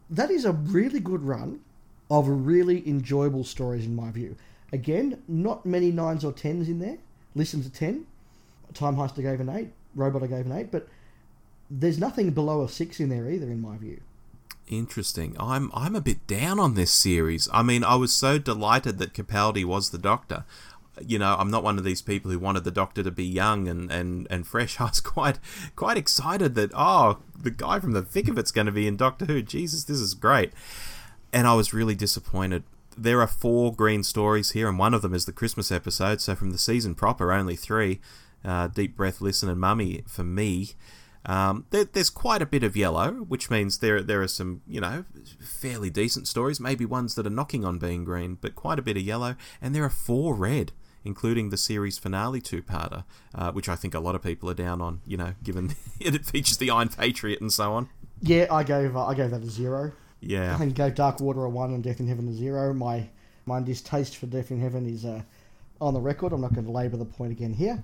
That 0.09 0.31
is 0.31 0.45
a 0.45 0.51
really 0.51 0.99
good 0.99 1.23
run 1.23 1.61
of 2.09 2.27
really 2.27 2.87
enjoyable 2.87 3.43
stories, 3.43 3.85
in 3.85 3.95
my 3.95 4.11
view. 4.11 4.35
Again, 4.71 5.23
not 5.27 5.65
many 5.65 5.91
nines 5.91 6.23
or 6.23 6.31
tens 6.31 6.69
in 6.69 6.79
there. 6.79 6.97
Listen 7.35 7.61
to 7.63 7.69
10. 7.69 8.05
Time 8.73 8.95
Heist 8.95 9.17
I 9.17 9.21
gave 9.21 9.39
an 9.39 9.49
8. 9.49 9.69
Robot 9.95 10.23
I 10.23 10.27
gave 10.27 10.45
an 10.45 10.51
8. 10.51 10.71
But 10.71 10.87
there's 11.69 11.99
nothing 11.99 12.31
below 12.31 12.63
a 12.63 12.69
6 12.69 12.99
in 12.99 13.09
there 13.09 13.29
either, 13.29 13.47
in 13.47 13.61
my 13.61 13.77
view. 13.77 14.01
Interesting. 14.67 15.35
I'm 15.39 15.71
I'm 15.73 15.95
a 15.95 16.01
bit 16.01 16.27
down 16.27 16.59
on 16.59 16.73
this 16.73 16.91
series. 16.91 17.47
I 17.53 17.63
mean, 17.63 17.85
I 17.85 17.95
was 17.95 18.13
so 18.13 18.37
delighted 18.37 18.97
that 18.97 19.13
Capaldi 19.13 19.63
was 19.63 19.91
the 19.91 19.97
Doctor. 19.97 20.43
You 21.05 21.19
know, 21.19 21.35
I'm 21.37 21.51
not 21.51 21.63
one 21.63 21.77
of 21.77 21.83
these 21.83 22.01
people 22.01 22.31
who 22.31 22.39
wanted 22.39 22.63
the 22.63 22.71
Doctor 22.71 23.03
to 23.03 23.11
be 23.11 23.25
young 23.25 23.67
and, 23.67 23.91
and, 23.91 24.27
and 24.29 24.47
fresh. 24.47 24.79
I 24.81 24.85
was 24.85 24.99
quite 24.99 25.39
quite 25.75 25.97
excited 25.97 26.55
that 26.55 26.71
oh, 26.73 27.19
the 27.37 27.51
guy 27.51 27.79
from 27.79 27.91
the 27.91 28.01
thick 28.01 28.27
of 28.27 28.37
it's 28.37 28.51
going 28.51 28.67
to 28.67 28.71
be 28.71 28.87
in 28.87 28.97
Doctor 28.97 29.25
Who. 29.25 29.41
Jesus, 29.41 29.83
this 29.83 29.99
is 29.99 30.13
great. 30.13 30.51
And 31.33 31.47
I 31.47 31.53
was 31.53 31.73
really 31.73 31.95
disappointed. 31.95 32.63
There 32.97 33.21
are 33.21 33.27
four 33.27 33.73
green 33.73 34.03
stories 34.03 34.51
here, 34.51 34.67
and 34.67 34.79
one 34.79 34.93
of 34.93 35.01
them 35.01 35.13
is 35.13 35.25
the 35.25 35.31
Christmas 35.31 35.71
episode. 35.71 36.21
So 36.21 36.35
from 36.35 36.51
the 36.51 36.57
season 36.57 36.95
proper, 36.95 37.31
only 37.31 37.55
three: 37.55 37.99
uh, 38.43 38.67
Deep 38.67 38.95
Breath, 38.95 39.21
Listen, 39.21 39.49
and 39.49 39.59
Mummy 39.59 40.03
for 40.07 40.23
me. 40.23 40.71
Um, 41.27 41.65
there, 41.71 41.83
there's 41.83 42.09
quite 42.09 42.41
a 42.41 42.45
bit 42.45 42.63
of 42.63 42.77
yellow, 42.77 43.11
which 43.11 43.49
means 43.49 43.79
there 43.79 44.01
there 44.01 44.21
are 44.21 44.29
some 44.29 44.61
you 44.65 44.79
know 44.79 45.03
fairly 45.41 45.89
decent 45.89 46.27
stories, 46.27 46.59
maybe 46.59 46.85
ones 46.85 47.15
that 47.15 47.27
are 47.27 47.31
knocking 47.31 47.65
on 47.65 47.79
being 47.79 48.05
green, 48.05 48.37
but 48.39 48.55
quite 48.55 48.79
a 48.79 48.81
bit 48.81 48.95
of 48.95 49.03
yellow, 49.03 49.35
and 49.61 49.75
there 49.75 49.83
are 49.83 49.89
four 49.89 50.33
red, 50.33 50.71
including 51.07 51.49
the 51.49 51.57
series 51.57 51.97
finale 51.97 52.41
two-parter, 52.41 53.03
uh, 53.33 53.51
which 53.51 53.67
I 53.67 53.75
think 53.75 53.95
a 53.95 53.99
lot 53.99 54.13
of 54.13 54.21
people 54.21 54.47
are 54.51 54.53
down 54.53 54.81
on. 54.81 55.01
You 55.07 55.17
know, 55.17 55.33
given 55.43 55.73
it 55.99 56.25
features 56.25 56.57
the 56.57 56.69
Iron 56.69 56.89
Patriot 56.89 57.41
and 57.41 57.51
so 57.51 57.73
on. 57.73 57.89
Yeah, 58.21 58.45
I 58.51 58.63
gave 58.63 58.95
uh, 58.95 59.05
I 59.05 59.15
gave 59.15 59.31
that 59.31 59.41
a 59.41 59.47
0. 59.49 59.91
Yeah, 60.19 60.61
and 60.61 60.73
gave 60.75 60.95
Dark 60.95 61.19
Water 61.19 61.43
a 61.45 61.49
one 61.49 61.73
and 61.73 61.83
Death 61.83 61.99
in 61.99 62.07
Heaven 62.07 62.27
a 62.27 62.33
zero. 62.33 62.73
My 62.73 63.07
my 63.45 63.59
distaste 63.61 64.17
for 64.17 64.25
Death 64.27 64.51
in 64.51 64.59
Heaven 64.59 64.85
is 64.87 65.05
uh, 65.05 65.21
on 65.79 65.93
the 65.93 66.01
record. 66.01 66.33
I'm 66.33 66.41
not 66.41 66.53
going 66.53 66.65
to 66.65 66.71
labour 66.71 66.97
the 66.97 67.05
point 67.05 67.31
again 67.31 67.53
here. 67.53 67.83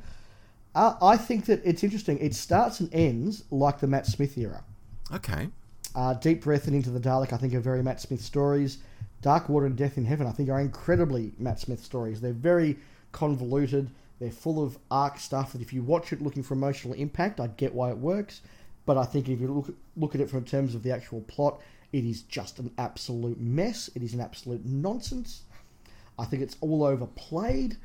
Uh, 0.75 0.95
I 1.01 1.17
think 1.17 1.45
that 1.45 1.61
it's 1.63 1.83
interesting. 1.83 2.17
It 2.17 2.33
starts 2.33 2.79
and 2.79 2.89
ends 2.93 3.43
like 3.51 3.79
the 3.79 3.85
Matt 3.87 4.07
Smith 4.07 4.35
era. 4.37 4.63
okay, 5.13 5.49
Uh, 5.93 6.15
Deep 6.15 6.41
Breath 6.43 6.65
and 6.65 6.75
Into 6.75 6.89
the 6.89 6.99
Dalek, 6.99 7.31
I 7.31 7.37
think, 7.37 7.53
are 7.53 7.59
very 7.59 7.83
Matt 7.83 8.01
Smith 8.01 8.21
stories. 8.21 8.79
Dark 9.21 9.47
Water 9.49 9.67
and 9.67 9.77
Death 9.77 9.97
in 9.99 10.05
Heaven, 10.05 10.25
I 10.25 10.31
think, 10.31 10.49
are 10.49 10.59
incredibly 10.59 11.31
Matt 11.37 11.59
Smith 11.59 11.83
stories. 11.83 12.19
They're 12.19 12.33
very 12.33 12.77
convoluted. 13.13 13.89
They're 14.19 14.31
full 14.31 14.61
of 14.61 14.77
arc 14.91 15.17
stuff 15.19 15.53
that 15.53 15.61
if 15.61 15.71
you 15.71 15.81
watch 15.81 16.11
it 16.11 16.21
looking 16.21 16.43
for 16.43 16.53
emotional 16.53 16.93
impact, 16.93 17.39
I 17.39 17.47
get 17.47 17.73
why 17.73 17.89
it 17.89 17.97
works. 17.97 18.41
But 18.85 18.97
I 18.97 19.05
think 19.05 19.29
if 19.29 19.39
you 19.39 19.47
look 19.47 19.73
look 19.95 20.13
at 20.13 20.21
it 20.21 20.29
from 20.29 20.43
terms 20.43 20.75
of 20.75 20.83
the 20.83 20.91
actual 20.91 21.21
plot, 21.21 21.61
it 21.93 22.03
is 22.03 22.23
just 22.23 22.59
an 22.59 22.71
absolute 22.77 23.39
mess. 23.39 23.89
It 23.95 24.03
is 24.03 24.13
an 24.13 24.19
absolute 24.19 24.65
nonsense. 24.65 25.43
I 26.19 26.25
think 26.25 26.43
it's 26.43 26.57
all 26.59 26.83
overplayed. 26.83 27.77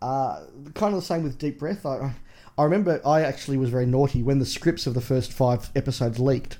Uh, 0.00 0.44
kind 0.74 0.94
of 0.94 1.00
the 1.00 1.06
same 1.06 1.22
with 1.22 1.38
Deep 1.38 1.58
Breath. 1.58 1.84
I, 1.84 2.12
I 2.56 2.64
remember 2.64 3.00
I 3.04 3.22
actually 3.22 3.56
was 3.56 3.70
very 3.70 3.86
naughty 3.86 4.22
when 4.22 4.38
the 4.38 4.46
scripts 4.46 4.86
of 4.86 4.94
the 4.94 5.00
first 5.00 5.32
five 5.32 5.70
episodes 5.76 6.18
leaked. 6.18 6.58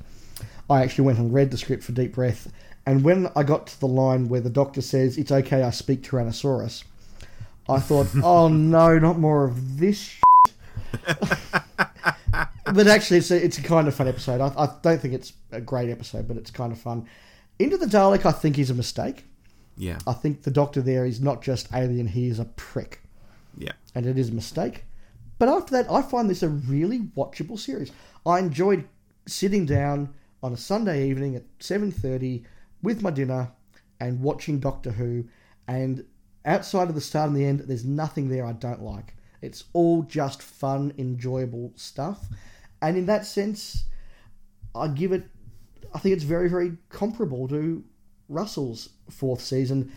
I 0.69 0.83
actually 0.83 1.05
went 1.07 1.19
and 1.19 1.33
read 1.33 1.51
the 1.51 1.57
script 1.57 1.83
for 1.83 1.93
Deep 1.93 2.15
Breath, 2.15 2.53
and 2.85 3.05
when 3.05 3.29
I 3.35 3.43
got 3.43 3.67
to 3.69 3.81
the 3.81 3.87
line 3.87 4.29
where 4.29 4.41
the 4.41 4.51
doctor 4.51 4.81
says, 4.81 5.19
It's 5.19 5.33
okay, 5.33 5.63
I 5.63 5.71
speak 5.71 6.03
Tyrannosaurus, 6.03 6.85
I 7.69 7.81
thought, 7.81 8.09
oh 8.23 8.49
no, 8.49 8.99
not 8.99 9.19
more 9.19 9.45
of 9.45 9.79
this 9.79 10.19
but 12.73 12.87
actually, 12.87 13.19
it's 13.19 13.31
a, 13.31 13.45
it's 13.45 13.59
a 13.59 13.63
kind 13.63 13.89
of 13.89 13.95
fun 13.95 14.09
episode. 14.09 14.41
I, 14.41 14.53
I 14.57 14.69
don't 14.83 15.01
think 15.01 15.15
it's 15.15 15.33
a 15.53 15.61
great 15.61 15.91
episode, 15.91 16.29
but 16.29 16.37
it's 16.37 16.51
kind 16.51 16.73
of 16.73 16.79
fun. 16.79 17.07
Into 17.59 17.77
the 17.77 17.87
Dalek, 17.87 18.25
I 18.27 18.33
think, 18.33 18.59
is 18.59 18.71
a 18.71 18.75
mistake. 18.75 19.25
yeah, 19.77 19.99
I 20.07 20.13
think 20.13 20.43
the 20.43 20.51
doctor 20.51 20.81
there 20.81 21.05
is 21.05 21.21
not 21.21 21.43
just 21.43 21.69
alien, 21.75 22.07
he 22.07 22.29
is 22.29 22.39
a 22.39 22.45
prick. 22.45 23.01
yeah, 23.57 23.73
And 23.95 24.07
it 24.07 24.19
is 24.19 24.29
a 24.29 24.35
mistake. 24.35 24.85
But 25.39 25.49
after 25.49 25.73
that, 25.73 25.91
I 25.91 26.03
find 26.03 26.29
this 26.29 26.43
a 26.43 26.49
really 26.49 27.01
watchable 27.17 27.59
series. 27.59 27.93
I 28.27 28.39
enjoyed 28.39 28.87
sitting 29.27 29.67
down 29.67 30.15
on 30.43 30.53
a 30.53 30.57
Sunday 30.57 31.09
evening 31.09 31.37
at 31.37 31.59
7.30 31.61 32.45
with 32.83 33.03
my 33.03 33.11
dinner 33.11 33.53
and 34.01 34.21
watching 34.21 34.59
Doctor 34.59 34.93
Who. 34.93 35.25
And 35.67 36.05
outside 36.49 36.89
of 36.89 36.95
the 36.95 37.01
start 37.01 37.29
and 37.29 37.37
the 37.37 37.45
end, 37.45 37.61
there's 37.61 37.85
nothing 37.85 38.29
there 38.29 38.45
I 38.45 38.53
don't 38.53 38.83
like. 38.83 39.15
It's 39.43 39.65
all 39.73 40.03
just 40.03 40.43
fun, 40.43 40.93
enjoyable 40.99 41.73
stuff. 41.77 42.27
And 42.83 42.97
in 42.97 43.07
that 43.07 43.27
sense, 43.27 43.85
I 44.75 44.89
give 44.89 45.13
it, 45.13 45.25
I 45.95 45.99
think 45.99 46.15
it's 46.15 46.25
very, 46.25 46.49
very 46.49 46.77
comparable 46.89 47.47
to 47.49 47.85
Russell's 48.29 48.89
fourth 49.11 49.41
season. 49.41 49.93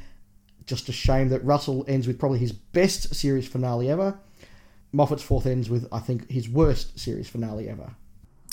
Just 0.65 0.89
a 0.89 0.91
shame 0.91 1.29
that 1.29 1.43
Russell 1.43 1.85
ends 1.87 2.05
with 2.05 2.19
probably 2.19 2.39
his 2.39 2.51
best 2.51 3.15
series 3.15 3.47
finale 3.47 3.89
ever. 3.89 4.19
Moffat's 4.91 5.23
fourth 5.23 5.47
ends 5.47 5.69
with, 5.69 5.87
I 5.91 5.99
think, 5.99 6.29
his 6.29 6.49
worst 6.49 6.99
series 6.99 7.29
finale 7.29 7.69
ever. 7.69 7.95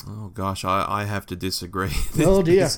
Oh 0.07 0.29
gosh, 0.33 0.65
I, 0.65 0.85
I 0.89 1.05
have 1.05 1.27
to 1.27 1.37
disagree. 1.37 1.91
Oh, 2.21 2.43
dear. 2.43 2.69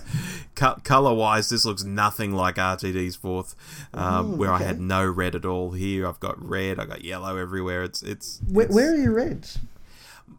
Color 0.55 1.15
wise, 1.15 1.49
this 1.49 1.65
looks 1.65 1.85
nothing 1.85 2.33
like 2.33 2.57
RTD's 2.57 3.17
fourth, 3.17 3.55
um, 3.95 4.33
Oh, 4.35 4.37
where 4.37 4.53
I 4.53 4.59
had 4.59 4.81
no 4.81 5.05
red 5.07 5.35
at 5.35 5.45
all. 5.45 5.73
Here, 5.73 6.07
I've 6.07 6.21
got 6.21 6.43
red. 6.43 6.79
I 6.79 6.87
got 6.87 7.05
yellow 7.05 7.37
everywhere. 7.37 7.83
It's 7.85 8.03
it's, 8.03 8.41
Where, 8.51 8.65
it's- 8.65 8.75
where 8.75 8.93
are 8.93 8.97
your 8.97 9.13
reds? 9.13 9.59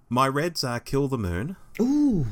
my 0.10 0.28
reds 0.28 0.64
are 0.64 0.80
Kill 0.80 1.08
the 1.08 1.18
Moon, 1.18 1.56
Ooh, 1.80 2.26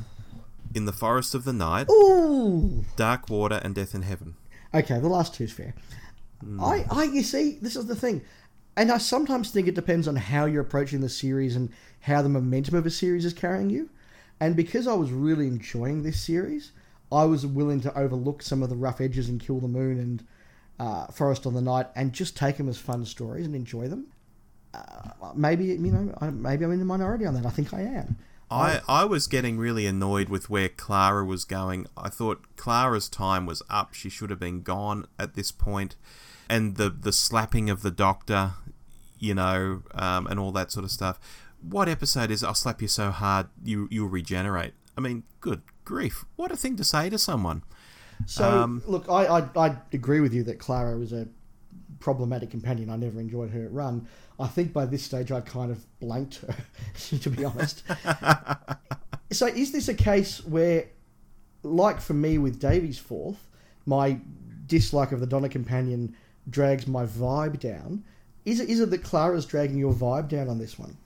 In 0.76 0.86
the 0.86 0.92
Forest 0.94 1.34
of 1.36 1.44
the 1.46 1.54
Night, 1.54 1.88
ooh. 1.90 2.84
Dark 2.96 3.30
Water, 3.30 3.60
and 3.64 3.74
Death 3.76 3.96
in 3.96 4.02
Heaven. 4.02 4.36
Okay, 4.74 5.00
the 5.00 5.08
last 5.08 5.34
two's 5.34 5.52
fair. 5.54 5.74
I, 6.60 6.86
I, 6.92 7.04
you 7.04 7.24
see, 7.24 7.58
this 7.62 7.76
is 7.76 7.86
the 7.88 7.96
thing, 7.96 8.22
and 8.78 8.92
I 8.92 8.98
sometimes 8.98 9.52
think 9.52 9.68
it 9.68 9.76
depends 9.76 10.08
on 10.08 10.16
how 10.16 10.46
you're 10.46 10.62
approaching 10.62 11.02
the 11.02 11.10
series 11.10 11.56
and 11.56 11.70
how 12.02 12.22
the 12.22 12.30
momentum 12.30 12.76
of 12.76 12.86
a 12.86 12.90
series 12.92 13.26
is 13.26 13.34
carrying 13.34 13.70
you. 13.70 13.90
And 14.40 14.56
because 14.56 14.88
I 14.88 14.94
was 14.94 15.12
really 15.12 15.48
enjoying 15.48 16.04
this 16.04 16.20
series, 16.22 16.72
I 17.12 17.26
was 17.26 17.46
willing 17.46 17.82
to 17.82 17.98
overlook 17.98 18.42
some 18.42 18.64
of 18.64 18.70
the 18.70 18.76
rough 18.76 19.02
edges 19.02 19.30
in 19.30 19.40
Kill 19.40 19.60
the 19.60 19.68
Moon 19.68 20.00
and 20.00 20.24
uh, 20.80 21.08
Forest 21.08 21.46
on 21.46 21.54
the 21.54 21.62
Night 21.62 21.88
and 21.96 22.14
just 22.14 22.38
take 22.38 22.58
them 22.58 22.70
as 22.70 22.78
fun 22.78 23.06
stories 23.06 23.46
and 23.46 23.56
enjoy 23.56 23.88
them. 23.88 24.08
Uh, 24.74 25.32
maybe 25.36 25.66
you 25.66 25.78
know, 25.78 26.16
I- 26.22 26.30
maybe 26.30 26.64
I'm 26.64 26.72
in 26.72 26.80
the 26.80 26.86
minority 26.86 27.26
on 27.26 27.34
that. 27.34 27.46
I 27.46 27.50
think 27.50 27.74
I 27.74 27.82
am. 27.82 28.18
I, 28.52 28.82
I 28.88 29.06
was 29.06 29.28
getting 29.28 29.60
really 29.60 29.86
annoyed 29.86 30.28
with 30.30 30.50
where 30.50 30.70
Clara 30.70 31.24
was 31.24 31.46
going. 31.46 31.86
I 31.96 32.10
thought 32.10 32.56
Clara's 32.56 33.08
time 33.08 33.46
was 33.46 33.62
up. 33.70 33.94
She 33.94 34.10
should 34.10 34.32
have 34.32 34.40
been 34.40 34.64
gone 34.64 35.06
at 35.20 35.36
this 35.36 35.52
point. 35.52 35.96
And 36.50 36.76
the, 36.76 36.90
the 36.90 37.12
slapping 37.12 37.70
of 37.70 37.84
the 37.84 37.92
doctor, 37.92 38.54
you 39.20 39.36
know, 39.36 39.84
um, 39.94 40.26
and 40.26 40.40
all 40.40 40.52
that 40.54 40.72
sort 40.72 40.84
of 40.84 40.90
stuff. 40.90 41.20
What 41.62 41.90
episode 41.90 42.32
is 42.32 42.44
I'll 42.44 42.54
slap 42.54 42.82
you 42.82 42.88
so 42.88 43.12
hard 43.12 43.48
you, 43.64 43.88
you'll 43.92 44.08
regenerate? 44.10 44.74
I 44.98 45.02
mean, 45.02 45.24
good 45.40 45.62
grief. 45.86 46.26
What 46.36 46.52
a 46.52 46.58
thing 46.58 46.76
to 46.78 46.84
say 46.84 47.10
to 47.10 47.18
someone. 47.18 47.64
So 48.26 48.50
Um, 48.50 48.84
look, 48.86 49.08
I, 49.10 49.26
I 49.26 49.50
I 49.56 49.78
agree 49.94 50.20
with 50.20 50.34
you 50.34 50.44
that 50.44 50.60
Clara 50.60 50.98
was 50.98 51.14
a 51.14 51.28
problematic 52.00 52.50
companion. 52.50 52.90
I 52.90 52.96
never 52.96 53.20
enjoyed 53.20 53.52
her 53.52 53.68
run. 53.70 54.08
I 54.40 54.48
think 54.48 54.74
by 54.74 54.86
this 54.86 55.04
stage 55.04 55.32
I 55.32 55.42
kind 55.42 55.72
of 55.72 55.86
blanked 56.00 56.38
her, 56.38 56.56
to 57.18 57.30
be 57.30 57.46
honest. 57.46 57.84
so 59.32 59.48
is 59.48 59.72
this 59.72 59.88
a 59.88 59.94
case 59.94 60.44
where, 60.46 60.88
like 61.64 62.00
for 62.00 62.14
me 62.14 62.38
with 62.38 62.60
Davies' 62.60 63.00
fourth, 63.00 63.48
my 63.86 64.20
dislike 64.66 65.12
of 65.12 65.20
the 65.20 65.28
Donna 65.28 65.50
companion 65.50 66.16
drags 66.50 66.88
my 66.88 67.06
vibe 67.06 67.60
down? 67.60 68.04
Is 68.46 68.60
it 68.60 68.70
is 68.70 68.80
it 68.80 68.90
that 68.92 69.04
Clara's 69.04 69.46
dragging 69.46 69.78
your 69.78 69.94
vibe 69.94 70.28
down 70.30 70.50
on 70.50 70.58
this 70.58 70.80
one? 70.80 70.98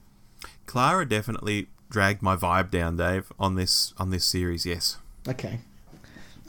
Clara 0.66 1.08
definitely 1.08 1.68
dragged 1.90 2.22
my 2.22 2.36
vibe 2.36 2.70
down, 2.70 2.96
Dave, 2.96 3.32
on 3.38 3.54
this 3.54 3.94
on 3.98 4.10
this 4.10 4.24
series, 4.24 4.66
yes. 4.66 4.98
Okay. 5.28 5.60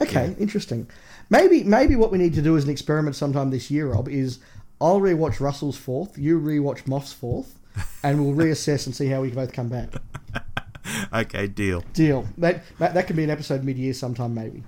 Okay, 0.00 0.36
interesting. 0.38 0.88
Maybe 1.30 1.64
maybe 1.64 1.96
what 1.96 2.12
we 2.12 2.18
need 2.18 2.34
to 2.34 2.42
do 2.42 2.56
as 2.56 2.64
an 2.64 2.70
experiment 2.70 3.16
sometime 3.16 3.50
this 3.50 3.70
year, 3.70 3.88
Rob, 3.88 4.08
is 4.08 4.38
I'll 4.80 5.00
rewatch 5.00 5.40
Russell's 5.40 5.78
fourth, 5.78 6.18
you 6.18 6.38
rewatch 6.38 6.86
Moff's 6.86 7.12
fourth, 7.12 7.58
and 8.02 8.24
we'll 8.24 8.34
reassess 8.46 8.86
and 8.86 8.94
see 8.94 9.06
how 9.06 9.22
we 9.22 9.28
can 9.28 9.36
both 9.36 9.52
come 9.52 9.68
back. 9.68 9.88
Okay, 11.12 11.46
deal. 11.46 11.82
Deal. 11.92 12.26
That 12.38 12.62
that, 12.78 12.94
that 12.94 13.06
can 13.06 13.16
be 13.16 13.24
an 13.24 13.30
episode 13.30 13.64
mid 13.64 13.76
year 13.76 13.92
sometime 13.92 14.34
maybe. 14.34 14.62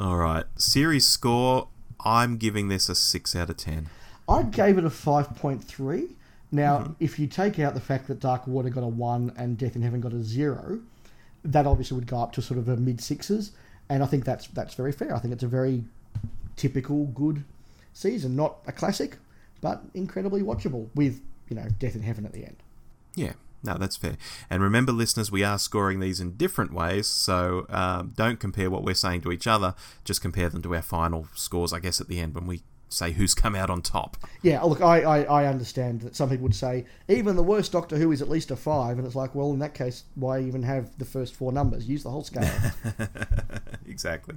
All 0.00 0.16
right. 0.16 0.44
Series 0.56 1.06
score, 1.06 1.68
I'm 2.04 2.36
giving 2.36 2.68
this 2.68 2.88
a 2.88 2.94
6 2.94 3.36
out 3.36 3.50
of 3.50 3.56
10. 3.56 3.88
I 4.28 4.42
gave 4.42 4.78
it 4.78 4.84
a 4.84 4.90
five 4.90 5.36
point 5.36 5.62
three. 5.62 6.08
Now, 6.54 6.94
if 7.00 7.18
you 7.18 7.26
take 7.26 7.58
out 7.58 7.74
the 7.74 7.80
fact 7.80 8.06
that 8.06 8.20
Dark 8.20 8.46
Water 8.46 8.70
got 8.70 8.84
a 8.84 8.88
one 8.88 9.32
and 9.36 9.58
Death 9.58 9.74
in 9.74 9.82
Heaven 9.82 10.00
got 10.00 10.12
a 10.12 10.22
zero, 10.22 10.78
that 11.44 11.66
obviously 11.66 11.96
would 11.96 12.06
go 12.06 12.18
up 12.20 12.30
to 12.34 12.42
sort 12.42 12.58
of 12.58 12.68
a 12.68 12.76
mid 12.76 13.00
sixes, 13.00 13.50
and 13.88 14.04
I 14.04 14.06
think 14.06 14.24
that's 14.24 14.46
that's 14.46 14.74
very 14.74 14.92
fair. 14.92 15.16
I 15.16 15.18
think 15.18 15.34
it's 15.34 15.42
a 15.42 15.48
very 15.48 15.82
typical 16.54 17.06
good 17.06 17.42
season, 17.92 18.36
not 18.36 18.58
a 18.68 18.72
classic, 18.72 19.16
but 19.60 19.82
incredibly 19.94 20.42
watchable 20.42 20.86
with 20.94 21.20
you 21.48 21.56
know 21.56 21.66
Death 21.80 21.96
in 21.96 22.02
Heaven 22.02 22.24
at 22.24 22.32
the 22.32 22.44
end. 22.44 22.56
Yeah, 23.16 23.32
no, 23.64 23.74
that's 23.76 23.96
fair. 23.96 24.16
And 24.48 24.62
remember, 24.62 24.92
listeners, 24.92 25.32
we 25.32 25.42
are 25.42 25.58
scoring 25.58 25.98
these 25.98 26.20
in 26.20 26.36
different 26.36 26.72
ways, 26.72 27.08
so 27.08 27.66
um, 27.68 28.12
don't 28.14 28.38
compare 28.38 28.70
what 28.70 28.84
we're 28.84 28.94
saying 28.94 29.22
to 29.22 29.32
each 29.32 29.48
other. 29.48 29.74
Just 30.04 30.22
compare 30.22 30.48
them 30.50 30.62
to 30.62 30.74
our 30.76 30.82
final 30.82 31.26
scores, 31.34 31.72
I 31.72 31.80
guess, 31.80 32.00
at 32.00 32.06
the 32.06 32.20
end 32.20 32.36
when 32.36 32.46
we 32.46 32.62
say 32.94 33.12
who's 33.12 33.34
come 33.34 33.54
out 33.54 33.70
on 33.70 33.82
top. 33.82 34.16
Yeah, 34.42 34.62
look, 34.62 34.80
I, 34.80 35.02
I, 35.02 35.22
I 35.22 35.46
understand 35.46 36.02
that 36.02 36.16
some 36.16 36.28
people 36.30 36.44
would 36.44 36.54
say 36.54 36.84
even 37.08 37.36
the 37.36 37.42
worst 37.42 37.72
Doctor 37.72 37.96
Who 37.96 38.12
is 38.12 38.22
at 38.22 38.28
least 38.28 38.50
a 38.50 38.56
five, 38.56 38.98
and 38.98 39.06
it's 39.06 39.16
like, 39.16 39.34
well, 39.34 39.52
in 39.52 39.58
that 39.58 39.74
case, 39.74 40.04
why 40.14 40.40
even 40.40 40.62
have 40.62 40.96
the 40.98 41.04
first 41.04 41.34
four 41.34 41.52
numbers? 41.52 41.88
Use 41.88 42.02
the 42.02 42.10
whole 42.10 42.24
scale. 42.24 42.50
exactly. 43.88 44.36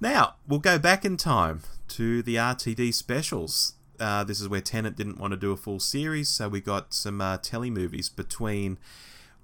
Now, 0.00 0.34
we'll 0.48 0.58
go 0.58 0.78
back 0.78 1.04
in 1.04 1.16
time 1.16 1.62
to 1.88 2.22
the 2.22 2.34
RTD 2.34 2.92
specials. 2.92 3.74
Uh, 4.00 4.24
this 4.24 4.40
is 4.40 4.48
where 4.48 4.60
Tennant 4.60 4.96
didn't 4.96 5.18
want 5.18 5.30
to 5.32 5.36
do 5.36 5.52
a 5.52 5.56
full 5.56 5.78
series, 5.78 6.28
so 6.28 6.48
we 6.48 6.60
got 6.60 6.92
some 6.92 7.20
uh, 7.20 7.38
telly 7.38 7.70
movies 7.70 8.08
between, 8.08 8.78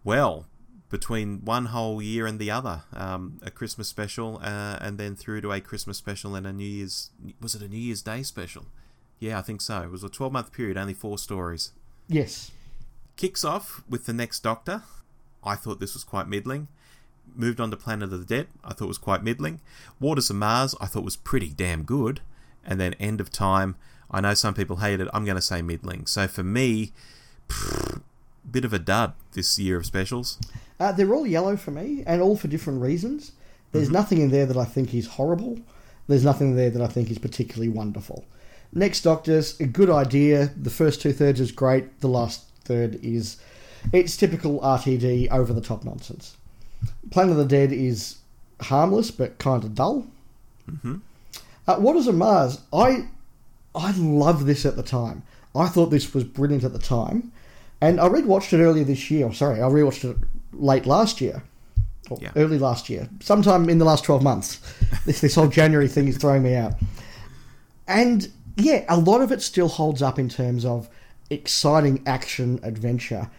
well, 0.02 0.46
between 0.90 1.44
one 1.44 1.66
whole 1.66 2.00
year 2.00 2.26
and 2.26 2.38
the 2.38 2.50
other. 2.50 2.82
Um, 2.94 3.38
a 3.42 3.50
Christmas 3.50 3.88
special, 3.88 4.40
uh, 4.42 4.78
and 4.80 4.98
then 4.98 5.14
through 5.16 5.40
to 5.42 5.52
a 5.52 5.60
Christmas 5.60 5.98
special 5.98 6.34
and 6.34 6.46
a 6.46 6.52
New 6.52 6.64
Year's. 6.64 7.10
Was 7.40 7.54
it 7.54 7.62
a 7.62 7.68
New 7.68 7.78
Year's 7.78 8.02
Day 8.02 8.22
special? 8.22 8.66
Yeah, 9.18 9.38
I 9.38 9.42
think 9.42 9.60
so. 9.60 9.82
It 9.82 9.90
was 9.90 10.04
a 10.04 10.08
12 10.08 10.32
month 10.32 10.52
period, 10.52 10.76
only 10.76 10.94
four 10.94 11.18
stories. 11.18 11.72
yes. 12.08 12.50
Kicks 13.16 13.44
off 13.44 13.82
with 13.88 14.06
The 14.06 14.12
Next 14.12 14.44
Doctor. 14.44 14.84
I 15.42 15.56
thought 15.56 15.80
this 15.80 15.94
was 15.94 16.04
quite 16.04 16.28
middling. 16.28 16.68
Moved 17.34 17.58
on 17.60 17.68
to 17.72 17.76
Planet 17.76 18.12
of 18.12 18.20
the 18.20 18.24
Dead. 18.24 18.46
I 18.64 18.72
thought 18.74 18.86
was 18.86 18.96
quite 18.96 19.24
middling. 19.24 19.60
Waters 19.98 20.30
of 20.30 20.36
Mars. 20.36 20.76
I 20.80 20.86
thought 20.86 21.02
was 21.02 21.16
pretty 21.16 21.48
damn 21.48 21.82
good. 21.82 22.20
And 22.64 22.80
then 22.80 22.94
End 22.94 23.20
of 23.20 23.32
Time. 23.32 23.74
I 24.08 24.20
know 24.20 24.34
some 24.34 24.54
people 24.54 24.76
hate 24.76 25.00
it. 25.00 25.08
I'm 25.12 25.24
going 25.24 25.34
to 25.34 25.42
say 25.42 25.62
middling. 25.62 26.06
So 26.06 26.28
for 26.28 26.44
me, 26.44 26.92
pfft, 27.48 28.02
bit 28.48 28.64
of 28.64 28.72
a 28.72 28.78
dud 28.78 29.14
this 29.32 29.58
year 29.58 29.78
of 29.78 29.86
specials. 29.86 30.38
Uh, 30.80 30.92
they're 30.92 31.14
all 31.14 31.26
yellow 31.26 31.56
for 31.56 31.70
me, 31.70 32.04
and 32.06 32.22
all 32.22 32.36
for 32.36 32.48
different 32.48 32.80
reasons. 32.80 33.32
There's 33.72 33.90
nothing 33.90 34.20
in 34.20 34.30
there 34.30 34.46
that 34.46 34.56
I 34.56 34.64
think 34.64 34.94
is 34.94 35.06
horrible. 35.06 35.58
There's 36.06 36.24
nothing 36.24 36.56
there 36.56 36.70
that 36.70 36.80
I 36.80 36.86
think 36.86 37.10
is 37.10 37.18
particularly 37.18 37.68
wonderful. 37.68 38.24
Next 38.72 39.02
Doctor's 39.02 39.58
a 39.60 39.66
good 39.66 39.90
idea. 39.90 40.50
The 40.56 40.70
first 40.70 41.02
two 41.02 41.12
thirds 41.12 41.40
is 41.40 41.52
great. 41.52 42.00
The 42.00 42.08
last 42.08 42.44
third 42.64 42.98
is 43.02 43.36
it's 43.92 44.16
typical 44.16 44.60
RTD 44.60 45.30
over 45.30 45.52
the 45.52 45.60
top 45.60 45.84
nonsense. 45.84 46.36
Planet 47.10 47.32
of 47.32 47.38
the 47.38 47.44
Dead 47.44 47.72
is 47.72 48.18
harmless 48.62 49.10
but 49.10 49.38
kind 49.38 49.64
of 49.64 49.74
dull. 49.74 50.06
Mm-hmm. 50.70 50.96
Uh, 51.66 51.76
Waters 51.78 52.06
of 52.06 52.14
Mars, 52.14 52.60
I 52.72 53.08
I 53.74 53.92
loved 53.92 54.46
this 54.46 54.64
at 54.64 54.76
the 54.76 54.82
time. 54.82 55.22
I 55.54 55.66
thought 55.66 55.86
this 55.86 56.14
was 56.14 56.24
brilliant 56.24 56.64
at 56.64 56.72
the 56.72 56.78
time, 56.78 57.32
and 57.80 58.00
I 58.00 58.08
rewatched 58.08 58.52
it 58.52 58.62
earlier 58.62 58.84
this 58.84 59.10
year. 59.10 59.32
Sorry, 59.32 59.60
I 59.60 59.66
rewatched 59.66 60.10
it 60.10 60.16
late 60.52 60.86
last 60.86 61.20
year, 61.20 61.42
or 62.10 62.18
Yeah. 62.20 62.30
early 62.36 62.58
last 62.58 62.88
year, 62.88 63.08
sometime 63.20 63.68
in 63.68 63.78
the 63.78 63.84
last 63.84 64.04
twelve 64.04 64.22
months. 64.22 64.60
this 65.06 65.20
this 65.20 65.34
whole 65.34 65.48
January 65.48 65.88
thing 65.88 66.08
is 66.08 66.16
throwing 66.16 66.42
me 66.42 66.54
out, 66.54 66.74
and 67.86 68.28
yeah, 68.56 68.84
a 68.88 68.96
lot 68.98 69.20
of 69.20 69.30
it 69.32 69.42
still 69.42 69.68
holds 69.68 70.02
up 70.02 70.18
in 70.18 70.28
terms 70.28 70.64
of 70.64 70.88
exciting 71.30 72.02
action 72.06 72.58
adventure. 72.62 73.30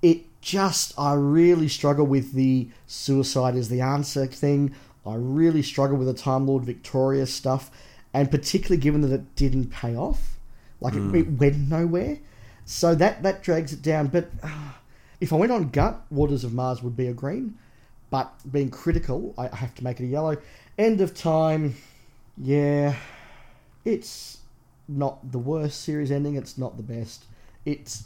It 0.00 0.24
just 0.40 0.92
I 0.98 1.14
really 1.14 1.68
struggle 1.68 2.06
with 2.06 2.32
the 2.32 2.68
suicide 2.86 3.54
is 3.54 3.68
the 3.68 3.80
answer 3.80 4.26
thing. 4.26 4.74
I 5.04 5.14
really 5.16 5.62
struggle 5.62 5.96
with 5.96 6.06
the 6.06 6.14
Time 6.14 6.46
Lord 6.46 6.64
Victorious 6.64 7.32
stuff, 7.32 7.70
and 8.14 8.30
particularly 8.30 8.80
given 8.80 9.00
that 9.02 9.12
it 9.12 9.34
didn't 9.36 9.70
pay 9.70 9.96
off, 9.96 10.38
like 10.80 10.94
it, 10.94 11.14
it 11.14 11.30
went 11.32 11.58
nowhere. 11.68 12.18
So 12.64 12.94
that 12.94 13.22
that 13.24 13.42
drags 13.42 13.72
it 13.72 13.82
down. 13.82 14.06
But 14.08 14.30
uh, 14.42 14.48
if 15.22 15.32
I 15.32 15.36
went 15.36 15.52
on 15.52 15.68
gut, 15.68 16.02
Waters 16.10 16.42
of 16.42 16.52
Mars 16.52 16.82
would 16.82 16.96
be 16.96 17.06
a 17.06 17.12
green. 17.12 17.56
But 18.10 18.32
being 18.50 18.70
critical, 18.70 19.34
I 19.38 19.48
I 19.48 19.56
have 19.56 19.74
to 19.76 19.84
make 19.84 20.00
it 20.00 20.04
a 20.04 20.08
yellow. 20.08 20.36
End 20.76 21.00
of 21.00 21.14
time, 21.14 21.76
yeah, 22.36 22.96
it's 23.84 24.38
not 24.88 25.30
the 25.30 25.38
worst 25.38 25.80
series 25.82 26.10
ending. 26.10 26.34
It's 26.34 26.58
not 26.58 26.76
the 26.76 26.82
best. 26.82 27.24
It's 27.64 28.04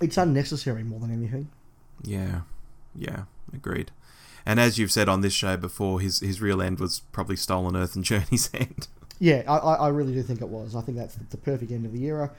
it's 0.00 0.16
unnecessary 0.16 0.82
more 0.82 0.98
than 0.98 1.12
anything. 1.12 1.50
Yeah, 2.02 2.40
yeah, 2.94 3.24
agreed. 3.52 3.90
And 4.46 4.58
as 4.58 4.78
you've 4.78 4.92
said 4.92 5.10
on 5.10 5.20
this 5.20 5.34
show 5.34 5.58
before, 5.58 6.00
his 6.00 6.20
his 6.20 6.40
real 6.40 6.62
end 6.62 6.80
was 6.80 7.00
probably 7.12 7.36
Stolen 7.36 7.76
Earth 7.76 7.94
and 7.96 8.04
Journey's 8.12 8.48
End. 8.54 8.88
Yeah, 9.18 9.42
I, 9.46 9.58
I 9.58 9.74
I 9.74 9.88
really 9.88 10.14
do 10.14 10.22
think 10.22 10.40
it 10.40 10.48
was. 10.48 10.74
I 10.74 10.80
think 10.80 10.96
that's 10.96 11.16
the 11.16 11.36
perfect 11.36 11.70
end 11.70 11.84
of 11.84 11.92
the 11.92 12.04
era. 12.06 12.30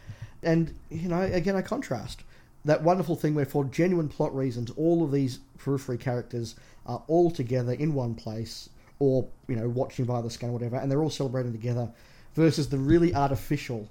And, 0.44 0.74
you 0.90 1.10
know, 1.10 1.22
again, 1.22 1.56
a 1.56 1.64
contrast. 1.64 2.24
That 2.68 2.84
wonderful 2.84 3.16
thing 3.16 3.34
where, 3.34 3.46
for 3.46 3.64
genuine 3.64 4.10
plot 4.10 4.36
reasons, 4.36 4.72
all 4.72 5.04
of 5.04 5.12
these 5.12 5.40
periphery 5.58 5.98
characters 5.98 6.56
are 6.86 7.02
all 7.08 7.32
together 7.32 7.72
in 7.72 7.94
one 7.94 8.14
place, 8.14 8.70
or, 9.00 9.28
you 9.48 9.56
know, 9.56 9.70
watching 9.70 10.06
via 10.06 10.22
the 10.22 10.30
scan 10.30 10.50
or 10.50 10.54
whatever, 10.54 10.76
and 10.76 10.92
they're 10.92 11.02
all 11.02 11.10
celebrating 11.10 11.54
together, 11.54 11.90
versus 12.36 12.68
the 12.70 12.78
really 12.78 13.16
artificial 13.16 13.88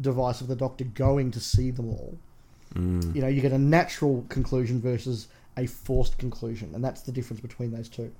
device 0.00 0.40
of 0.40 0.48
the 0.48 0.56
Doctor 0.56 0.84
going 0.84 1.30
to 1.32 1.40
see 1.40 1.70
them 1.70 1.90
all. 1.90 2.18
Mm. 2.74 3.14
You 3.14 3.20
know, 3.20 3.28
you 3.28 3.40
get 3.42 3.52
a 3.52 3.58
natural 3.58 4.24
conclusion 4.30 4.80
versus 4.80 5.28
a 5.56 5.66
forced 5.66 6.18
conclusion, 6.18 6.74
and 6.74 6.82
that's 6.82 7.02
the 7.02 7.12
difference 7.12 7.40
between 7.40 7.72
those 7.72 7.88
two. 7.88 8.10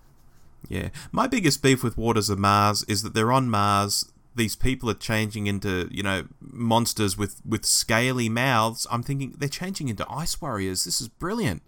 Yeah. 0.69 0.91
My 1.13 1.27
biggest 1.27 1.63
beef 1.63 1.83
with 1.83 1.97
Waters 1.99 2.31
of 2.31 2.39
Mars 2.39 2.85
is 2.85 3.03
that 3.03 3.15
they're 3.15 3.33
on 3.33 3.49
Mars. 3.49 4.13
These 4.35 4.57
people 4.57 4.91
are 4.91 4.95
changing 4.95 5.47
into, 5.47 5.89
you 5.93 6.03
know, 6.03 6.27
monsters 6.41 7.17
with, 7.17 7.41
with 7.47 7.65
scaly 7.65 8.29
mouths. 8.29 8.87
I'm 8.91 9.03
thinking 9.03 9.35
they're 9.39 9.49
changing 9.49 9.89
into 9.89 10.07
ice 10.11 10.41
warriors. 10.41 10.85
This 10.85 11.01
is 11.01 11.09
brilliant. 11.09 11.63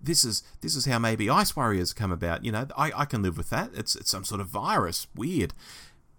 This 0.00 0.24
is 0.24 0.42
this 0.60 0.74
is 0.74 0.86
how 0.86 0.98
maybe 0.98 1.30
ice 1.30 1.54
warriors 1.54 1.92
come 1.92 2.10
about. 2.10 2.44
You 2.44 2.52
know, 2.52 2.66
I, 2.76 2.92
I 2.94 3.04
can 3.04 3.22
live 3.22 3.36
with 3.36 3.50
that. 3.50 3.70
It's 3.74 3.94
it's 3.94 4.10
some 4.10 4.24
sort 4.24 4.40
of 4.40 4.48
virus. 4.48 5.06
Weird. 5.14 5.54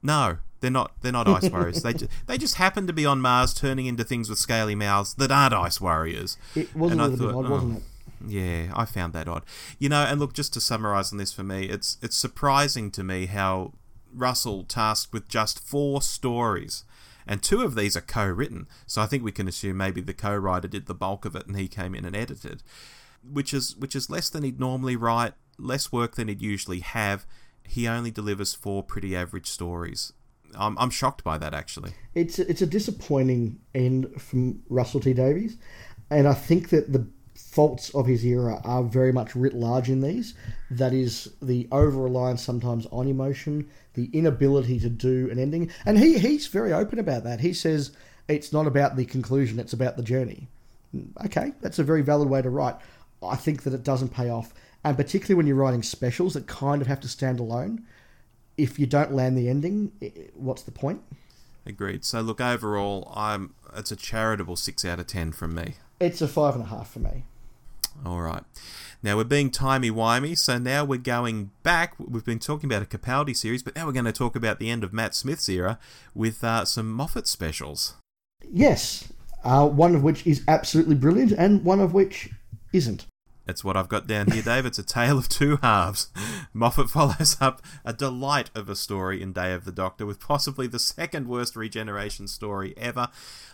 No, 0.02 0.38
they're 0.60 0.72
not. 0.72 0.92
They're 1.02 1.12
not 1.12 1.28
ice 1.28 1.50
warriors. 1.50 1.84
they 1.84 1.94
just, 1.94 2.12
they 2.28 2.38
just 2.38 2.56
happen 2.56 2.88
to 2.88 2.94
be 2.94 3.06
on 3.06 3.22
Mars, 3.22 3.54
turning 3.54 3.86
into 3.86 4.04
things 4.04 4.30
with 4.30 4.40
scaly 4.40 4.76
mouths 4.76 5.14
that 5.16 5.32
aren't 5.32 5.54
ice 5.54 5.82
warriors. 5.82 6.38
It 6.56 6.74
was 6.76 6.92
And 6.92 7.02
a 7.02 7.06
I 7.06 7.10
bit 7.10 7.20
thought, 7.20 7.36
odd, 7.36 7.50
wasn't 7.50 7.74
oh. 7.74 7.78
it? 7.78 7.84
Yeah, 8.26 8.72
I 8.76 8.86
found 8.86 9.12
that 9.14 9.28
odd. 9.28 9.44
You 9.80 9.90
know, 9.90 10.04
and 10.04 10.20
look, 10.20 10.34
just 10.34 10.54
to 10.54 10.62
summarize 10.62 11.12
on 11.12 11.18
this 11.18 11.34
for 11.34 11.44
me, 11.44 11.66
it's 11.66 11.98
it's 12.02 12.16
surprising 12.16 12.92
to 12.92 13.04
me 13.04 13.26
how 13.26 13.74
Russell 14.14 14.64
tasked 14.64 15.14
with 15.14 15.28
just 15.28 15.60
four 15.60 16.02
stories. 16.02 16.84
And 17.26 17.42
two 17.42 17.62
of 17.62 17.76
these 17.76 17.96
are 17.96 18.02
co 18.02 18.26
written, 18.26 18.68
so 18.86 19.02
I 19.02 19.06
think 19.06 19.24
we 19.24 19.32
can 19.32 19.48
assume 19.48 19.78
maybe 19.78 20.02
the 20.02 20.14
co 20.14 20.36
writer 20.36 20.68
did 20.68 20.88
the 20.88 20.94
bulk 20.94 21.26
of 21.26 21.36
it 21.36 21.48
and 21.48 21.58
he 21.58 21.68
came 21.68 21.96
in 21.96 22.06
and 22.06 22.16
edited. 22.16 22.64
Which 23.24 23.54
is 23.54 23.76
which 23.78 23.96
is 23.96 24.10
less 24.10 24.30
than 24.30 24.44
he'd 24.44 24.60
normally 24.60 24.98
write, 24.98 25.34
less 25.58 25.92
work 25.92 26.16
than 26.16 26.28
he'd 26.28 26.42
usually 26.42 26.80
have. 26.80 27.26
He 27.66 27.88
only 27.88 28.12
delivers 28.12 28.54
four 28.54 28.84
pretty 28.84 29.16
average 29.16 29.48
stories. 29.48 30.12
I'm, 30.56 30.78
I'm 30.78 30.90
shocked 30.90 31.24
by 31.24 31.38
that 31.38 31.54
actually. 31.54 31.94
It's 32.14 32.40
it's 32.40 32.62
a 32.62 32.68
disappointing 32.68 33.60
end 33.74 34.22
from 34.22 34.62
Russell 34.70 35.00
T 35.00 35.14
Davies, 35.14 35.58
and 36.10 36.28
I 36.28 36.34
think 36.34 36.70
that 36.70 36.92
the 36.92 37.08
faults 37.54 37.92
of 37.92 38.08
his 38.08 38.26
era 38.26 38.60
are 38.64 38.84
very 38.84 39.12
much 39.12 39.36
writ 39.36 39.54
large 39.54 39.88
in 39.88 40.02
these. 40.02 40.34
That 40.72 40.92
is 40.92 41.32
the 41.40 41.68
over 41.72 42.02
reliance 42.02 42.42
sometimes 42.42 42.88
on 42.88 43.08
emotion, 43.08 43.70
the 43.94 44.10
inability 44.12 44.80
to 44.80 44.90
do 44.90 45.30
an 45.32 45.38
ending, 45.38 45.70
and 45.86 46.00
he 46.00 46.18
he's 46.18 46.48
very 46.48 46.74
open 46.74 46.98
about 46.98 47.24
that. 47.26 47.42
He 47.42 47.54
says 47.54 47.92
it's 48.28 48.52
not 48.52 48.66
about 48.66 48.96
the 48.96 49.06
conclusion; 49.06 49.60
it's 49.60 49.74
about 49.74 49.98
the 49.98 50.04
journey. 50.04 50.48
Mm, 50.96 51.10
okay, 51.26 51.54
that's 51.62 51.78
a 51.78 51.84
very 51.84 52.02
valid 52.02 52.28
way 52.28 52.42
to 52.42 52.50
write. 52.50 52.76
I 53.22 53.36
think 53.36 53.64
that 53.64 53.74
it 53.74 53.84
doesn't 53.84 54.10
pay 54.10 54.30
off, 54.30 54.54
and 54.84 54.98
particularly 54.98 55.36
when 55.36 55.46
you're 55.46 55.56
writing 55.56 55.84
specials 55.84 56.34
that 56.34 56.48
kind 56.48 56.82
of 56.82 56.88
have 56.88 57.02
to 57.02 57.08
stand 57.08 57.40
alone. 57.40 57.86
If 58.56 58.78
you 58.78 58.86
don't 58.86 59.14
land 59.14 59.36
the 59.36 59.50
ending, 59.50 59.92
what's 60.36 60.62
the 60.62 60.72
point? 60.72 61.02
Agreed. 61.66 62.04
So 62.04 62.22
look, 62.22 62.42
overall, 62.42 63.12
I'm 63.16 63.54
it's 63.76 63.92
a 63.92 63.96
charitable 63.96 64.56
six 64.56 64.84
out 64.86 65.00
of 65.00 65.06
ten 65.06 65.32
from 65.32 65.54
me. 65.54 65.76
It's 66.00 66.22
a 66.22 66.28
five 66.28 66.56
and 66.56 66.64
a 66.64 66.68
half 66.68 66.92
for 66.92 67.00
me. 67.00 67.26
All 68.06 68.22
right. 68.22 68.44
Now 69.02 69.18
we're 69.18 69.26
being 69.26 69.52
timey-wimey, 69.52 70.38
so 70.38 70.58
now 70.58 70.86
we're 70.86 70.98
going 70.98 71.52
back. 71.62 71.96
We've 72.00 72.24
been 72.24 72.40
talking 72.40 72.70
about 72.72 72.82
a 72.82 72.86
Capaldi 72.86 73.36
series, 73.36 73.62
but 73.62 73.76
now 73.76 73.86
we're 73.86 73.92
going 73.92 74.06
to 74.06 74.14
talk 74.14 74.36
about 74.36 74.60
the 74.60 74.70
end 74.70 74.84
of 74.84 74.94
Matt 74.94 75.14
Smith's 75.14 75.50
era 75.50 75.78
with 76.14 76.44
uh, 76.44 76.66
some 76.66 76.92
Moffat 76.92 77.28
specials. 77.28 77.96
Yes, 78.50 79.12
uh, 79.44 79.68
one 79.68 79.96
of 79.96 80.04
which 80.04 80.26
is 80.26 80.44
absolutely 80.48 80.96
brilliant, 80.96 81.34
and 81.34 81.64
one 81.64 81.80
of 81.80 81.94
which 81.94 82.30
isn't. 82.72 83.06
That's 83.46 83.64
what 83.64 83.76
I've 83.76 83.90
got 83.90 84.08
down 84.08 84.32
here, 84.32 84.42
Dave. 84.42 84.66
It's 84.66 84.80
a 84.80 84.84
tale 84.84 85.18
of 85.18 85.28
two 85.28 85.58
halves. 85.58 86.08
Moffat 86.54 86.90
follows 86.90 87.36
up 87.42 87.62
a 87.84 87.92
delight 87.92 88.50
of 88.56 88.70
a 88.70 88.76
story 88.76 89.22
in 89.22 89.34
Day 89.34 89.54
of 89.54 89.66
the 89.66 89.72
Doctor 89.72 90.06
with 90.06 90.20
possibly 90.20 90.66
the 90.66 90.80
second 90.80 91.28
worst 91.28 91.58
regeneration 91.58 92.28
story 92.28 92.74
ever. 92.78 93.10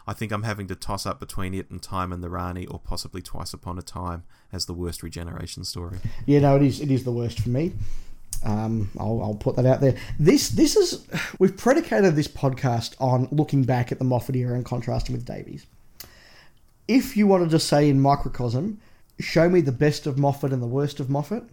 I 0.06 0.14
think 0.14 0.32
I'm 0.32 0.44
having 0.44 0.68
to 0.68 0.76
toss 0.76 1.07
up 1.07 1.20
between 1.20 1.56
it 1.56 1.72
and 1.72 1.82
Time 1.82 2.11
and 2.11 2.24
the 2.24 2.30
Rani, 2.30 2.68
or 2.68 2.80
possibly 2.80 3.24
Twice 3.24 3.52
Upon 3.52 3.80
a 3.80 3.82
Time 3.82 4.24
as 4.53 4.68
the 4.68 4.74
worst 4.74 5.02
regeneration 5.02 5.64
story. 5.64 5.98
Yeah, 6.28 6.40
no, 6.41 6.56
it 6.56 6.61
is. 6.61 6.82
It 6.82 6.91
is 6.91 7.03
the 7.03 7.11
worst 7.11 7.40
for 7.40 7.49
me. 7.49 7.74
Um, 8.44 8.91
I'll, 8.98 9.22
I'll, 9.22 9.36
put 9.36 9.56
that 9.57 9.66
out 9.66 9.82
there. 9.82 9.95
This 10.18 10.49
this 10.49 10.76
is 10.76 11.06
we've 11.40 11.57
predicated 11.57 12.16
this 12.16 12.28
podcast 12.28 12.95
on 12.99 13.28
looking 13.32 13.64
back 13.64 13.91
at 13.91 13.98
the 13.98 14.06
Moffat 14.06 14.36
era 14.36 14.56
and 14.56 14.64
contrasting 14.64 15.14
with 15.14 15.26
Davies. 15.26 15.66
If 16.88 17.18
you 17.18 17.28
wanted 17.28 17.49
to 17.49 17.60
say 17.60 17.90
in 17.90 17.99
microcosm 17.99 18.80
show 19.20 19.50
me 19.50 19.62
the 19.62 19.72
best 19.72 20.08
of 20.08 20.18
Moffat 20.18 20.54
and 20.54 20.62
the 20.62 20.68
worst 20.68 21.00
of 21.00 21.10
Moffat, 21.10 21.44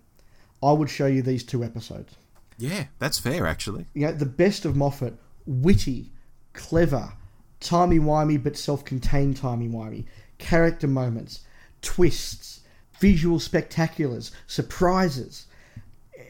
I 0.62 0.72
would 0.72 0.88
show 0.88 1.06
you 1.06 1.22
these 1.22 1.42
two 1.42 1.64
episodes. 1.64 2.14
Yeah, 2.58 2.86
that's 2.98 3.18
fair, 3.18 3.46
actually. 3.46 3.86
You 3.94 4.06
know, 4.06 4.12
the 4.12 4.24
best 4.24 4.64
of 4.64 4.76
Moffat, 4.76 5.14
witty, 5.46 6.12
clever, 6.52 7.12
timey-wimey 7.60 8.42
but 8.42 8.56
self-contained 8.56 9.36
timey-wimey, 9.36 10.06
character 10.38 10.86
moments, 10.86 11.40
twists, 11.82 12.60
visual 12.98 13.38
spectaculars, 13.38 14.30
surprises. 14.46 15.46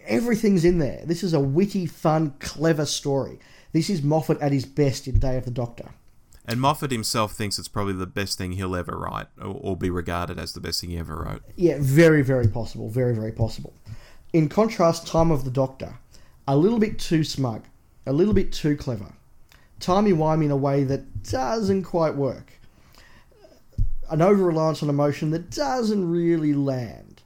Everything's 0.06 0.64
in 0.64 0.78
there. 0.78 1.02
This 1.04 1.22
is 1.22 1.32
a 1.32 1.40
witty, 1.40 1.86
fun, 1.86 2.34
clever 2.40 2.86
story. 2.86 3.38
This 3.72 3.90
is 3.90 4.02
Moffat 4.02 4.40
at 4.40 4.52
his 4.52 4.64
best 4.64 5.06
in 5.06 5.18
Day 5.18 5.36
of 5.36 5.44
the 5.44 5.50
Doctor. 5.50 5.90
And 6.48 6.60
Moffat 6.60 6.93
himself 6.93 7.32
thinks 7.32 7.59
it's 7.59 7.68
probably 7.68 7.94
the 7.94 8.06
best 8.06 8.39
thing 8.39 8.52
he'll 8.52 8.77
ever 8.77 8.97
write, 8.97 9.27
or, 9.40 9.59
or, 9.60 9.77
be 9.77 9.90
regarded 9.90 10.39
as 10.39 10.52
the 10.52 10.60
best 10.60 10.81
thing 10.81 10.90
he 10.90 10.98
ever 10.98 11.16
wrote. 11.16 11.43
Yeah, 11.56 11.78
very, 11.81 12.23
very 12.23 12.47
possible. 12.47 12.89
Very, 12.89 13.14
very 13.14 13.32
possible. 13.32 13.74
In 14.32 14.48
contrast, 14.48 15.06
Time 15.06 15.32
of 15.32 15.44
the 15.44 15.51
Doctor, 15.51 15.98
a 16.47 16.56
little 16.56 16.78
bit 16.78 17.01
too 17.01 17.24
smug, 17.24 17.64
a 18.06 18.12
little 18.12 18.35
bit 18.35 18.52
too 18.52 18.77
clever, 18.77 19.12
timey-wimey 19.81 20.44
in 20.44 20.51
a 20.52 20.56
way 20.56 20.85
that 20.85 21.24
doesn't 21.24 21.82
quite 21.82 22.14
work, 22.14 22.52
an 24.10 24.23
over-reliance 24.23 24.85
on 24.85 24.89
emotion 24.89 25.31
that 25.32 25.51
doesn't 25.51 26.09
really 26.09 26.55
land, 26.55 27.23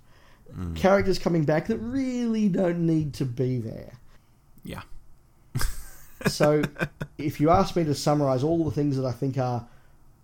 mm. 0.57 0.75
characters 0.75 1.19
coming 1.19 1.45
back 1.45 1.67
that 1.67 1.79
really 1.79 2.49
don't 2.49 2.87
need 2.87 3.13
to 3.15 3.27
be 3.27 3.59
there. 3.59 3.93
Yeah 4.65 4.83
so, 6.27 6.63
if 7.19 7.41
you 7.41 7.51
ask 7.51 7.77
me 7.77 7.85
to 7.85 7.95
summarise 7.95 8.43
all 8.43 8.65
the 8.65 8.71
things 8.71 8.97
that 8.97 9.07
I 9.07 9.13
think 9.13 9.39
are 9.39 9.67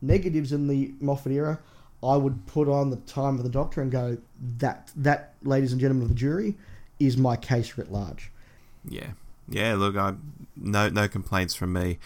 negatives 0.02 0.52
in 0.52 0.68
the 0.68 0.92
Moffat 1.00 1.32
era, 1.32 1.58
I 2.02 2.16
would 2.16 2.46
put 2.46 2.68
on 2.68 2.90
the 2.90 2.96
time 2.96 3.36
of 3.36 3.42
the 3.42 3.48
Doctor 3.48 3.80
and 3.80 3.90
go 3.90 4.18
that 4.58 4.90
that, 4.96 5.34
ladies 5.42 5.72
and 5.72 5.80
gentlemen 5.80 6.04
of 6.04 6.08
the 6.10 6.14
jury, 6.14 6.54
is 6.98 7.16
my 7.16 7.36
case 7.36 7.76
writ 7.76 7.90
large. 7.90 8.30
Yeah, 8.88 9.10
yeah. 9.48 9.74
Look, 9.74 9.96
I 9.96 10.14
no 10.56 10.88
no 10.88 11.08
complaints 11.08 11.54
from 11.54 11.72
me. 11.72 11.98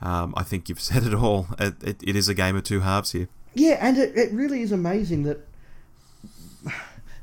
Um, 0.00 0.34
I 0.36 0.42
think 0.42 0.68
you've 0.68 0.80
said 0.92 1.04
it 1.04 1.14
all. 1.14 1.48
It, 1.58 1.74
it, 1.82 1.96
it 2.02 2.16
is 2.16 2.28
a 2.28 2.34
game 2.34 2.56
of 2.56 2.64
two 2.64 2.80
halves 2.80 3.12
here. 3.12 3.28
Yeah, 3.54 3.78
and 3.80 3.96
it, 3.96 4.16
it 4.16 4.32
really 4.32 4.62
is 4.62 4.72
amazing 4.72 5.22
that. 5.24 5.46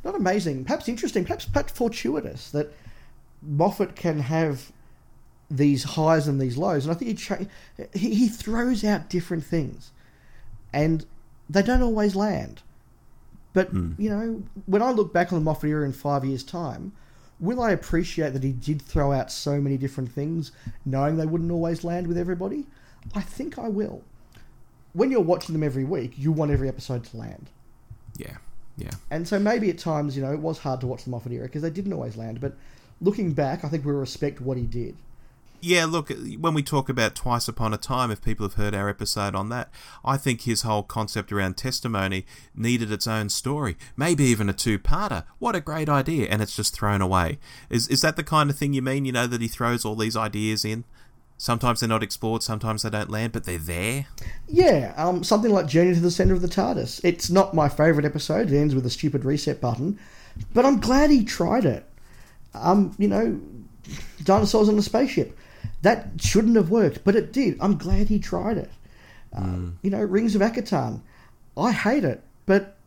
Not 0.04 0.16
amazing, 0.16 0.66
perhaps 0.66 0.90
interesting, 0.90 1.24
perhaps 1.24 1.46
perhaps 1.46 1.72
fortuitous 1.72 2.52
that 2.52 2.74
Moffat 3.42 3.96
can 3.96 4.20
have 4.20 4.74
these 5.50 5.84
highs 5.84 6.28
and 6.28 6.40
these 6.40 6.58
lows. 6.58 6.86
And 6.86 6.94
I 6.94 6.98
think 6.98 7.10
he, 7.10 7.16
tra- 7.16 7.48
he, 7.94 8.16
he 8.16 8.28
throws 8.28 8.84
out 8.84 9.10
different 9.10 9.44
things, 9.44 9.92
and 10.74 11.06
they 11.50 11.62
don't 11.62 11.82
always 11.82 12.16
land. 12.16 12.62
But 13.54 13.74
mm. 13.74 13.98
you 14.00 14.10
know, 14.10 14.44
when 14.66 14.82
I 14.82 14.92
look 14.92 15.14
back 15.14 15.32
on 15.32 15.40
the 15.40 15.46
Moffat 15.46 15.70
era 15.70 15.86
in 15.86 15.94
five 15.94 16.26
years' 16.26 16.44
time, 16.44 16.92
will 17.40 17.62
I 17.62 17.72
appreciate 17.72 18.34
that 18.34 18.44
he 18.44 18.52
did 18.52 18.82
throw 18.82 19.12
out 19.12 19.32
so 19.32 19.62
many 19.62 19.78
different 19.78 20.12
things, 20.12 20.52
knowing 20.86 21.18
they 21.18 21.26
wouldn't 21.26 21.52
always 21.52 21.84
land 21.84 22.08
with 22.08 22.18
everybody? 22.18 22.66
I 23.14 23.22
think 23.22 23.60
I 23.60 23.70
will. 23.70 24.02
When 24.94 25.12
you're 25.12 25.22
watching 25.22 25.54
them 25.54 25.64
every 25.64 25.84
week, 25.84 26.14
you 26.18 26.32
want 26.32 26.52
every 26.52 26.68
episode 26.68 27.04
to 27.06 27.18
land. 27.18 27.50
Yeah, 28.18 28.38
yeah. 28.78 28.92
And 29.12 29.28
so 29.28 29.40
maybe 29.40 29.70
at 29.70 29.78
times, 29.78 30.16
you 30.16 30.24
know, 30.24 30.32
it 30.32 30.40
was 30.40 30.60
hard 30.60 30.82
to 30.82 30.88
watch 30.88 31.04
the 31.04 31.10
Moffat 31.10 31.32
era 31.32 31.46
because 31.46 31.62
they 31.62 31.70
didn't 31.70 31.94
always 31.94 32.16
land. 32.16 32.40
But 32.40 32.54
looking 33.02 33.34
back, 33.34 33.64
I 33.64 33.70
think 33.70 33.86
we 33.86 33.92
respect 33.92 34.40
what 34.40 34.58
he 34.58 34.66
did 34.66 34.96
yeah, 35.64 35.86
look, 35.86 36.12
when 36.40 36.54
we 36.54 36.62
talk 36.62 36.90
about 36.90 37.16
Twice 37.16 37.48
Upon 37.48 37.74
a 37.74 37.78
Time, 37.78 38.12
if 38.12 38.22
people 38.22 38.46
have 38.46 38.56
heard 38.56 38.76
our 38.76 38.90
episode 38.90 39.34
on 39.34 39.48
that, 39.48 39.72
I 40.04 40.18
think 40.18 40.42
his 40.42 40.64
whole 40.64 40.84
concept 40.84 41.32
around 41.32 41.56
testimony 41.56 42.26
needed 42.54 42.92
its 42.92 43.08
own 43.08 43.30
story, 43.30 43.78
maybe 43.96 44.26
even 44.26 44.50
a 44.50 44.54
two 44.54 44.78
parter. 44.78 45.24
What 45.40 45.56
a 45.56 45.62
great 45.62 45.88
idea, 45.88 46.28
and 46.28 46.42
it's 46.42 46.56
just 46.56 46.76
thrown 46.76 47.02
away. 47.02 47.40
Is, 47.70 47.88
is 47.88 48.02
that 48.02 48.18
the 48.18 48.26
kind 48.26 48.50
of 48.50 48.58
thing 48.58 48.74
you 48.74 48.82
mean, 48.82 49.06
you 49.06 49.14
know, 49.14 49.26
that 49.26 49.40
he 49.40 49.48
throws 49.48 49.86
all 49.86 49.96
these 49.96 50.18
ideas 50.18 50.66
in? 50.66 50.84
Sometimes 51.38 51.80
they're 51.80 51.88
not 51.88 52.04
explored, 52.04 52.44
sometimes 52.44 52.84
they 52.84 52.90
don't 52.90 53.10
land, 53.10 53.32
but 53.32 53.46
they're 53.46 53.58
there. 53.58 54.08
Yeah, 54.50 54.94
um, 54.98 55.24
something 55.24 55.52
like 55.52 55.68
Journey 55.68 55.94
to 55.94 56.02
the 56.02 56.12
Centre 56.12 56.34
of 56.34 56.42
the 56.42 56.50
TARDIS. 56.50 57.00
It's 57.06 57.30
not 57.30 57.54
my 57.54 57.70
favourite 57.70 58.06
episode, 58.06 58.52
it 58.52 58.58
ends 58.58 58.76
with 58.76 58.86
a 58.86 58.90
stupid 58.90 59.24
reset 59.24 59.62
button, 59.62 59.98
but 60.54 60.66
I'm 60.66 60.82
glad 60.82 61.10
he 61.10 61.24
tried 61.24 61.64
it. 61.64 61.90
Um, 62.54 62.94
you 62.98 63.08
know, 63.08 63.40
dinosaurs 64.26 64.68
on 64.68 64.78
a 64.78 64.82
spaceship 64.82 65.38
that 65.84 66.12
shouldn't 66.20 66.56
have 66.56 66.70
worked, 66.70 67.04
but 67.04 67.16
it 67.16 67.32
did. 67.32 67.58
I'm 67.62 67.78
glad 67.78 68.08
he 68.08 68.18
tried 68.18 68.58
it. 68.58 68.72
Mm. 69.38 69.74
you 69.82 69.90
know, 69.90 70.02
Rings 70.02 70.36
of 70.36 70.42
Akhaten. 70.42 71.02
I 71.58 71.72
hate 71.72 72.04
it, 72.04 72.24
but 72.46 72.78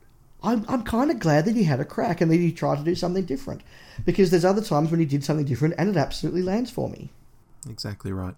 I'm, 0.43 0.64
I'm 0.68 0.82
kind 0.82 1.10
of 1.10 1.18
glad 1.18 1.44
that 1.44 1.56
he 1.56 1.64
had 1.64 1.81
a 1.81 1.85
crack 1.85 2.20
and 2.20 2.31
that 2.31 2.36
he 2.36 2.52
tried 2.52 2.78
to 2.78 2.85
do 2.85 2.94
something 2.94 3.24
different. 3.24 3.62
Because 4.05 4.31
there's 4.31 4.44
other 4.44 4.62
times 4.62 4.90
when 4.90 5.01
he 5.01 5.06
did 5.06 5.24
something 5.24 5.47
different 5.47 5.74
and 5.78 5.90
it 5.90 5.97
absolutely 5.97 6.43
lands 6.43 6.70
for 6.70 6.89
me. 6.89 7.10
Exactly 7.68 8.12
right. 8.12 8.35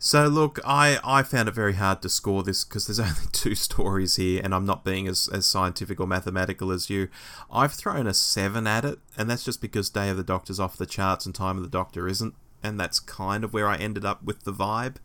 So 0.00 0.26
look, 0.26 0.58
I, 0.64 0.98
I 1.04 1.22
found 1.22 1.48
it 1.48 1.54
very 1.54 1.74
hard 1.74 2.02
to 2.02 2.08
score 2.08 2.42
this 2.42 2.64
because 2.64 2.86
there's 2.86 3.00
only 3.00 3.30
two 3.32 3.54
stories 3.54 4.16
here, 4.16 4.40
and 4.42 4.54
I'm 4.54 4.66
not 4.66 4.84
being 4.84 5.06
as, 5.06 5.28
as 5.32 5.46
scientific 5.46 6.00
or 6.00 6.06
mathematical 6.06 6.70
as 6.70 6.88
you. 6.88 7.08
I've 7.50 7.72
thrown 7.72 8.06
a 8.06 8.14
seven 8.14 8.66
at 8.66 8.84
it, 8.84 9.00
and 9.16 9.28
that's 9.28 9.44
just 9.44 9.60
because 9.60 9.90
Day 9.90 10.08
of 10.08 10.16
the 10.16 10.22
Doctor's 10.22 10.60
off 10.60 10.76
the 10.76 10.86
charts 10.86 11.26
and 11.26 11.34
Time 11.34 11.56
of 11.56 11.62
the 11.62 11.68
Doctor 11.68 12.08
isn't 12.08 12.34
and 12.62 12.78
that's 12.78 12.98
kind 13.00 13.44
of 13.44 13.52
where 13.52 13.68
I 13.68 13.76
ended 13.76 14.04
up 14.04 14.22
with 14.22 14.44
the 14.44 14.52
vibe. 14.52 14.96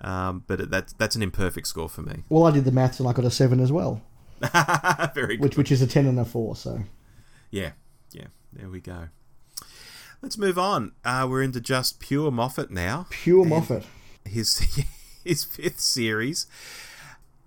Um, 0.00 0.44
but 0.46 0.70
that's 0.70 0.92
that's 0.94 1.14
an 1.16 1.22
imperfect 1.22 1.66
score 1.68 1.88
for 1.88 2.02
me. 2.02 2.24
Well, 2.28 2.44
I 2.44 2.50
did 2.50 2.64
the 2.64 2.72
maths 2.72 2.98
and 2.98 3.08
I 3.08 3.12
got 3.12 3.24
a 3.24 3.30
seven 3.30 3.60
as 3.60 3.70
well. 3.70 4.02
Very 5.14 5.36
good. 5.36 5.40
Which 5.44 5.56
which 5.56 5.72
is 5.72 5.80
a 5.82 5.86
ten 5.86 6.06
and 6.06 6.18
a 6.18 6.24
four. 6.24 6.56
So 6.56 6.80
yeah, 7.50 7.72
yeah, 8.12 8.26
there 8.52 8.68
we 8.68 8.80
go. 8.80 9.08
Let's 10.20 10.38
move 10.38 10.58
on. 10.58 10.92
Uh, 11.04 11.26
we're 11.28 11.42
into 11.42 11.60
just 11.60 12.00
pure 12.00 12.30
Moffat 12.30 12.70
now. 12.70 13.06
Pure 13.10 13.44
Moffat. 13.44 13.84
His 14.24 14.58
his 15.24 15.44
fifth 15.44 15.80
series. 15.80 16.46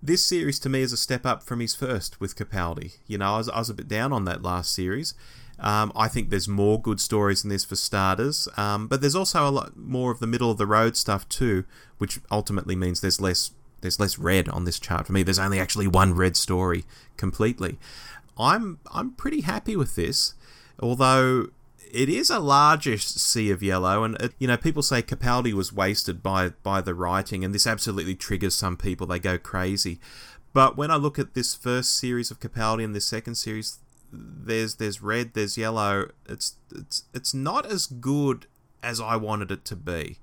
this 0.02 0.24
series 0.24 0.60
to 0.60 0.70
me 0.70 0.82
is 0.82 0.94
a 0.94 0.98
step 0.98 1.26
up 1.26 1.44
from 1.44 1.60
his 1.60 1.76
first 1.76 2.22
with 2.22 2.36
Capaldi. 2.36 2.98
You 3.08 3.18
know, 3.18 3.34
I 3.34 3.38
was, 3.38 3.50
I 3.50 3.60
was 3.60 3.70
a 3.70 3.74
bit 3.74 3.88
down 3.88 4.14
on 4.14 4.26
that 4.26 4.44
last 4.44 4.74
series. 4.74 5.14
Um, 5.60 5.92
I 5.96 6.08
think 6.08 6.30
there's 6.30 6.48
more 6.48 6.82
good 6.82 7.00
stories 7.00 7.44
in 7.44 7.50
this 7.50 7.64
for 7.64 7.76
starters, 7.76 8.48
um, 8.58 8.88
but 8.88 9.02
there's 9.02 9.16
also 9.16 9.48
a 9.48 9.52
lot 9.52 9.78
more 9.78 10.12
of 10.12 10.20
the 10.20 10.28
middle 10.28 10.52
of 10.52 10.58
the 10.58 10.68
road 10.68 10.98
stuff 10.98 11.28
too, 11.30 11.64
which 11.98 12.20
ultimately 12.30 12.76
means 12.76 13.02
there's 13.02 13.22
less 13.22 13.52
there's 13.82 14.00
less 14.00 14.18
red 14.18 14.50
on 14.50 14.66
this 14.66 14.80
chart 14.80 15.06
for 15.06 15.14
me. 15.14 15.22
There's 15.22 15.40
only 15.40 15.60
actually 15.60 15.88
one 15.88 16.14
red 16.14 16.36
story 16.36 16.86
completely. 17.18 17.78
I'm 18.38 18.80
I'm 18.92 19.12
pretty 19.12 19.42
happy 19.42 19.76
with 19.76 19.96
this, 19.96 20.34
although 20.80 21.50
it 21.94 22.10
is 22.10 22.30
a 22.30 22.40
largish 22.40 23.06
sea 23.06 23.52
of 23.52 23.64
yellow, 23.64 24.04
and 24.04 24.20
it, 24.22 24.34
you 24.40 24.48
know 24.48 24.58
people 24.58 24.84
say 24.84 25.02
Capaldi 25.02 25.54
was 25.54 25.72
wasted 25.72 26.22
by 26.22 26.50
by 26.64 26.82
the 26.82 26.94
writing, 26.94 27.46
and 27.46 27.56
this 27.56 27.68
absolutely 27.68 28.16
triggers 28.16 28.56
some 28.56 28.76
people. 28.76 29.08
They 29.08 29.20
go 29.20 29.38
crazy. 29.38 30.00
But 30.52 30.78
when 30.78 30.90
I 30.90 30.96
look 30.96 31.20
at 31.20 31.34
this 31.34 31.54
first 31.54 31.98
series 31.98 32.32
of 32.32 32.40
Capaldi 32.40 32.84
and 32.84 32.96
this 32.96 33.06
second 33.06 33.36
series, 33.36 33.80
there's 34.12 34.76
there's 34.76 35.02
red, 35.02 35.34
there's 35.34 35.58
yellow. 35.58 36.12
It's 36.28 36.56
it's 36.74 37.04
it's 37.14 37.34
not 37.34 37.66
as 37.66 37.88
good 37.88 38.48
as 38.84 39.02
I 39.02 39.16
wanted 39.16 39.52
it 39.52 39.66
to 39.66 39.76
be. 39.76 40.20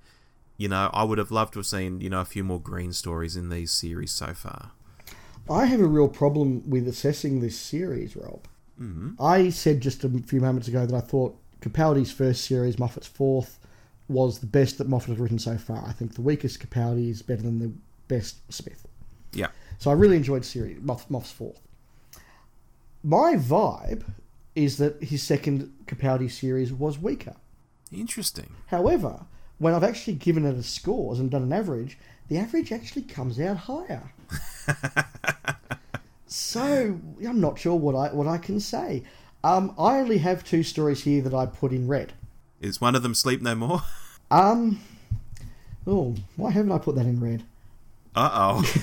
You 0.57 0.69
know, 0.69 0.91
I 0.93 1.05
would 1.05 1.19
have 1.19 1.31
loved 1.31 1.55
to 1.55 1.59
have 1.61 1.67
seen 1.67 2.01
you 2.01 2.11
know 2.11 2.21
a 2.21 2.25
few 2.25 2.45
more 2.45 2.61
green 2.61 2.93
stories 2.93 3.37
in 3.37 3.49
these 3.49 3.71
series 3.71 4.13
so 4.13 4.35
far. 4.35 4.73
I 5.51 5.67
have 5.67 5.81
a 5.81 5.87
real 5.87 6.09
problem 6.09 6.69
with 6.71 6.87
assessing 6.87 7.41
this 7.41 7.59
series, 7.59 8.15
Rob. 8.17 8.47
Mm-hmm. 8.81 9.23
I 9.23 9.51
said 9.51 9.81
just 9.81 10.05
a 10.05 10.09
few 10.09 10.41
moments 10.41 10.69
ago 10.69 10.87
that 10.87 10.95
I 10.95 11.01
thought 11.01 11.37
Capaldi's 11.61 12.13
first 12.13 12.45
series, 12.45 12.79
Moffat's 12.79 13.07
fourth, 13.07 13.59
was 14.09 14.39
the 14.39 14.47
best 14.47 14.79
that 14.79 14.89
Moffat 14.89 15.11
has 15.11 15.19
written 15.19 15.39
so 15.39 15.57
far. 15.57 15.85
I 15.87 15.93
think 15.93 16.15
the 16.15 16.23
weakest 16.23 16.61
Capaldi 16.61 17.11
is 17.11 17.23
better 17.23 17.43
than 17.43 17.59
the 17.59 17.73
best 18.09 18.37
Smith. 18.53 18.87
Yeah. 19.33 19.49
So 19.79 19.91
I 19.91 19.95
really 19.95 20.17
enjoyed 20.17 20.45
series 20.45 20.79
Moff, 20.79 21.09
Moff's 21.09 21.33
fourth. 21.33 21.61
My 23.03 23.35
vibe 23.35 24.05
is 24.55 24.79
that 24.79 25.03
his 25.03 25.23
second 25.23 25.73
Capaldi 25.87 26.31
series 26.31 26.73
was 26.73 26.99
weaker. 26.99 27.35
Interesting. 27.91 28.55
However, 28.67 29.27
when 29.59 29.75
I've 29.75 29.85
actually 29.85 30.15
given 30.15 30.45
it 30.45 30.57
a 30.57 30.63
scores 30.63 31.19
and 31.19 31.31
done 31.31 31.43
an 31.43 31.53
average, 31.53 31.99
the 32.29 32.39
average 32.39 32.73
actually 32.73 33.03
comes 33.03 33.41
out 33.41 33.57
higher. 33.57 34.13
so 36.27 36.99
I'm 37.27 37.41
not 37.41 37.59
sure 37.59 37.75
what 37.75 37.95
I 37.95 38.15
what 38.15 38.27
I 38.27 38.39
can 38.39 38.61
say. 38.61 39.03
Um, 39.45 39.75
I 39.79 39.99
only 39.99 40.19
have 40.19 40.45
two 40.45 40.63
stories 40.63 41.03
here 41.03 41.21
that 41.23 41.35
I 41.35 41.47
put 41.47 41.73
in 41.73 41.89
red. 41.89 42.13
Is 42.61 42.81
one 42.81 42.95
of 42.95 43.03
them 43.03 43.15
Sleep 43.15 43.43
No 43.43 43.55
More? 43.55 43.83
Um, 44.31 44.81
oh, 45.87 46.15
why 46.37 46.53
haven't 46.53 46.73
I 46.73 46.79
put 46.79 46.95
that 46.95 47.07
in 47.07 47.21
red? 47.21 47.43
Uh 48.15 48.31
oh. 48.33 48.75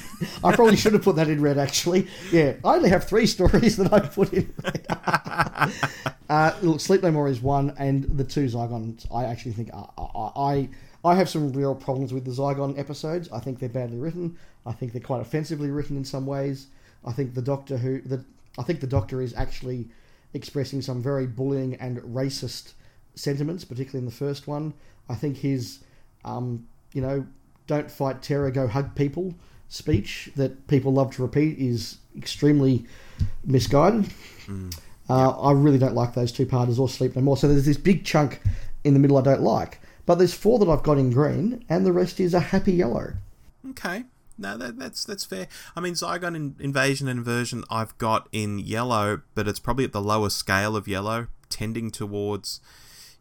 I 0.44 0.56
probably 0.56 0.76
should 0.76 0.94
have 0.94 1.04
put 1.04 1.16
that 1.18 1.30
in 1.30 1.42
red, 1.42 1.58
actually. 1.58 2.08
Yeah, 2.32 2.54
I 2.66 2.76
only 2.76 2.90
have 2.90 3.08
three 3.08 3.28
stories 3.28 3.78
that 3.78 3.94
I 3.94 4.00
put 4.00 4.34
in 4.34 4.54
red. 4.64 4.86
uh, 6.30 6.56
look, 6.62 6.80
Sleep 6.80 7.04
No 7.04 7.12
More 7.12 7.28
is 7.28 7.42
one, 7.42 7.76
and 7.78 8.06
the 8.18 8.24
two 8.24 8.46
Zygons, 8.46 9.06
I 9.14 9.26
actually 9.26 9.52
think 9.52 9.70
are, 9.74 9.92
I 10.36 10.70
I 11.06 11.16
have 11.16 11.30
some 11.30 11.54
real 11.54 11.76
problems 11.76 12.12
with 12.12 12.26
the 12.26 12.32
Zygon 12.32 12.78
episodes. 12.78 13.30
I 13.32 13.40
think 13.40 13.60
they're 13.60 13.70
badly 13.70 13.98
written. 13.98 14.38
I 14.66 14.74
think 14.74 14.92
they're 14.92 15.02
quite 15.02 15.22
offensively 15.22 15.70
written 15.70 15.96
in 15.96 16.04
some 16.04 16.26
ways. 16.26 16.68
I 17.06 17.12
think 17.12 17.36
the 17.36 17.42
Doctor 17.42 17.78
who 17.78 18.02
the 18.02 18.26
I 18.58 18.64
think 18.64 18.82
the 18.82 18.88
Doctor 18.88 19.22
is 19.22 19.34
actually 19.36 19.88
expressing 20.34 20.82
some 20.82 21.02
very 21.02 21.28
bullying 21.28 21.76
and 21.76 22.00
racist 22.00 22.74
sentiments, 23.16 23.64
particularly 23.64 24.00
in 24.00 24.06
the 24.06 24.16
first 24.16 24.48
one. 24.48 24.74
I 25.08 25.16
think 25.16 25.38
his, 25.38 25.80
um, 26.24 26.68
you 26.94 27.02
know, 27.02 27.26
don't 27.70 27.90
fight 27.90 28.22
terror, 28.22 28.52
go 28.52 28.68
hug 28.68 28.96
people 28.96 29.34
speech 29.70 30.32
that 30.36 30.68
people 30.68 30.92
love 30.92 31.16
to 31.16 31.22
repeat 31.22 31.58
is 31.58 32.00
extremely 32.18 32.86
misguided. 33.46 34.12
Mm. 34.48 34.78
Uh, 35.08 35.30
I 35.40 35.52
really 35.54 35.78
don't 35.78 35.96
like 35.96 36.16
those 36.16 36.32
two 36.32 36.46
parters 36.46 36.80
or 36.80 36.90
Sleep 36.90 37.16
No 37.16 37.22
More. 37.22 37.38
So 37.38 37.48
there's 37.48 37.66
this 37.66 37.78
big 37.78 38.04
chunk 38.04 38.42
in 38.84 38.94
the 38.94 39.00
middle 39.00 39.18
I 39.18 39.22
don't 39.22 39.42
like. 39.42 39.80
But 40.06 40.16
there's 40.16 40.34
four 40.34 40.58
that 40.60 40.68
I've 40.68 40.82
got 40.82 40.98
in 40.98 41.12
green, 41.12 41.64
and 41.70 41.86
the 41.86 41.94
rest 41.94 42.20
is 42.20 42.34
a 42.34 42.40
happy 42.40 42.74
yellow. 42.74 43.14
Okay. 43.70 44.06
No, 44.40 44.58
that, 44.58 44.80
that's 44.80 45.04
that's 45.04 45.24
fair. 45.24 45.48
I 45.76 45.82
mean, 45.82 45.94
Zygon 45.94 46.36
in, 46.36 46.56
Invasion 46.60 47.08
and 47.08 47.20
Inversion 47.20 47.64
I've 47.70 47.96
got 48.00 48.28
in 48.32 48.58
yellow, 48.58 49.22
but 49.36 49.48
it's 49.48 49.60
probably 49.60 49.86
at 49.86 49.92
the 49.92 50.02
lower 50.02 50.32
scale 50.32 50.76
of 50.76 50.88
yellow, 50.88 51.28
tending 51.50 51.92
towards, 51.92 52.60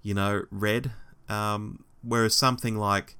you 0.03 0.15
know, 0.15 0.45
red. 0.51 0.93
Um, 1.29 1.85
whereas 2.03 2.35
something 2.35 2.77
like, 2.79 3.18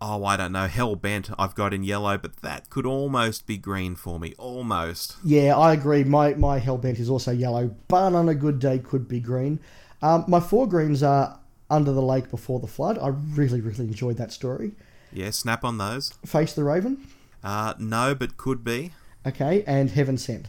oh, 0.00 0.24
I 0.24 0.36
don't 0.36 0.52
know, 0.52 0.66
Hell 0.66 0.96
Bent 0.96 1.30
I've 1.38 1.54
got 1.54 1.74
in 1.74 1.82
yellow, 1.82 2.18
but 2.18 2.36
that 2.42 2.70
could 2.70 2.86
almost 2.86 3.46
be 3.46 3.58
green 3.58 3.96
for 3.96 4.18
me. 4.18 4.34
Almost. 4.38 5.16
Yeah, 5.24 5.56
I 5.56 5.72
agree. 5.72 6.04
My 6.04 6.34
my 6.34 6.58
hell 6.58 6.78
bent 6.78 6.98
is 6.98 7.10
also 7.10 7.32
yellow, 7.32 7.74
but 7.88 8.14
on 8.14 8.28
a 8.28 8.34
good 8.34 8.58
day 8.58 8.78
could 8.78 9.08
be 9.08 9.20
green. 9.20 9.60
Um, 10.02 10.24
my 10.28 10.40
four 10.40 10.68
greens 10.68 11.02
are 11.02 11.40
Under 11.70 11.92
the 11.92 12.02
Lake 12.02 12.30
Before 12.30 12.60
the 12.60 12.66
Flood. 12.66 12.98
I 12.98 13.08
really, 13.08 13.60
really 13.60 13.86
enjoyed 13.86 14.16
that 14.16 14.32
story. 14.32 14.72
Yeah, 15.12 15.30
snap 15.30 15.64
on 15.64 15.78
those. 15.78 16.12
Face 16.24 16.52
the 16.52 16.64
Raven. 16.64 17.06
Uh, 17.42 17.74
no, 17.78 18.14
but 18.14 18.36
could 18.36 18.62
be. 18.62 18.92
Okay, 19.26 19.64
and 19.66 19.90
Heaven 19.90 20.18
Sent, 20.18 20.48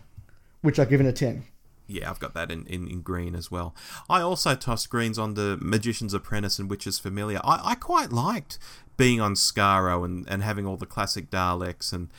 which 0.62 0.80
I've 0.80 0.90
given 0.90 1.06
a 1.06 1.14
10. 1.14 1.44
Yeah, 1.90 2.10
I've 2.10 2.20
got 2.20 2.34
that 2.36 2.52
in, 2.52 2.66
in, 2.68 2.88
in 2.88 3.02
green 3.02 3.36
as 3.36 3.50
well. 3.50 3.76
I 4.10 4.22
also 4.22 4.56
tossed 4.56 4.90
greens 4.90 5.18
on 5.18 5.34
the 5.34 5.58
Magician's 5.60 6.14
Apprentice 6.14 6.60
and 6.60 6.70
Witch's 6.70 7.00
Familiar. 7.00 7.40
I, 7.44 7.72
I 7.72 7.76
quite 7.76 8.12
liked 8.12 8.60
being 8.96 9.20
on 9.20 9.34
Skaro 9.34 10.06
and, 10.06 10.28
and 10.30 10.44
having 10.44 10.68
all 10.68 10.78
the 10.78 10.86
classic 10.86 11.30
Daleks 11.30 11.92
and 11.92 12.10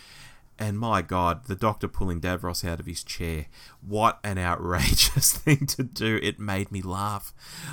and 0.61 0.79
my 0.79 1.01
God, 1.01 1.47
the 1.47 1.57
Doctor 1.57 1.89
pulling 1.89 2.21
Davros 2.21 2.69
out 2.69 2.81
of 2.81 2.87
his 2.87 3.03
chair. 3.03 3.47
What 3.81 4.19
an 4.23 4.37
outrageous 4.37 5.33
thing 5.37 5.67
to 5.69 5.83
do. 5.83 6.21
It 6.23 6.39
made 6.39 6.71
me 6.71 6.83
laugh. 6.83 7.33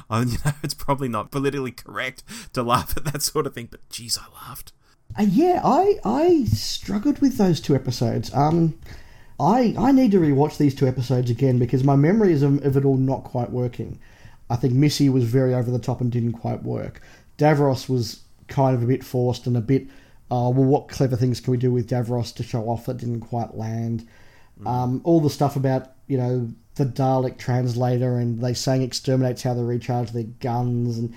I 0.10 0.22
you 0.22 0.38
know, 0.46 0.54
it's 0.64 0.74
probably 0.74 1.10
not 1.10 1.30
politically 1.30 1.72
correct 1.72 2.24
to 2.54 2.64
laugh 2.64 2.96
at 2.96 3.04
that 3.12 3.22
sort 3.22 3.46
of 3.46 3.54
thing, 3.54 3.68
but 3.70 3.88
geez, 3.90 4.18
I 4.18 4.48
laughed. 4.48 4.72
Uh, 5.20 5.24
yeah, 5.24 5.62
I 5.64 6.00
I 6.06 6.46
struggled 6.46 7.20
with 7.20 7.38
those 7.38 7.60
two 7.60 7.76
episodes. 7.76 8.34
Um, 8.34 8.80
I 9.40 9.76
I 9.78 9.92
need 9.92 10.12
to 10.12 10.20
rewatch 10.20 10.58
these 10.58 10.74
two 10.74 10.88
episodes 10.88 11.30
again 11.30 11.60
because 11.60 11.84
my 11.84 11.96
memory 11.96 12.32
is 12.34 12.42
of, 12.42 12.64
of 12.66 12.78
it 12.78 12.86
all 12.86 12.98
not 12.98 13.24
quite 13.24 13.52
working. 13.52 14.00
I 14.50 14.56
think 14.56 14.74
Missy 14.74 15.10
was 15.10 15.26
very 15.26 15.54
over 15.54 15.70
the 15.70 15.80
top 15.80 16.02
and 16.02 16.12
didn't 16.12 16.34
quite 16.34 16.64
work. 16.64 17.02
Davros 17.38 17.90
was 17.90 18.22
kind 18.48 18.76
of 18.76 18.84
a 18.84 18.88
bit 18.88 19.04
forced 19.04 19.46
and 19.46 19.58
a 19.58 19.62
bit, 19.62 19.84
uh, 20.32 20.50
well, 20.50 20.64
what 20.64 20.88
clever 20.88 21.16
things 21.16 21.40
can 21.40 21.52
we 21.52 21.58
do 21.58 21.72
with 21.72 21.90
Davros 21.90 22.34
to 22.36 22.44
show 22.44 22.70
off 22.70 22.86
that 22.86 22.98
didn't 22.98 23.22
quite 23.22 23.56
land? 23.56 24.08
Um, 24.66 25.02
all 25.04 25.20
the 25.20 25.30
stuff 25.30 25.56
about, 25.56 25.92
you 26.08 26.18
know, 26.18 26.50
the 26.76 26.86
Dalek 26.86 27.38
translator 27.38 28.18
and 28.18 28.42
they 28.42 28.54
saying 28.54 28.82
exterminates 28.82 29.44
how 29.44 29.54
they 29.54 29.62
recharge 29.62 30.12
their 30.12 30.24
guns. 30.24 30.98
And 30.98 31.14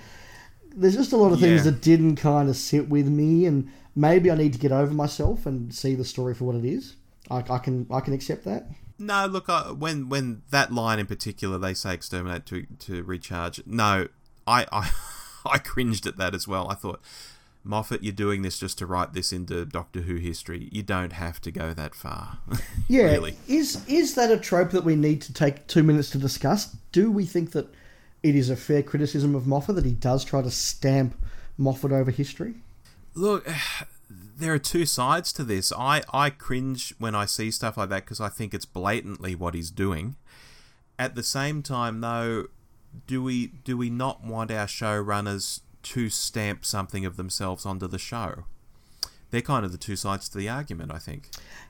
there's 0.75 0.95
just 0.95 1.13
a 1.13 1.17
lot 1.17 1.31
of 1.31 1.39
things 1.39 1.63
that 1.63 1.81
didn't 1.81 2.17
kind 2.17 2.49
of 2.49 2.55
sit 2.55 2.89
with 2.89 3.07
me. 3.07 3.45
And 3.45 3.71
maybe 3.95 4.29
I 4.29 4.35
need 4.35 4.53
to 4.53 4.59
get 4.59 4.71
over 4.71 4.93
myself 4.93 5.45
and 5.45 5.73
see 5.73 5.95
the 5.95 6.05
story 6.05 6.35
for 6.35 6.45
what 6.45 6.55
it 6.55 6.65
is. 6.65 6.95
I, 7.31 7.43
I 7.49 7.57
can 7.59 7.87
I 7.89 8.01
can 8.01 8.13
accept 8.13 8.43
that. 8.45 8.67
No, 8.99 9.25
look, 9.25 9.49
I, 9.49 9.71
when 9.71 10.09
when 10.09 10.43
that 10.51 10.71
line 10.71 10.99
in 10.99 11.07
particular, 11.07 11.57
they 11.57 11.73
say 11.73 11.93
exterminate 11.93 12.45
to 12.47 12.67
to 12.79 13.03
recharge. 13.03 13.61
No, 13.65 14.09
I 14.45 14.67
I, 14.71 14.91
I 15.45 15.57
cringed 15.57 16.05
at 16.05 16.17
that 16.17 16.35
as 16.35 16.47
well. 16.47 16.69
I 16.69 16.75
thought, 16.75 17.01
Moffat, 17.63 18.03
you're 18.03 18.13
doing 18.13 18.41
this 18.41 18.59
just 18.59 18.77
to 18.79 18.85
write 18.85 19.13
this 19.13 19.31
into 19.31 19.65
Doctor 19.65 20.01
Who 20.01 20.17
history. 20.17 20.69
You 20.71 20.83
don't 20.83 21.13
have 21.13 21.41
to 21.41 21.51
go 21.51 21.73
that 21.73 21.95
far. 21.95 22.37
Yeah, 22.87 23.03
really. 23.03 23.37
is 23.47 23.87
is 23.87 24.15
that 24.15 24.31
a 24.31 24.37
trope 24.37 24.71
that 24.71 24.83
we 24.83 24.95
need 24.97 25.21
to 25.21 25.33
take 25.33 25.65
two 25.67 25.81
minutes 25.83 26.09
to 26.11 26.17
discuss? 26.17 26.75
Do 26.91 27.09
we 27.09 27.25
think 27.25 27.51
that 27.53 27.67
it 28.21 28.35
is 28.35 28.49
a 28.49 28.55
fair 28.55 28.83
criticism 28.83 29.33
of 29.33 29.47
Moffat 29.47 29.75
that 29.75 29.85
he 29.85 29.93
does 29.93 30.25
try 30.25 30.41
to 30.41 30.51
stamp 30.51 31.15
Moffat 31.57 31.91
over 31.93 32.11
history? 32.11 32.55
Look, 33.15 33.47
there 34.41 34.53
are 34.53 34.59
two 34.59 34.85
sides 34.85 35.31
to 35.33 35.43
this. 35.43 35.71
I, 35.71 36.01
I 36.13 36.29
cringe 36.29 36.93
when 36.97 37.15
I 37.15 37.25
see 37.25 37.51
stuff 37.51 37.77
like 37.77 37.89
that 37.89 38.05
because 38.05 38.19
I 38.19 38.29
think 38.29 38.53
it's 38.53 38.65
blatantly 38.65 39.35
what 39.35 39.53
he's 39.53 39.71
doing. 39.71 40.15
At 40.97 41.15
the 41.15 41.23
same 41.23 41.63
time, 41.63 42.01
though, 42.01 42.47
do 43.07 43.23
we 43.23 43.47
do 43.47 43.77
we 43.77 43.89
not 43.89 44.23
want 44.23 44.51
our 44.51 44.67
showrunners 44.67 45.61
to 45.83 46.09
stamp 46.09 46.65
something 46.65 47.05
of 47.05 47.17
themselves 47.17 47.65
onto 47.65 47.87
the 47.87 47.99
show? 47.99 48.43
They're 49.31 49.41
kind 49.41 49.65
of 49.65 49.71
the 49.71 49.77
two 49.77 49.95
sides 49.95 50.27
to 50.29 50.37
the 50.37 50.49
argument, 50.49 50.91
I 50.91 50.97
think. 50.97 51.29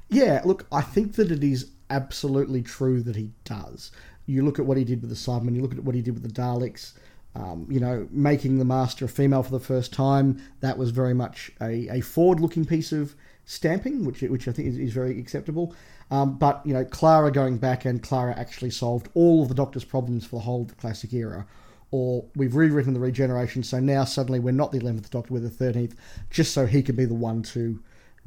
Yeah, 0.10 0.41
look, 0.43 0.65
I 0.72 0.81
think 0.81 1.14
that 1.15 1.31
it 1.31 1.43
is 1.43 1.69
absolutely 1.89 2.64
true 2.64 3.02
that 3.03 3.15
he 3.15 3.30
does. 3.45 3.91
You 4.26 4.43
look 4.43 4.60
at 4.60 4.65
what 4.65 4.77
he 4.77 4.84
did 4.84 5.02
with 5.02 5.10
the 5.10 5.15
Cybermen, 5.15 5.56
you 5.56 5.61
look 5.61 5.73
at 5.73 5.84
what 5.84 5.95
he 5.95 6.02
did 6.02 6.15
with 6.15 6.23
the 6.23 6.41
Daleks, 6.41 6.93
um, 7.35 7.65
you 7.69 7.79
know, 7.79 8.07
making 8.11 8.57
the 8.57 8.65
Master 8.65 9.05
a 9.05 9.09
female 9.09 9.43
for 9.43 9.51
the 9.51 9.59
first 9.59 9.93
time, 9.93 10.41
that 10.59 10.77
was 10.77 10.91
very 10.91 11.13
much 11.13 11.51
a, 11.61 11.87
a 11.89 12.01
forward 12.01 12.39
looking 12.39 12.65
piece 12.65 12.91
of 12.91 13.15
stamping, 13.45 14.05
which, 14.05 14.21
which 14.21 14.47
I 14.47 14.51
think 14.51 14.67
is, 14.67 14.77
is 14.77 14.93
very 14.93 15.17
acceptable. 15.19 15.73
Um, 16.09 16.37
but, 16.37 16.61
you 16.65 16.73
know, 16.73 16.83
Clara 16.83 17.31
going 17.31 17.57
back 17.57 17.85
and 17.85 18.03
Clara 18.03 18.37
actually 18.37 18.71
solved 18.71 19.07
all 19.13 19.43
of 19.43 19.49
the 19.49 19.55
Doctor's 19.55 19.85
problems 19.85 20.25
for 20.25 20.37
the 20.37 20.41
whole 20.41 20.65
the 20.65 20.75
classic 20.75 21.13
era. 21.13 21.47
Or 21.91 22.25
we've 22.35 22.55
rewritten 22.55 22.93
the 22.93 22.99
regeneration, 22.99 23.63
so 23.63 23.79
now 23.79 24.05
suddenly 24.05 24.39
we're 24.39 24.51
not 24.51 24.71
the 24.71 24.79
11th 24.79 25.09
Doctor, 25.09 25.33
we're 25.33 25.39
the 25.41 25.49
13th, 25.49 25.93
just 26.29 26.53
so 26.53 26.65
he 26.65 26.81
can 26.81 26.95
be 26.95 27.05
the 27.05 27.13
one 27.13 27.43
to 27.43 27.81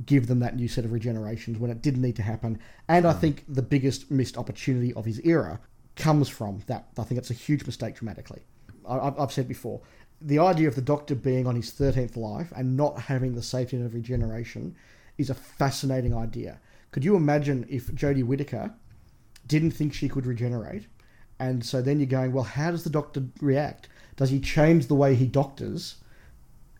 give 0.04 0.26
them 0.26 0.40
that 0.40 0.56
new 0.56 0.68
set 0.68 0.84
of 0.84 0.90
regenerations 0.90 1.58
when 1.58 1.70
it 1.70 1.80
didn't 1.80 2.02
need 2.02 2.16
to 2.16 2.22
happen. 2.22 2.58
And 2.88 3.06
I 3.06 3.12
think 3.12 3.44
the 3.48 3.62
biggest 3.62 4.10
missed 4.10 4.36
opportunity 4.36 4.92
of 4.94 5.04
his 5.04 5.20
era 5.24 5.60
comes 5.96 6.28
from 6.28 6.62
that. 6.66 6.88
I 6.98 7.04
think 7.04 7.18
it's 7.18 7.30
a 7.30 7.34
huge 7.34 7.64
mistake 7.64 7.96
dramatically. 7.96 8.44
I, 8.88 9.12
I've 9.18 9.32
said 9.32 9.48
before, 9.48 9.80
the 10.20 10.38
idea 10.38 10.68
of 10.68 10.74
the 10.74 10.82
Doctor 10.82 11.14
being 11.14 11.46
on 11.46 11.56
his 11.56 11.70
13th 11.70 12.16
life 12.16 12.52
and 12.56 12.76
not 12.76 12.98
having 12.98 13.34
the 13.34 13.42
safety 13.42 13.76
net 13.76 13.86
of 13.86 13.94
regeneration 13.94 14.74
is 15.18 15.30
a 15.30 15.34
fascinating 15.34 16.14
idea. 16.14 16.60
Could 16.90 17.04
you 17.04 17.16
imagine 17.16 17.66
if 17.68 17.86
Jodie 17.88 18.24
Whittaker 18.24 18.72
didn't 19.46 19.72
think 19.72 19.92
she 19.92 20.08
could 20.08 20.26
regenerate? 20.26 20.86
And 21.38 21.64
so 21.64 21.82
then 21.82 21.98
you're 21.98 22.06
going, 22.06 22.32
well, 22.32 22.44
how 22.44 22.70
does 22.70 22.84
the 22.84 22.90
Doctor 22.90 23.24
react? 23.40 23.88
Does 24.16 24.30
he 24.30 24.40
change 24.40 24.86
the 24.86 24.94
way 24.94 25.14
he 25.14 25.26
doctors 25.26 25.96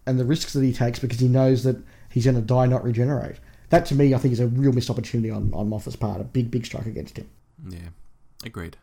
and 0.06 0.18
the 0.18 0.24
risks 0.24 0.52
that 0.52 0.62
he 0.62 0.72
takes 0.72 0.98
because 0.98 1.18
he 1.18 1.28
knows 1.28 1.64
that 1.64 1.76
he's 2.10 2.24
going 2.24 2.36
to 2.36 2.43
die, 2.43 2.66
not 2.66 2.85
regenerate? 2.85 3.36
That 3.70 3.86
to 3.86 3.94
me, 3.94 4.14
I 4.14 4.18
think, 4.18 4.32
is 4.32 4.40
a 4.40 4.47
real 4.47 4.72
missed 4.72 4.90
opportunity 4.90 5.31
on, 5.31 5.52
on 5.52 5.68
Moffat's 5.68 5.97
part. 5.97 6.20
A 6.20 6.24
big, 6.24 6.51
big 6.51 6.64
strike 6.64 6.86
against 6.86 7.18
him. 7.18 7.28
Yeah, 7.68 7.89
agreed. 8.44 8.76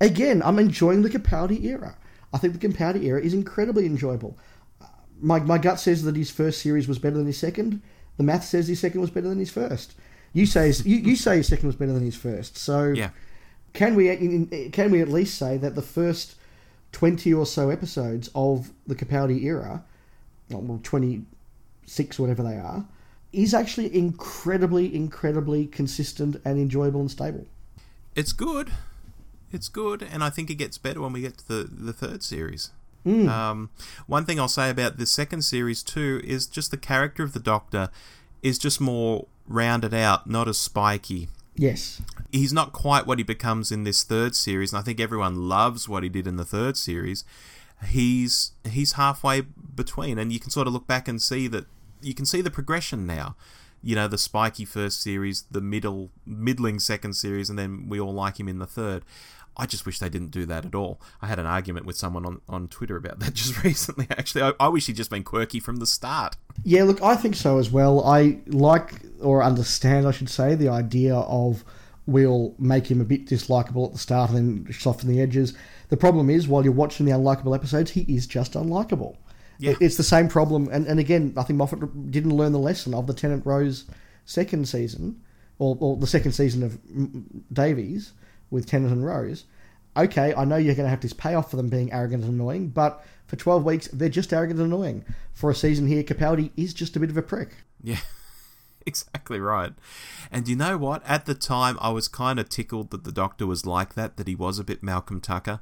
Again, 0.00 0.42
I'm 0.42 0.58
enjoying 0.58 1.02
the 1.02 1.10
Capaldi 1.10 1.64
era. 1.64 1.96
I 2.32 2.38
think 2.38 2.58
the 2.58 2.68
Capaldi 2.68 3.04
era 3.04 3.20
is 3.20 3.34
incredibly 3.34 3.86
enjoyable. 3.86 4.38
My, 5.20 5.40
my 5.40 5.58
gut 5.58 5.80
says 5.80 6.02
that 6.04 6.16
his 6.16 6.30
first 6.30 6.60
series 6.62 6.88
was 6.88 6.98
better 6.98 7.16
than 7.16 7.26
his 7.26 7.38
second. 7.38 7.82
The 8.16 8.22
math 8.22 8.44
says 8.44 8.68
his 8.68 8.80
second 8.80 9.00
was 9.00 9.10
better 9.10 9.28
than 9.28 9.38
his 9.38 9.50
first. 9.50 9.94
You 10.32 10.46
say 10.46 10.68
his, 10.68 10.86
you, 10.86 10.96
you 10.96 11.16
say 11.16 11.38
his 11.38 11.48
second 11.48 11.66
was 11.66 11.76
better 11.76 11.92
than 11.92 12.04
his 12.04 12.16
first. 12.16 12.56
So 12.56 12.92
Yeah. 12.92 13.10
can 13.72 13.94
we 13.96 14.06
can 14.70 14.90
we 14.90 15.00
at 15.00 15.08
least 15.08 15.36
say 15.36 15.56
that 15.56 15.74
the 15.74 15.82
first 15.82 16.36
twenty 16.92 17.34
or 17.34 17.46
so 17.46 17.70
episodes 17.70 18.30
of 18.34 18.70
the 18.86 18.94
Capaldi 18.94 19.42
era, 19.42 19.84
well, 20.50 20.80
twenty 20.82 21.24
six 21.86 22.18
whatever 22.18 22.42
they 22.42 22.56
are, 22.56 22.84
is 23.32 23.54
actually 23.54 23.94
incredibly, 23.96 24.94
incredibly 24.94 25.66
consistent 25.66 26.40
and 26.44 26.58
enjoyable 26.58 27.00
and 27.00 27.10
stable. 27.10 27.46
It's 28.14 28.32
good. 28.32 28.70
It's 29.52 29.68
good, 29.68 30.02
and 30.02 30.22
I 30.22 30.30
think 30.30 30.50
it 30.50 30.56
gets 30.56 30.78
better 30.78 31.00
when 31.00 31.12
we 31.12 31.22
get 31.22 31.38
to 31.38 31.48
the, 31.48 31.64
the 31.64 31.92
third 31.92 32.22
series. 32.22 32.70
Hmm. 33.04 33.28
Um, 33.28 33.70
one 34.06 34.24
thing 34.24 34.38
I'll 34.38 34.48
say 34.48 34.70
about 34.70 34.98
the 34.98 35.06
second 35.06 35.42
series 35.42 35.82
too 35.82 36.20
is 36.22 36.46
just 36.46 36.70
the 36.70 36.76
character 36.76 37.22
of 37.22 37.32
the 37.32 37.40
Doctor 37.40 37.88
is 38.42 38.58
just 38.58 38.80
more 38.80 39.26
rounded 39.46 39.94
out, 39.94 40.28
not 40.28 40.48
as 40.48 40.58
spiky. 40.58 41.28
Yes. 41.56 42.00
He's 42.30 42.52
not 42.52 42.72
quite 42.72 43.06
what 43.06 43.18
he 43.18 43.24
becomes 43.24 43.72
in 43.72 43.84
this 43.84 44.04
third 44.04 44.34
series, 44.34 44.72
and 44.72 44.80
I 44.80 44.82
think 44.82 45.00
everyone 45.00 45.48
loves 45.48 45.88
what 45.88 46.02
he 46.02 46.08
did 46.08 46.26
in 46.26 46.36
the 46.36 46.44
third 46.44 46.76
series. 46.76 47.24
He's 47.86 48.52
he's 48.68 48.92
halfway 48.92 49.42
between, 49.74 50.18
and 50.18 50.32
you 50.32 50.40
can 50.40 50.50
sort 50.50 50.66
of 50.66 50.72
look 50.72 50.86
back 50.86 51.08
and 51.08 51.20
see 51.20 51.48
that 51.48 51.66
you 52.00 52.14
can 52.14 52.26
see 52.26 52.40
the 52.40 52.50
progression 52.50 53.06
now. 53.06 53.36
You 53.82 53.94
know, 53.94 54.08
the 54.08 54.18
spiky 54.18 54.66
first 54.66 55.02
series, 55.02 55.44
the 55.50 55.62
middle 55.62 56.10
middling 56.26 56.78
second 56.78 57.14
series, 57.14 57.48
and 57.48 57.58
then 57.58 57.88
we 57.88 57.98
all 57.98 58.12
like 58.12 58.38
him 58.38 58.48
in 58.48 58.58
the 58.58 58.66
third. 58.66 59.04
I 59.56 59.66
just 59.66 59.84
wish 59.84 59.98
they 59.98 60.08
didn't 60.08 60.30
do 60.30 60.46
that 60.46 60.64
at 60.64 60.74
all. 60.74 61.00
I 61.20 61.26
had 61.26 61.38
an 61.38 61.46
argument 61.46 61.86
with 61.86 61.96
someone 61.96 62.24
on, 62.24 62.40
on 62.48 62.68
Twitter 62.68 62.96
about 62.96 63.18
that 63.20 63.34
just 63.34 63.62
recently, 63.62 64.06
actually. 64.10 64.42
I, 64.42 64.52
I 64.60 64.68
wish 64.68 64.86
he'd 64.86 64.96
just 64.96 65.10
been 65.10 65.24
quirky 65.24 65.60
from 65.60 65.76
the 65.76 65.86
start. 65.86 66.36
Yeah, 66.64 66.84
look, 66.84 67.02
I 67.02 67.16
think 67.16 67.36
so 67.36 67.58
as 67.58 67.70
well. 67.70 68.04
I 68.04 68.38
like 68.46 69.02
or 69.20 69.42
understand, 69.42 70.06
I 70.06 70.12
should 70.12 70.30
say, 70.30 70.54
the 70.54 70.68
idea 70.68 71.14
of 71.14 71.64
we'll 72.06 72.54
make 72.58 72.90
him 72.90 73.00
a 73.00 73.04
bit 73.04 73.26
dislikable 73.26 73.86
at 73.86 73.92
the 73.92 73.98
start 73.98 74.30
and 74.30 74.66
then 74.66 74.72
soften 74.72 75.08
the 75.08 75.20
edges. 75.20 75.54
The 75.88 75.96
problem 75.96 76.30
is, 76.30 76.48
while 76.48 76.64
you're 76.64 76.72
watching 76.72 77.06
the 77.06 77.12
unlikable 77.12 77.54
episodes, 77.54 77.90
he 77.90 78.02
is 78.02 78.26
just 78.26 78.54
unlikable. 78.54 79.16
Yeah. 79.58 79.74
It's 79.80 79.96
the 79.96 80.02
same 80.02 80.28
problem, 80.28 80.68
and, 80.72 80.86
and 80.86 80.98
again, 80.98 81.34
I 81.36 81.42
think 81.42 81.58
Moffat 81.58 82.10
didn't 82.10 82.34
learn 82.34 82.52
the 82.52 82.58
lesson 82.58 82.94
of 82.94 83.06
the 83.06 83.12
Tennant 83.12 83.44
Rose 83.44 83.84
second 84.24 84.66
season, 84.66 85.20
or, 85.58 85.76
or 85.80 85.96
the 85.98 86.06
second 86.06 86.32
season 86.32 86.62
of 86.62 86.78
Davies 87.52 88.12
with 88.50 88.66
Tennant 88.66 88.92
and 88.92 89.04
Rose. 89.04 89.44
Okay, 89.96 90.32
I 90.34 90.44
know 90.44 90.56
you're 90.56 90.74
going 90.74 90.86
to 90.86 90.90
have 90.90 91.00
this 91.00 91.12
payoff 91.12 91.50
for 91.50 91.56
them 91.56 91.68
being 91.68 91.92
arrogant 91.92 92.24
and 92.24 92.34
annoying, 92.34 92.68
but 92.68 93.04
for 93.26 93.36
12 93.36 93.64
weeks, 93.64 93.88
they're 93.88 94.08
just 94.08 94.32
arrogant 94.32 94.60
and 94.60 94.72
annoying. 94.72 95.04
For 95.32 95.50
a 95.50 95.54
season 95.54 95.86
here, 95.86 96.02
Capaldi 96.02 96.50
is 96.56 96.74
just 96.74 96.96
a 96.96 97.00
bit 97.00 97.10
of 97.10 97.16
a 97.16 97.22
prick. 97.22 97.56
Yeah, 97.82 98.00
exactly 98.86 99.40
right. 99.40 99.72
And 100.30 100.46
you 100.48 100.56
know 100.56 100.78
what? 100.78 101.02
At 101.06 101.26
the 101.26 101.34
time, 101.34 101.76
I 101.80 101.90
was 101.90 102.08
kind 102.08 102.38
of 102.38 102.48
tickled 102.48 102.90
that 102.90 103.04
the 103.04 103.12
Doctor 103.12 103.46
was 103.46 103.66
like 103.66 103.94
that, 103.94 104.16
that 104.16 104.28
he 104.28 104.34
was 104.34 104.58
a 104.58 104.64
bit 104.64 104.82
Malcolm 104.82 105.20
Tucker. 105.20 105.60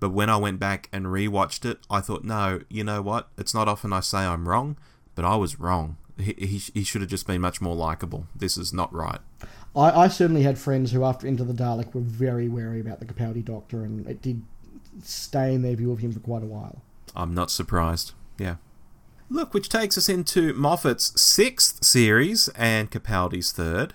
But 0.00 0.10
when 0.10 0.30
I 0.30 0.36
went 0.36 0.60
back 0.60 0.88
and 0.92 1.06
rewatched 1.06 1.64
it, 1.64 1.78
I 1.90 2.00
thought, 2.00 2.24
no, 2.24 2.60
you 2.68 2.84
know 2.84 3.02
what? 3.02 3.28
It's 3.36 3.54
not 3.54 3.68
often 3.68 3.92
I 3.92 4.00
say 4.00 4.18
I'm 4.18 4.48
wrong, 4.48 4.76
but 5.14 5.24
I 5.24 5.36
was 5.36 5.58
wrong. 5.58 5.96
He, 6.18 6.34
he, 6.38 6.58
he 6.74 6.84
should 6.84 7.00
have 7.00 7.10
just 7.10 7.26
been 7.26 7.40
much 7.40 7.60
more 7.60 7.74
likable. 7.76 8.26
This 8.34 8.56
is 8.56 8.72
not 8.72 8.92
right. 8.92 9.20
I, 9.78 10.04
I 10.04 10.08
certainly 10.08 10.42
had 10.42 10.58
friends 10.58 10.92
who, 10.92 11.04
after 11.04 11.26
Into 11.26 11.44
the 11.44 11.52
Dalek, 11.52 11.94
were 11.94 12.00
very 12.00 12.48
wary 12.48 12.80
about 12.80 12.98
the 12.98 13.06
Capaldi 13.06 13.44
Doctor, 13.44 13.84
and 13.84 14.06
it 14.06 14.20
did 14.20 14.42
stay 15.02 15.54
in 15.54 15.62
their 15.62 15.76
view 15.76 15.92
of 15.92 16.00
him 16.00 16.12
for 16.12 16.20
quite 16.20 16.42
a 16.42 16.46
while. 16.46 16.82
I'm 17.14 17.34
not 17.34 17.50
surprised. 17.50 18.12
Yeah. 18.38 18.56
Look, 19.30 19.54
which 19.54 19.68
takes 19.68 19.98
us 19.98 20.08
into 20.08 20.54
Moffat's 20.54 21.20
sixth 21.20 21.84
series 21.84 22.48
and 22.56 22.90
Capaldi's 22.90 23.52
third. 23.52 23.94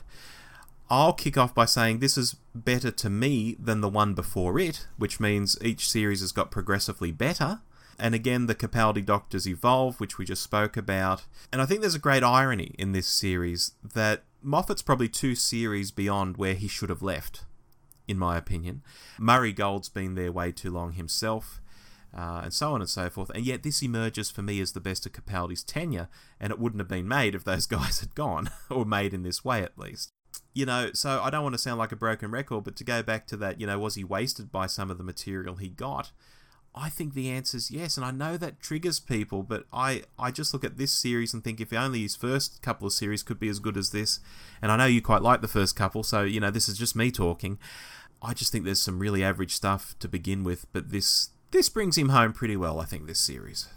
I'll 0.89 1.14
kick 1.14 1.38
off 1.38 1.55
by 1.55 1.65
saying 1.65 1.99
this 1.99 2.18
is 2.18 2.35
better 2.53 2.91
to 2.91 3.10
me 3.10 3.57
than 3.60 3.81
the 3.81 3.89
one 3.89 4.14
before 4.14 4.60
it, 4.60 4.88
which 4.97 5.19
means 5.19 5.57
each 5.61 5.89
series 5.89 6.22
has 6.22 6.31
got 6.31 6.51
progressively 6.51 7.11
better. 7.11 7.61
And 7.97 8.14
again, 8.14 8.45
the 8.45 8.55
Capaldi 8.55 9.03
Doctors 9.03 9.47
evolve, 9.47 9.99
which 9.99 10.18
we 10.18 10.26
just 10.26 10.43
spoke 10.43 10.77
about. 10.77 11.26
And 11.51 11.61
I 11.61 11.65
think 11.65 11.81
there's 11.81 11.95
a 11.95 11.99
great 11.99 12.23
irony 12.23 12.76
in 12.77 12.91
this 12.91 13.07
series 13.07 13.72
that 13.93 14.23
Moffat's 14.44 14.82
probably 14.82 15.10
two 15.10 15.36
series 15.36 15.91
beyond 15.91 16.38
where 16.38 16.56
he 16.56 16.68
should 16.68 16.90
have 16.90 17.02
left, 17.02 17.45
in 18.07 18.18
my 18.18 18.38
opinion. 18.38 18.82
Murray 19.18 19.53
Gold's 19.53 19.90
been 19.90 20.15
there 20.15 20.32
way 20.32 20.52
too 20.52 20.72
long 20.72 20.94
himself 20.94 21.61
uh, 22.15 22.41
and 22.44 22.53
so 22.53 22.74
on 22.74 22.82
and 22.82 22.90
so 22.90 23.10
forth. 23.10 23.32
And 23.32 23.45
yet, 23.45 23.64
this 23.64 23.82
emerges 23.82 24.30
for 24.30 24.41
me 24.41 24.61
as 24.61 24.74
the 24.74 24.80
best 24.80 25.06
of 25.06 25.14
Capaldi's 25.14 25.64
tenure, 25.64 26.07
and 26.40 26.52
it 26.52 26.60
wouldn't 26.60 26.80
have 26.80 26.88
been 26.88 27.07
made 27.07 27.36
if 27.36 27.44
those 27.44 27.65
guys 27.68 27.99
had 27.99 28.15
gone, 28.15 28.49
or 28.70 28.86
made 28.86 29.14
in 29.14 29.24
this 29.24 29.44
way 29.44 29.64
at 29.64 29.78
least. 29.78 30.11
You 30.53 30.65
know, 30.65 30.91
so 30.94 31.22
I 31.22 31.30
don't 31.30 31.44
want 31.44 31.53
to 31.53 31.60
sound 31.60 31.80
like 31.80 31.91
a 31.91 31.95
broken 31.95 32.30
record, 32.30 32.64
but 32.64 32.76
to 32.76 32.84
go 32.84 33.02
back 33.02 33.26
to 33.28 33.38
that, 33.38 33.60
you 33.60 33.68
know, 33.68 33.80
was 33.80 33.95
he 33.95 34.03
wasted 34.03 34.52
by 34.52 34.68
some 34.68 34.91
of 34.91 34.98
the 34.98 35.03
material 35.03 35.56
he 35.56 35.70
got? 35.70 36.11
I 36.75 36.89
think 36.89 37.13
the 37.13 37.29
answer 37.29 37.57
is 37.57 37.69
yes, 37.69 37.97
and 37.97 38.05
I 38.05 38.11
know 38.11 38.35
that 38.37 38.59
triggers 38.59 38.99
people, 38.99 39.43
but 39.43 39.65
I, 39.71 40.03
I 40.17 40.31
just 40.31 40.53
look 40.53 40.63
at 40.63 40.77
this 40.77 40.91
series 40.91 41.33
and 41.33 41.43
think 41.43 41.61
if 41.61 41.71
only 41.71 42.01
his 42.01 42.15
first 42.15 42.61
couple 42.63 42.87
of 42.87 42.93
series 42.93 43.21
could 43.21 43.39
be 43.39 43.49
as 43.49 43.59
good 43.59 43.77
as 43.77 43.91
this, 43.91 44.19
and 44.61 44.71
I 44.71 44.77
know 44.77 44.85
you 44.85 45.01
quite 45.01 45.21
like 45.21 45.41
the 45.41 45.47
first 45.47 45.75
couple, 45.75 46.03
so, 46.03 46.23
you 46.23 46.39
know, 46.39 46.49
this 46.49 46.67
is 46.67 46.77
just 46.77 46.95
me 46.95 47.11
talking. 47.11 47.59
I 48.21 48.33
just 48.33 48.51
think 48.51 48.65
there's 48.65 48.81
some 48.81 48.99
really 48.99 49.23
average 49.23 49.53
stuff 49.53 49.95
to 49.99 50.07
begin 50.07 50.43
with, 50.43 50.65
but 50.71 50.89
this 50.89 51.29
this 51.51 51.69
brings 51.69 51.95
him 51.99 52.09
home 52.09 52.33
pretty 52.33 52.57
well, 52.57 52.79
I 52.79 52.85
think, 52.85 53.05
this 53.05 53.19
series. 53.19 53.67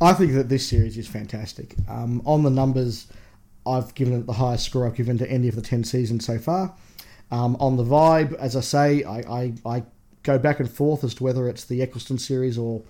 I 0.00 0.14
think 0.14 0.32
that 0.32 0.48
this 0.48 0.66
series 0.66 0.96
is 0.96 1.06
fantastic. 1.06 1.74
Um, 1.86 2.22
on 2.24 2.42
the 2.42 2.50
numbers, 2.50 3.08
I've 3.66 3.94
given 3.94 4.14
it 4.14 4.24
the 4.26 4.32
highest 4.32 4.64
score 4.64 4.86
I've 4.86 4.94
given 4.94 5.18
to 5.18 5.30
any 5.30 5.46
of 5.46 5.54
the 5.54 5.60
10 5.60 5.84
seasons 5.84 6.24
so 6.24 6.38
far. 6.38 6.74
Um, 7.30 7.56
on 7.60 7.76
the 7.76 7.84
vibe, 7.84 8.34
as 8.36 8.56
I 8.56 8.60
say, 8.60 9.04
I, 9.04 9.18
I, 9.18 9.54
I 9.66 9.82
go 10.26 10.38
back 10.38 10.58
and 10.58 10.68
forth 10.68 11.04
as 11.04 11.14
to 11.14 11.24
whether 11.24 11.48
it's 11.48 11.64
the 11.64 11.80
Eccleston 11.80 12.18
series 12.18 12.58
or 12.58 12.82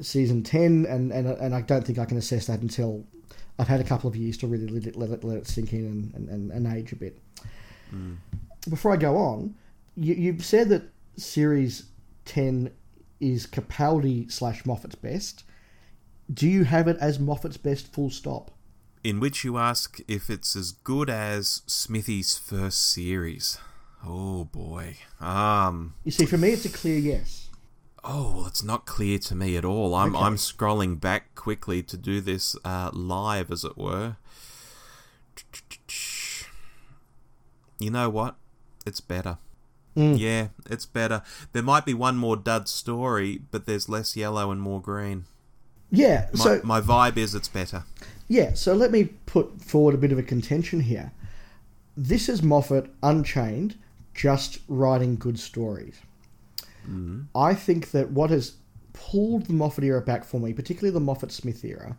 season 0.00 0.42
10, 0.42 0.86
and, 0.88 1.12
and, 1.12 1.28
and 1.28 1.54
I 1.54 1.60
don't 1.60 1.86
think 1.86 1.98
I 1.98 2.06
can 2.06 2.16
assess 2.16 2.46
that 2.46 2.60
until 2.60 3.04
I've 3.58 3.68
had 3.68 3.80
a 3.80 3.84
couple 3.84 4.08
of 4.08 4.16
years 4.16 4.38
to 4.38 4.46
really 4.46 4.66
let 4.66 4.86
it, 4.86 4.96
let 4.96 5.10
it, 5.10 5.22
let 5.22 5.36
it 5.36 5.46
sink 5.46 5.72
in 5.72 6.10
and, 6.14 6.28
and, 6.28 6.50
and 6.50 6.66
age 6.66 6.92
a 6.92 6.96
bit. 6.96 7.18
Mm. 7.94 8.16
Before 8.68 8.92
I 8.92 8.96
go 8.96 9.16
on, 9.16 9.54
you, 9.94 10.14
you've 10.14 10.44
said 10.44 10.70
that 10.70 10.90
series 11.16 11.84
10 12.24 12.72
is 13.20 13.46
Capaldi 13.46 14.32
slash 14.32 14.64
Moffat's 14.64 14.94
best. 14.94 15.44
Do 16.32 16.48
you 16.48 16.64
have 16.64 16.88
it 16.88 16.96
as 17.00 17.18
Moffat's 17.18 17.58
best 17.58 17.92
full 17.92 18.10
stop? 18.10 18.50
In 19.04 19.20
which 19.20 19.44
you 19.44 19.58
ask 19.58 20.00
if 20.08 20.30
it's 20.30 20.56
as 20.56 20.72
good 20.72 21.10
as 21.10 21.60
Smithy's 21.66 22.38
first 22.38 22.90
series. 22.90 23.58
Oh 24.06 24.44
boy. 24.44 24.96
Um 25.20 25.94
You 26.04 26.10
see, 26.12 26.26
for 26.26 26.36
me, 26.38 26.50
it's 26.50 26.64
a 26.64 26.68
clear 26.70 26.98
yes. 26.98 27.48
Oh, 28.06 28.34
well, 28.36 28.46
it's 28.46 28.62
not 28.62 28.84
clear 28.84 29.18
to 29.18 29.34
me 29.34 29.56
at 29.56 29.64
all. 29.64 29.94
I'm 29.94 30.14
Okay. 30.14 30.24
I'm 30.24 30.36
scrolling 30.36 31.00
back 31.00 31.34
quickly 31.34 31.82
to 31.84 31.96
do 31.96 32.20
this 32.20 32.54
uh, 32.62 32.90
live, 32.92 33.50
as 33.50 33.64
it 33.64 33.78
were. 33.78 34.16
You 37.78 37.90
know 37.90 38.10
what? 38.10 38.36
It's 38.86 39.00
better. 39.00 39.38
Mm. 39.96 40.18
Yeah, 40.18 40.48
it's 40.68 40.86
better. 40.86 41.22
There 41.52 41.62
might 41.62 41.86
be 41.86 41.94
one 41.94 42.16
more 42.16 42.36
dud 42.36 42.68
story, 42.68 43.40
but 43.50 43.66
there's 43.66 43.88
less 43.88 44.16
yellow 44.16 44.50
and 44.50 44.60
more 44.60 44.80
green. 44.82 45.24
Yeah, 45.90 46.28
My, 46.34 46.44
so 46.44 46.60
my 46.64 46.80
vibe 46.80 47.16
is 47.16 47.34
it's 47.34 47.48
better. 47.48 47.84
yeah, 48.28 48.54
so 48.54 48.74
let 48.74 48.90
me 48.90 49.04
put 49.26 49.62
forward 49.62 49.94
a 49.94 49.98
bit 49.98 50.10
of 50.12 50.18
a 50.18 50.22
contention 50.22 50.80
here. 50.80 51.12
This 51.96 52.28
is 52.28 52.42
Moffat 52.42 52.90
unchained, 53.02 53.76
just 54.14 54.60
writing 54.68 55.16
good 55.16 55.38
stories. 55.38 56.00
Mm. 56.88 57.26
I 57.34 57.54
think 57.54 57.90
that 57.90 58.10
what 58.10 58.30
has 58.30 58.54
pulled 58.92 59.46
the 59.46 59.52
Moffat 59.52 59.84
era 59.84 60.00
back 60.00 60.24
for 60.24 60.38
me, 60.40 60.52
particularly 60.52 60.92
the 60.92 61.00
Moffat 61.00 61.32
Smith 61.32 61.64
era, 61.64 61.96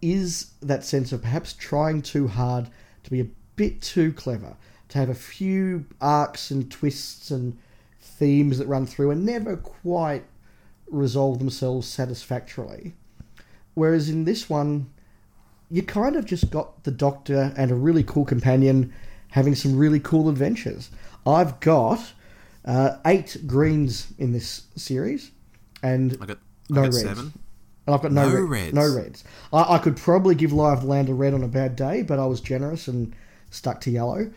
is 0.00 0.52
that 0.62 0.84
sense 0.84 1.12
of 1.12 1.22
perhaps 1.22 1.52
trying 1.52 2.00
too 2.00 2.28
hard 2.28 2.68
to 3.02 3.10
be 3.10 3.20
a 3.20 3.26
bit 3.56 3.82
too 3.82 4.12
clever, 4.12 4.56
to 4.88 4.98
have 4.98 5.10
a 5.10 5.14
few 5.14 5.84
arcs 6.00 6.50
and 6.50 6.70
twists 6.70 7.30
and 7.30 7.58
themes 8.00 8.58
that 8.58 8.66
run 8.66 8.86
through 8.86 9.10
and 9.10 9.24
never 9.26 9.56
quite 9.56 10.24
resolve 10.88 11.38
themselves 11.38 11.86
satisfactorily. 11.86 12.94
Whereas 13.74 14.08
in 14.08 14.24
this 14.24 14.48
one, 14.48 14.90
you 15.70 15.82
kind 15.82 16.16
of 16.16 16.24
just 16.24 16.50
got 16.50 16.82
the 16.84 16.90
Doctor 16.90 17.52
and 17.56 17.70
a 17.70 17.76
really 17.76 18.02
cool 18.02 18.24
companion 18.24 18.92
having 19.28 19.54
some 19.54 19.76
really 19.76 20.00
cool 20.00 20.28
adventures. 20.28 20.90
I've 21.26 21.60
got 21.60 22.00
uh, 22.64 22.96
eight 23.06 23.36
greens 23.46 24.12
in 24.18 24.32
this 24.32 24.64
series, 24.76 25.30
and 25.82 26.16
I 26.20 26.26
got, 26.26 26.38
no 26.68 26.80
I 26.82 26.84
got 26.86 26.94
reds. 26.94 27.02
seven. 27.02 27.32
And 27.86 27.94
I've 27.94 28.02
got 28.02 28.12
no, 28.12 28.28
No 28.28 28.34
red- 28.34 28.48
reds. 28.50 28.74
No 28.74 28.94
reds. 28.94 29.24
I, 29.52 29.74
I 29.74 29.78
could 29.78 29.96
probably 29.96 30.34
give 30.34 30.52
Lie 30.52 30.72
of 30.74 30.82
the 30.82 30.86
Land 30.86 31.08
a 31.08 31.14
red 31.14 31.34
on 31.34 31.42
a 31.42 31.48
bad 31.48 31.76
day, 31.76 32.02
but 32.02 32.18
I 32.18 32.26
was 32.26 32.40
generous 32.40 32.86
and 32.88 33.14
stuck 33.50 33.80
to 33.82 33.90
yellow. 33.90 34.30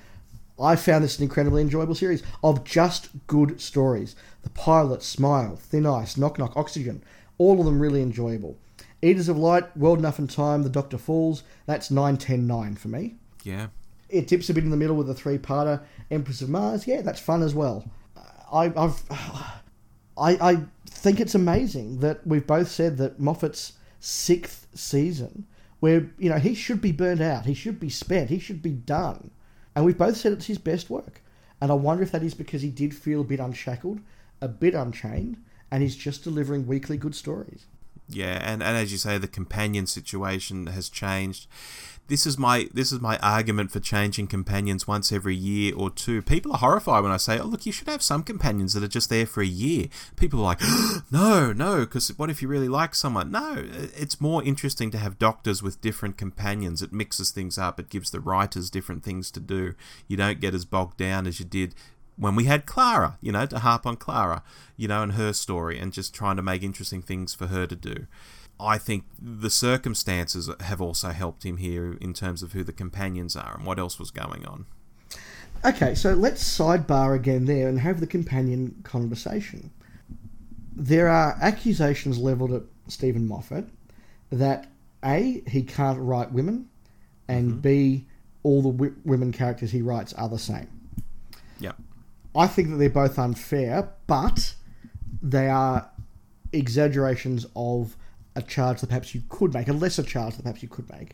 I 0.59 0.75
found 0.75 1.03
this 1.03 1.17
an 1.17 1.23
incredibly 1.23 1.61
enjoyable 1.61 1.95
series 1.95 2.23
of 2.43 2.63
just 2.63 3.09
good 3.27 3.59
stories. 3.59 4.15
The 4.43 4.49
Pilot, 4.51 5.03
Smile, 5.03 5.55
Thin 5.55 5.85
Ice, 5.85 6.15
Knock 6.15 6.37
Knock, 6.39 6.55
Oxygen, 6.55 7.03
all 7.37 7.59
of 7.59 7.65
them 7.65 7.79
really 7.79 8.01
enjoyable. 8.01 8.57
Eaters 9.01 9.27
of 9.29 9.37
Light, 9.37 9.75
World 9.75 9.99
Enough 9.99 10.19
and 10.19 10.29
Time, 10.29 10.63
The 10.63 10.69
Doctor 10.69 10.97
Falls, 10.97 11.43
that's 11.65 11.91
9 11.91 12.17
10 12.17 12.47
9 12.47 12.75
for 12.75 12.87
me. 12.87 13.15
Yeah. 13.43 13.67
It 14.13 14.27
tips 14.27 14.49
a 14.49 14.53
bit 14.53 14.63
in 14.63 14.69
the 14.69 14.77
middle 14.77 14.95
with 14.95 15.09
a 15.09 15.15
three 15.15 15.37
parter. 15.37 15.81
Empress 16.11 16.41
of 16.41 16.49
Mars, 16.49 16.85
yeah, 16.85 17.01
that's 17.01 17.19
fun 17.19 17.41
as 17.41 17.55
well. 17.55 17.83
I, 18.51 18.71
I've, 18.77 19.03
I, 20.17 20.37
I 20.39 20.57
think 20.87 21.19
it's 21.19 21.35
amazing 21.35 21.99
that 21.99 22.25
we've 22.25 22.45
both 22.45 22.69
said 22.69 22.97
that 22.97 23.19
Moffat's 23.19 23.73
sixth 23.99 24.67
season, 24.75 25.47
where 25.79 26.11
you 26.19 26.29
know 26.29 26.37
he 26.37 26.53
should 26.53 26.79
be 26.79 26.91
burnt 26.91 27.21
out, 27.21 27.45
he 27.45 27.55
should 27.55 27.79
be 27.79 27.89
spent, 27.89 28.29
he 28.29 28.39
should 28.39 28.61
be 28.61 28.71
done, 28.71 29.31
and 29.75 29.83
we've 29.83 29.97
both 29.97 30.17
said 30.17 30.31
it's 30.31 30.45
his 30.45 30.59
best 30.59 30.89
work. 30.89 31.21
And 31.59 31.71
I 31.71 31.75
wonder 31.75 32.03
if 32.03 32.11
that 32.11 32.23
is 32.23 32.33
because 32.33 32.61
he 32.61 32.69
did 32.69 32.93
feel 32.93 33.21
a 33.21 33.25
bit 33.25 33.39
unshackled, 33.39 34.01
a 34.41 34.47
bit 34.47 34.75
unchained, 34.75 35.37
and 35.71 35.81
he's 35.81 35.95
just 35.95 36.23
delivering 36.23 36.67
weekly 36.67 36.97
good 36.97 37.15
stories. 37.15 37.65
Yeah, 38.09 38.39
and, 38.41 38.61
and 38.61 38.77
as 38.77 38.91
you 38.91 38.97
say, 38.97 39.17
the 39.17 39.27
companion 39.27 39.87
situation 39.87 40.67
has 40.67 40.89
changed. 40.89 41.47
This 42.07 42.25
is 42.25 42.37
my 42.37 42.67
this 42.73 42.91
is 42.91 42.99
my 42.99 43.17
argument 43.19 43.71
for 43.71 43.79
changing 43.79 44.27
companions 44.27 44.85
once 44.85 45.13
every 45.13 45.37
year 45.37 45.73
or 45.73 45.89
two. 45.89 46.21
People 46.21 46.51
are 46.51 46.57
horrified 46.57 47.01
when 47.01 47.13
I 47.13 47.17
say, 47.17 47.39
"Oh, 47.39 47.45
look, 47.45 47.65
you 47.65 47.71
should 47.71 47.87
have 47.87 48.03
some 48.03 48.23
companions 48.23 48.73
that 48.73 48.83
are 48.83 48.89
just 48.89 49.09
there 49.09 49.25
for 49.25 49.41
a 49.41 49.45
year." 49.45 49.87
People 50.17 50.41
are 50.41 50.43
like, 50.43 50.61
"No, 51.11 51.53
no, 51.53 51.79
because 51.79 52.09
what 52.17 52.29
if 52.29 52.41
you 52.41 52.49
really 52.49 52.67
like 52.67 52.93
someone?" 52.93 53.31
No, 53.31 53.65
it's 53.95 54.19
more 54.19 54.43
interesting 54.43 54.91
to 54.91 54.97
have 54.97 55.17
doctors 55.17 55.63
with 55.63 55.79
different 55.79 56.17
companions. 56.17 56.81
It 56.81 56.91
mixes 56.91 57.31
things 57.31 57.57
up. 57.57 57.79
It 57.79 57.89
gives 57.89 58.11
the 58.11 58.19
writers 58.19 58.69
different 58.69 59.03
things 59.03 59.31
to 59.31 59.39
do. 59.39 59.73
You 60.09 60.17
don't 60.17 60.41
get 60.41 60.53
as 60.53 60.65
bogged 60.65 60.97
down 60.97 61.25
as 61.25 61.39
you 61.39 61.45
did 61.45 61.73
when 62.15 62.35
we 62.35 62.45
had 62.45 62.65
Clara, 62.65 63.17
you 63.21 63.31
know, 63.31 63.45
to 63.45 63.59
harp 63.59 63.85
on 63.85 63.97
Clara, 63.97 64.43
you 64.77 64.87
know, 64.87 65.03
and 65.03 65.13
her 65.13 65.33
story, 65.33 65.79
and 65.79 65.91
just 65.91 66.13
trying 66.13 66.35
to 66.35 66.41
make 66.43 66.63
interesting 66.63 67.01
things 67.01 67.33
for 67.33 67.47
her 67.47 67.65
to 67.65 67.75
do. 67.75 68.07
I 68.59 68.77
think 68.77 69.05
the 69.19 69.49
circumstances 69.49 70.49
have 70.61 70.81
also 70.81 71.09
helped 71.09 71.43
him 71.43 71.57
here 71.57 71.97
in 71.99 72.13
terms 72.13 72.43
of 72.43 72.53
who 72.53 72.63
the 72.63 72.71
companions 72.71 73.35
are 73.35 73.55
and 73.55 73.65
what 73.65 73.79
else 73.79 73.99
was 73.99 74.11
going 74.11 74.45
on. 74.45 74.65
Okay, 75.65 75.95
so 75.95 76.13
let's 76.13 76.43
sidebar 76.43 77.15
again 77.15 77.45
there 77.45 77.67
and 77.67 77.79
have 77.79 77.99
the 77.99 78.07
companion 78.07 78.79
conversation. 78.83 79.71
There 80.75 81.07
are 81.07 81.37
accusations 81.41 82.17
levelled 82.17 82.51
at 82.51 82.63
Steven 82.87 83.27
Moffat 83.27 83.65
that 84.31 84.67
A, 85.05 85.41
he 85.47 85.63
can't 85.63 85.99
write 85.99 86.31
women, 86.31 86.67
and 87.27 87.51
mm-hmm. 87.51 87.59
B, 87.59 88.05
all 88.43 88.61
the 88.61 88.71
w- 88.71 88.95
women 89.05 89.31
characters 89.31 89.71
he 89.71 89.81
writes 89.81 90.13
are 90.13 90.27
the 90.27 90.39
same. 90.39 90.67
Yeah. 91.59 91.73
I 92.35 92.47
think 92.47 92.69
that 92.69 92.77
they're 92.77 92.89
both 92.89 93.19
unfair, 93.19 93.89
but 94.07 94.55
they 95.21 95.49
are 95.49 95.89
exaggerations 96.51 97.45
of 97.55 97.95
a 98.35 98.41
charge 98.41 98.81
that 98.81 98.87
perhaps 98.87 99.13
you 99.13 99.21
could 99.29 99.53
make, 99.53 99.67
a 99.67 99.73
lesser 99.73 100.03
charge 100.03 100.35
that 100.35 100.43
perhaps 100.43 100.63
you 100.63 100.69
could 100.69 100.89
make. 100.89 101.13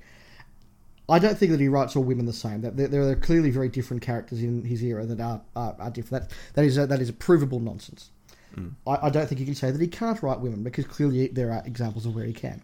I 1.09 1.17
don't 1.17 1.37
think 1.37 1.51
that 1.51 1.59
he 1.59 1.67
writes 1.67 1.95
all 1.95 2.03
women 2.03 2.25
the 2.25 2.33
same. 2.33 2.61
That 2.61 2.77
there, 2.77 3.01
are 3.01 3.15
clearly 3.15 3.49
very 3.49 3.67
different 3.67 4.03
characters 4.03 4.43
in 4.43 4.63
his 4.63 4.83
era 4.83 5.05
that 5.05 5.19
are 5.19 5.41
are, 5.55 5.75
are 5.79 5.89
different. 5.89 6.29
That 6.29 6.35
that 6.53 6.65
is 6.65 6.77
a, 6.77 6.85
that 6.85 7.01
is 7.01 7.09
a 7.09 7.13
provable 7.13 7.59
nonsense. 7.59 8.11
Mm. 8.55 8.73
I, 8.85 9.07
I 9.07 9.09
don't 9.09 9.27
think 9.27 9.39
you 9.39 9.45
can 9.45 9.55
say 9.55 9.71
that 9.71 9.81
he 9.81 9.87
can't 9.87 10.21
write 10.21 10.39
women 10.39 10.63
because 10.63 10.85
clearly 10.85 11.27
there 11.27 11.51
are 11.51 11.63
examples 11.65 12.05
of 12.05 12.15
where 12.15 12.25
he 12.25 12.33
can. 12.33 12.61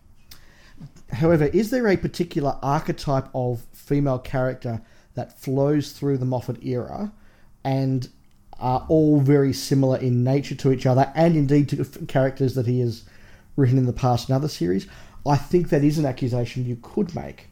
However, 1.11 1.45
is 1.45 1.71
there 1.71 1.87
a 1.87 1.97
particular 1.97 2.57
archetype 2.61 3.29
of 3.33 3.65
female 3.71 4.19
character 4.19 4.81
that 5.15 5.39
flows 5.39 5.93
through 5.93 6.17
the 6.17 6.25
Moffat 6.25 6.63
era 6.63 7.13
and 7.63 8.09
are 8.59 8.85
all 8.87 9.19
very 9.19 9.53
similar 9.53 9.97
in 9.97 10.23
nature 10.23 10.55
to 10.55 10.71
each 10.71 10.85
other 10.85 11.11
and 11.15 11.35
indeed 11.35 11.69
to 11.69 11.83
characters 12.07 12.55
that 12.55 12.67
he 12.67 12.79
has 12.79 13.03
written 13.55 13.77
in 13.77 13.85
the 13.85 13.93
past 13.93 14.29
in 14.29 14.35
other 14.35 14.47
series? 14.47 14.87
I 15.25 15.37
think 15.37 15.69
that 15.69 15.83
is 15.83 15.97
an 15.97 16.05
accusation 16.05 16.65
you 16.65 16.77
could 16.81 17.15
make. 17.15 17.47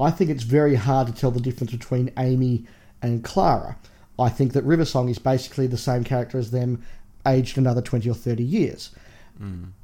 I 0.00 0.10
think 0.10 0.30
it's 0.30 0.44
very 0.44 0.76
hard 0.76 1.08
to 1.08 1.12
tell 1.12 1.30
the 1.30 1.40
difference 1.40 1.72
between 1.72 2.12
Amy 2.18 2.64
and 3.02 3.22
Clara. 3.22 3.76
I 4.18 4.28
think 4.28 4.52
that 4.52 4.64
River 4.64 4.84
Song 4.84 5.08
is 5.08 5.18
basically 5.18 5.66
the 5.66 5.76
same 5.76 6.04
character 6.04 6.38
as 6.38 6.50
them, 6.50 6.82
aged 7.26 7.58
another 7.58 7.82
20 7.82 8.08
or 8.08 8.14
30 8.14 8.42
years. 8.42 8.90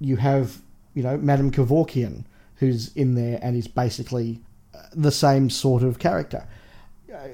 You 0.00 0.16
have, 0.16 0.58
you 0.94 1.02
know, 1.02 1.16
Madame 1.18 1.50
Kovarian, 1.50 2.24
who's 2.56 2.94
in 2.94 3.14
there 3.14 3.38
and 3.42 3.56
is 3.56 3.68
basically 3.68 4.40
uh, 4.74 4.82
the 4.94 5.10
same 5.10 5.50
sort 5.50 5.82
of 5.82 5.98
character, 5.98 6.46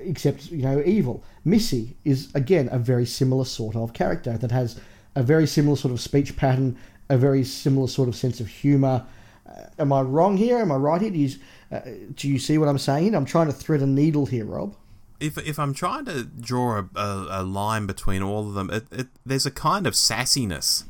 except, 0.02 0.50
you 0.50 0.62
know, 0.62 0.82
evil. 0.84 1.24
Missy 1.44 1.96
is, 2.04 2.32
again, 2.34 2.68
a 2.72 2.78
very 2.78 3.06
similar 3.06 3.44
sort 3.44 3.76
of 3.76 3.92
character 3.92 4.36
that 4.38 4.50
has 4.50 4.80
a 5.14 5.22
very 5.22 5.46
similar 5.46 5.76
sort 5.76 5.92
of 5.92 6.00
speech 6.00 6.36
pattern, 6.36 6.76
a 7.09 7.16
very 7.16 7.44
similar 7.44 7.88
sort 7.88 8.09
of 8.09 8.16
sense 8.16 8.40
of 8.40 8.48
humour. 8.48 9.04
Uh, 9.48 9.64
am 9.78 9.92
I 9.92 10.02
wrong 10.02 10.36
here? 10.36 10.59
Am 10.59 10.72
I 10.72 10.76
right 10.76 11.00
here? 11.00 11.10
Do 11.10 11.18
you, 11.18 11.38
uh, 11.70 11.80
do 12.14 12.28
you 12.28 12.38
see 12.38 12.59
what 12.59 12.68
I'm 12.68 12.78
saying? 12.78 13.14
I'm 13.14 13.24
trying 13.24 13.46
to 13.46 13.52
thread 13.52 13.82
a 13.82 13.86
needle 13.86 14.26
here, 14.26 14.44
Rob. 14.44 14.74
If, 15.20 15.38
if 15.38 15.59
I'm 15.59 15.74
trying 15.74 16.04
to 16.06 16.24
draw 16.24 16.78
a, 16.78 16.98
a, 16.98 17.26
a 17.30 17.42
line 17.42 17.86
between 17.86 18.22
all 18.22 18.48
of 18.48 18.54
them, 18.54 18.70
it, 18.70 18.86
it, 18.90 19.06
there's 19.24 19.46
a 19.46 19.50
kind 19.50 19.86
of 19.86 19.94
sassiness 19.94 20.84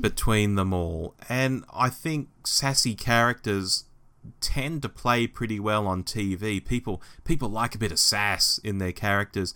between 0.00 0.56
them 0.56 0.72
all. 0.72 1.14
And 1.28 1.64
I 1.72 1.88
think 1.88 2.28
sassy 2.44 2.94
characters 2.94 3.84
tend 4.40 4.82
to 4.82 4.88
play 4.88 5.26
pretty 5.26 5.60
well 5.60 5.86
on 5.86 6.02
TV. 6.02 6.64
People 6.64 7.02
people 7.24 7.48
like 7.48 7.74
a 7.74 7.78
bit 7.78 7.92
of 7.92 7.98
sass 7.98 8.58
in 8.58 8.78
their 8.78 8.92
characters. 8.92 9.54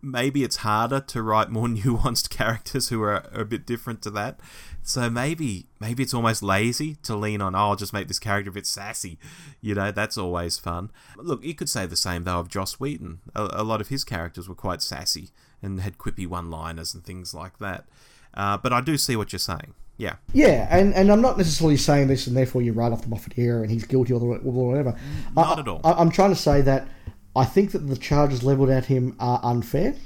Maybe 0.00 0.44
it's 0.44 0.58
harder 0.58 1.00
to 1.00 1.22
write 1.22 1.50
more 1.50 1.66
nuanced 1.68 2.30
characters 2.30 2.88
who 2.88 3.02
are 3.02 3.28
a 3.32 3.44
bit 3.44 3.66
different 3.66 4.00
to 4.02 4.10
that. 4.10 4.38
So 4.82 5.10
maybe 5.10 5.66
maybe 5.80 6.02
it's 6.02 6.14
almost 6.14 6.42
lazy 6.42 6.96
to 7.02 7.16
lean 7.16 7.40
on. 7.40 7.54
Oh, 7.54 7.70
I'll 7.70 7.76
just 7.76 7.92
make 7.92 8.08
this 8.08 8.18
character 8.18 8.50
a 8.50 8.54
bit 8.54 8.66
sassy. 8.66 9.18
You 9.60 9.74
know, 9.74 9.90
that's 9.90 10.16
always 10.16 10.58
fun. 10.58 10.90
Look, 11.16 11.44
you 11.44 11.54
could 11.54 11.68
say 11.68 11.86
the 11.86 11.96
same 11.96 12.24
though 12.24 12.38
of 12.38 12.48
Joss 12.48 12.78
Whedon. 12.78 13.20
A, 13.34 13.48
a 13.52 13.64
lot 13.64 13.80
of 13.80 13.88
his 13.88 14.04
characters 14.04 14.48
were 14.48 14.54
quite 14.54 14.82
sassy 14.82 15.30
and 15.60 15.80
had 15.80 15.98
quippy 15.98 16.26
one-liners 16.26 16.94
and 16.94 17.04
things 17.04 17.34
like 17.34 17.58
that. 17.58 17.86
Uh, 18.32 18.56
but 18.56 18.72
I 18.72 18.80
do 18.80 18.96
see 18.96 19.16
what 19.16 19.32
you're 19.32 19.40
saying. 19.40 19.74
Yeah. 19.98 20.14
Yeah, 20.32 20.68
and, 20.70 20.94
and 20.94 21.10
I'm 21.10 21.20
not 21.20 21.36
necessarily 21.36 21.76
saying 21.76 22.06
this 22.06 22.26
and 22.26 22.36
therefore 22.36 22.62
you 22.62 22.72
write 22.72 22.92
off 22.92 23.02
the 23.02 23.08
Moffat 23.08 23.36
era 23.36 23.62
and 23.62 23.70
he's 23.70 23.84
guilty 23.84 24.12
or, 24.12 24.20
whatever. 24.20 24.96
Not 25.34 25.58
I, 25.58 25.60
at 25.60 25.68
all. 25.68 25.80
I, 25.84 25.92
I'm 25.92 26.10
trying 26.10 26.30
to 26.30 26.36
say 26.36 26.62
that 26.62 26.88
I 27.34 27.44
think 27.44 27.72
that 27.72 27.80
the 27.80 27.96
charges 27.96 28.42
levelled 28.42 28.70
at 28.70 28.86
him 28.86 29.16
are 29.18 29.40
unfair. 29.42 29.96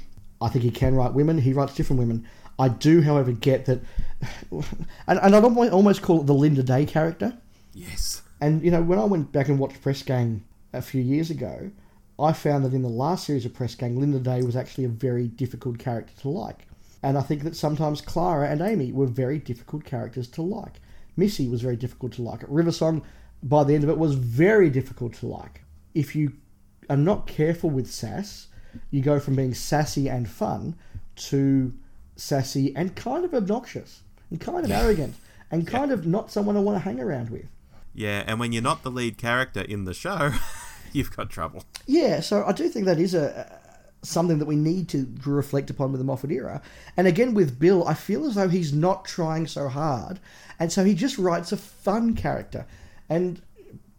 I 0.41 0.49
think 0.49 0.63
he 0.63 0.71
can 0.71 0.95
write 0.95 1.13
women. 1.13 1.37
He 1.37 1.53
writes 1.53 1.75
different 1.75 1.99
women. 1.99 2.27
I 2.59 2.67
do, 2.69 3.01
however, 3.01 3.31
get 3.31 3.65
that, 3.65 3.81
and, 4.51 5.19
and 5.19 5.35
I'd 5.35 5.43
almost 5.43 6.01
call 6.01 6.21
it 6.21 6.27
the 6.27 6.33
Lynda 6.33 6.65
Day 6.65 6.85
character. 6.85 7.35
Yes. 7.73 8.21
And 8.41 8.63
you 8.63 8.71
know, 8.71 8.81
when 8.81 8.99
I 8.99 9.05
went 9.05 9.31
back 9.31 9.47
and 9.47 9.57
watched 9.57 9.81
Press 9.81 10.03
Gang 10.03 10.43
a 10.71 10.81
few 10.81 11.01
years 11.01 11.31
ago, 11.31 11.71
I 12.19 12.33
found 12.33 12.65
that 12.65 12.73
in 12.73 12.83
the 12.83 12.89
last 12.89 13.25
series 13.25 13.45
of 13.45 13.53
Press 13.53 13.73
Gang, 13.73 13.97
Lynda 13.97 14.21
Day 14.21 14.41
was 14.43 14.55
actually 14.55 14.85
a 14.85 14.89
very 14.89 15.27
difficult 15.27 15.79
character 15.79 16.13
to 16.21 16.29
like. 16.29 16.67
And 17.03 17.17
I 17.17 17.21
think 17.21 17.43
that 17.43 17.55
sometimes 17.55 18.01
Clara 18.01 18.49
and 18.49 18.61
Amy 18.61 18.93
were 18.93 19.05
very 19.05 19.37
difficult 19.37 19.83
characters 19.83 20.27
to 20.29 20.41
like. 20.41 20.79
Missy 21.17 21.49
was 21.49 21.61
very 21.61 21.75
difficult 21.75 22.13
to 22.13 22.21
like. 22.21 22.41
River 22.47 22.71
Song, 22.71 23.03
by 23.43 23.63
the 23.65 23.75
end 23.75 23.83
of 23.83 23.89
it, 23.89 23.97
was 23.97 24.15
very 24.15 24.69
difficult 24.69 25.13
to 25.15 25.27
like. 25.27 25.63
If 25.93 26.15
you 26.15 26.33
are 26.89 26.97
not 26.97 27.27
careful 27.27 27.69
with 27.69 27.91
sass, 27.91 28.47
you 28.89 29.01
go 29.01 29.19
from 29.19 29.35
being 29.35 29.53
sassy 29.53 30.09
and 30.09 30.29
fun 30.29 30.75
to 31.15 31.73
sassy 32.15 32.75
and 32.75 32.95
kind 32.95 33.25
of 33.25 33.33
obnoxious 33.33 34.01
and 34.29 34.39
kind 34.39 34.65
of 34.65 34.71
arrogant 34.71 35.15
and 35.51 35.67
kind 35.67 35.91
of 35.91 36.07
not 36.07 36.31
someone 36.31 36.57
I 36.57 36.61
want 36.61 36.77
to 36.77 36.83
hang 36.83 36.99
around 36.99 37.29
with. 37.29 37.45
Yeah, 37.93 38.23
and 38.25 38.39
when 38.39 38.53
you're 38.53 38.63
not 38.63 38.81
the 38.81 38.89
lead 38.89 39.17
character 39.17 39.61
in 39.61 39.85
the 39.85 39.93
show, 39.93 40.31
you've 40.93 41.15
got 41.15 41.29
trouble. 41.29 41.63
Yeah, 41.85 42.21
so 42.21 42.43
I 42.45 42.53
do 42.53 42.67
think 42.69 42.85
that 42.85 42.99
is 42.99 43.13
a, 43.13 43.61
a 43.62 43.62
something 44.03 44.37
that 44.39 44.45
we 44.45 44.55
need 44.55 44.89
to 44.89 45.11
reflect 45.25 45.69
upon 45.69 45.91
with 45.91 45.99
the 45.99 46.05
Moffat 46.05 46.31
era. 46.31 46.61
And 46.95 47.07
again 47.07 47.33
with 47.33 47.59
Bill, 47.59 47.87
I 47.87 47.93
feel 47.93 48.25
as 48.25 48.35
though 48.35 48.49
he's 48.49 48.73
not 48.73 49.05
trying 49.05 49.47
so 49.47 49.67
hard, 49.67 50.19
and 50.59 50.71
so 50.71 50.83
he 50.83 50.93
just 50.93 51.17
writes 51.17 51.51
a 51.51 51.57
fun 51.57 52.15
character. 52.15 52.65
And 53.09 53.41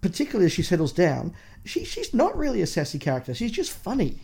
particularly 0.01 0.47
as 0.47 0.53
she 0.53 0.63
settles 0.63 0.93
down, 0.93 1.35
she 1.65 1.85
she's 1.85 2.15
not 2.15 2.37
really 2.37 2.63
a 2.63 2.67
sassy 2.67 2.99
character. 2.99 3.35
She's 3.35 3.53
just 3.53 3.73
funny. 3.73 4.21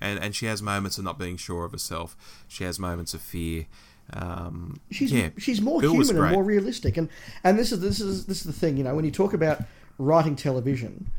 And 0.00 0.18
and 0.18 0.34
she 0.34 0.46
has 0.46 0.60
moments 0.60 0.98
of 0.98 1.04
not 1.04 1.18
being 1.18 1.36
sure 1.36 1.64
of 1.64 1.72
herself. 1.72 2.16
She 2.48 2.64
has 2.64 2.78
moments 2.78 3.14
of 3.14 3.22
fear. 3.22 3.66
Um, 4.14 4.80
She's 4.90 5.12
yeah, 5.12 5.30
she's 5.38 5.60
more 5.62 5.80
Bill 5.80 5.92
human 5.92 6.18
and 6.18 6.32
more 6.32 6.42
realistic. 6.42 6.96
And 6.96 7.08
and 7.44 7.58
this 7.58 7.72
is 7.72 7.80
this 7.80 8.00
is 8.00 8.26
this 8.26 8.38
is 8.38 8.44
the 8.44 8.52
thing. 8.52 8.76
You 8.76 8.84
know, 8.84 8.94
when 8.94 9.04
you 9.04 9.12
talk 9.12 9.32
about 9.32 9.62
writing 9.98 10.34
television, 10.34 11.10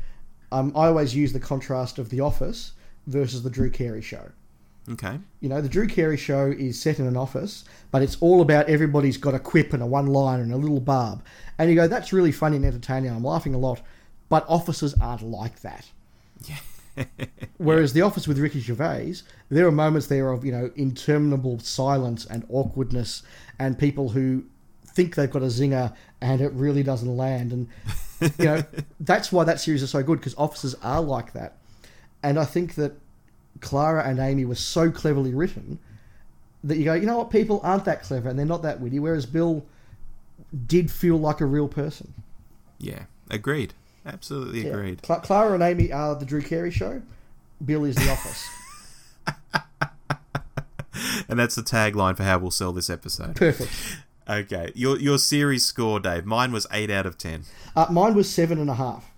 um, 0.52 0.70
I 0.76 0.88
always 0.88 1.14
use 1.16 1.32
the 1.32 1.40
contrast 1.40 1.98
of 1.98 2.10
The 2.10 2.20
Office 2.20 2.72
versus 3.06 3.42
the 3.42 3.50
Drew 3.50 3.70
Carey 3.70 4.02
Show. 4.02 4.30
Okay. 4.90 5.18
You 5.40 5.48
know, 5.48 5.60
the 5.60 5.68
Drew 5.68 5.86
Carey 5.86 6.16
show 6.16 6.46
is 6.46 6.80
set 6.80 6.98
in 6.98 7.06
an 7.06 7.16
office, 7.16 7.64
but 7.90 8.02
it's 8.02 8.18
all 8.20 8.42
about 8.42 8.68
everybody's 8.68 9.16
got 9.16 9.34
a 9.34 9.38
quip 9.38 9.72
and 9.72 9.82
a 9.82 9.86
one 9.86 10.06
liner 10.06 10.42
and 10.42 10.52
a 10.52 10.58
little 10.58 10.80
barb. 10.80 11.24
And 11.58 11.70
you 11.70 11.76
go, 11.76 11.88
that's 11.88 12.12
really 12.12 12.32
funny 12.32 12.56
and 12.56 12.64
entertaining. 12.66 13.10
I'm 13.10 13.24
laughing 13.24 13.54
a 13.54 13.58
lot. 13.58 13.80
But 14.28 14.44
offices 14.48 14.94
aren't 15.00 15.22
like 15.22 15.60
that. 15.60 15.90
Yeah. 16.44 17.04
Whereas 17.56 17.92
the 17.92 18.02
office 18.02 18.28
with 18.28 18.38
Ricky 18.38 18.60
Gervais, 18.60 19.16
there 19.48 19.66
are 19.66 19.72
moments 19.72 20.06
there 20.08 20.30
of, 20.30 20.44
you 20.44 20.52
know, 20.52 20.70
interminable 20.76 21.58
silence 21.60 22.26
and 22.26 22.44
awkwardness 22.50 23.22
and 23.58 23.78
people 23.78 24.10
who 24.10 24.44
think 24.86 25.14
they've 25.14 25.30
got 25.30 25.42
a 25.42 25.46
zinger 25.46 25.94
and 26.20 26.40
it 26.40 26.52
really 26.52 26.82
doesn't 26.82 27.16
land. 27.16 27.52
And, 27.52 27.68
you 28.38 28.44
know, 28.44 28.62
that's 29.00 29.32
why 29.32 29.44
that 29.44 29.60
series 29.60 29.82
is 29.82 29.90
so 29.90 30.02
good 30.02 30.18
because 30.18 30.34
offices 30.36 30.74
are 30.82 31.00
like 31.00 31.32
that. 31.32 31.56
And 32.24 32.38
I 32.38 32.44
think 32.44 32.74
that 32.74 32.92
Clara 33.60 34.02
and 34.04 34.18
Amy 34.18 34.44
were 34.44 34.54
so 34.56 34.90
cleverly 34.90 35.32
written 35.34 35.78
that 36.64 36.76
you 36.78 36.84
go, 36.84 36.94
you 36.94 37.06
know 37.06 37.18
what, 37.18 37.30
people 37.30 37.60
aren't 37.62 37.84
that 37.84 38.02
clever 38.02 38.28
and 38.28 38.38
they're 38.38 38.46
not 38.46 38.62
that 38.62 38.80
witty, 38.80 38.98
whereas 38.98 39.26
Bill 39.26 39.64
did 40.66 40.90
feel 40.90 41.16
like 41.18 41.40
a 41.40 41.46
real 41.46 41.68
person. 41.68 42.14
Yeah. 42.78 43.04
Agreed. 43.30 43.74
Absolutely 44.06 44.62
Yeah. 44.66 44.70
agreed. 44.72 45.02
Cla- 45.02 45.20
Clara 45.20 45.52
and 45.54 45.62
Amy 45.62 45.92
are 45.92 46.14
the 46.14 46.24
Drew 46.24 46.42
Carey 46.42 46.70
show. 46.70 47.02
Bill 47.64 47.84
is 47.84 47.94
the 47.96 48.10
office. 48.10 48.48
And 51.28 51.38
that's 51.38 51.54
the 51.54 51.62
tagline 51.62 52.16
for 52.16 52.22
how 52.22 52.38
we'll 52.38 52.50
sell 52.50 52.72
this 52.72 52.88
episode. 52.90 53.34
Perfect. 53.34 53.72
Okay. 54.28 54.70
Your 54.74 54.98
your 54.98 55.18
series 55.18 55.64
score, 55.64 55.98
Dave. 55.98 56.24
Mine 56.24 56.52
was 56.52 56.66
eight 56.70 56.90
out 56.90 57.06
of 57.06 57.18
ten. 57.18 57.44
Uh, 57.74 57.86
mine 57.90 58.14
was 58.14 58.30
seven 58.30 58.58
and 58.58 58.70
a 58.70 58.74
half, 58.74 59.10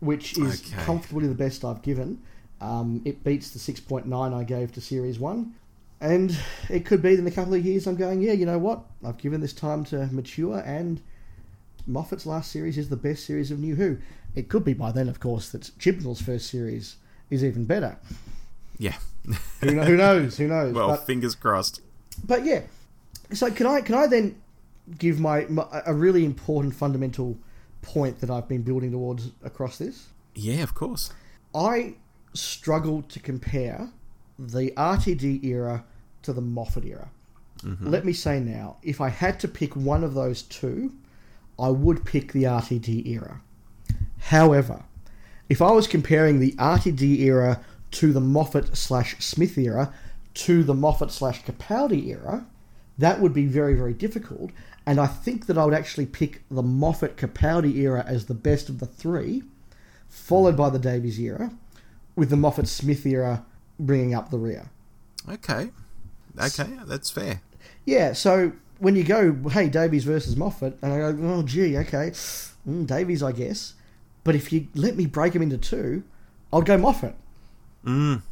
which 0.00 0.38
is 0.38 0.60
Okay. 0.62 0.82
comfortably 0.84 1.26
the 1.26 1.34
best 1.34 1.64
I've 1.64 1.82
given. 1.82 2.20
Um, 2.60 3.02
it 3.04 3.24
beats 3.24 3.50
the 3.50 3.58
6.9 3.58 4.34
I 4.34 4.44
gave 4.44 4.72
to 4.72 4.80
Series 4.80 5.18
1. 5.18 5.54
And 6.00 6.36
it 6.68 6.84
could 6.84 7.02
be 7.02 7.14
that 7.14 7.22
in 7.22 7.26
a 7.26 7.30
couple 7.30 7.54
of 7.54 7.64
years 7.64 7.86
I'm 7.86 7.96
going, 7.96 8.20
yeah, 8.20 8.32
you 8.32 8.46
know 8.46 8.58
what? 8.58 8.84
I've 9.04 9.18
given 9.18 9.40
this 9.40 9.52
time 9.52 9.84
to 9.86 10.06
mature, 10.08 10.58
and 10.58 11.00
Moffat's 11.86 12.26
last 12.26 12.50
series 12.50 12.76
is 12.76 12.88
the 12.88 12.96
best 12.96 13.24
series 13.24 13.50
of 13.50 13.58
New 13.58 13.74
Who. 13.76 13.98
It 14.34 14.48
could 14.48 14.64
be 14.64 14.74
by 14.74 14.92
then, 14.92 15.08
of 15.08 15.20
course, 15.20 15.48
that 15.50 15.70
Chibnall's 15.78 16.20
first 16.20 16.48
series 16.48 16.96
is 17.30 17.44
even 17.44 17.64
better. 17.64 17.96
Yeah. 18.78 18.96
Who, 19.60 19.70
kno- 19.70 19.84
who 19.84 19.96
knows? 19.96 20.36
Who 20.36 20.48
knows? 20.48 20.74
well, 20.74 20.88
but, 20.88 21.06
fingers 21.06 21.34
crossed. 21.34 21.80
but 22.24 22.44
yeah. 22.44 22.62
So 23.32 23.50
can 23.50 23.66
I 23.66 23.80
can 23.80 23.94
I 23.94 24.06
then 24.06 24.40
give 24.98 25.18
my, 25.18 25.46
my 25.48 25.66
a 25.86 25.94
really 25.94 26.24
important 26.24 26.74
fundamental 26.74 27.38
point 27.80 28.20
that 28.20 28.30
I've 28.30 28.48
been 28.48 28.62
building 28.62 28.92
towards 28.92 29.30
across 29.42 29.78
this? 29.78 30.08
Yeah, 30.34 30.62
of 30.62 30.74
course. 30.74 31.12
I 31.54 31.94
struggled 32.34 33.08
to 33.10 33.20
compare 33.20 33.88
the 34.38 34.72
RTD 34.76 35.44
era 35.44 35.84
to 36.22 36.32
the 36.32 36.40
Moffat 36.40 36.84
era. 36.84 37.08
Mm-hmm. 37.62 37.88
Let 37.88 38.04
me 38.04 38.12
say 38.12 38.40
now, 38.40 38.76
if 38.82 39.00
I 39.00 39.08
had 39.08 39.40
to 39.40 39.48
pick 39.48 39.74
one 39.74 40.04
of 40.04 40.14
those 40.14 40.42
two, 40.42 40.92
I 41.58 41.68
would 41.68 42.04
pick 42.04 42.32
the 42.32 42.44
RTD 42.44 43.06
era. 43.06 43.40
However, 44.18 44.84
if 45.48 45.62
I 45.62 45.70
was 45.70 45.86
comparing 45.86 46.40
the 46.40 46.52
RTD 46.52 47.20
era 47.20 47.60
to 47.92 48.12
the 48.12 48.20
Moffat 48.20 48.76
slash 48.76 49.16
Smith 49.18 49.56
era 49.56 49.92
to 50.34 50.64
the 50.64 50.74
Moffat 50.74 51.12
slash 51.12 51.42
Capaldi 51.44 52.08
era, 52.08 52.46
that 52.98 53.20
would 53.20 53.32
be 53.32 53.46
very, 53.46 53.74
very 53.74 53.92
difficult. 53.92 54.50
And 54.86 55.00
I 55.00 55.06
think 55.06 55.46
that 55.46 55.56
I 55.56 55.64
would 55.64 55.74
actually 55.74 56.06
pick 56.06 56.42
the 56.50 56.62
Moffat 56.62 57.16
Capaldi 57.16 57.76
era 57.76 58.04
as 58.06 58.26
the 58.26 58.34
best 58.34 58.68
of 58.68 58.80
the 58.80 58.86
three, 58.86 59.42
followed 60.08 60.56
by 60.56 60.70
the 60.70 60.78
Davies 60.78 61.18
era, 61.20 61.52
with 62.16 62.30
the 62.30 62.36
Moffat 62.36 62.68
Smith 62.68 63.04
era 63.06 63.44
bringing 63.78 64.14
up 64.14 64.30
the 64.30 64.38
rear. 64.38 64.70
Okay. 65.28 65.70
Okay, 66.38 66.78
that's 66.86 67.10
fair. 67.10 67.40
Yeah, 67.84 68.12
so 68.12 68.52
when 68.78 68.96
you 68.96 69.04
go, 69.04 69.34
hey, 69.50 69.68
Davies 69.68 70.04
versus 70.04 70.36
Moffat, 70.36 70.78
and 70.82 70.92
I 70.92 70.98
go, 70.98 71.16
oh, 71.22 71.42
gee, 71.42 71.76
okay, 71.78 72.10
mm, 72.68 72.86
Davies, 72.86 73.22
I 73.22 73.32
guess. 73.32 73.74
But 74.24 74.34
if 74.34 74.52
you 74.52 74.68
let 74.74 74.96
me 74.96 75.06
break 75.06 75.34
them 75.34 75.42
into 75.42 75.58
two, 75.58 76.02
I'd 76.52 76.64
go 76.64 76.78
Moffat. 76.78 77.14
Mm. 77.84 78.22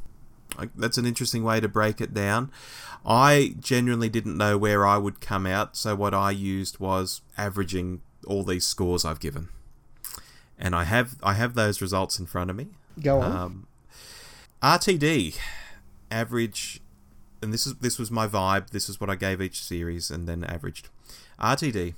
That's 0.74 0.98
an 0.98 1.06
interesting 1.06 1.44
way 1.44 1.60
to 1.60 1.68
break 1.68 2.00
it 2.00 2.12
down. 2.12 2.50
I 3.04 3.54
genuinely 3.58 4.08
didn't 4.08 4.36
know 4.36 4.58
where 4.58 4.86
I 4.86 4.98
would 4.98 5.20
come 5.20 5.46
out, 5.46 5.76
so 5.76 5.94
what 5.94 6.14
I 6.14 6.30
used 6.30 6.78
was 6.78 7.20
averaging 7.36 8.00
all 8.26 8.44
these 8.44 8.66
scores 8.66 9.04
I've 9.04 9.20
given. 9.20 9.48
And 10.58 10.74
I 10.74 10.84
have 10.84 11.16
I 11.22 11.34
have 11.34 11.54
those 11.54 11.80
results 11.80 12.18
in 12.18 12.26
front 12.26 12.50
of 12.50 12.56
me. 12.56 12.68
Go 13.02 13.20
on. 13.20 13.32
Um, 13.32 13.66
RTD 14.62 15.36
average, 16.10 16.80
and 17.42 17.52
this 17.52 17.66
is 17.66 17.74
this 17.76 17.98
was 17.98 18.10
my 18.10 18.28
vibe. 18.28 18.70
This 18.70 18.88
is 18.88 19.00
what 19.00 19.10
I 19.10 19.16
gave 19.16 19.40
each 19.40 19.60
series, 19.62 20.10
and 20.10 20.28
then 20.28 20.44
averaged. 20.44 20.88
RTD 21.40 21.94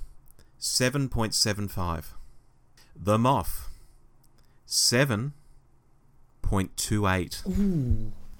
seven 0.58 1.08
point 1.08 1.34
seven 1.34 1.68
five. 1.68 2.14
The 2.96 3.18
Moff 3.18 3.66
seven 4.64 5.34
point 6.40 6.76
two 6.76 7.06
eight. 7.06 7.42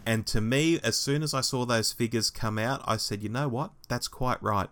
And 0.07 0.27
to 0.27 0.41
me, 0.41 0.79
as 0.83 0.97
soon 0.97 1.23
as 1.23 1.33
I 1.33 1.41
saw 1.41 1.65
those 1.65 1.93
figures 1.93 2.31
come 2.31 2.59
out, 2.59 2.83
I 2.85 2.99
said, 2.99 3.23
you 3.23 3.31
know 3.31 3.49
what? 3.49 3.73
That's 3.89 4.07
quite 4.07 4.43
right. 4.43 4.69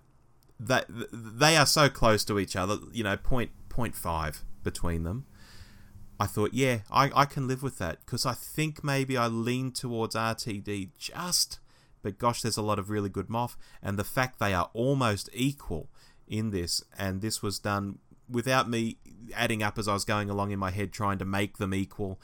That 0.60 0.86
they 1.10 1.56
are 1.56 1.66
so 1.66 1.88
close 1.88 2.24
to 2.26 2.38
each 2.38 2.54
other. 2.54 2.78
You 2.92 3.04
know, 3.04 3.16
point 3.16 3.50
point 3.68 3.94
five 3.96 4.44
between 4.62 5.04
them. 5.04 5.26
I 6.22 6.26
thought, 6.26 6.54
yeah, 6.54 6.82
I, 6.88 7.10
I 7.16 7.24
can 7.24 7.48
live 7.48 7.64
with 7.64 7.78
that 7.78 7.98
because 8.06 8.24
I 8.24 8.32
think 8.32 8.84
maybe 8.84 9.16
I 9.16 9.26
lean 9.26 9.72
towards 9.72 10.14
RTD 10.14 10.90
just, 10.96 11.58
but 12.00 12.16
gosh, 12.16 12.42
there's 12.42 12.56
a 12.56 12.62
lot 12.62 12.78
of 12.78 12.90
really 12.90 13.08
good 13.08 13.26
Moff, 13.26 13.56
and 13.82 13.98
the 13.98 14.04
fact 14.04 14.38
they 14.38 14.54
are 14.54 14.70
almost 14.72 15.28
equal 15.32 15.88
in 16.28 16.50
this, 16.50 16.80
and 16.96 17.22
this 17.22 17.42
was 17.42 17.58
done 17.58 17.98
without 18.30 18.70
me 18.70 18.98
adding 19.34 19.64
up 19.64 19.80
as 19.80 19.88
I 19.88 19.94
was 19.94 20.04
going 20.04 20.30
along 20.30 20.52
in 20.52 20.60
my 20.60 20.70
head 20.70 20.92
trying 20.92 21.18
to 21.18 21.24
make 21.24 21.58
them 21.58 21.74
equal. 21.74 22.20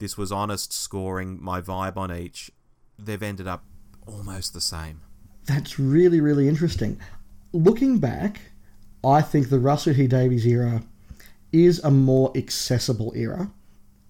This 0.00 0.18
was 0.18 0.32
honest 0.32 0.72
scoring, 0.72 1.38
my 1.40 1.60
vibe 1.60 1.96
on 1.96 2.10
each. 2.10 2.50
They've 2.98 3.22
ended 3.22 3.46
up 3.46 3.62
almost 4.08 4.54
the 4.54 4.60
same. 4.60 5.02
That's 5.44 5.78
really, 5.78 6.20
really 6.20 6.48
interesting. 6.48 6.98
Looking 7.52 7.98
back, 8.00 8.40
I 9.04 9.22
think 9.22 9.50
the 9.50 9.60
Russell 9.60 9.94
T 9.94 10.08
Davies 10.08 10.44
era 10.44 10.82
is 11.64 11.78
a 11.80 11.90
more 11.90 12.32
accessible 12.36 13.12
era, 13.16 13.50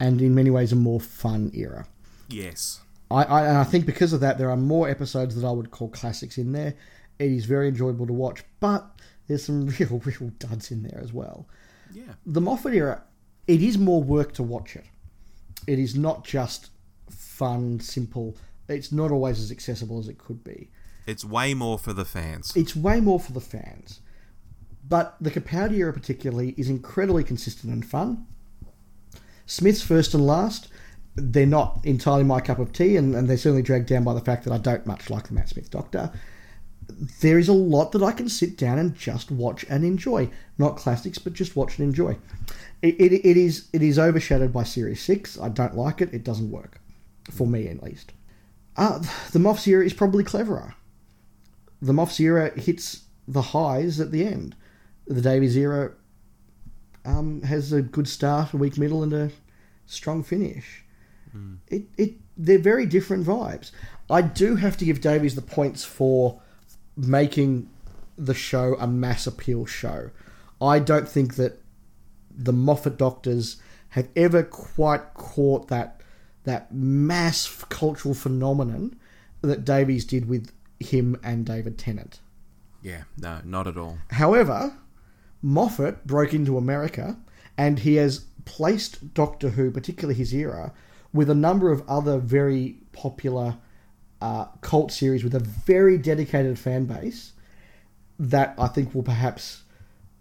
and 0.00 0.20
in 0.20 0.34
many 0.34 0.50
ways 0.50 0.72
a 0.72 0.76
more 0.76 1.00
fun 1.00 1.50
era. 1.54 1.86
Yes. 2.28 2.80
I, 3.10 3.22
I 3.22 3.46
and 3.46 3.58
I 3.58 3.64
think 3.64 3.86
because 3.86 4.12
of 4.12 4.20
that, 4.20 4.38
there 4.38 4.50
are 4.50 4.56
more 4.56 4.88
episodes 4.88 5.34
that 5.34 5.46
I 5.46 5.50
would 5.50 5.70
call 5.70 5.88
classics 5.88 6.38
in 6.38 6.52
there. 6.52 6.74
It 7.18 7.30
is 7.30 7.44
very 7.44 7.68
enjoyable 7.68 8.06
to 8.06 8.12
watch, 8.12 8.44
but 8.60 8.84
there's 9.26 9.44
some 9.44 9.66
real, 9.78 10.00
real 10.04 10.30
duds 10.38 10.70
in 10.70 10.82
there 10.82 11.00
as 11.02 11.12
well. 11.12 11.46
Yeah. 11.92 12.14
The 12.26 12.40
Moffat 12.40 12.74
era, 12.74 13.02
it 13.46 13.62
is 13.62 13.78
more 13.78 14.02
work 14.02 14.32
to 14.34 14.42
watch 14.42 14.76
it. 14.76 14.84
It 15.66 15.78
is 15.78 15.94
not 15.96 16.24
just 16.24 16.70
fun, 17.10 17.80
simple. 17.80 18.36
It's 18.68 18.92
not 18.92 19.10
always 19.10 19.40
as 19.40 19.50
accessible 19.50 19.98
as 19.98 20.08
it 20.08 20.18
could 20.18 20.42
be. 20.42 20.70
It's 21.06 21.24
way 21.24 21.54
more 21.54 21.78
for 21.78 21.92
the 21.92 22.04
fans. 22.04 22.52
It's 22.56 22.74
way 22.74 23.00
more 23.00 23.20
for 23.20 23.32
the 23.32 23.40
fans. 23.40 24.00
But 24.88 25.16
the 25.20 25.30
Capaldi 25.30 25.78
era, 25.78 25.92
particularly, 25.92 26.54
is 26.56 26.68
incredibly 26.68 27.24
consistent 27.24 27.72
and 27.72 27.84
fun. 27.84 28.26
Smith's 29.46 29.82
first 29.82 30.14
and 30.14 30.26
last, 30.26 30.68
they're 31.14 31.46
not 31.46 31.80
entirely 31.84 32.24
my 32.24 32.40
cup 32.40 32.58
of 32.58 32.72
tea, 32.72 32.96
and, 32.96 33.14
and 33.14 33.28
they're 33.28 33.36
certainly 33.36 33.62
dragged 33.62 33.88
down 33.88 34.04
by 34.04 34.14
the 34.14 34.20
fact 34.20 34.44
that 34.44 34.52
I 34.52 34.58
don't 34.58 34.86
much 34.86 35.08
like 35.10 35.28
the 35.28 35.34
Matt 35.34 35.48
Smith 35.48 35.70
Doctor. 35.70 36.12
There 37.20 37.38
is 37.38 37.48
a 37.48 37.52
lot 37.52 37.92
that 37.92 38.02
I 38.02 38.12
can 38.12 38.28
sit 38.28 38.56
down 38.56 38.78
and 38.78 38.94
just 38.94 39.30
watch 39.30 39.64
and 39.68 39.84
enjoy. 39.84 40.30
Not 40.56 40.76
classics, 40.76 41.18
but 41.18 41.32
just 41.32 41.56
watch 41.56 41.78
and 41.78 41.88
enjoy. 41.88 42.18
It, 42.82 43.00
it, 43.00 43.12
it 43.12 43.36
is 43.36 43.68
it 43.72 43.82
is 43.82 43.98
overshadowed 43.98 44.52
by 44.52 44.62
Series 44.62 45.02
6. 45.02 45.40
I 45.40 45.48
don't 45.48 45.76
like 45.76 46.00
it. 46.00 46.14
It 46.14 46.22
doesn't 46.22 46.50
work. 46.50 46.80
For 47.32 47.46
me, 47.46 47.66
at 47.66 47.82
least. 47.82 48.12
Uh, 48.76 49.00
the 49.32 49.40
Moffs 49.40 49.66
era 49.66 49.84
is 49.84 49.94
probably 49.94 50.22
cleverer 50.22 50.74
the 51.80 51.92
Moffs 51.92 52.20
era 52.20 52.50
hits 52.58 53.04
the 53.28 53.42
highs 53.42 54.00
at 54.00 54.12
the 54.12 54.24
end. 54.24 54.54
The 55.06 55.20
Davies 55.20 55.56
era 55.56 55.92
um, 57.04 57.42
has 57.42 57.72
a 57.72 57.82
good 57.82 58.08
start, 58.08 58.52
a 58.52 58.56
weak 58.56 58.76
middle, 58.76 59.02
and 59.02 59.12
a 59.12 59.30
strong 59.86 60.22
finish. 60.22 60.84
It, 61.68 61.84
it 61.96 62.14
they're 62.36 62.58
very 62.58 62.86
different 62.86 63.26
vibes. 63.26 63.70
I 64.10 64.22
do 64.22 64.56
have 64.56 64.76
to 64.78 64.84
give 64.84 65.00
Davies 65.00 65.34
the 65.34 65.42
points 65.42 65.84
for 65.84 66.40
making 66.96 67.68
the 68.16 68.34
show 68.34 68.76
a 68.78 68.86
mass 68.86 69.26
appeal 69.26 69.66
show. 69.66 70.10
I 70.60 70.78
don't 70.78 71.08
think 71.08 71.34
that 71.36 71.60
the 72.30 72.52
Moffat 72.52 72.96
Doctors 72.96 73.56
have 73.90 74.08
ever 74.16 74.42
quite 74.42 75.14
caught 75.14 75.68
that 75.68 76.00
that 76.44 76.72
mass 76.72 77.64
cultural 77.68 78.14
phenomenon 78.14 78.98
that 79.42 79.64
Davies 79.64 80.04
did 80.04 80.28
with 80.28 80.52
him 80.78 81.18
and 81.22 81.44
David 81.44 81.76
Tennant. 81.76 82.20
Yeah, 82.82 83.02
no, 83.18 83.40
not 83.44 83.66
at 83.66 83.76
all. 83.76 83.98
However, 84.10 84.76
Moffat 85.46 86.04
broke 86.04 86.34
into 86.34 86.58
America 86.58 87.16
and 87.56 87.78
he 87.78 87.94
has 87.94 88.24
placed 88.44 89.14
Doctor 89.14 89.50
Who, 89.50 89.70
particularly 89.70 90.18
his 90.18 90.34
era, 90.34 90.72
with 91.12 91.30
a 91.30 91.36
number 91.36 91.70
of 91.70 91.88
other 91.88 92.18
very 92.18 92.78
popular 92.90 93.56
uh, 94.20 94.46
cult 94.60 94.90
series 94.90 95.22
with 95.22 95.36
a 95.36 95.40
very 95.40 95.98
dedicated 95.98 96.58
fan 96.58 96.86
base 96.86 97.32
that 98.18 98.56
I 98.58 98.66
think 98.66 98.92
will 98.92 99.04
perhaps 99.04 99.62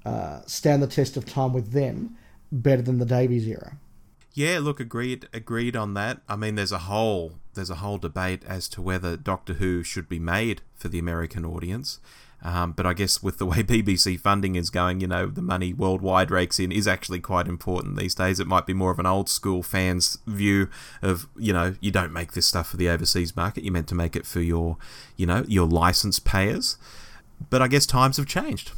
uh, 0.05 0.41
stand 0.45 0.83
the 0.83 0.87
test 0.87 1.17
of 1.17 1.25
time 1.25 1.53
with 1.53 1.71
them 1.71 2.15
better 2.51 2.83
than 2.83 2.99
the 2.99 3.05
Davies 3.05 3.47
era. 3.47 3.77
Yeah, 4.33 4.59
look, 4.59 4.79
agreed, 4.79 5.27
agreed 5.33 5.75
on 5.75 5.95
that. 5.95 6.21
I 6.29 6.35
mean, 6.35 6.53
there's 6.53 6.71
a 6.71 6.79
whole 6.79 7.39
there's 7.55 7.69
a 7.71 7.75
whole 7.75 7.97
debate 7.97 8.43
as 8.45 8.67
to 8.67 8.81
whether 8.81 9.17
Doctor 9.17 9.53
Who 9.53 9.81
should 9.81 10.07
be 10.07 10.19
made 10.19 10.61
for 10.75 10.89
the 10.89 10.99
American 10.99 11.45
audience. 11.45 11.99
Um, 12.45 12.73
but 12.73 12.85
I 12.85 12.93
guess 12.93 13.23
with 13.23 13.39
the 13.39 13.45
way 13.47 13.57
BBC 13.63 14.19
funding 14.19 14.55
is 14.55 14.69
going, 14.69 15.01
you 15.01 15.07
know, 15.07 15.25
the 15.25 15.41
money 15.41 15.73
worldwide 15.73 16.29
rakes 16.29 16.59
in 16.59 16.71
is 16.71 16.87
actually 16.87 17.19
quite 17.19 17.47
important 17.47 17.97
these 17.97 18.13
days. 18.13 18.39
It 18.39 18.45
might 18.45 18.67
be 18.67 18.73
more 18.73 18.91
of 18.91 18.99
an 18.99 19.07
old 19.07 19.29
school 19.29 19.63
fans 19.63 20.19
view 20.27 20.69
of, 21.01 21.27
you 21.35 21.51
know, 21.51 21.73
you 21.79 21.89
don't 21.89 22.13
make 22.13 22.33
this 22.33 22.45
stuff 22.45 22.67
for 22.69 22.77
the 22.77 22.87
overseas 22.87 23.35
market. 23.35 23.63
You're 23.63 23.73
meant 23.73 23.87
to 23.87 23.95
make 23.95 24.15
it 24.15 24.27
for 24.27 24.41
your, 24.41 24.77
you 25.17 25.25
know, 25.25 25.43
your 25.47 25.65
license 25.65 26.19
payers. 26.19 26.77
But 27.49 27.63
I 27.63 27.67
guess 27.67 27.87
times 27.87 28.17
have 28.17 28.27
changed. 28.27 28.73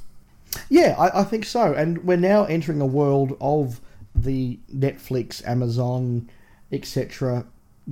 Yeah, 0.69 0.95
I, 0.97 1.19
I 1.19 1.23
think 1.25 1.43
so. 1.43 1.73
And 1.73 2.05
we're 2.05 2.15
now 2.15 2.45
entering 2.45 2.79
a 2.79 2.85
world 2.85 3.35
of 3.41 3.81
the 4.15 4.59
Netflix, 4.73 5.45
Amazon, 5.45 6.29
etc., 6.71 7.45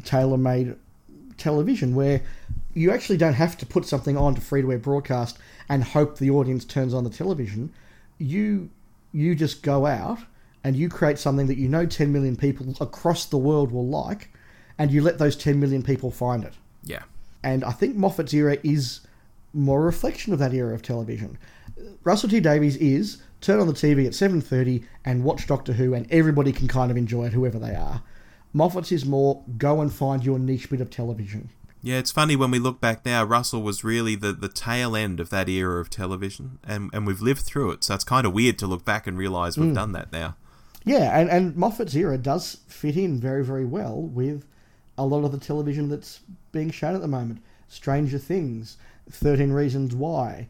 tailor 0.06 0.38
made 0.38 0.78
television 1.38 1.96
where 1.96 2.22
you 2.74 2.92
actually 2.92 3.18
don't 3.18 3.34
have 3.34 3.58
to 3.58 3.66
put 3.66 3.86
something 3.86 4.16
on 4.16 4.36
to 4.36 4.42
free 4.42 4.62
to 4.62 4.72
air 4.72 4.78
broadcast 4.78 5.38
and 5.70 5.84
hope 5.84 6.18
the 6.18 6.30
audience 6.30 6.66
turns 6.66 6.94
on 6.94 7.04
the 7.04 7.10
television. 7.10 7.74
You 8.18 8.70
you 9.12 9.36
just 9.36 9.64
go 9.64 9.86
out 9.86 10.20
and 10.64 10.76
you 10.76 10.90
create 10.90 11.18
something 11.18 11.48
that 11.48 11.58
you 11.58 11.70
know 11.70 11.86
10 11.86 12.12
million 12.12 12.36
people 12.36 12.76
across 12.82 13.26
the 13.26 13.38
world 13.38 13.72
will 13.72 13.88
like 13.88 14.30
and 14.78 14.92
you 14.92 15.02
let 15.02 15.18
those 15.18 15.36
10 15.36 15.60
million 15.60 15.82
people 15.82 16.12
find 16.12 16.44
it. 16.44 16.54
Yeah. 16.84 17.04
And 17.44 17.64
I 17.64 17.72
think 17.72 17.96
Moffat's 17.96 18.34
era 18.34 18.58
is 18.64 19.02
more 19.54 19.82
a 19.82 19.86
reflection 19.86 20.34
of 20.34 20.40
that 20.40 20.54
era 20.54 20.74
of 20.74 20.82
television. 20.82 21.38
Russell 22.04 22.30
T 22.30 22.40
Davies 22.40 22.76
is 22.78 23.22
turn 23.42 23.60
on 23.60 23.68
the 23.68 23.74
TV 23.74 24.06
at 24.06 24.14
7:30 24.14 24.84
and 25.06 25.24
watch 25.24 25.48
Doctor 25.48 25.74
Who 25.74 25.94
and 25.94 26.12
everybody 26.12 26.52
can 26.52 26.68
kind 26.68 26.92
of 26.92 26.98
enjoy 26.98 27.26
it 27.26 27.34
whoever 27.34 27.60
they 27.60 27.76
are. 27.76 28.02
Moffat's 28.54 28.92
is 28.92 29.06
more 29.06 29.44
go 29.58 29.82
and 29.82 29.92
find 29.92 30.26
your 30.26 30.40
niche 30.40 30.70
bit 30.70 30.82
of 30.82 30.90
television. 30.90 31.50
Yeah, 31.86 32.00
it's 32.00 32.12
funny 32.12 32.36
when 32.36 32.50
we 32.50 32.58
look 32.58 32.82
back 32.82 33.06
now, 33.06 33.24
Russell 33.24 33.62
was 33.62 33.84
really 33.84 34.16
the, 34.16 34.34
the 34.34 34.50
tail 34.50 34.96
end 34.96 35.20
of 35.20 35.30
that 35.30 35.48
era 35.48 35.80
of 35.80 35.92
television, 35.92 36.58
and, 36.64 36.90
and 36.92 37.06
we've 37.06 37.22
lived 37.22 37.42
through 37.42 37.70
it, 37.70 37.84
so 37.84 37.94
it's 37.94 38.04
kind 38.04 38.26
of 38.26 38.34
weird 38.34 38.58
to 38.58 38.66
look 38.66 38.84
back 38.84 39.06
and 39.06 39.20
realise 39.20 39.56
we've 39.56 39.70
mm. 39.70 39.76
done 39.76 39.92
that 39.92 40.12
now. 40.12 40.36
Yeah, 40.84 41.16
and, 41.16 41.30
and 41.30 41.56
Moffat's 41.56 41.96
era 41.96 42.18
does 42.18 42.58
fit 42.68 42.98
in 42.98 43.20
very, 43.20 43.46
very 43.46 43.66
well 43.66 44.02
with 44.02 44.48
a 44.98 45.06
lot 45.06 45.26
of 45.26 45.32
the 45.32 45.38
television 45.38 45.88
that's 45.88 46.22
being 46.52 46.72
shown 46.72 46.96
at 46.96 47.02
the 47.02 47.08
moment. 47.08 47.44
Stranger 47.68 48.18
Things, 48.18 48.78
13 49.12 49.52
Reasons 49.52 49.94
Why, 49.94 50.48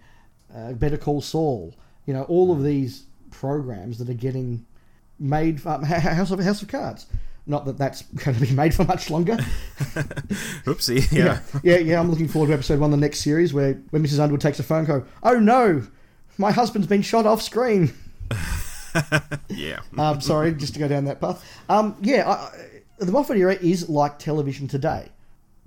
uh, 0.55 0.71
Better 0.71 0.97
Call 0.97 1.19
Saul, 1.19 1.75
you 2.05 2.13
know, 2.13 2.23
all 2.23 2.53
of 2.53 2.63
these 2.63 3.07
programs 3.29 3.97
that 3.97 4.09
are 4.09 4.13
getting 4.13 4.65
made, 5.19 5.67
um, 5.67 5.83
House, 5.83 6.31
of, 6.31 6.39
House 6.39 6.61
of 6.61 6.69
Cards 6.69 7.07
not 7.47 7.65
that 7.65 7.77
that's 7.77 8.01
going 8.03 8.37
to 8.37 8.45
be 8.45 8.51
made 8.51 8.73
for 8.73 8.83
much 8.83 9.09
longer. 9.09 9.37
Oopsie. 10.65 11.11
Yeah. 11.15 11.39
yeah. 11.53 11.59
yeah, 11.63 11.77
yeah, 11.77 11.99
I'm 11.99 12.09
looking 12.09 12.27
forward 12.27 12.47
to 12.47 12.53
episode 12.53 12.79
one, 12.79 12.91
of 12.91 12.99
the 12.99 13.05
next 13.05 13.21
series, 13.21 13.53
where 13.53 13.73
when 13.91 14.03
Mrs. 14.03 14.19
Underwood 14.19 14.41
takes 14.41 14.59
a 14.59 14.63
phone 14.63 14.85
call. 14.85 15.03
Oh 15.23 15.39
no, 15.39 15.85
my 16.37 16.51
husband's 16.51 16.87
been 16.87 17.01
shot 17.01 17.25
off 17.25 17.41
screen. 17.41 17.93
yeah. 19.49 19.79
um, 19.97 20.21
sorry, 20.21 20.53
just 20.53 20.73
to 20.73 20.79
go 20.79 20.87
down 20.87 21.05
that 21.05 21.21
path. 21.21 21.45
Um, 21.69 21.95
yeah, 22.01 22.29
I, 22.29 22.51
the 22.97 23.11
Moffat 23.11 23.37
era 23.37 23.55
is 23.55 23.87
like 23.89 24.19
television 24.19 24.67
today. 24.67 25.09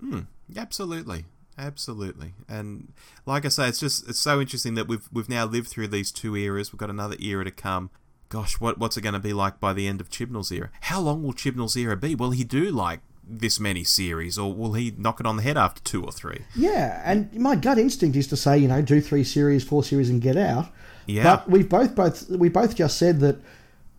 Hmm. 0.01 0.21
absolutely. 0.57 1.25
Absolutely, 1.61 2.35
and 2.49 2.93
like 3.27 3.45
I 3.45 3.49
say, 3.49 3.69
it's 3.69 3.81
just 3.81 4.09
it's 4.09 4.21
so 4.21 4.41
interesting 4.41 4.75
that 4.75 4.87
we've 4.87 5.09
we've 5.13 5.29
now 5.29 5.45
lived 5.45 5.67
through 5.67 5.89
these 5.89 6.13
two 6.13 6.37
eras. 6.37 6.73
We've 6.73 6.79
got 6.79 6.89
another 6.89 7.17
era 7.19 7.45
to 7.45 7.51
come, 7.51 7.91
gosh, 8.29 8.61
what 8.61 8.79
what's 8.79 8.97
it 8.97 9.03
going 9.03 9.15
to 9.15 9.19
be 9.19 9.33
like 9.33 9.61
by 9.61 9.73
the 9.73 9.87
end 9.87 10.01
of 10.01 10.11
Chibnall's 10.11 10.53
era? 10.53 10.71
How 10.83 11.01
long 11.01 11.23
will 11.23 11.33
Chibnall's 11.33 11.77
era 11.77 11.97
be? 11.97 12.15
Will 12.15 12.31
he 12.31 12.45
do 12.45 12.71
like 12.71 13.01
this 13.29 13.61
many 13.61 13.85
series, 13.85 14.39
or 14.39 14.53
will 14.55 14.73
he 14.73 14.95
knock 14.97 15.21
it 15.21 15.27
on 15.27 15.37
the 15.37 15.43
head 15.43 15.57
after 15.57 15.83
two 15.83 16.03
or 16.05 16.13
three? 16.13 16.45
Yeah, 16.57 17.03
and 17.05 17.33
my 17.35 17.57
gut 17.57 17.79
instinct 17.79 18.17
is 18.17 18.27
to 18.29 18.37
say, 18.37 18.59
you 18.59 18.69
know, 18.69 18.81
do 18.81 19.01
three 19.01 19.25
series, 19.25 19.65
four 19.65 19.85
series, 19.85 20.09
and 20.09 20.21
get 20.21 20.37
out. 20.37 20.69
Yeah. 21.07 21.23
But 21.25 21.51
we've 21.51 21.69
both 21.69 21.95
both 21.95 22.29
we 22.31 22.49
both 22.49 22.75
just 22.75 22.99
said 22.99 23.21
that 23.21 23.37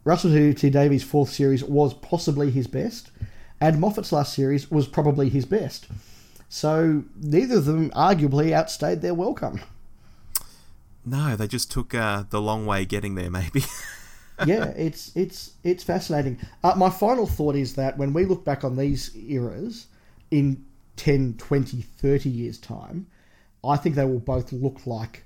Russell 0.03 0.31
T 0.53 0.69
Davies' 0.69 1.03
fourth 1.03 1.29
series 1.29 1.63
was 1.63 1.93
possibly 1.93 2.51
his 2.51 2.67
best, 2.67 3.11
and 3.61 3.79
Moffat's 3.79 4.11
last 4.11 4.33
series 4.33 4.71
was 4.71 4.87
probably 4.87 5.29
his 5.29 5.45
best. 5.45 5.87
So 6.49 7.03
neither 7.15 7.57
of 7.57 7.65
them 7.65 7.91
arguably 7.91 8.51
outstayed 8.51 9.01
their 9.01 9.13
welcome. 9.13 9.61
No, 11.05 11.35
they 11.35 11.47
just 11.47 11.71
took 11.71 11.93
uh, 11.93 12.23
the 12.29 12.41
long 12.41 12.65
way 12.65 12.85
getting 12.85 13.15
there, 13.15 13.29
maybe. 13.29 13.63
yeah, 14.45 14.65
it's 14.69 15.15
it's 15.15 15.53
it's 15.63 15.83
fascinating. 15.83 16.39
Uh, 16.63 16.73
my 16.75 16.89
final 16.89 17.25
thought 17.25 17.55
is 17.55 17.75
that 17.75 17.97
when 17.97 18.13
we 18.13 18.25
look 18.25 18.43
back 18.43 18.63
on 18.63 18.75
these 18.75 19.15
eras 19.15 19.87
in 20.31 20.65
10, 20.97 21.35
20, 21.37 21.81
30 21.81 22.29
years' 22.29 22.57
time, 22.57 23.07
I 23.63 23.77
think 23.77 23.95
they 23.95 24.05
will 24.05 24.19
both 24.19 24.51
look 24.51 24.85
like 24.85 25.23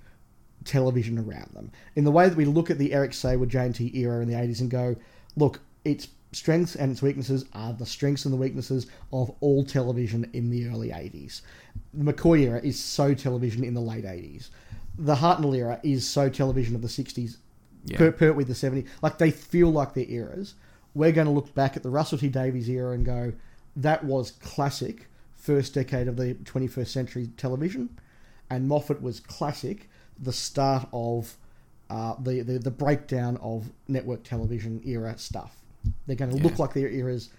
television 0.65 1.18
around 1.18 1.49
them. 1.53 1.72
In 1.95 2.03
the 2.03 2.11
way 2.11 2.30
that 2.30 2.38
we 2.38 2.45
look 2.45 2.69
at 2.69 2.77
the 2.77 2.94
Eric 2.94 3.11
Saward, 3.11 3.49
JNT 3.49 3.95
era 3.95 4.22
in 4.22 4.27
the 4.27 4.35
80s 4.35 4.61
and 4.61 4.69
go, 4.69 4.95
look, 5.35 5.60
its 5.84 6.07
strengths 6.31 6.76
and 6.76 6.91
its 6.91 7.02
weaknesses 7.02 7.45
are 7.53 7.73
the 7.73 7.85
strengths 7.85 8.26
and 8.26 8.34
the 8.34 8.38
weaknesses 8.38 8.88
of 9.11 9.31
all 9.40 9.64
television 9.64 10.30
in 10.34 10.49
the 10.49 10.68
early 10.68 10.90
80s. 10.90 11.41
The 11.94 12.11
McCoy 12.11 12.41
era 12.41 12.60
is 12.64 12.80
so 12.80 13.14
television 13.14 13.64
in 13.64 13.73
the 13.73 13.81
late 13.81 14.06
80s. 14.06 14.49
The 14.98 15.15
Hartnell 15.15 15.57
era 15.57 15.80
is 15.84 16.07
so 16.07 16.30
television 16.30 16.76
of 16.76 16.81
the 16.81 16.88
60s 16.88 17.38
yeah. 17.85 17.97
Pert, 17.97 18.18
Pertwee 18.18 18.43
the 18.43 18.53
70s. 18.53 18.88
Like 19.01 19.18
they 19.18 19.31
feel 19.31 19.69
like 19.69 19.93
their 19.93 20.07
eras. 20.07 20.55
We're 20.93 21.11
going 21.11 21.27
to 21.27 21.34
look 21.34 21.53
back 21.55 21.76
at 21.76 21.84
the 21.84 21.89
Russell 21.89 22.18
T 22.18 22.30
Davies 22.30 22.69
era 22.69 22.93
and 22.93 23.05
go, 23.05 23.34
that 23.76 24.03
was 24.03 24.31
classic 24.31 25.07
first 25.35 25.73
decade 25.73 26.07
of 26.07 26.15
the 26.15 26.35
21st 26.35 26.88
century 26.88 27.30
television. 27.38 27.89
And 28.49 28.68
Moffat 28.68 29.01
was 29.01 29.19
classic, 29.19 29.89
the 30.19 30.31
start 30.31 30.88
of 30.93 31.35
uh, 31.89 32.15
the, 32.19 32.41
the, 32.41 32.60
the 32.60 32.72
breakdown 32.72 33.38
of 33.38 33.69
network 33.88 34.23
television 34.23 34.81
era 34.85 35.18
stuff. 35.18 35.57
They're 36.07 36.15
going 36.15 36.31
to 36.31 36.38
yeah. 36.38 36.43
look 36.43 36.60
like 36.60 36.73
their 36.73 36.88
eras 36.88 37.30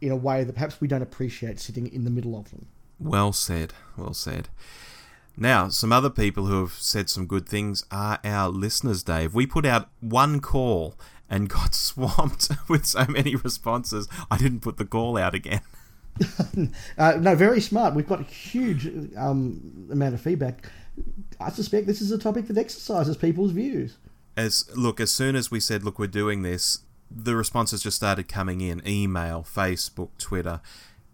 in 0.00 0.10
a 0.10 0.16
way 0.16 0.44
that 0.44 0.54
perhaps 0.54 0.80
we 0.80 0.88
don't 0.88 1.02
appreciate 1.02 1.60
sitting 1.60 1.92
in 1.92 2.04
the 2.04 2.10
middle 2.10 2.38
of 2.38 2.50
them. 2.50 2.66
Well 2.98 3.32
said. 3.32 3.74
Well 3.96 4.14
said. 4.14 4.48
Now, 5.42 5.70
some 5.70 5.90
other 5.90 6.10
people 6.10 6.44
who 6.44 6.60
have 6.60 6.74
said 6.74 7.08
some 7.08 7.24
good 7.24 7.48
things 7.48 7.86
are 7.90 8.18
our 8.22 8.50
listeners, 8.50 9.02
Dave. 9.02 9.34
We 9.34 9.46
put 9.46 9.64
out 9.64 9.88
one 10.00 10.40
call 10.40 10.96
and 11.30 11.48
got 11.48 11.74
swamped 11.74 12.50
with 12.68 12.84
so 12.84 13.06
many 13.08 13.34
responses, 13.36 14.06
I 14.30 14.36
didn't 14.36 14.60
put 14.60 14.76
the 14.76 14.84
call 14.84 15.16
out 15.16 15.34
again. 15.34 15.62
uh, 16.98 17.12
no, 17.18 17.34
very 17.34 17.62
smart. 17.62 17.94
We've 17.94 18.06
got 18.06 18.20
a 18.20 18.24
huge 18.24 18.86
um, 19.16 19.88
amount 19.90 20.12
of 20.12 20.20
feedback. 20.20 20.70
I 21.40 21.48
suspect 21.48 21.86
this 21.86 22.02
is 22.02 22.12
a 22.12 22.18
topic 22.18 22.46
that 22.48 22.58
exercises 22.58 23.16
people's 23.16 23.52
views. 23.52 23.96
As 24.36 24.68
look, 24.76 25.00
as 25.00 25.10
soon 25.10 25.36
as 25.36 25.50
we 25.50 25.60
said, 25.60 25.84
"Look, 25.84 25.98
we're 25.98 26.08
doing 26.08 26.42
this," 26.42 26.80
the 27.10 27.34
responses 27.34 27.82
just 27.82 27.96
started 27.96 28.28
coming 28.28 28.60
in: 28.60 28.82
email, 28.86 29.42
Facebook, 29.42 30.10
Twitter. 30.18 30.60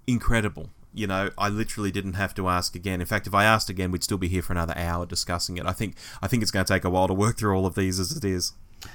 Incredible 0.09 0.71
you 0.97 1.07
know, 1.07 1.31
I 1.37 1.51
literally 1.51 1.91
didn't 1.91 2.15
have 2.15 2.35
to 2.35 2.49
ask 2.49 2.75
again. 2.75 3.01
In 3.01 3.07
fact, 3.07 3.27
if 3.27 3.35
I 3.35 3.45
asked 3.45 3.69
again, 3.69 3.91
we'd 3.91 4.03
still 4.03 4.17
be 4.17 4.29
here 4.29 4.43
for 4.43 4.55
another 4.55 4.77
hour 4.77 5.05
discussing 5.05 5.59
it. 5.59 5.67
I 5.67 5.73
think 5.73 5.95
I 6.23 6.27
think 6.27 6.43
it's 6.43 6.51
going 6.51 6.65
to 6.65 6.73
take 6.73 6.85
a 6.85 6.91
while 6.91 7.07
to 7.07 7.15
work 7.15 7.37
through 7.37 7.55
all 7.55 7.67
of 7.67 7.75
these 7.75 8.01
as 8.01 8.17
it 8.17 8.25
is. 8.25 8.53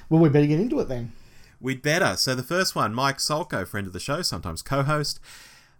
Well, 0.10 0.20
we 0.20 0.30
better 0.30 0.48
get 0.48 0.60
into 0.60 0.80
it 0.80 0.88
then. 0.88 1.12
We'd 1.60 1.84
better. 1.84 2.16
So 2.18 2.34
the 2.34 2.42
first 2.42 2.76
one, 2.76 2.96
Mike 2.96 3.20
Solko, 3.20 3.68
friend 3.68 3.86
of 3.86 3.94
the 3.94 4.00
show, 4.00 4.24
sometimes 4.24 4.64
co-host. 4.64 5.20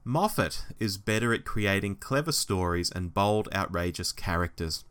Moffat 0.04 0.64
is 0.80 0.98
better 0.98 1.34
at 1.34 1.46
creating 1.46 1.96
clever 1.96 2.32
stories 2.32 2.92
and 2.92 3.14
bold, 3.14 3.50
outrageous 3.54 4.12
characters. 4.12 4.84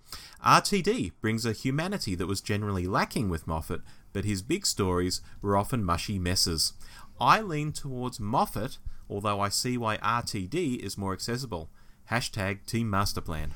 RTD 0.44 1.12
brings 1.20 1.46
a 1.46 1.52
humanity 1.52 2.14
that 2.16 2.26
was 2.26 2.40
generally 2.40 2.86
lacking 2.86 3.28
with 3.28 3.46
Moffat, 3.46 3.82
but 4.12 4.24
his 4.24 4.42
big 4.42 4.66
stories 4.66 5.20
were 5.42 5.56
often 5.56 5.84
mushy 5.84 6.18
messes. 6.18 6.72
I 7.20 7.40
lean 7.40 7.72
towards 7.72 8.18
Moffat 8.18 8.78
although 9.10 9.40
I 9.40 9.48
see 9.48 9.76
why 9.76 9.98
RTD 9.98 10.78
is 10.78 10.96
more 10.96 11.12
accessible. 11.12 11.68
Hashtag 12.10 12.64
Team 12.66 12.90
Masterplan. 12.90 13.50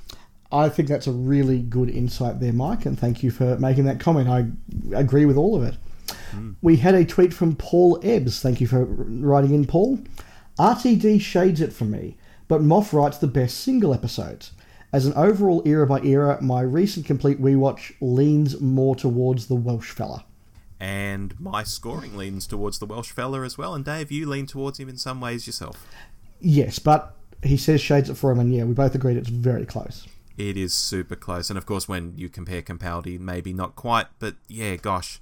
I 0.53 0.69
think 0.69 0.89
that's 0.89 1.07
a 1.07 1.13
really 1.13 1.61
good 1.61 1.91
insight 1.91 2.41
there, 2.41 2.53
Mike, 2.53 2.87
and 2.87 2.99
thank 2.99 3.23
you 3.23 3.31
for 3.31 3.57
making 3.59 3.85
that 3.85 3.99
comment. 4.01 4.29
I 4.29 4.97
agree 4.97 5.25
with 5.25 5.37
all 5.37 5.57
of 5.57 5.63
it. 5.63 5.75
Hmm. 6.31 6.53
We 6.63 6.77
had 6.77 6.95
a 6.95 7.05
tweet 7.05 7.33
from 7.33 7.57
Paul 7.57 7.99
Ebbs. 8.03 8.41
Thank 8.41 8.61
you 8.61 8.67
for 8.67 8.85
writing 8.85 9.55
in, 9.55 9.67
Paul. 9.67 9.99
RTD 10.59 11.21
shades 11.21 11.61
it 11.61 11.73
for 11.73 11.85
me, 11.85 12.17
but 12.47 12.63
Moff 12.63 12.93
writes 12.93 13.19
the 13.19 13.27
best 13.27 13.59
single 13.59 13.93
episodes. 13.93 14.53
As 14.93 15.07
an 15.07 15.15
overall 15.15 15.61
era 15.65 15.89
by 15.89 16.01
era, 16.03 16.41
my 16.41 16.61
recent 16.61 17.05
complete 17.05 17.43
rewatch 17.43 17.93
leans 18.01 18.61
more 18.61 18.95
towards 18.95 19.47
the 19.47 19.57
Welsh 19.57 19.91
fella. 19.91 20.25
And 20.85 21.41
my 21.41 21.63
scoring 21.63 22.15
leans 22.15 22.47
towards 22.47 22.79
the 22.79 22.85
Welsh 22.85 23.11
fella 23.11 23.41
as 23.43 23.57
well. 23.57 23.75
And 23.75 23.87
Dave, 23.87 24.13
you 24.13 24.29
lean 24.29 24.45
towards 24.45 24.79
him 24.79 24.91
in 24.91 24.99
some 24.99 25.19
ways 25.19 25.47
yourself. 25.47 25.83
Yes, 26.43 26.79
but 26.79 27.17
he 27.43 27.57
says 27.57 27.81
shades 27.81 28.11
it 28.11 28.19
for 28.19 28.31
him, 28.31 28.39
and 28.39 28.55
yeah, 28.55 28.65
we 28.65 28.75
both 28.75 28.95
agreed 28.95 29.17
it's 29.17 29.31
very 29.31 29.65
close. 29.65 30.07
It 30.37 30.59
is 30.59 30.75
super 30.75 31.17
close, 31.17 31.49
and 31.49 31.57
of 31.57 31.65
course, 31.65 31.89
when 31.89 32.13
you 32.19 32.29
compare 32.29 32.61
Capaldi, 32.61 33.19
maybe 33.19 33.55
not 33.55 33.77
quite, 33.77 34.09
but 34.19 34.35
yeah, 34.47 34.77
gosh, 34.77 35.21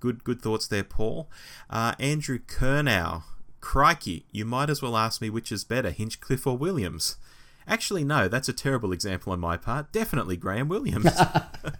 good 0.00 0.24
good 0.24 0.42
thoughts 0.42 0.66
there, 0.66 0.82
Paul. 0.82 1.28
Uh, 1.70 1.94
Andrew 2.00 2.40
Kernow, 2.40 3.22
crikey, 3.60 4.24
you 4.32 4.44
might 4.44 4.70
as 4.70 4.82
well 4.82 4.96
ask 4.96 5.20
me 5.20 5.30
which 5.30 5.52
is 5.52 5.62
better, 5.62 5.92
Hinchcliffe 5.92 6.48
or 6.48 6.56
Williams. 6.56 7.16
Actually, 7.68 8.04
no, 8.04 8.28
that's 8.28 8.48
a 8.48 8.52
terrible 8.52 8.92
example 8.92 9.32
on 9.32 9.40
my 9.40 9.56
part. 9.56 9.90
Definitely 9.90 10.36
Graham 10.36 10.68
Williams. 10.68 11.10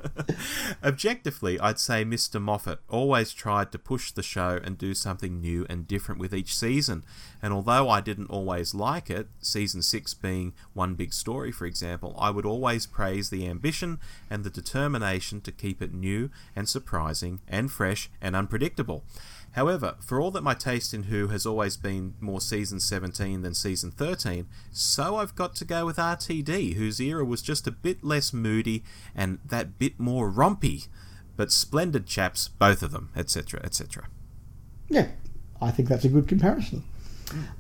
Objectively, 0.85 1.61
I'd 1.61 1.79
say 1.79 2.05
Mr. 2.05 2.43
Moffat 2.43 2.81
always 2.89 3.33
tried 3.33 3.71
to 3.71 3.79
push 3.79 4.11
the 4.11 4.23
show 4.23 4.59
and 4.65 4.77
do 4.77 4.95
something 4.95 5.41
new 5.41 5.65
and 5.69 5.87
different 5.87 6.21
with 6.21 6.35
each 6.35 6.57
season. 6.57 7.05
And 7.41 7.53
although 7.53 7.89
I 7.89 8.01
didn't 8.01 8.31
always 8.31 8.75
like 8.75 9.09
it, 9.11 9.29
season 9.41 9.81
6 9.81 10.15
being 10.15 10.55
one 10.75 10.95
big 10.95 11.13
story, 11.13 11.53
for 11.53 11.67
example, 11.67 12.17
I 12.19 12.31
would 12.31 12.47
always 12.47 12.87
praise 12.87 13.31
the 13.31 13.47
ambition 13.47 14.01
and 14.29 14.43
the 14.43 14.51
determination 14.51 15.41
to 15.43 15.53
keep 15.53 15.81
it 15.81 15.95
new 15.95 16.31
and 16.57 16.69
surprising 16.69 17.41
and 17.47 17.71
fresh 17.71 18.11
and 18.21 18.35
unpredictable. 18.35 19.05
However, 19.57 19.95
for 20.01 20.20
all 20.20 20.31
that 20.33 20.43
my 20.43 20.53
taste 20.53 20.93
in 20.93 21.05
Who 21.05 21.28
has 21.28 21.47
always 21.47 21.78
been 21.78 22.12
more 22.20 22.43
season 22.43 22.78
17 22.78 23.41
than 23.41 23.55
season 23.55 23.91
13, 23.91 24.47
so 24.70 25.16
I've 25.16 25.35
got 25.35 25.55
to 25.57 25.65
go 25.65 25.87
with 25.87 25.97
RTD, 25.97 26.74
whose 26.74 27.01
era 27.01 27.24
was 27.24 27.41
just 27.41 27.66
a 27.66 27.70
bit 27.70 28.05
less 28.05 28.35
moody 28.35 28.85
and 29.15 29.39
that 29.47 29.78
bit 29.78 29.99
more 29.99 30.31
rompy. 30.31 30.89
But 31.37 31.51
splendid 31.51 32.07
chaps, 32.07 32.49
both 32.49 32.83
of 32.83 32.91
them, 32.91 33.09
etc., 33.16 33.61
etc. 33.65 34.09
Yeah, 34.91 35.09
I 35.61 35.70
think 35.70 35.89
that's 35.89 36.05
a 36.05 36.11
good 36.11 36.28
comparison. 36.28 36.85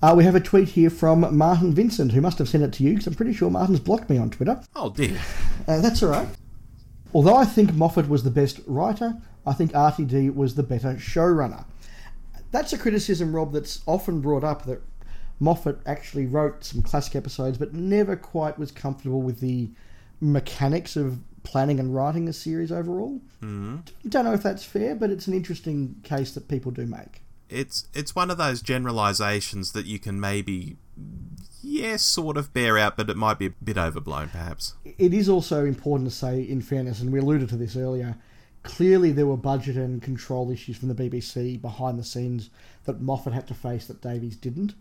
Uh, 0.02 0.12
we 0.14 0.24
have 0.24 0.34
a 0.34 0.40
tweet 0.40 0.68
here 0.68 0.90
from 0.90 1.34
Martin 1.34 1.74
Vincent, 1.74 2.12
who 2.12 2.20
must 2.20 2.36
have 2.38 2.48
sent 2.48 2.62
it 2.62 2.74
to 2.74 2.82
you 2.82 2.90
because 2.90 3.06
I'm 3.06 3.14
pretty 3.14 3.32
sure 3.32 3.50
Martin's 3.50 3.80
blocked 3.80 4.10
me 4.10 4.18
on 4.18 4.28
Twitter. 4.28 4.60
Oh 4.76 4.90
dear. 4.90 5.18
Uh, 5.66 5.80
that's 5.80 6.02
all 6.02 6.10
right. 6.10 6.28
Although 7.14 7.36
I 7.36 7.46
think 7.46 7.72
Moffat 7.72 8.06
was 8.06 8.22
the 8.22 8.30
best 8.30 8.60
writer, 8.66 9.14
I 9.46 9.54
think 9.54 9.72
RTD 9.72 10.34
was 10.34 10.56
the 10.56 10.62
better 10.62 10.94
showrunner. 10.94 11.64
That's 12.56 12.72
a 12.72 12.78
criticism, 12.78 13.36
Rob, 13.36 13.52
that's 13.52 13.82
often 13.84 14.22
brought 14.22 14.42
up 14.42 14.64
that 14.64 14.80
Moffat 15.40 15.78
actually 15.84 16.24
wrote 16.24 16.64
some 16.64 16.80
classic 16.80 17.14
episodes, 17.14 17.58
but 17.58 17.74
never 17.74 18.16
quite 18.16 18.58
was 18.58 18.72
comfortable 18.72 19.20
with 19.20 19.40
the 19.40 19.68
mechanics 20.22 20.96
of 20.96 21.18
planning 21.42 21.78
and 21.78 21.94
writing 21.94 22.30
a 22.30 22.32
series 22.32 22.72
overall. 22.72 23.20
Mm-hmm. 23.42 23.76
Don't 24.08 24.24
know 24.24 24.32
if 24.32 24.42
that's 24.42 24.64
fair, 24.64 24.94
but 24.94 25.10
it's 25.10 25.26
an 25.26 25.34
interesting 25.34 25.96
case 26.02 26.32
that 26.32 26.48
people 26.48 26.72
do 26.72 26.86
make. 26.86 27.20
It's 27.50 27.88
it's 27.92 28.14
one 28.14 28.30
of 28.30 28.38
those 28.38 28.62
generalizations 28.62 29.72
that 29.72 29.84
you 29.84 29.98
can 29.98 30.18
maybe 30.18 30.78
yes, 31.62 32.02
sort 32.04 32.38
of 32.38 32.54
bear 32.54 32.78
out, 32.78 32.96
but 32.96 33.10
it 33.10 33.18
might 33.18 33.38
be 33.38 33.46
a 33.46 33.50
bit 33.50 33.76
overblown, 33.76 34.30
perhaps. 34.30 34.72
It 34.96 35.12
is 35.12 35.28
also 35.28 35.66
important 35.66 36.08
to 36.08 36.16
say, 36.16 36.40
in 36.40 36.62
fairness, 36.62 37.02
and 37.02 37.12
we 37.12 37.18
alluded 37.18 37.50
to 37.50 37.56
this 37.56 37.76
earlier, 37.76 38.16
clearly 38.66 39.12
there 39.12 39.26
were 39.26 39.36
budget 39.36 39.76
and 39.76 40.02
control 40.02 40.50
issues 40.50 40.76
from 40.76 40.88
the 40.88 40.94
BBC 40.94 41.60
behind 41.60 41.98
the 41.98 42.04
scenes 42.04 42.50
that 42.84 43.00
Moffat 43.00 43.32
had 43.32 43.46
to 43.48 43.54
face 43.54 43.86
that 43.86 44.02
Davies 44.02 44.36
didn't. 44.36 44.74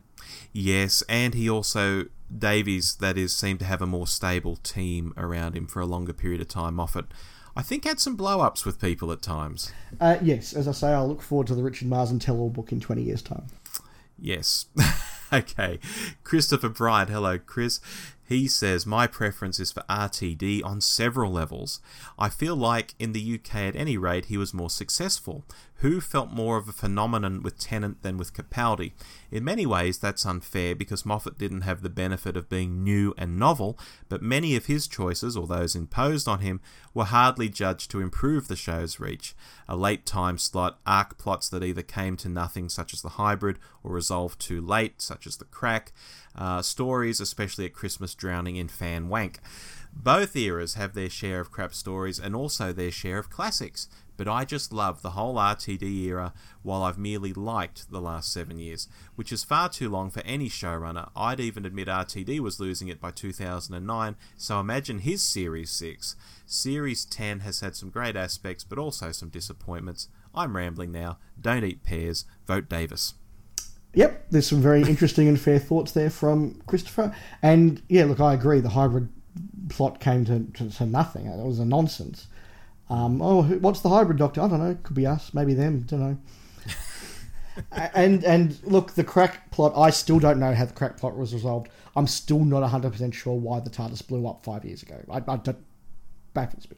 Yes, 0.51 1.03
and 1.07 1.33
he 1.33 1.49
also 1.49 2.05
Davies 2.35 2.95
that 2.95 3.17
is 3.17 3.35
seemed 3.35 3.59
to 3.59 3.65
have 3.65 3.81
a 3.81 3.87
more 3.87 4.07
stable 4.07 4.55
team 4.55 5.13
around 5.15 5.55
him 5.55 5.67
for 5.67 5.81
a 5.81 5.85
longer 5.85 6.13
period 6.13 6.41
of 6.41 6.47
time. 6.47 6.75
Moffat, 6.75 7.05
I 7.55 7.61
think, 7.61 7.83
had 7.83 7.99
some 7.99 8.15
blow 8.15 8.41
ups 8.41 8.65
with 8.65 8.81
people 8.81 9.11
at 9.11 9.21
times. 9.21 9.71
Uh, 9.99 10.17
yes, 10.21 10.53
as 10.53 10.67
I 10.67 10.71
say, 10.71 10.87
I 10.89 11.01
look 11.01 11.21
forward 11.21 11.47
to 11.47 11.55
the 11.55 11.63
Richard 11.63 11.87
Marson 11.87 12.19
tell-all 12.19 12.49
book 12.49 12.71
in 12.71 12.79
twenty 12.79 13.03
years' 13.03 13.21
time. 13.21 13.45
Yes. 14.17 14.65
okay. 15.33 15.79
Christopher 16.23 16.69
Bryant, 16.69 17.09
hello, 17.09 17.37
Chris. 17.37 17.79
He 18.27 18.47
says, 18.47 18.85
My 18.85 19.05
preference 19.05 19.59
is 19.59 19.71
for 19.71 19.83
RTD 19.89 20.63
on 20.65 20.81
several 20.81 21.31
levels. 21.31 21.79
I 22.17 22.29
feel 22.29 22.55
like, 22.55 22.95
in 22.97 23.11
the 23.11 23.35
UK 23.35 23.55
at 23.55 23.75
any 23.75 23.97
rate, 23.97 24.25
he 24.25 24.37
was 24.37 24.53
more 24.53 24.69
successful. 24.69 25.43
Who 25.79 25.99
felt 25.99 26.31
more 26.31 26.55
of 26.57 26.69
a 26.69 26.71
phenomenon 26.71 27.43
with 27.43 27.59
Tennant 27.59 28.01
than 28.01 28.17
with 28.17 28.33
Capaldi? 28.33 28.93
In 29.29 29.43
many 29.43 29.65
ways, 29.65 29.97
that's 29.97 30.25
unfair 30.25 30.73
because 30.73 31.05
Moffat 31.05 31.37
didn't 31.37 31.61
have 31.61 31.81
the 31.81 31.89
benefit 31.89 32.37
of 32.37 32.49
being 32.49 32.81
new 32.81 33.13
and 33.17 33.37
novel, 33.37 33.77
but 34.07 34.21
many 34.21 34.55
of 34.55 34.67
his 34.67 34.87
choices, 34.87 35.35
or 35.35 35.47
those 35.47 35.75
imposed 35.75 36.29
on 36.29 36.39
him, 36.39 36.61
were 36.93 37.03
hardly 37.03 37.49
judged 37.49 37.91
to 37.91 37.99
improve 37.99 38.47
the 38.47 38.55
show's 38.55 39.01
reach. 39.01 39.35
A 39.67 39.75
late 39.75 40.05
time 40.05 40.37
slot, 40.37 40.79
arc 40.87 41.17
plots 41.17 41.49
that 41.49 41.63
either 41.63 41.83
came 41.83 42.15
to 42.17 42.29
nothing, 42.29 42.69
such 42.69 42.93
as 42.93 43.01
The 43.01 43.09
Hybrid, 43.09 43.59
or 43.83 43.91
resolved 43.91 44.39
too 44.39 44.61
late, 44.61 45.01
such 45.01 45.27
as 45.27 45.35
The 45.35 45.45
Crack, 45.45 45.91
uh, 46.35 46.61
stories, 46.61 47.19
especially 47.19 47.65
at 47.65 47.73
Christmas, 47.73 48.15
drowning 48.15 48.55
in 48.55 48.69
fan 48.69 49.09
wank. 49.09 49.39
Both 49.95 50.35
eras 50.35 50.73
have 50.73 50.93
their 50.93 51.09
share 51.09 51.39
of 51.39 51.51
crap 51.51 51.73
stories 51.73 52.19
and 52.19 52.35
also 52.35 52.73
their 52.73 52.91
share 52.91 53.17
of 53.17 53.29
classics, 53.29 53.87
but 54.17 54.27
I 54.27 54.45
just 54.45 54.73
love 54.73 55.01
the 55.01 55.11
whole 55.11 55.35
RTD 55.35 55.83
era 56.05 56.33
while 56.61 56.83
I've 56.83 56.97
merely 56.97 57.33
liked 57.33 57.89
the 57.91 58.01
last 58.01 58.31
seven 58.31 58.59
years, 58.59 58.87
which 59.15 59.31
is 59.31 59.43
far 59.43 59.69
too 59.69 59.89
long 59.89 60.09
for 60.09 60.21
any 60.25 60.49
showrunner. 60.49 61.09
I'd 61.15 61.39
even 61.39 61.65
admit 61.65 61.87
RTD 61.87 62.39
was 62.39 62.59
losing 62.59 62.87
it 62.87 63.01
by 63.01 63.11
2009, 63.11 64.15
so 64.37 64.59
imagine 64.59 64.99
his 64.99 65.21
Series 65.21 65.71
6. 65.71 66.15
Series 66.45 67.05
10 67.05 67.41
has 67.41 67.59
had 67.59 67.75
some 67.75 67.89
great 67.89 68.15
aspects, 68.15 68.63
but 68.63 68.79
also 68.79 69.11
some 69.11 69.29
disappointments. 69.29 70.07
I'm 70.33 70.55
rambling 70.55 70.91
now. 70.91 71.17
Don't 71.39 71.63
eat 71.63 71.83
pears. 71.83 72.25
Vote 72.45 72.69
Davies. 72.69 73.13
Yep, 73.93 74.27
there's 74.29 74.47
some 74.47 74.61
very 74.61 74.81
interesting 74.83 75.27
and 75.27 75.39
fair 75.39 75.57
thoughts 75.57 75.93
there 75.93 76.09
from 76.09 76.61
Christopher. 76.67 77.15
And 77.41 77.81
yeah, 77.87 78.03
look, 78.03 78.19
I 78.19 78.33
agree. 78.33 78.59
The 78.59 78.69
hybrid 78.69 79.09
plot 79.69 79.99
came 79.99 80.25
to, 80.25 80.45
to, 80.53 80.69
to 80.69 80.85
nothing. 80.85 81.25
It 81.25 81.45
was 81.45 81.59
a 81.59 81.65
nonsense. 81.65 82.27
Um, 82.89 83.21
oh, 83.21 83.43
what's 83.43 83.81
the 83.81 83.89
hybrid 83.89 84.17
doctor? 84.17 84.41
I 84.41 84.47
don't 84.47 84.59
know. 84.59 84.77
Could 84.83 84.95
be 84.95 85.07
us, 85.07 85.33
maybe 85.33 85.53
them. 85.53 85.81
Don't 85.81 85.99
know. 85.99 86.17
and 87.71 88.23
and 88.23 88.59
look, 88.63 88.93
the 88.93 89.03
crack 89.03 89.51
plot. 89.51 89.73
I 89.75 89.89
still 89.89 90.19
don't 90.19 90.39
know 90.39 90.53
how 90.53 90.65
the 90.65 90.73
crack 90.73 90.97
plot 90.97 91.17
was 91.17 91.33
resolved. 91.33 91.69
I'm 91.95 92.07
still 92.07 92.43
not 92.43 92.61
100 92.61 92.91
percent 92.91 93.15
sure 93.15 93.33
why 93.33 93.59
the 93.59 93.69
TARDIS 93.69 94.05
blew 94.05 94.27
up 94.27 94.43
five 94.43 94.65
years 94.65 94.83
ago. 94.83 95.01
I, 95.09 95.17
I 95.27 95.37
don't 95.37 95.57
baffles 96.35 96.69
me. 96.69 96.77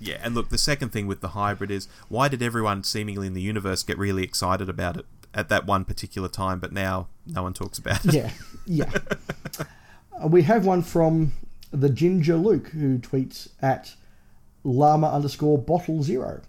Yeah, 0.00 0.18
and 0.22 0.34
look, 0.34 0.48
the 0.48 0.58
second 0.58 0.90
thing 0.90 1.06
with 1.06 1.20
the 1.20 1.28
hybrid 1.28 1.70
is 1.70 1.88
why 2.08 2.26
did 2.28 2.42
everyone 2.42 2.82
seemingly 2.82 3.28
in 3.28 3.34
the 3.34 3.40
universe 3.40 3.84
get 3.84 3.96
really 3.96 4.24
excited 4.24 4.68
about 4.68 4.96
it 4.96 5.06
at 5.32 5.48
that 5.50 5.66
one 5.66 5.84
particular 5.84 6.28
time, 6.28 6.58
but 6.58 6.72
now 6.72 7.08
no 7.26 7.44
one 7.44 7.54
talks 7.54 7.78
about 7.78 8.04
it? 8.04 8.14
Yeah, 8.14 8.30
yeah. 8.66 8.90
uh, 10.22 10.26
we 10.26 10.42
have 10.42 10.66
one 10.66 10.82
from 10.82 11.32
the 11.70 11.88
Ginger 11.88 12.36
Luke 12.36 12.68
who 12.68 12.98
tweets 12.98 13.50
at 13.62 13.94
llama 14.64 15.08
underscore 15.08 15.58
bottle 15.58 16.02
zero. 16.02 16.40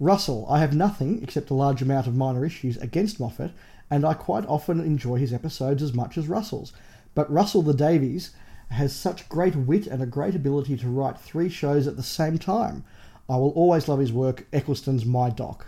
Russell, 0.00 0.46
I 0.48 0.60
have 0.60 0.74
nothing 0.74 1.22
except 1.22 1.50
a 1.50 1.54
large 1.54 1.82
amount 1.82 2.06
of 2.06 2.16
minor 2.16 2.44
issues 2.44 2.76
against 2.78 3.20
Moffat, 3.20 3.52
and 3.90 4.04
I 4.04 4.14
quite 4.14 4.46
often 4.46 4.80
enjoy 4.80 5.16
his 5.16 5.32
episodes 5.32 5.82
as 5.82 5.92
much 5.92 6.16
as 6.16 6.28
Russell's. 6.28 6.72
But 7.14 7.30
Russell 7.30 7.62
T 7.62 7.72
Davies 7.74 8.30
has 8.70 8.94
such 8.94 9.28
great 9.28 9.54
wit 9.54 9.86
and 9.86 10.02
a 10.02 10.06
great 10.06 10.34
ability 10.34 10.76
to 10.78 10.88
write 10.88 11.20
three 11.20 11.48
shows 11.48 11.86
at 11.86 11.96
the 11.96 12.02
same 12.02 12.38
time. 12.38 12.84
I 13.28 13.36
will 13.36 13.50
always 13.50 13.86
love 13.86 13.98
his 13.98 14.12
work. 14.12 14.46
Eccleston's 14.52 15.04
my 15.04 15.30
doc. 15.30 15.66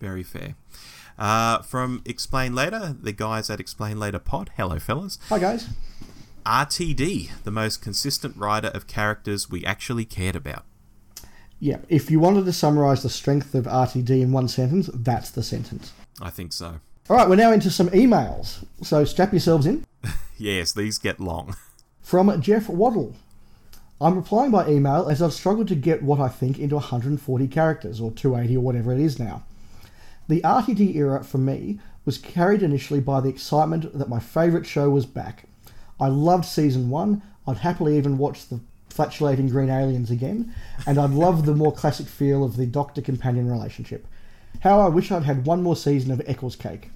Very 0.00 0.22
fair. 0.22 0.54
Uh, 1.18 1.62
from 1.62 2.02
Explain 2.04 2.54
Later, 2.54 2.96
the 3.00 3.12
guys 3.12 3.48
at 3.50 3.60
Explain 3.60 3.98
Later 3.98 4.18
Pod. 4.18 4.50
Hello, 4.56 4.78
fellas. 4.78 5.18
Hi, 5.28 5.38
guys. 5.38 5.68
RTD, 6.44 7.30
the 7.44 7.50
most 7.50 7.82
consistent 7.82 8.36
writer 8.36 8.68
of 8.68 8.86
characters 8.86 9.50
we 9.50 9.64
actually 9.64 10.04
cared 10.04 10.36
about. 10.36 10.64
Yeah, 11.58 11.78
if 11.88 12.10
you 12.10 12.20
wanted 12.20 12.44
to 12.44 12.52
summarise 12.52 13.02
the 13.02 13.08
strength 13.08 13.54
of 13.54 13.64
RTD 13.64 14.10
in 14.10 14.32
one 14.32 14.48
sentence, 14.48 14.90
that's 14.92 15.30
the 15.30 15.42
sentence. 15.42 15.92
I 16.20 16.30
think 16.30 16.52
so. 16.52 16.80
All 17.08 17.16
right, 17.16 17.28
we're 17.28 17.36
now 17.36 17.52
into 17.52 17.70
some 17.70 17.88
emails. 17.90 18.64
So 18.82 19.04
strap 19.04 19.32
yourselves 19.32 19.64
in. 19.64 19.84
yes, 20.36 20.72
these 20.72 20.98
get 20.98 21.20
long. 21.20 21.56
From 22.02 22.40
Jeff 22.42 22.68
Waddle. 22.68 23.14
I'm 24.00 24.16
replying 24.16 24.50
by 24.50 24.68
email 24.68 25.08
as 25.08 25.22
I've 25.22 25.32
struggled 25.32 25.68
to 25.68 25.74
get 25.74 26.02
what 26.02 26.20
I 26.20 26.28
think 26.28 26.58
into 26.58 26.74
140 26.74 27.48
characters, 27.48 28.00
or 28.00 28.10
280 28.10 28.58
or 28.58 28.60
whatever 28.60 28.92
it 28.92 29.00
is 29.00 29.18
now. 29.18 29.44
The 30.28 30.42
RTD 30.42 30.94
era 30.96 31.24
for 31.24 31.38
me 31.38 31.78
was 32.04 32.18
carried 32.18 32.62
initially 32.62 33.00
by 33.00 33.20
the 33.20 33.28
excitement 33.28 33.96
that 33.96 34.08
my 34.08 34.20
favourite 34.20 34.66
show 34.66 34.90
was 34.90 35.06
back. 35.06 35.44
I 35.98 36.08
loved 36.08 36.44
season 36.44 36.90
one. 36.90 37.22
I'd 37.46 37.58
happily 37.58 37.96
even 37.96 38.18
watch 38.18 38.48
the 38.48 38.60
flatulating 38.96 39.48
green 39.48 39.68
aliens 39.68 40.10
again, 40.10 40.54
and 40.86 40.98
I'd 40.98 41.10
love 41.10 41.44
the 41.44 41.54
more 41.54 41.72
classic 41.72 42.06
feel 42.06 42.42
of 42.42 42.56
the 42.56 42.66
doctor 42.66 43.02
companion 43.02 43.50
relationship. 43.50 44.06
How 44.60 44.80
I 44.80 44.88
wish 44.88 45.12
I'd 45.12 45.24
had 45.24 45.46
one 45.46 45.62
more 45.62 45.76
season 45.76 46.10
of 46.10 46.22
Eccles 46.26 46.56
Cake. 46.56 46.90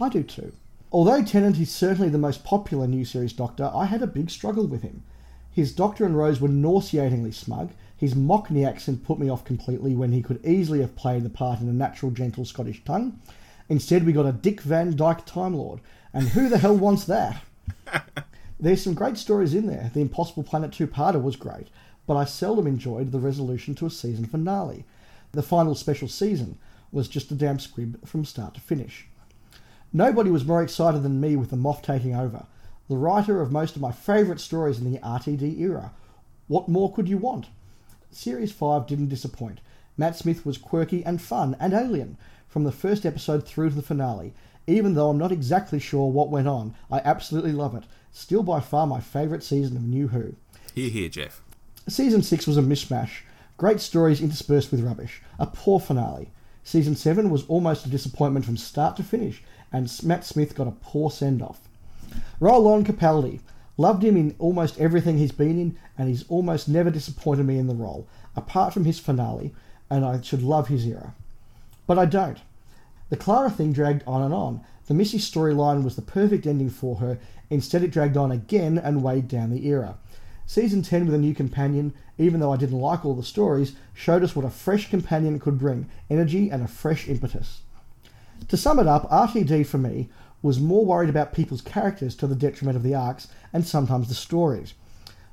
I 0.00 0.08
do 0.08 0.24
too. 0.24 0.52
Although 0.90 1.22
Tennant 1.22 1.58
is 1.58 1.70
certainly 1.70 2.08
the 2.08 2.18
most 2.18 2.44
popular 2.44 2.86
new 2.86 3.04
series 3.04 3.32
Doctor, 3.32 3.70
I 3.72 3.84
had 3.84 4.02
a 4.02 4.06
big 4.06 4.30
struggle 4.30 4.66
with 4.66 4.82
him. 4.82 5.04
His 5.52 5.72
Doctor 5.72 6.04
and 6.04 6.16
Rose 6.16 6.40
were 6.40 6.48
nauseatingly 6.48 7.32
smug. 7.32 7.70
His 7.96 8.14
Mockney 8.14 8.66
accent 8.66 9.04
put 9.04 9.18
me 9.18 9.28
off 9.28 9.44
completely 9.44 9.94
when 9.94 10.12
he 10.12 10.22
could 10.22 10.44
easily 10.44 10.80
have 10.80 10.96
played 10.96 11.24
the 11.24 11.30
part 11.30 11.60
in 11.60 11.68
a 11.68 11.72
natural, 11.72 12.10
gentle 12.10 12.44
Scottish 12.44 12.82
tongue. 12.84 13.20
Instead, 13.68 14.06
we 14.06 14.12
got 14.12 14.26
a 14.26 14.32
Dick 14.32 14.60
Van 14.62 14.96
Dyke 14.96 15.26
Time 15.26 15.54
Lord. 15.54 15.80
And 16.12 16.28
who 16.28 16.48
the 16.48 16.58
hell 16.58 16.76
wants 16.76 17.04
that? 17.04 17.42
There's 18.60 18.82
some 18.82 18.94
great 18.94 19.16
stories 19.16 19.54
in 19.54 19.66
there. 19.66 19.90
The 19.94 20.00
Impossible 20.00 20.42
Planet 20.42 20.72
2 20.72 20.88
parter 20.88 21.22
was 21.22 21.36
great, 21.36 21.68
but 22.08 22.16
I 22.16 22.24
seldom 22.24 22.66
enjoyed 22.66 23.12
the 23.12 23.20
resolution 23.20 23.76
to 23.76 23.86
a 23.86 23.90
season 23.90 24.26
finale. 24.26 24.84
The 25.30 25.42
final 25.42 25.76
special 25.76 26.08
season 26.08 26.58
was 26.90 27.06
just 27.06 27.30
a 27.30 27.36
damn 27.36 27.60
squib 27.60 28.04
from 28.04 28.24
start 28.24 28.54
to 28.54 28.60
finish. 28.60 29.06
Nobody 29.92 30.30
was 30.30 30.44
more 30.44 30.62
excited 30.62 31.04
than 31.04 31.20
me 31.20 31.36
with 31.36 31.50
the 31.50 31.56
Moff 31.56 31.82
taking 31.82 32.16
over. 32.16 32.46
The 32.88 32.96
writer 32.96 33.40
of 33.40 33.52
most 33.52 33.76
of 33.76 33.82
my 33.82 33.92
favourite 33.92 34.40
stories 34.40 34.78
in 34.78 34.90
the 34.90 34.98
RTD 34.98 35.60
era. 35.60 35.92
What 36.48 36.68
more 36.68 36.92
could 36.92 37.08
you 37.08 37.18
want? 37.18 37.46
Series 38.10 38.50
5 38.50 38.86
didn't 38.88 39.08
disappoint. 39.08 39.60
Matt 39.96 40.16
Smith 40.16 40.44
was 40.44 40.58
quirky 40.58 41.04
and 41.04 41.22
fun 41.22 41.54
and 41.60 41.72
alien 41.72 42.16
from 42.48 42.64
the 42.64 42.72
first 42.72 43.06
episode 43.06 43.46
through 43.46 43.68
to 43.68 43.76
the 43.76 43.82
finale. 43.82 44.32
Even 44.66 44.94
though 44.94 45.10
I'm 45.10 45.18
not 45.18 45.30
exactly 45.30 45.78
sure 45.78 46.10
what 46.10 46.30
went 46.30 46.48
on, 46.48 46.74
I 46.90 47.00
absolutely 47.04 47.52
love 47.52 47.76
it. 47.76 47.84
Still 48.18 48.42
by 48.42 48.58
far 48.58 48.84
my 48.84 48.98
favourite 48.98 49.44
season 49.44 49.76
of 49.76 49.84
New 49.84 50.08
Who. 50.08 50.34
Here, 50.74 50.90
here, 50.90 51.08
Jeff. 51.08 51.40
Season 51.86 52.20
6 52.20 52.48
was 52.48 52.56
a 52.56 52.62
mishmash. 52.62 53.20
Great 53.56 53.78
stories 53.78 54.20
interspersed 54.20 54.72
with 54.72 54.80
rubbish. 54.80 55.22
A 55.38 55.46
poor 55.46 55.78
finale. 55.78 56.28
Season 56.64 56.96
7 56.96 57.30
was 57.30 57.46
almost 57.46 57.86
a 57.86 57.88
disappointment 57.88 58.44
from 58.44 58.56
start 58.56 58.96
to 58.96 59.04
finish, 59.04 59.44
and 59.72 59.88
Matt 60.02 60.24
Smith 60.24 60.56
got 60.56 60.66
a 60.66 60.72
poor 60.72 61.12
send 61.12 61.40
off. 61.42 61.68
Roll 62.40 62.66
on 62.66 62.84
Capaldi. 62.84 63.38
Loved 63.76 64.02
him 64.02 64.16
in 64.16 64.34
almost 64.40 64.80
everything 64.80 65.16
he's 65.16 65.30
been 65.30 65.56
in, 65.56 65.78
and 65.96 66.08
he's 66.08 66.24
almost 66.28 66.68
never 66.68 66.90
disappointed 66.90 67.46
me 67.46 67.56
in 67.56 67.68
the 67.68 67.74
role, 67.76 68.08
apart 68.34 68.74
from 68.74 68.84
his 68.84 68.98
finale, 68.98 69.54
and 69.88 70.04
I 70.04 70.20
should 70.22 70.42
love 70.42 70.66
his 70.66 70.84
era. 70.84 71.14
But 71.86 72.00
I 72.00 72.04
don't. 72.04 72.38
The 73.10 73.16
Clara 73.16 73.48
thing 73.48 73.72
dragged 73.72 74.02
on 74.08 74.22
and 74.22 74.34
on. 74.34 74.60
The 74.86 74.94
Missy 74.94 75.18
storyline 75.18 75.84
was 75.84 75.96
the 75.96 76.02
perfect 76.02 76.46
ending 76.46 76.70
for 76.70 76.96
her, 76.96 77.18
instead, 77.50 77.82
it 77.82 77.90
dragged 77.90 78.16
on 78.16 78.30
again 78.30 78.78
and 78.78 79.02
weighed 79.02 79.28
down 79.28 79.50
the 79.50 79.66
era. 79.66 79.96
Season 80.46 80.80
10 80.80 81.04
with 81.04 81.14
a 81.14 81.18
new 81.18 81.34
companion, 81.34 81.92
even 82.16 82.40
though 82.40 82.52
I 82.52 82.56
didn't 82.56 82.78
like 82.78 83.04
all 83.04 83.14
the 83.14 83.22
stories, 83.22 83.74
showed 83.92 84.22
us 84.22 84.34
what 84.34 84.46
a 84.46 84.50
fresh 84.50 84.88
companion 84.88 85.38
could 85.38 85.58
bring 85.58 85.88
energy 86.08 86.48
and 86.48 86.62
a 86.62 86.68
fresh 86.68 87.06
impetus. 87.06 87.60
To 88.48 88.56
sum 88.56 88.78
it 88.78 88.86
up, 88.86 89.10
RTD 89.10 89.66
for 89.66 89.78
me 89.78 90.08
was 90.40 90.58
more 90.58 90.84
worried 90.84 91.10
about 91.10 91.34
people's 91.34 91.60
characters 91.60 92.14
to 92.16 92.26
the 92.26 92.34
detriment 92.34 92.76
of 92.76 92.82
the 92.82 92.94
arcs 92.94 93.28
and 93.52 93.66
sometimes 93.66 94.08
the 94.08 94.14
stories. 94.14 94.74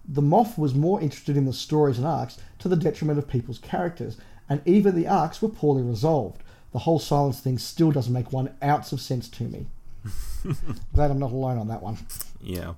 The 0.07 0.21
Moff 0.21 0.57
was 0.57 0.75
more 0.75 1.01
interested 1.01 1.37
in 1.37 1.45
the 1.45 1.53
stories 1.53 1.97
and 1.97 2.05
arcs 2.05 2.37
to 2.59 2.67
the 2.67 2.75
detriment 2.75 3.17
of 3.17 3.27
people's 3.27 3.59
characters, 3.59 4.17
and 4.49 4.61
even 4.65 4.95
the 4.95 5.07
arcs 5.07 5.41
were 5.41 5.49
poorly 5.49 5.83
resolved. 5.83 6.43
The 6.73 6.79
whole 6.79 6.99
silence 6.99 7.39
thing 7.39 7.57
still 7.57 7.91
doesn't 7.91 8.11
make 8.11 8.33
one 8.33 8.53
ounce 8.61 8.91
of 8.91 8.99
sense 8.99 9.29
to 9.29 9.43
me. 9.43 9.67
Glad 10.93 11.11
I'm 11.11 11.19
not 11.19 11.31
alone 11.31 11.57
on 11.57 11.67
that 11.67 11.81
one. 11.81 11.97
Yeah. 12.41 12.73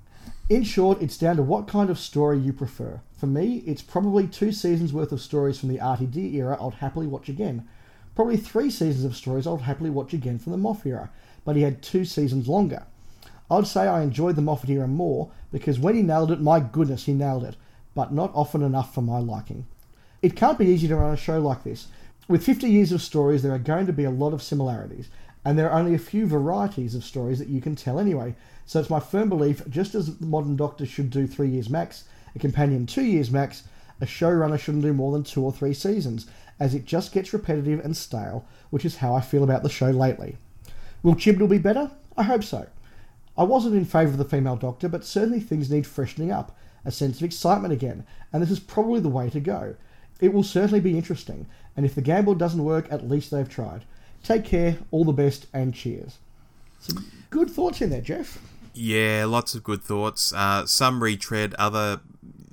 In 0.49 0.63
short, 0.63 1.01
it's 1.01 1.17
down 1.17 1.35
to 1.37 1.43
what 1.43 1.67
kind 1.67 1.89
of 1.89 1.99
story 1.99 2.39
you 2.39 2.53
prefer. 2.53 3.01
For 3.17 3.27
me, 3.27 3.63
it's 3.65 3.81
probably 3.81 4.27
two 4.27 4.51
seasons 4.51 4.93
worth 4.93 5.11
of 5.11 5.21
stories 5.21 5.59
from 5.59 5.69
the 5.69 5.79
RTD 5.79 6.33
era 6.35 6.57
I'd 6.61 6.75
happily 6.75 7.07
watch 7.07 7.27
again. 7.27 7.67
Probably 8.15 8.37
three 8.37 8.69
seasons 8.69 9.03
of 9.03 9.15
stories 9.15 9.45
I'd 9.45 9.61
happily 9.61 9.89
watch 9.89 10.13
again 10.13 10.39
from 10.39 10.53
the 10.53 10.57
Moff 10.57 10.85
era, 10.85 11.09
but 11.43 11.55
he 11.55 11.63
had 11.63 11.81
two 11.81 12.05
seasons 12.05 12.47
longer. 12.47 12.83
I'd 13.49 13.67
say 13.67 13.87
I 13.87 14.01
enjoyed 14.01 14.35
the 14.35 14.41
Moffat 14.41 14.69
era 14.69 14.87
more 14.87 15.31
because 15.51 15.79
when 15.79 15.95
he 15.95 16.01
nailed 16.01 16.31
it, 16.31 16.41
my 16.41 16.59
goodness, 16.59 17.05
he 17.05 17.13
nailed 17.13 17.43
it, 17.43 17.55
but 17.95 18.13
not 18.13 18.31
often 18.33 18.61
enough 18.61 18.93
for 18.93 19.01
my 19.01 19.19
liking. 19.19 19.65
It 20.21 20.35
can't 20.35 20.57
be 20.57 20.67
easy 20.67 20.87
to 20.87 20.95
run 20.95 21.13
a 21.13 21.17
show 21.17 21.39
like 21.39 21.63
this. 21.63 21.87
With 22.27 22.43
50 22.43 22.69
years 22.69 22.91
of 22.91 23.01
stories, 23.01 23.41
there 23.41 23.53
are 23.53 23.59
going 23.59 23.85
to 23.85 23.93
be 23.93 24.03
a 24.03 24.11
lot 24.11 24.33
of 24.33 24.43
similarities, 24.43 25.07
and 25.47 25.57
there 25.57 25.71
are 25.71 25.79
only 25.79 25.93
a 25.93 25.97
few 25.97 26.27
varieties 26.27 26.93
of 26.93 27.05
stories 27.05 27.39
that 27.39 27.47
you 27.47 27.61
can 27.61 27.73
tell 27.73 28.01
anyway. 28.01 28.35
So 28.65 28.81
it's 28.81 28.89
my 28.89 28.99
firm 28.99 29.29
belief, 29.29 29.61
just 29.69 29.95
as 29.95 30.17
the 30.17 30.25
modern 30.25 30.57
Doctor 30.57 30.85
should 30.85 31.09
do 31.09 31.25
three 31.25 31.47
years 31.47 31.69
max, 31.69 32.03
a 32.35 32.39
companion 32.39 32.85
two 32.85 33.05
years 33.05 33.31
max, 33.31 33.63
a 34.01 34.05
showrunner 34.05 34.59
shouldn't 34.59 34.83
do 34.83 34.91
more 34.91 35.13
than 35.13 35.23
two 35.23 35.41
or 35.41 35.53
three 35.53 35.73
seasons, 35.73 36.27
as 36.59 36.75
it 36.75 36.83
just 36.83 37.13
gets 37.13 37.31
repetitive 37.31 37.79
and 37.79 37.95
stale, 37.95 38.45
which 38.71 38.83
is 38.83 38.97
how 38.97 39.15
I 39.15 39.21
feel 39.21 39.41
about 39.41 39.63
the 39.63 39.69
show 39.69 39.89
lately. 39.89 40.35
Will 41.01 41.15
Chibnall 41.15 41.47
be 41.47 41.59
better? 41.59 41.91
I 42.17 42.23
hope 42.23 42.43
so. 42.43 42.67
I 43.37 43.43
wasn't 43.43 43.75
in 43.75 43.85
favour 43.85 44.11
of 44.11 44.17
the 44.17 44.25
female 44.25 44.57
Doctor, 44.57 44.89
but 44.89 45.05
certainly 45.05 45.39
things 45.39 45.71
need 45.71 45.87
freshening 45.87 46.29
up, 46.29 46.57
a 46.83 46.91
sense 46.91 47.19
of 47.19 47.23
excitement 47.23 47.71
again, 47.71 48.05
and 48.33 48.43
this 48.43 48.51
is 48.51 48.59
probably 48.59 48.99
the 48.99 49.07
way 49.07 49.29
to 49.29 49.39
go. 49.39 49.77
It 50.19 50.33
will 50.33 50.43
certainly 50.43 50.81
be 50.81 50.97
interesting, 50.97 51.45
and 51.77 51.85
if 51.85 51.95
the 51.95 52.01
gamble 52.01 52.35
doesn't 52.35 52.65
work, 52.65 52.91
at 52.91 53.07
least 53.07 53.31
they've 53.31 53.47
tried. 53.47 53.85
Take 54.27 54.43
care, 54.43 54.77
all 54.91 55.05
the 55.05 55.13
best, 55.13 55.47
and 55.53 55.73
cheers. 55.73 56.17
Some 56.79 57.09
good 57.29 57.49
thoughts 57.49 57.81
in 57.81 57.91
there, 57.91 58.01
Jeff. 58.01 58.39
Yeah, 58.73 59.23
lots 59.25 59.55
of 59.55 59.63
good 59.63 59.81
thoughts. 59.81 60.33
Uh, 60.33 60.65
some 60.65 61.01
retread 61.01 61.53
other 61.53 62.01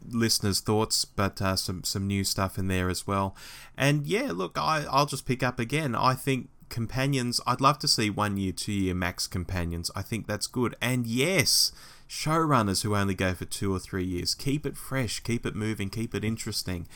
listeners' 0.09 0.61
thoughts, 0.61 1.05
but 1.05 1.43
uh, 1.43 1.57
some 1.57 1.83
some 1.83 2.07
new 2.07 2.23
stuff 2.23 2.59
in 2.59 2.69
there 2.69 2.89
as 2.89 3.09
well. 3.09 3.35
And 3.77 4.07
yeah, 4.07 4.31
look, 4.33 4.57
I 4.57 4.87
I'll 4.89 5.07
just 5.07 5.27
pick 5.27 5.43
up 5.43 5.59
again. 5.59 5.97
I 5.97 6.15
think 6.15 6.49
companions. 6.69 7.41
I'd 7.45 7.61
love 7.61 7.81
to 7.81 7.89
see 7.89 8.09
one 8.09 8.37
year, 8.37 8.53
two 8.53 8.71
year 8.71 8.95
max 8.95 9.27
companions. 9.27 9.91
I 9.97 10.03
think 10.03 10.29
that's 10.29 10.47
good. 10.47 10.77
And 10.81 11.09
yes, 11.09 11.73
showrunners 12.09 12.85
who 12.85 12.95
only 12.95 13.15
go 13.15 13.35
for 13.35 13.47
two 13.47 13.75
or 13.75 13.81
three 13.81 14.05
years. 14.05 14.37
Keep 14.37 14.65
it 14.65 14.77
fresh, 14.77 15.19
keep 15.19 15.45
it 15.45 15.57
moving, 15.57 15.91
keep 15.91 16.15
it 16.15 16.25
interesting. 16.25 16.87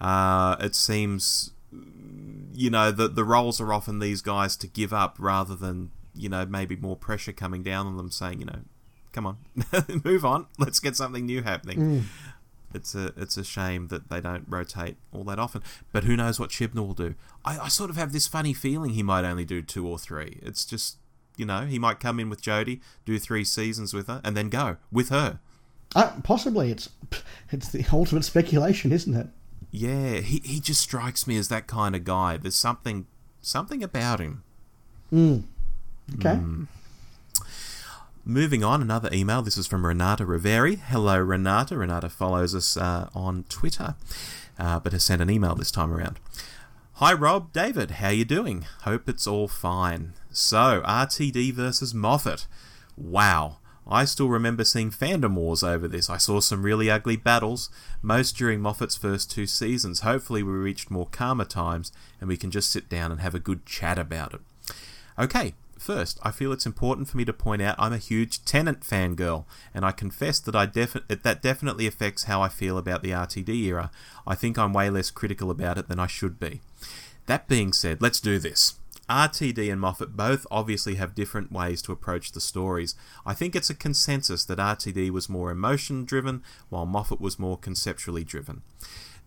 Uh, 0.00 0.56
it 0.60 0.74
seems, 0.74 1.52
you 2.52 2.70
know, 2.70 2.90
the 2.90 3.08
the 3.08 3.24
roles 3.24 3.60
are 3.60 3.72
often 3.72 3.98
these 3.98 4.22
guys 4.22 4.56
to 4.56 4.66
give 4.66 4.92
up 4.92 5.16
rather 5.18 5.54
than 5.54 5.90
you 6.14 6.28
know 6.28 6.46
maybe 6.46 6.76
more 6.76 6.96
pressure 6.96 7.32
coming 7.32 7.62
down 7.62 7.86
on 7.86 7.96
them, 7.96 8.10
saying 8.10 8.40
you 8.40 8.46
know, 8.46 8.60
come 9.12 9.26
on, 9.26 9.38
move 10.04 10.24
on, 10.24 10.46
let's 10.58 10.80
get 10.80 10.96
something 10.96 11.26
new 11.26 11.42
happening. 11.42 11.78
Mm. 11.78 12.02
It's 12.74 12.94
a 12.94 13.12
it's 13.16 13.36
a 13.36 13.44
shame 13.44 13.88
that 13.88 14.08
they 14.10 14.20
don't 14.20 14.44
rotate 14.48 14.96
all 15.12 15.24
that 15.24 15.38
often. 15.38 15.62
But 15.92 16.04
who 16.04 16.16
knows 16.16 16.40
what 16.40 16.50
Chibnall 16.50 16.86
will 16.86 16.94
do? 16.94 17.14
I, 17.44 17.58
I 17.58 17.68
sort 17.68 17.90
of 17.90 17.96
have 17.96 18.12
this 18.12 18.26
funny 18.26 18.52
feeling 18.52 18.90
he 18.90 19.02
might 19.02 19.24
only 19.24 19.44
do 19.44 19.62
two 19.62 19.86
or 19.86 19.98
three. 19.98 20.40
It's 20.42 20.64
just 20.64 20.98
you 21.36 21.46
know 21.46 21.66
he 21.66 21.78
might 21.78 22.00
come 22.00 22.18
in 22.20 22.28
with 22.28 22.42
Jodie, 22.42 22.80
do 23.04 23.18
three 23.18 23.44
seasons 23.44 23.94
with 23.94 24.06
her, 24.08 24.20
and 24.24 24.36
then 24.36 24.48
go 24.48 24.76
with 24.90 25.08
her. 25.08 25.40
Uh, 25.94 26.12
possibly, 26.22 26.70
it's 26.70 26.90
it's 27.50 27.68
the 27.70 27.84
ultimate 27.92 28.24
speculation, 28.24 28.92
isn't 28.92 29.14
it? 29.14 29.28
Yeah, 29.76 30.20
he 30.20 30.40
he 30.44 30.60
just 30.60 30.80
strikes 30.80 31.26
me 31.26 31.36
as 31.36 31.48
that 31.48 31.66
kind 31.66 31.96
of 31.96 32.04
guy. 32.04 32.36
There's 32.36 32.54
something 32.54 33.06
something 33.42 33.82
about 33.82 34.20
him. 34.20 34.44
Mm. 35.12 35.42
Okay. 36.14 36.36
Mm. 36.36 36.68
Moving 38.24 38.62
on, 38.62 38.80
another 38.80 39.10
email. 39.12 39.42
This 39.42 39.58
is 39.58 39.66
from 39.66 39.84
Renata 39.84 40.24
Riveri. 40.24 40.78
Hello, 40.78 41.18
Renata. 41.18 41.76
Renata 41.76 42.08
follows 42.08 42.54
us 42.54 42.76
uh, 42.76 43.08
on 43.16 43.46
Twitter, 43.48 43.96
uh, 44.60 44.78
but 44.78 44.92
has 44.92 45.02
sent 45.02 45.20
an 45.20 45.28
email 45.28 45.56
this 45.56 45.72
time 45.72 45.92
around. 45.92 46.20
Hi, 46.98 47.12
Rob, 47.12 47.52
David. 47.52 47.92
How 47.92 48.10
you 48.10 48.24
doing? 48.24 48.66
Hope 48.82 49.08
it's 49.08 49.26
all 49.26 49.48
fine. 49.48 50.12
So, 50.30 50.84
RTD 50.86 51.52
versus 51.52 51.92
Moffat. 51.92 52.46
Wow. 52.96 53.56
I 53.86 54.04
still 54.04 54.28
remember 54.28 54.64
seeing 54.64 54.90
fandom 54.90 55.34
wars 55.34 55.62
over 55.62 55.86
this. 55.86 56.08
I 56.08 56.16
saw 56.16 56.40
some 56.40 56.62
really 56.62 56.90
ugly 56.90 57.16
battles, 57.16 57.70
most 58.02 58.36
during 58.36 58.60
Moffat's 58.60 58.96
first 58.96 59.30
two 59.30 59.46
seasons. 59.46 60.00
Hopefully, 60.00 60.42
we 60.42 60.52
reached 60.52 60.90
more 60.90 61.06
calmer 61.06 61.44
times 61.44 61.92
and 62.20 62.28
we 62.28 62.36
can 62.36 62.50
just 62.50 62.70
sit 62.70 62.88
down 62.88 63.12
and 63.12 63.20
have 63.20 63.34
a 63.34 63.40
good 63.40 63.66
chat 63.66 63.98
about 63.98 64.34
it. 64.34 64.40
Okay, 65.18 65.54
First, 65.84 66.18
I 66.22 66.30
feel 66.30 66.50
it's 66.50 66.64
important 66.64 67.08
for 67.08 67.18
me 67.18 67.26
to 67.26 67.32
point 67.34 67.60
out 67.60 67.74
I'm 67.78 67.92
a 67.92 67.98
huge 67.98 68.42
Tennant 68.46 68.80
fangirl, 68.80 69.44
and 69.74 69.84
I 69.84 69.92
confess 69.92 70.38
that 70.40 70.56
I 70.56 70.64
defi- 70.64 71.02
that 71.08 71.42
definitely 71.42 71.86
affects 71.86 72.24
how 72.24 72.40
I 72.40 72.48
feel 72.48 72.78
about 72.78 73.02
the 73.02 73.10
RTD 73.10 73.50
era. 73.64 73.90
I 74.26 74.34
think 74.34 74.56
I'm 74.56 74.72
way 74.72 74.88
less 74.88 75.10
critical 75.10 75.50
about 75.50 75.76
it 75.76 75.88
than 75.88 75.98
I 75.98 76.06
should 76.06 76.40
be. 76.40 76.62
That 77.26 77.48
being 77.48 77.74
said, 77.74 78.00
let's 78.00 78.20
do 78.20 78.38
this. 78.38 78.78
RTD 79.08 79.70
and 79.70 79.80
Moffat 79.80 80.16
both 80.16 80.46
obviously 80.50 80.94
have 80.94 81.14
different 81.14 81.52
ways 81.52 81.82
to 81.82 81.92
approach 81.92 82.32
the 82.32 82.40
stories. 82.40 82.94
I 83.26 83.34
think 83.34 83.54
it's 83.54 83.70
a 83.70 83.74
consensus 83.74 84.44
that 84.46 84.58
RTD 84.58 85.10
was 85.10 85.28
more 85.28 85.50
emotion 85.50 86.04
driven, 86.04 86.42
while 86.70 86.86
Moffat 86.86 87.20
was 87.20 87.38
more 87.38 87.58
conceptually 87.58 88.24
driven. 88.24 88.62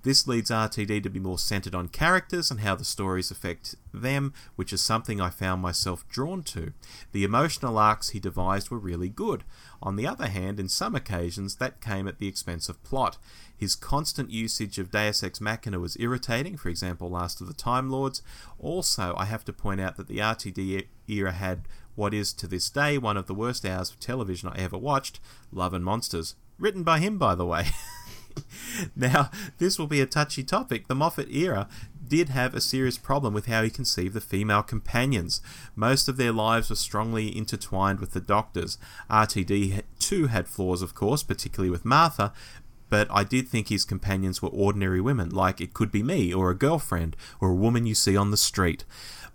This 0.04 0.28
leads 0.28 0.52
RTD 0.52 1.04
to 1.04 1.10
be 1.10 1.20
more 1.20 1.40
centered 1.40 1.76
on 1.76 1.90
characters 1.90 2.50
and 2.50 2.62
how 2.62 2.76
the 2.76 2.86
stories 2.86 3.30
affect 3.30 3.76
them, 3.94 4.34
which 4.56 4.72
is 4.72 4.82
something 4.82 5.20
I 5.20 5.30
found 5.30 5.62
myself 5.62 6.08
drawn 6.08 6.44
to. 6.44 6.72
The 7.12 7.24
emotional 7.24 7.78
arcs 7.78 8.10
he 8.10 8.20
devised 8.20 8.70
were 8.70 8.78
really 8.78 9.10
good. 9.10 9.44
On 9.82 9.96
the 9.96 10.08
other 10.08 10.28
hand, 10.28 10.60
in 10.60 10.70
some 10.70 10.96
occasions, 10.96 11.56
that 11.56 11.82
came 11.82 12.08
at 12.08 12.20
the 12.20 12.28
expense 12.28 12.70
of 12.70 12.84
plot. 12.84 13.18
His 13.56 13.76
constant 13.76 14.32
usage 14.32 14.78
of 14.80 14.92
Deus 14.92 15.24
Ex 15.24 15.42
Machina 15.42 15.80
was 15.80 15.98
irritating, 16.00 16.58
for 16.58 16.70
example, 16.70 17.10
Last 17.10 17.42
of 17.42 17.48
the 17.48 17.54
Time 17.54 17.90
Lords. 17.90 18.22
Also, 18.60 19.16
I 19.18 19.26
have 19.26 19.46
to 19.46 19.54
point 19.54 19.82
out 19.82 19.98
that 19.98 20.08
the 20.08 20.18
RTD 20.18 20.86
era 21.08 21.32
had 21.32 21.68
what 21.96 22.14
is 22.14 22.32
to 22.34 22.48
this 22.48 22.70
day 22.70 22.98
one 22.98 23.18
of 23.18 23.26
the 23.26 23.34
worst 23.34 23.66
hours 23.66 23.90
of 23.90 24.00
television 24.00 24.50
I 24.50 24.60
ever 24.60 24.78
watched 24.78 25.20
Love 25.52 25.74
and 25.74 25.84
Monsters. 25.84 26.36
Written 26.60 26.84
by 26.84 27.00
him, 27.00 27.18
by 27.18 27.34
the 27.34 27.46
way. 27.46 27.68
now, 28.96 29.32
this 29.58 29.80
will 29.80 29.88
be 29.88 30.02
a 30.02 30.06
touchy 30.06 30.44
topic. 30.44 30.88
The 30.88 30.96
Moffat 30.96 31.32
era 31.32 31.68
did 32.08 32.30
have 32.30 32.54
a 32.54 32.62
serious 32.62 32.98
problem 32.98 33.34
with 33.34 33.48
how 33.48 33.64
he 33.64 33.70
conceived 33.70 34.14
the 34.14 34.22
female 34.22 34.64
companions. 34.64 35.42
Most 35.76 36.08
of 36.08 36.18
their 36.18 36.32
lives 36.32 36.70
were 36.70 36.76
strongly 36.76 37.36
intertwined 37.36 38.00
with 38.00 38.14
the 38.14 38.22
doctors. 38.22 38.78
RTD 39.10 39.82
too 40.00 40.28
had 40.28 40.48
flaws, 40.48 40.82
of 40.82 40.96
course, 40.96 41.24
particularly 41.24 41.70
with 41.70 41.86
Martha, 41.86 42.34
but 42.90 43.08
I 43.12 43.24
did 43.24 43.48
think 43.48 43.68
his 43.68 43.86
companions 43.86 44.42
were 44.42 44.50
ordinary 44.50 45.02
women, 45.02 45.30
like 45.30 45.60
it 45.60 45.74
could 45.74 45.92
be 45.92 46.04
me, 46.04 46.34
or 46.34 46.50
a 46.50 46.56
girlfriend, 46.56 47.16
or 47.40 47.50
a 47.50 47.56
woman 47.56 47.86
you 47.86 47.96
see 47.96 48.16
on 48.16 48.32
the 48.32 48.38
street. 48.38 48.86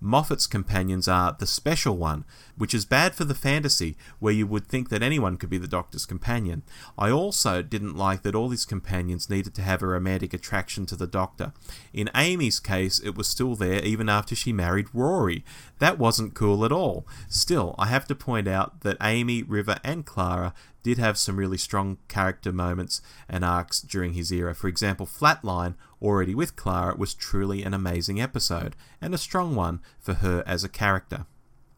Moffat's 0.00 0.46
companions 0.46 1.06
are 1.06 1.36
the 1.38 1.46
special 1.46 1.96
one, 1.96 2.24
which 2.56 2.74
is 2.74 2.84
bad 2.84 3.14
for 3.14 3.24
the 3.24 3.34
fantasy, 3.34 3.96
where 4.18 4.32
you 4.32 4.46
would 4.46 4.66
think 4.66 4.88
that 4.88 5.02
anyone 5.02 5.36
could 5.36 5.50
be 5.50 5.58
the 5.58 5.66
Doctor's 5.66 6.06
companion. 6.06 6.62
I 6.98 7.10
also 7.10 7.62
didn't 7.62 7.96
like 7.96 8.22
that 8.22 8.34
all 8.34 8.50
his 8.50 8.64
companions 8.64 9.30
needed 9.30 9.54
to 9.54 9.62
have 9.62 9.82
a 9.82 9.86
romantic 9.86 10.34
attraction 10.34 10.86
to 10.86 10.96
the 10.96 11.06
Doctor. 11.06 11.52
In 11.92 12.10
Amy's 12.14 12.60
case, 12.60 12.98
it 13.00 13.16
was 13.16 13.28
still 13.28 13.54
there 13.54 13.82
even 13.84 14.08
after 14.08 14.34
she 14.34 14.52
married 14.52 14.88
Rory. 14.92 15.44
That 15.78 15.98
wasn't 15.98 16.34
cool 16.34 16.64
at 16.64 16.72
all. 16.72 17.06
Still, 17.28 17.74
I 17.78 17.86
have 17.86 18.06
to 18.06 18.14
point 18.14 18.48
out 18.48 18.82
that 18.82 18.96
Amy, 19.00 19.42
River, 19.42 19.78
and 19.82 20.04
Clara 20.04 20.54
did 20.82 20.98
have 20.98 21.16
some 21.16 21.36
really 21.36 21.58
strong 21.58 21.98
character 22.08 22.52
moments 22.52 23.00
and 23.28 23.44
arcs 23.44 23.80
during 23.80 24.14
his 24.14 24.32
era. 24.32 24.54
For 24.54 24.68
example, 24.68 25.06
Flatline, 25.06 25.74
already 26.00 26.34
with 26.34 26.56
Clara, 26.56 26.96
was 26.96 27.14
truly 27.14 27.62
an 27.62 27.74
amazing 27.74 28.20
episode, 28.20 28.74
and 29.00 29.14
a 29.14 29.18
strong 29.18 29.54
one 29.54 29.80
for 30.00 30.14
her 30.14 30.42
as 30.46 30.64
a 30.64 30.68
character. 30.68 31.26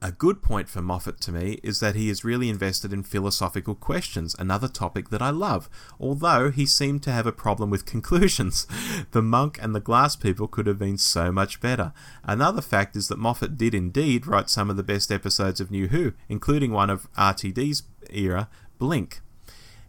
A 0.05 0.13
good 0.13 0.43
point 0.43 0.69
for 0.69 0.83
Moffat 0.83 1.19
to 1.23 1.33
me 1.33 1.61
is 1.63 1.81
that 1.81 1.95
he 1.95 2.11
is 2.11 2.25
really 2.25 2.51
invested 2.51 2.93
in 2.93 3.05
philosophical 3.05 3.75
questions, 3.75 4.37
another 4.39 4.69
topic 4.69 5.09
that 5.09 5.23
I 5.23 5.31
love, 5.31 5.71
although 5.99 6.51
he 6.51 6.67
seemed 6.67 7.03
to 7.05 7.11
have 7.11 7.27
a 7.27 7.33
problem 7.33 7.71
with 7.71 7.87
conclusions. 7.95 8.67
The 9.13 9.23
monk 9.23 9.59
and 9.63 9.75
the 9.75 9.81
glass 9.81 10.15
people 10.15 10.47
could 10.47 10.67
have 10.67 10.79
been 10.79 10.99
so 10.99 11.33
much 11.33 11.59
better. 11.59 11.95
Another 12.23 12.61
fact 12.61 12.97
is 12.97 13.09
that 13.09 13.19
Moffat 13.19 13.57
did 13.57 13.73
indeed 13.73 14.27
write 14.27 14.51
some 14.51 14.69
of 14.69 14.77
the 14.77 14.83
best 14.83 15.11
episodes 15.11 15.59
of 15.59 15.71
New 15.71 15.89
Who, 15.89 16.13
including 16.29 16.71
one 16.71 16.91
of 16.91 17.11
RTD's 17.15 17.85
era, 18.11 18.51
Blink. 18.79 19.23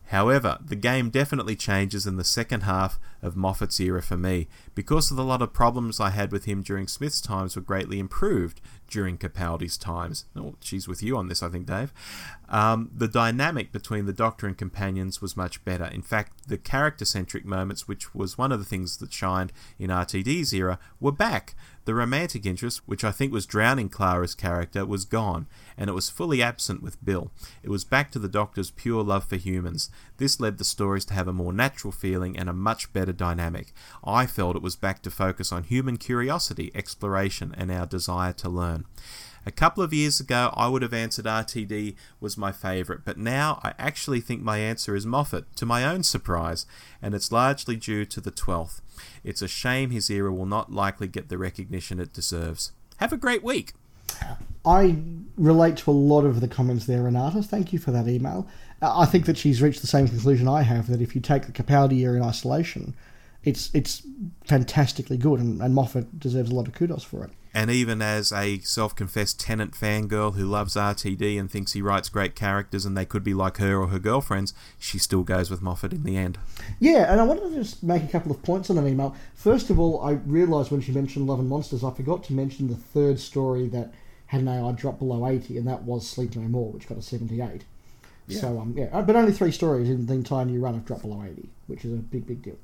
However, 0.10 0.60
the 0.64 0.76
game 0.76 1.10
definitely 1.10 1.56
changes 1.56 2.06
in 2.06 2.16
the 2.16 2.24
second 2.24 2.62
half 2.62 3.00
of 3.24 3.36
Moffat's 3.36 3.80
era 3.80 4.04
for 4.04 4.16
me, 4.16 4.48
because 4.76 5.10
of 5.10 5.18
the 5.18 5.24
lot 5.24 5.42
of 5.42 5.52
problems 5.52 6.00
I 6.00 6.12
had 6.12 6.32
with 6.32 6.46
him 6.46 6.62
during 6.62 6.88
Smith's 6.88 7.20
times 7.20 7.56
were 7.56 7.62
greatly 7.62 7.98
improved 7.98 8.62
during 8.88 9.18
Capaldi's 9.18 9.78
times. 9.78 10.26
Oh, 10.36 10.56
she's 10.60 10.88
with 10.88 11.02
you 11.02 11.18
on 11.18 11.28
this, 11.28 11.42
I 11.44 11.50
think, 11.50 11.66
Dave. 11.66 11.94
Um, 12.48 12.92
the 12.96 13.08
dynamic 13.08 13.72
between 13.72 14.06
the 14.06 14.14
Doctor 14.14 14.48
and 14.48 14.58
companions 14.58 15.22
was 15.22 15.36
much 15.36 15.64
better. 15.66 15.86
In 15.86 16.02
fact, 16.02 16.48
the 16.48 16.58
character 16.58 17.06
centric 17.06 17.46
moments, 17.46 17.88
which 17.88 18.14
was 18.14 18.38
one 18.38 18.52
of 18.52 18.60
the 18.60 18.66
things 18.66 18.98
that 18.98 19.12
shined 19.12 19.52
in 19.80 19.90
RTD's 19.90 20.54
era, 20.54 20.80
were 21.00 21.12
back. 21.12 21.56
The 21.86 21.94
romantic 21.94 22.46
interest, 22.46 22.82
which 22.88 23.04
I 23.04 23.12
think 23.12 23.32
was 23.32 23.46
drowning 23.46 23.90
Clara's 23.90 24.34
character, 24.34 24.86
was 24.86 25.06
gone, 25.06 25.46
and 25.78 25.90
it 25.90 25.94
was 25.94 26.10
fully 26.10 26.42
absent 26.42 26.82
with 26.82 27.04
Bill. 27.04 27.32
It 27.62 27.70
was 27.70 27.84
back 27.84 28.12
to 28.12 28.20
the 28.20 28.28
Doctor's 28.28 28.72
pure 28.72 29.04
love 29.04 29.26
for 29.26 29.36
humans. 29.36 29.92
This 30.18 30.40
led 30.40 30.58
the 30.58 30.64
stories 30.64 31.06
to 31.06 31.14
have 31.14 31.28
a 31.28 31.34
more 31.34 31.54
natural 31.54 31.92
feeling 31.92 32.38
and 32.38 32.50
a 32.50 32.54
much 32.54 32.92
better 32.94 33.14
dynamic. 33.14 33.74
I 34.04 34.26
felt 34.26 34.56
it 34.56 34.62
was 34.62 34.76
back 34.76 35.02
to 35.04 35.12
focus 35.12 35.52
on 35.52 35.64
human 35.64 35.98
curiosity, 35.98 36.72
exploration, 36.74 37.54
and 37.58 37.72
our 37.72 37.86
desire 37.86 38.34
to 38.34 38.50
learn. 38.50 38.86
A 39.48 39.52
couple 39.52 39.84
of 39.84 39.94
years 39.94 40.20
ago, 40.20 40.52
I 40.56 40.68
would 40.70 40.82
have 40.82 40.94
answered 40.94 41.26
RTD 41.26 41.96
was 42.20 42.36
my 42.36 42.52
favourite, 42.52 43.06
but 43.06 43.20
now 43.20 43.60
I 43.64 43.74
actually 43.78 44.20
think 44.20 44.42
my 44.42 44.58
answer 44.58 44.96
is 44.96 45.06
Moffat, 45.06 45.56
to 45.58 45.68
my 45.68 45.86
own 45.86 46.02
surprise, 46.02 46.66
and 47.00 47.14
it's 47.14 47.32
largely 47.32 47.76
due 47.76 48.06
to 48.06 48.20
the 48.20 48.32
12th. 48.32 48.82
It's 49.24 49.44
a 49.44 49.48
shame 49.48 49.92
his 49.92 50.10
era 50.10 50.34
will 50.34 50.48
not 50.48 50.72
likely 50.72 51.08
get 51.08 51.30
the 51.30 51.38
recognition 51.38 52.00
it 52.00 52.12
deserves. 52.12 52.72
Have 52.98 53.14
a 53.14 53.18
great 53.18 53.44
week. 53.44 53.74
I 54.66 54.98
relate 55.38 55.78
to 55.78 55.92
a 55.92 55.94
lot 55.94 56.26
of 56.26 56.42
the 56.42 56.48
comments 56.48 56.86
there, 56.86 57.04
Renata. 57.04 57.44
Thank 57.44 57.72
you 57.72 57.78
for 57.78 57.92
that 57.92 58.08
email. 58.08 58.48
I 58.82 59.06
think 59.06 59.26
that 59.26 59.38
she's 59.38 59.62
reached 59.62 59.82
the 59.82 59.88
same 59.88 60.08
conclusion 60.08 60.48
I 60.48 60.64
have 60.64 60.88
that 60.88 61.02
if 61.02 61.16
you 61.16 61.22
take 61.22 61.46
the 61.46 61.52
Capaldi 61.52 61.98
year 61.98 62.16
in 62.16 62.22
isolation, 62.22 62.94
it's 63.44 63.70
it's 63.74 64.06
fantastically 64.46 65.18
good, 65.18 65.40
and, 65.40 65.62
and 65.62 65.74
Moffat 65.74 66.20
deserves 66.20 66.50
a 66.50 66.56
lot 66.56 66.68
of 66.68 66.74
kudos 66.74 67.04
for 67.04 67.24
it. 67.24 67.32
And 67.54 67.72
even 67.72 68.02
as 68.02 68.34
a 68.34 68.60
self 68.60 68.94
confessed 68.98 69.40
Tennant 69.40 69.72
fangirl 69.72 70.36
who 70.36 70.46
loves 70.46 70.76
RTD 70.76 71.40
and 71.40 71.50
thinks 71.50 71.72
he 71.72 71.82
writes 71.82 72.10
great 72.10 72.36
characters 72.36 72.86
and 72.86 72.98
they 72.98 73.06
could 73.06 73.24
be 73.24 73.34
like 73.34 73.58
her 73.58 73.78
or 73.78 73.88
her 73.88 74.00
girlfriends, 74.00 74.54
she 74.78 74.98
still 74.98 75.24
goes 75.24 75.50
with 75.50 75.62
Moffat 75.62 75.94
in 75.94 76.04
the 76.04 76.18
end. 76.18 76.38
Yeah, 76.82 77.10
and 77.10 77.22
I 77.22 77.24
wanted 77.24 77.50
to 77.50 77.56
just 77.56 77.82
make 77.82 78.04
a 78.04 78.08
couple 78.08 78.32
of 78.32 78.44
points 78.44 78.70
on 78.70 78.76
that 78.76 78.86
email. 78.86 79.16
First 79.36 79.70
of 79.70 79.80
all, 79.80 80.02
I 80.02 80.12
realised 80.26 80.70
when 80.70 80.82
she 80.82 80.92
mentioned 80.92 81.28
Love 81.28 81.40
and 81.40 81.48
Monsters, 81.48 81.82
I 81.82 81.92
forgot 81.92 82.26
to 82.26 82.34
mention 82.34 82.68
the 82.68 82.76
third 82.76 83.20
story 83.20 83.70
that 83.70 83.94
had 84.26 84.42
an 84.42 84.50
AI 84.50 84.74
drop 84.74 85.00
below 85.00 85.26
80, 85.26 85.58
and 85.58 85.66
that 85.66 85.84
was 85.84 86.06
Sleep 86.06 86.36
No 86.36 86.42
More, 86.42 86.74
which 86.74 86.90
got 86.90 86.98
a 86.98 87.02
78. 87.02 87.64
Yeah. 88.28 88.42
So, 88.42 88.60
um, 88.60 88.74
yeah, 88.76 89.02
but 89.02 89.16
only 89.16 89.32
three 89.32 89.52
stories 89.52 89.90
in 89.90 90.06
the 90.08 90.14
entire 90.14 90.46
new 90.46 90.60
run 90.60 90.74
have 90.74 90.86
dropped 90.86 91.04
below 91.04 91.24
80, 91.24 91.50
which 91.68 91.86
is 91.86 91.94
a 91.94 91.98
big, 91.98 92.26
big 92.26 92.42
deal. 92.42 92.58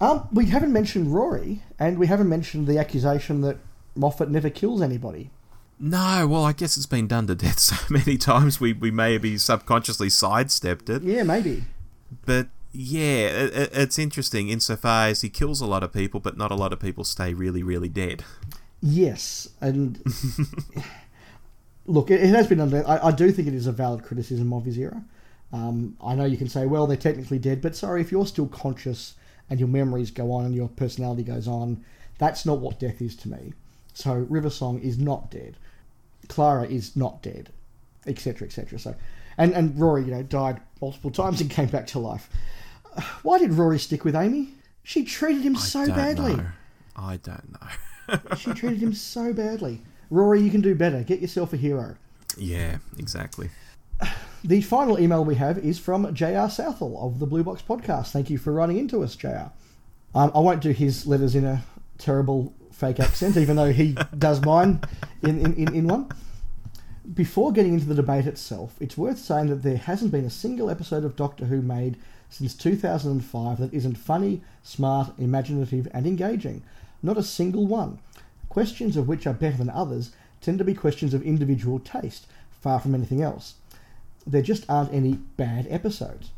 Um, 0.00 0.28
we 0.32 0.46
haven't 0.46 0.72
mentioned 0.72 1.14
Rory, 1.14 1.62
and 1.78 1.98
we 1.98 2.06
haven't 2.08 2.28
mentioned 2.28 2.66
the 2.66 2.78
accusation 2.78 3.40
that 3.42 3.56
Moffat 3.94 4.28
never 4.28 4.50
kills 4.50 4.82
anybody. 4.82 5.30
No, 5.78 6.26
well, 6.28 6.44
I 6.44 6.52
guess 6.52 6.76
it's 6.76 6.86
been 6.86 7.06
done 7.06 7.26
to 7.26 7.34
death 7.34 7.58
so 7.60 7.76
many 7.90 8.16
times 8.16 8.60
we, 8.60 8.72
we 8.72 8.90
maybe 8.90 9.38
subconsciously 9.38 10.10
sidestepped 10.10 10.90
it. 10.90 11.02
Yeah, 11.02 11.22
maybe. 11.22 11.64
But 12.26 12.48
yeah, 12.72 13.28
it, 13.28 13.70
it's 13.72 13.98
interesting 13.98 14.48
insofar 14.48 15.08
as 15.08 15.22
he 15.22 15.28
kills 15.30 15.60
a 15.60 15.66
lot 15.66 15.82
of 15.82 15.92
people, 15.92 16.20
but 16.20 16.36
not 16.36 16.50
a 16.50 16.56
lot 16.56 16.72
of 16.72 16.80
people 16.80 17.04
stay 17.04 17.32
really, 17.32 17.62
really 17.62 17.88
dead. 17.88 18.24
Yes, 18.82 19.48
and 19.60 20.02
look, 21.86 22.10
it, 22.10 22.20
has 22.20 22.46
been 22.46 22.58
done. 22.58 22.74
I, 22.86 23.08
I 23.08 23.10
do 23.10 23.30
think 23.30 23.48
it 23.48 23.54
is 23.54 23.66
a 23.66 23.72
valid 23.72 24.02
criticism 24.02 24.52
of 24.52 24.64
his 24.64 24.78
era. 24.78 25.02
Um, 25.52 25.96
I 26.02 26.14
know 26.14 26.24
you 26.24 26.36
can 26.36 26.48
say, 26.48 26.66
well, 26.66 26.86
they're 26.86 26.96
technically 26.96 27.38
dead, 27.38 27.62
but 27.62 27.76
sorry, 27.76 28.00
if 28.00 28.10
you're 28.10 28.26
still 28.26 28.48
conscious 28.48 29.14
and 29.50 29.60
your 29.60 29.68
memories 29.68 30.10
go 30.10 30.32
on 30.32 30.44
and 30.44 30.54
your 30.54 30.68
personality 30.68 31.22
goes 31.22 31.46
on. 31.46 31.84
That's 32.18 32.46
not 32.46 32.58
what 32.58 32.78
death 32.78 33.02
is 33.02 33.16
to 33.16 33.28
me. 33.28 33.52
So 33.92 34.14
River 34.14 34.50
Song 34.50 34.80
is 34.80 34.98
not 34.98 35.30
dead. 35.30 35.56
Clara 36.28 36.64
is 36.66 36.96
not 36.96 37.22
dead, 37.22 37.50
etc., 38.06 38.46
etc. 38.46 38.78
So, 38.78 38.94
and 39.36 39.52
and 39.52 39.78
Rory, 39.78 40.04
you 40.04 40.10
know, 40.10 40.22
died 40.22 40.60
multiple 40.80 41.10
times 41.10 41.40
and 41.40 41.50
came 41.50 41.68
back 41.68 41.86
to 41.88 41.98
life. 41.98 42.28
Why 43.22 43.38
did 43.38 43.52
Rory 43.52 43.78
stick 43.78 44.04
with 44.04 44.16
Amy? 44.16 44.54
She 44.82 45.04
treated 45.04 45.42
him 45.42 45.56
I 45.56 45.60
so 45.60 45.86
badly. 45.86 46.36
Know. 46.36 46.46
I 46.96 47.16
don't 47.18 47.52
know. 47.52 48.18
she 48.36 48.52
treated 48.52 48.82
him 48.82 48.94
so 48.94 49.32
badly. 49.32 49.82
Rory, 50.14 50.40
you 50.40 50.50
can 50.50 50.60
do 50.60 50.76
better. 50.76 51.02
Get 51.02 51.20
yourself 51.20 51.52
a 51.52 51.56
hero. 51.56 51.96
Yeah, 52.38 52.78
exactly. 52.98 53.50
The 54.44 54.60
final 54.60 55.00
email 55.00 55.24
we 55.24 55.36
have 55.36 55.56
is 55.56 55.78
from 55.78 56.14
J.R. 56.14 56.50
Southall 56.50 56.98
of 57.00 57.18
the 57.18 57.24
Blue 57.24 57.42
Box 57.42 57.62
Podcast. 57.66 58.10
Thank 58.10 58.28
you 58.28 58.36
for 58.36 58.52
writing 58.52 58.76
into 58.76 59.02
us, 59.02 59.16
J.R. 59.16 59.50
Um, 60.14 60.30
I 60.34 60.38
won't 60.40 60.60
do 60.60 60.68
his 60.68 61.06
letters 61.06 61.34
in 61.34 61.46
a 61.46 61.64
terrible 61.96 62.52
fake 62.70 63.00
accent, 63.00 63.38
even 63.38 63.56
though 63.56 63.72
he 63.72 63.96
does 64.18 64.44
mine 64.44 64.82
in, 65.22 65.40
in, 65.40 65.54
in, 65.54 65.74
in 65.74 65.88
one. 65.88 66.10
Before 67.14 67.52
getting 67.52 67.72
into 67.72 67.86
the 67.86 67.94
debate 67.94 68.26
itself, 68.26 68.74
it's 68.80 68.98
worth 68.98 69.18
saying 69.18 69.46
that 69.46 69.62
there 69.62 69.78
hasn't 69.78 70.12
been 70.12 70.26
a 70.26 70.30
single 70.30 70.68
episode 70.68 71.06
of 71.06 71.16
Doctor 71.16 71.46
Who 71.46 71.62
made 71.62 71.96
since 72.28 72.54
2005 72.54 73.58
that 73.58 73.72
isn't 73.72 73.96
funny, 73.96 74.42
smart, 74.62 75.14
imaginative, 75.16 75.88
and 75.94 76.06
engaging. 76.06 76.62
Not 77.02 77.16
a 77.16 77.22
single 77.22 77.66
one. 77.66 77.98
Questions 78.54 78.96
of 78.96 79.06
which 79.06 79.26
are 79.26 79.34
better 79.34 79.58
than 79.58 79.68
others 79.68 80.12
tend 80.40 80.56
to 80.56 80.64
be 80.64 80.72
questions 80.72 81.12
of 81.12 81.22
individual 81.22 81.78
taste, 81.78 82.26
far 82.50 82.80
from 82.80 82.94
anything 82.94 83.20
else 83.20 83.56
there 84.26 84.42
just 84.42 84.64
aren't 84.68 84.92
any 84.92 85.14
bad 85.36 85.66
episodes. 85.68 86.30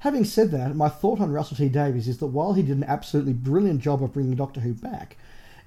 Having 0.00 0.24
said 0.24 0.50
that, 0.52 0.74
my 0.74 0.88
thought 0.88 1.20
on 1.20 1.32
Russell 1.32 1.56
T 1.56 1.68
Davies 1.68 2.08
is 2.08 2.18
that 2.18 2.28
while 2.28 2.54
he 2.54 2.62
did 2.62 2.76
an 2.76 2.84
absolutely 2.84 3.34
brilliant 3.34 3.82
job 3.82 4.02
of 4.02 4.12
bringing 4.14 4.34
Doctor 4.34 4.60
Who 4.60 4.72
back, 4.72 5.18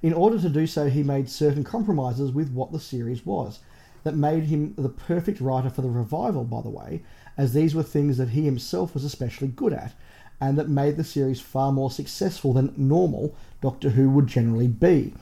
in 0.01 0.13
order 0.13 0.39
to 0.39 0.49
do 0.49 0.65
so, 0.65 0.89
he 0.89 1.03
made 1.03 1.29
certain 1.29 1.63
compromises 1.63 2.31
with 2.31 2.51
what 2.51 2.71
the 2.71 2.79
series 2.79 3.25
was 3.25 3.59
that 4.03 4.15
made 4.15 4.45
him 4.45 4.73
the 4.77 4.89
perfect 4.89 5.39
writer 5.39 5.69
for 5.69 5.81
the 5.81 5.89
revival, 5.89 6.43
by 6.43 6.61
the 6.61 6.69
way, 6.69 7.03
as 7.37 7.53
these 7.53 7.73
were 7.73 7.83
things 7.83 8.17
that 8.17 8.29
he 8.29 8.43
himself 8.43 8.93
was 8.93 9.03
especially 9.03 9.47
good 9.47 9.71
at, 9.71 9.93
and 10.41 10.57
that 10.57 10.67
made 10.67 10.97
the 10.97 11.03
series 11.03 11.39
far 11.39 11.71
more 11.71 11.91
successful 11.91 12.51
than 12.53 12.73
normal 12.75 13.35
Doctor 13.61 13.91
Who 13.91 14.09
would 14.09 14.27
generally 14.27 14.67
be. 14.67 15.13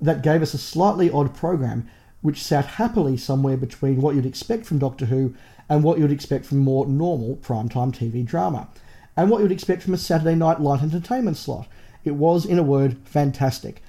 That 0.00 0.22
gave 0.22 0.42
us 0.42 0.54
a 0.54 0.58
slightly 0.58 1.10
odd 1.10 1.34
program 1.34 1.88
which 2.20 2.42
sat 2.42 2.66
happily 2.66 3.16
somewhere 3.16 3.56
between 3.56 4.00
what 4.00 4.14
you'd 4.14 4.26
expect 4.26 4.66
from 4.66 4.78
Doctor 4.78 5.06
Who 5.06 5.34
and 5.68 5.84
what 5.84 5.98
you'd 5.98 6.12
expect 6.12 6.46
from 6.46 6.58
more 6.58 6.86
normal 6.86 7.36
primetime 7.36 7.92
TV 7.92 8.24
drama, 8.24 8.68
and 9.16 9.30
what 9.30 9.42
you'd 9.42 9.52
expect 9.52 9.82
from 9.82 9.94
a 9.94 9.98
Saturday 9.98 10.34
night 10.34 10.60
light 10.60 10.82
entertainment 10.82 11.36
slot. 11.36 11.68
It 12.04 12.12
was, 12.12 12.46
in 12.46 12.58
a 12.58 12.62
word, 12.62 12.96
fantastic. 13.04 13.82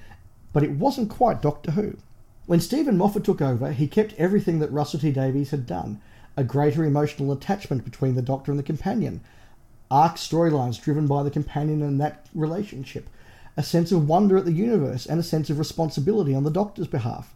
But 0.52 0.62
it 0.62 0.72
wasn't 0.72 1.10
quite 1.10 1.40
Doctor 1.42 1.72
Who. 1.72 1.96
When 2.46 2.60
Steven 2.60 2.98
Moffat 2.98 3.24
took 3.24 3.40
over, 3.40 3.72
he 3.72 3.86
kept 3.86 4.14
everything 4.14 4.58
that 4.58 4.72
Russell 4.72 5.00
T 5.00 5.12
Davies 5.12 5.50
had 5.50 5.66
done 5.66 6.00
a 6.36 6.44
greater 6.44 6.84
emotional 6.84 7.32
attachment 7.32 7.84
between 7.84 8.14
the 8.14 8.22
Doctor 8.22 8.50
and 8.50 8.58
the 8.58 8.64
companion, 8.64 9.20
arc 9.90 10.16
storylines 10.16 10.80
driven 10.80 11.06
by 11.06 11.22
the 11.22 11.30
companion 11.30 11.82
and 11.82 12.00
that 12.00 12.26
relationship, 12.34 13.08
a 13.60 13.62
sense 13.62 13.92
of 13.92 14.08
wonder 14.08 14.38
at 14.38 14.46
the 14.46 14.52
universe, 14.52 15.04
and 15.04 15.20
a 15.20 15.22
sense 15.22 15.50
of 15.50 15.58
responsibility 15.58 16.34
on 16.34 16.44
the 16.44 16.50
Doctor's 16.50 16.86
behalf. 16.86 17.34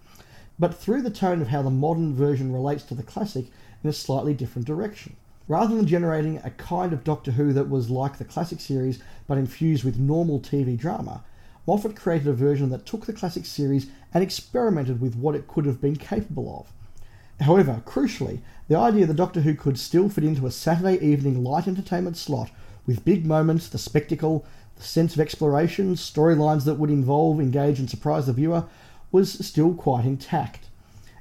But 0.59 0.75
through 0.75 1.03
the 1.03 1.11
tone 1.11 1.43
of 1.43 1.49
how 1.49 1.61
the 1.61 1.69
modern 1.69 2.15
version 2.15 2.51
relates 2.51 2.83
to 2.85 2.95
the 2.95 3.03
classic 3.03 3.45
in 3.83 3.91
a 3.91 3.93
slightly 3.93 4.33
different 4.33 4.67
direction. 4.67 5.17
Rather 5.49 5.77
than 5.77 5.87
generating 5.87 6.39
a 6.39 6.49
kind 6.49 6.95
of 6.95 7.05
Doctor 7.05 7.33
Who 7.33 7.53
that 7.53 7.69
was 7.69 7.91
like 7.91 8.17
the 8.17 8.25
classic 8.25 8.59
series 8.59 9.03
but 9.27 9.37
infused 9.37 9.85
with 9.85 9.99
normal 9.99 10.41
TV 10.41 10.79
drama, 10.79 11.23
Moffat 11.67 11.95
created 11.95 12.29
a 12.29 12.33
version 12.33 12.71
that 12.71 12.87
took 12.87 13.05
the 13.05 13.13
classic 13.13 13.45
series 13.45 13.91
and 14.15 14.25
experimented 14.25 15.03
with 15.03 15.17
what 15.17 15.35
it 15.35 15.47
could 15.47 15.67
have 15.67 15.83
been 15.83 15.97
capable 15.97 16.59
of. 16.59 17.45
However, 17.45 17.83
crucially, 17.85 18.39
the 18.69 18.79
idea 18.79 19.05
that 19.05 19.17
Doctor 19.17 19.43
Who 19.43 19.53
could 19.53 19.79
still 19.79 20.09
fit 20.09 20.25
into 20.25 20.47
a 20.47 20.51
Saturday 20.51 21.07
evening 21.07 21.45
light 21.45 21.69
entertainment 21.69 22.17
slot 22.17 22.51
with 22.87 23.05
big 23.05 23.27
moments, 23.27 23.69
the 23.69 23.77
spectacle, 23.77 24.47
the 24.77 24.83
sense 24.83 25.15
of 25.15 25.21
exploration, 25.21 25.95
storylines 25.95 26.65
that 26.65 26.75
would 26.75 26.91
involve, 26.91 27.41
engage, 27.41 27.79
and 27.79 27.89
surprise 27.89 28.27
the 28.27 28.33
viewer 28.33 28.65
was 29.13 29.47
still 29.47 29.75
quite 29.75 30.05
intact. 30.05 30.69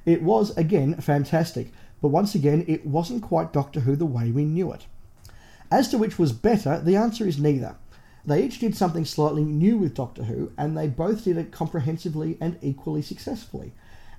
It 0.04 0.22
was, 0.22 0.56
again, 0.56 0.94
fantastic, 0.96 1.72
but 2.02 2.08
once 2.08 2.34
again, 2.34 2.64
it 2.66 2.84
wasn't 2.84 3.22
quite 3.22 3.52
Doctor 3.52 3.80
Who 3.80 3.96
the 3.96 4.06
way 4.06 4.30
we 4.30 4.44
knew 4.44 4.72
it. 4.72 4.86
As 5.70 5.88
to 5.88 5.98
which 5.98 6.18
was 6.18 6.32
better, 6.32 6.80
the 6.80 6.96
answer 6.96 7.26
is 7.26 7.38
neither. 7.38 7.76
They 8.26 8.42
each 8.42 8.58
did 8.58 8.76
something 8.76 9.04
slightly 9.04 9.44
new 9.44 9.78
with 9.78 9.94
Doctor 9.94 10.24
Who, 10.24 10.52
and 10.58 10.76
they 10.76 10.88
both 10.88 11.24
did 11.24 11.36
it 11.36 11.52
comprehensively 11.52 12.36
and 12.40 12.58
equally 12.62 13.02
successfully 13.02 13.72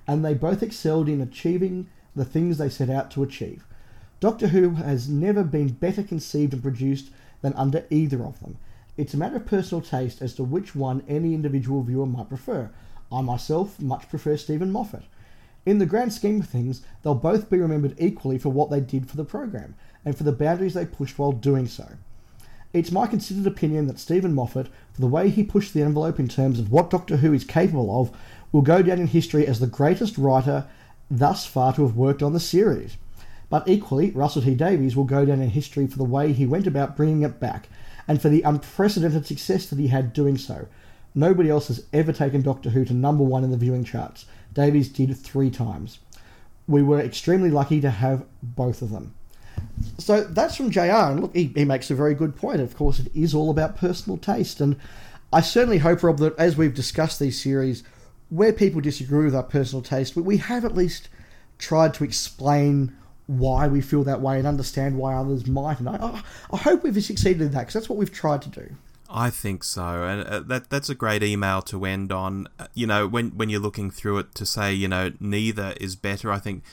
and 0.06 0.24
they 0.24 0.34
both 0.34 0.62
excelled 0.62 1.08
in 1.08 1.20
achieving 1.20 1.88
the 2.14 2.24
things 2.24 2.58
they 2.58 2.68
set 2.68 2.88
out 2.88 3.10
to 3.10 3.22
achieve. 3.22 3.64
Doctor 4.20 4.48
Who 4.48 4.70
has 4.70 5.08
never 5.08 5.44
been 5.44 5.68
better 5.68 6.02
conceived 6.02 6.52
and 6.54 6.62
produced 6.62 7.10
than 7.42 7.52
under 7.54 7.84
either 7.90 8.24
of 8.24 8.40
them. 8.40 8.56
It's 8.96 9.12
a 9.12 9.18
matter 9.18 9.36
of 9.36 9.46
personal 9.46 9.82
taste 9.82 10.22
as 10.22 10.34
to 10.34 10.44
which 10.44 10.74
one 10.74 11.02
any 11.06 11.34
individual 11.34 11.82
viewer 11.82 12.06
might 12.06 12.28
prefer. 12.28 12.70
I 13.12 13.20
myself 13.20 13.80
much 13.80 14.08
prefer 14.08 14.36
Steven 14.36 14.72
Moffat. 14.72 15.04
In 15.66 15.78
the 15.78 15.86
grand 15.86 16.12
scheme 16.12 16.40
of 16.40 16.48
things, 16.48 16.82
they'll 17.02 17.14
both 17.14 17.50
be 17.50 17.58
remembered 17.58 17.94
equally 17.98 18.38
for 18.38 18.48
what 18.48 18.70
they 18.70 18.80
did 18.80 19.08
for 19.08 19.16
the 19.16 19.24
program 19.24 19.74
and 20.04 20.16
for 20.16 20.24
the 20.24 20.32
boundaries 20.32 20.74
they 20.74 20.86
pushed 20.86 21.18
while 21.18 21.32
doing 21.32 21.66
so. 21.66 21.88
It's 22.72 22.92
my 22.92 23.06
considered 23.06 23.46
opinion 23.46 23.86
that 23.86 23.98
Steven 23.98 24.32
Moffat, 24.32 24.68
for 24.92 25.00
the 25.00 25.06
way 25.06 25.28
he 25.28 25.42
pushed 25.42 25.74
the 25.74 25.82
envelope 25.82 26.18
in 26.18 26.28
terms 26.28 26.58
of 26.58 26.70
what 26.70 26.90
Doctor 26.90 27.18
Who 27.18 27.32
is 27.32 27.44
capable 27.44 28.00
of, 28.00 28.16
will 28.52 28.62
go 28.62 28.82
down 28.82 28.98
in 28.98 29.08
history 29.08 29.46
as 29.46 29.60
the 29.60 29.66
greatest 29.66 30.16
writer 30.16 30.66
thus 31.10 31.46
far 31.46 31.72
to 31.74 31.82
have 31.82 31.96
worked 31.96 32.22
on 32.22 32.32
the 32.32 32.40
series. 32.40 32.96
But 33.48 33.68
equally, 33.68 34.10
Russell 34.10 34.42
T 34.42 34.54
Davies 34.54 34.96
will 34.96 35.04
go 35.04 35.24
down 35.24 35.40
in 35.40 35.50
history 35.50 35.86
for 35.86 35.98
the 35.98 36.04
way 36.04 36.32
he 36.32 36.46
went 36.46 36.66
about 36.66 36.96
bringing 36.96 37.22
it 37.22 37.38
back, 37.40 37.68
and 38.08 38.20
for 38.20 38.28
the 38.28 38.42
unprecedented 38.42 39.26
success 39.26 39.66
that 39.66 39.78
he 39.78 39.88
had 39.88 40.12
doing 40.12 40.38
so. 40.38 40.68
Nobody 41.14 41.48
else 41.48 41.68
has 41.68 41.84
ever 41.92 42.12
taken 42.12 42.42
Doctor 42.42 42.70
Who 42.70 42.84
to 42.84 42.94
number 42.94 43.24
one 43.24 43.42
in 43.42 43.50
the 43.50 43.56
viewing 43.56 43.84
charts. 43.84 44.26
Davies 44.52 44.88
did 44.88 45.16
three 45.16 45.50
times. 45.50 45.98
We 46.68 46.82
were 46.82 47.00
extremely 47.00 47.50
lucky 47.50 47.80
to 47.80 47.90
have 47.90 48.24
both 48.42 48.82
of 48.82 48.90
them. 48.90 49.14
So 49.98 50.24
that's 50.24 50.56
from 50.56 50.70
JR, 50.70 50.80
and 50.80 51.20
look, 51.20 51.34
he, 51.34 51.52
he 51.54 51.64
makes 51.64 51.90
a 51.90 51.94
very 51.94 52.14
good 52.14 52.36
point. 52.36 52.60
Of 52.60 52.76
course, 52.76 52.98
it 52.98 53.10
is 53.14 53.34
all 53.34 53.50
about 53.50 53.76
personal 53.76 54.18
taste, 54.18 54.60
and 54.60 54.76
I 55.32 55.40
certainly 55.40 55.78
hope, 55.78 56.02
Rob, 56.02 56.18
that 56.18 56.38
as 56.38 56.56
we've 56.56 56.74
discussed 56.74 57.18
these 57.18 57.40
series, 57.40 57.82
where 58.28 58.52
people 58.52 58.80
disagree 58.80 59.24
with 59.24 59.34
our 59.34 59.42
personal 59.42 59.82
taste, 59.82 60.16
we 60.16 60.36
have 60.38 60.64
at 60.64 60.74
least 60.74 61.08
tried 61.58 61.94
to 61.94 62.04
explain 62.04 62.94
why 63.26 63.66
we 63.66 63.80
feel 63.80 64.04
that 64.04 64.20
way 64.20 64.38
and 64.38 64.46
understand 64.46 64.96
why 64.96 65.14
others 65.14 65.46
might. 65.46 65.80
And 65.80 65.88
I, 65.88 66.22
I 66.52 66.56
hope 66.56 66.82
we've 66.82 67.02
succeeded 67.02 67.42
in 67.42 67.52
that 67.52 67.60
because 67.60 67.74
that's 67.74 67.88
what 67.88 67.98
we've 67.98 68.12
tried 68.12 68.42
to 68.42 68.48
do. 68.48 68.74
I 69.08 69.30
think 69.30 69.62
so, 69.62 70.04
and 70.04 70.26
uh, 70.26 70.40
that 70.40 70.68
that's 70.68 70.88
a 70.88 70.94
great 70.94 71.22
email 71.22 71.62
to 71.62 71.84
end 71.84 72.10
on. 72.10 72.48
Uh, 72.58 72.66
you 72.74 72.88
know, 72.88 73.06
when 73.06 73.30
when 73.30 73.48
you're 73.48 73.60
looking 73.60 73.90
through 73.90 74.18
it 74.18 74.34
to 74.34 74.44
say, 74.44 74.72
you 74.72 74.88
know, 74.88 75.12
neither 75.20 75.74
is 75.80 75.94
better. 75.94 76.32
I 76.32 76.40
think 76.40 76.64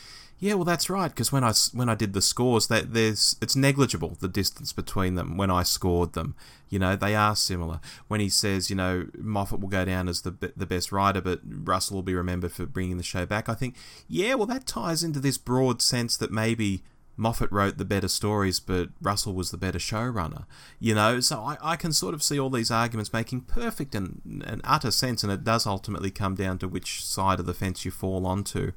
yeah, 0.44 0.56
well, 0.56 0.66
that's 0.66 0.90
right. 0.90 1.08
Because 1.08 1.32
when 1.32 1.46
I 1.46 1.54
when 1.72 1.88
I 1.88 1.96
did 1.96 2.12
the 2.12 2.22
scores, 2.22 2.68
that 2.68 2.94
there's 2.94 3.38
it's 3.42 3.56
negligible 3.56 4.18
the 4.20 4.28
distance 4.28 4.74
between 4.74 5.16
them 5.16 5.38
when 5.38 5.50
I 5.50 5.64
scored 5.64 6.12
them. 6.14 6.36
You 6.68 6.80
know, 6.80 6.98
they 6.98 7.16
are 7.16 7.34
similar. 7.34 7.80
When 8.10 8.20
he 8.20 8.28
says, 8.28 8.70
you 8.70 8.76
know, 8.76 9.08
Moffat 9.18 9.62
will 9.62 9.70
go 9.70 9.86
down 9.86 10.10
as 10.10 10.24
the 10.24 10.32
the 10.54 10.66
best 10.66 10.92
writer, 10.92 11.22
but 11.22 11.40
Russell 11.46 11.96
will 11.96 12.04
be 12.04 12.14
remembered 12.14 12.52
for 12.52 12.66
bringing 12.66 12.98
the 12.98 13.04
show 13.04 13.26
back. 13.26 13.48
I 13.48 13.54
think, 13.54 13.78
yeah, 14.10 14.34
well, 14.34 14.46
that 14.48 14.68
ties 14.68 15.02
into 15.02 15.22
this 15.22 15.38
broad 15.38 15.82
sense 15.82 16.18
that 16.18 16.30
maybe 16.30 16.84
Moffat 17.16 17.50
wrote 17.50 17.78
the 17.78 17.86
better 17.86 18.10
stories, 18.10 18.60
but 18.60 18.90
Russell 19.02 19.34
was 19.34 19.50
the 19.50 19.58
better 19.58 19.80
showrunner. 19.80 20.44
You 20.78 20.94
know, 20.94 21.22
so 21.22 21.40
I, 21.40 21.58
I 21.64 21.76
can 21.78 21.94
sort 21.94 22.14
of 22.14 22.22
see 22.22 22.38
all 22.38 22.50
these 22.50 22.70
arguments 22.70 23.14
making 23.14 23.42
perfect 23.42 23.96
and, 23.96 24.44
and 24.46 24.60
utter 24.66 24.92
sense, 24.92 25.24
and 25.24 25.32
it 25.32 25.46
does 25.46 25.66
ultimately 25.66 26.12
come 26.12 26.36
down 26.36 26.58
to 26.58 26.68
which 26.68 27.06
side 27.06 27.40
of 27.40 27.46
the 27.46 27.54
fence 27.54 27.86
you 27.86 27.92
fall 27.92 28.26
onto 28.26 28.74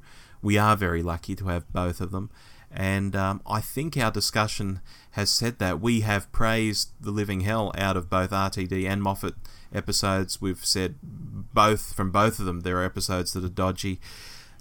we 0.47 0.57
are 0.57 0.77
very 0.77 1.03
lucky 1.03 1.35
to 1.35 1.47
have 1.47 1.67
both 1.73 1.99
of 1.99 2.11
them. 2.11 2.29
And 2.71 3.17
um, 3.17 3.41
I 3.45 3.59
think 3.59 3.97
our 3.97 4.09
discussion 4.09 4.79
has 5.11 5.29
said 5.29 5.59
that 5.59 5.81
we 5.81 6.01
have 6.01 6.31
praised 6.31 6.91
the 7.01 7.11
living 7.11 7.41
hell 7.41 7.73
out 7.77 7.97
of 7.97 8.09
both 8.09 8.29
RTD 8.29 8.87
and 8.87 9.03
Moffat 9.03 9.35
episodes. 9.73 10.41
We've 10.41 10.63
said 10.63 10.95
both 11.03 11.91
from 11.93 12.11
both 12.11 12.39
of 12.39 12.45
them 12.45 12.61
there 12.61 12.77
are 12.77 12.85
episodes 12.85 13.33
that 13.33 13.43
are 13.43 13.49
dodgy. 13.49 13.99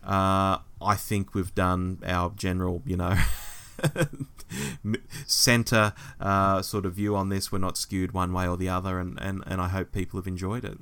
Uh, 0.04 0.58
I 0.82 0.96
think 0.96 1.34
we've 1.34 1.54
done 1.54 2.00
our 2.04 2.32
general, 2.34 2.82
you 2.84 2.96
know, 2.96 3.14
center 5.26 5.92
uh, 6.20 6.62
sort 6.62 6.86
of 6.86 6.94
view 6.94 7.16
on 7.16 7.28
this. 7.28 7.50
We're 7.50 7.58
not 7.58 7.76
skewed 7.76 8.12
one 8.12 8.32
way 8.32 8.48
or 8.48 8.56
the 8.56 8.68
other, 8.68 8.98
and, 8.98 9.18
and, 9.20 9.42
and 9.46 9.60
I 9.60 9.68
hope 9.68 9.92
people 9.92 10.18
have 10.18 10.26
enjoyed 10.26 10.64
it. 10.64 10.78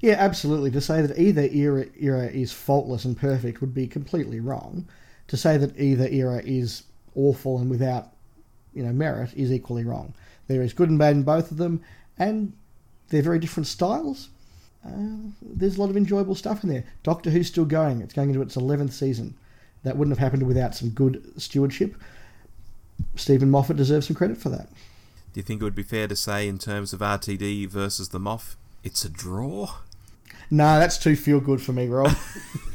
Yeah, 0.00 0.16
absolutely. 0.18 0.70
To 0.72 0.80
say 0.80 1.02
that 1.02 1.18
either 1.18 1.42
era, 1.42 1.86
era 1.98 2.26
is 2.26 2.52
faultless 2.52 3.04
and 3.04 3.16
perfect 3.16 3.60
would 3.60 3.74
be 3.74 3.86
completely 3.86 4.40
wrong. 4.40 4.86
To 5.28 5.36
say 5.36 5.56
that 5.56 5.78
either 5.78 6.06
era 6.08 6.42
is 6.44 6.84
awful 7.14 7.58
and 7.58 7.70
without 7.70 8.08
you 8.74 8.82
know 8.82 8.92
merit 8.92 9.32
is 9.34 9.52
equally 9.52 9.84
wrong. 9.84 10.14
There 10.48 10.62
is 10.62 10.72
good 10.72 10.90
and 10.90 10.98
bad 10.98 11.16
in 11.16 11.22
both 11.22 11.50
of 11.50 11.56
them, 11.56 11.80
and 12.18 12.52
they're 13.08 13.22
very 13.22 13.38
different 13.38 13.66
styles. 13.66 14.28
Uh, 14.86 15.30
there's 15.40 15.76
a 15.76 15.80
lot 15.80 15.90
of 15.90 15.96
enjoyable 15.96 16.34
stuff 16.34 16.62
in 16.62 16.68
there. 16.68 16.84
Doctor 17.02 17.30
Who's 17.30 17.46
still 17.46 17.64
going. 17.64 18.02
It's 18.02 18.12
going 18.12 18.28
into 18.28 18.42
its 18.42 18.56
11th 18.56 18.92
season. 18.92 19.34
That 19.82 19.96
wouldn't 19.96 20.16
have 20.16 20.22
happened 20.22 20.46
without 20.46 20.74
some 20.74 20.90
good 20.90 21.40
stewardship. 21.40 21.94
Steven 23.16 23.50
Moffat 23.50 23.76
deserves 23.76 24.06
some 24.06 24.16
credit 24.16 24.36
for 24.36 24.48
that. 24.50 24.68
Do 25.32 25.40
you 25.40 25.42
think 25.42 25.60
it 25.60 25.64
would 25.64 25.74
be 25.74 25.82
fair 25.82 26.06
to 26.06 26.16
say, 26.16 26.46
in 26.46 26.58
terms 26.58 26.92
of 26.92 27.00
RTD 27.00 27.68
versus 27.68 28.10
the 28.10 28.20
Moff, 28.20 28.56
it's 28.82 29.04
a 29.04 29.08
draw? 29.08 29.70
No, 30.50 30.78
that's 30.78 30.98
too 30.98 31.16
feel 31.16 31.40
good 31.40 31.60
for 31.60 31.72
me, 31.72 31.88
Rob. 31.88 32.14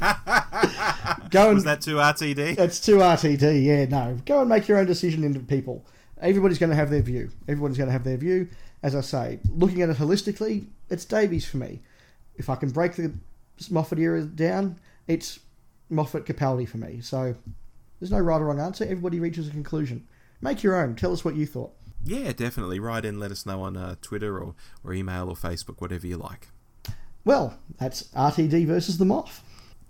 go 1.30 1.46
and, 1.46 1.54
Was 1.54 1.64
that 1.64 1.80
too 1.80 1.96
RTD? 1.96 2.58
It's 2.58 2.80
too 2.80 2.96
RTD, 2.96 3.64
yeah, 3.64 3.86
no. 3.86 4.18
Go 4.26 4.40
and 4.40 4.48
make 4.48 4.68
your 4.68 4.78
own 4.78 4.86
decision 4.86 5.24
into 5.24 5.40
people. 5.40 5.84
Everybody's 6.20 6.58
going 6.58 6.70
to 6.70 6.76
have 6.76 6.90
their 6.90 7.00
view. 7.00 7.30
Everybody's 7.48 7.78
going 7.78 7.88
to 7.88 7.92
have 7.92 8.04
their 8.04 8.18
view. 8.18 8.48
As 8.82 8.94
I 8.94 9.00
say, 9.00 9.40
looking 9.48 9.82
at 9.82 9.88
it 9.88 9.96
holistically, 9.96 10.66
it's 10.90 11.04
Davies 11.04 11.46
for 11.46 11.58
me. 11.58 11.80
If 12.36 12.50
I 12.50 12.56
can 12.56 12.70
break 12.70 12.96
the 12.96 13.12
Moffat 13.70 13.98
era 13.98 14.22
down, 14.22 14.78
it's 15.06 15.38
Moffat 15.88 16.26
Capaldi 16.26 16.68
for 16.68 16.78
me. 16.78 17.00
So 17.00 17.34
there's 18.00 18.10
no 18.10 18.18
right 18.18 18.40
or 18.40 18.46
wrong 18.46 18.60
answer. 18.60 18.84
Everybody 18.84 19.20
reaches 19.20 19.46
a 19.46 19.50
conclusion. 19.50 20.08
Make 20.40 20.62
your 20.62 20.74
own. 20.82 20.96
Tell 20.96 21.12
us 21.12 21.24
what 21.24 21.36
you 21.36 21.46
thought. 21.46 21.72
Yeah, 22.02 22.32
definitely. 22.32 22.80
Write 22.80 23.04
in, 23.04 23.18
let 23.18 23.30
us 23.30 23.44
know 23.44 23.62
on 23.62 23.76
uh, 23.76 23.96
Twitter 24.00 24.38
or, 24.38 24.54
or 24.82 24.94
email 24.94 25.28
or 25.28 25.36
Facebook, 25.36 25.80
whatever 25.80 26.06
you 26.06 26.16
like. 26.16 26.48
Well, 27.24 27.58
that's 27.78 28.04
RTD 28.14 28.66
versus 28.66 28.96
the 28.96 29.04
Moff. 29.04 29.40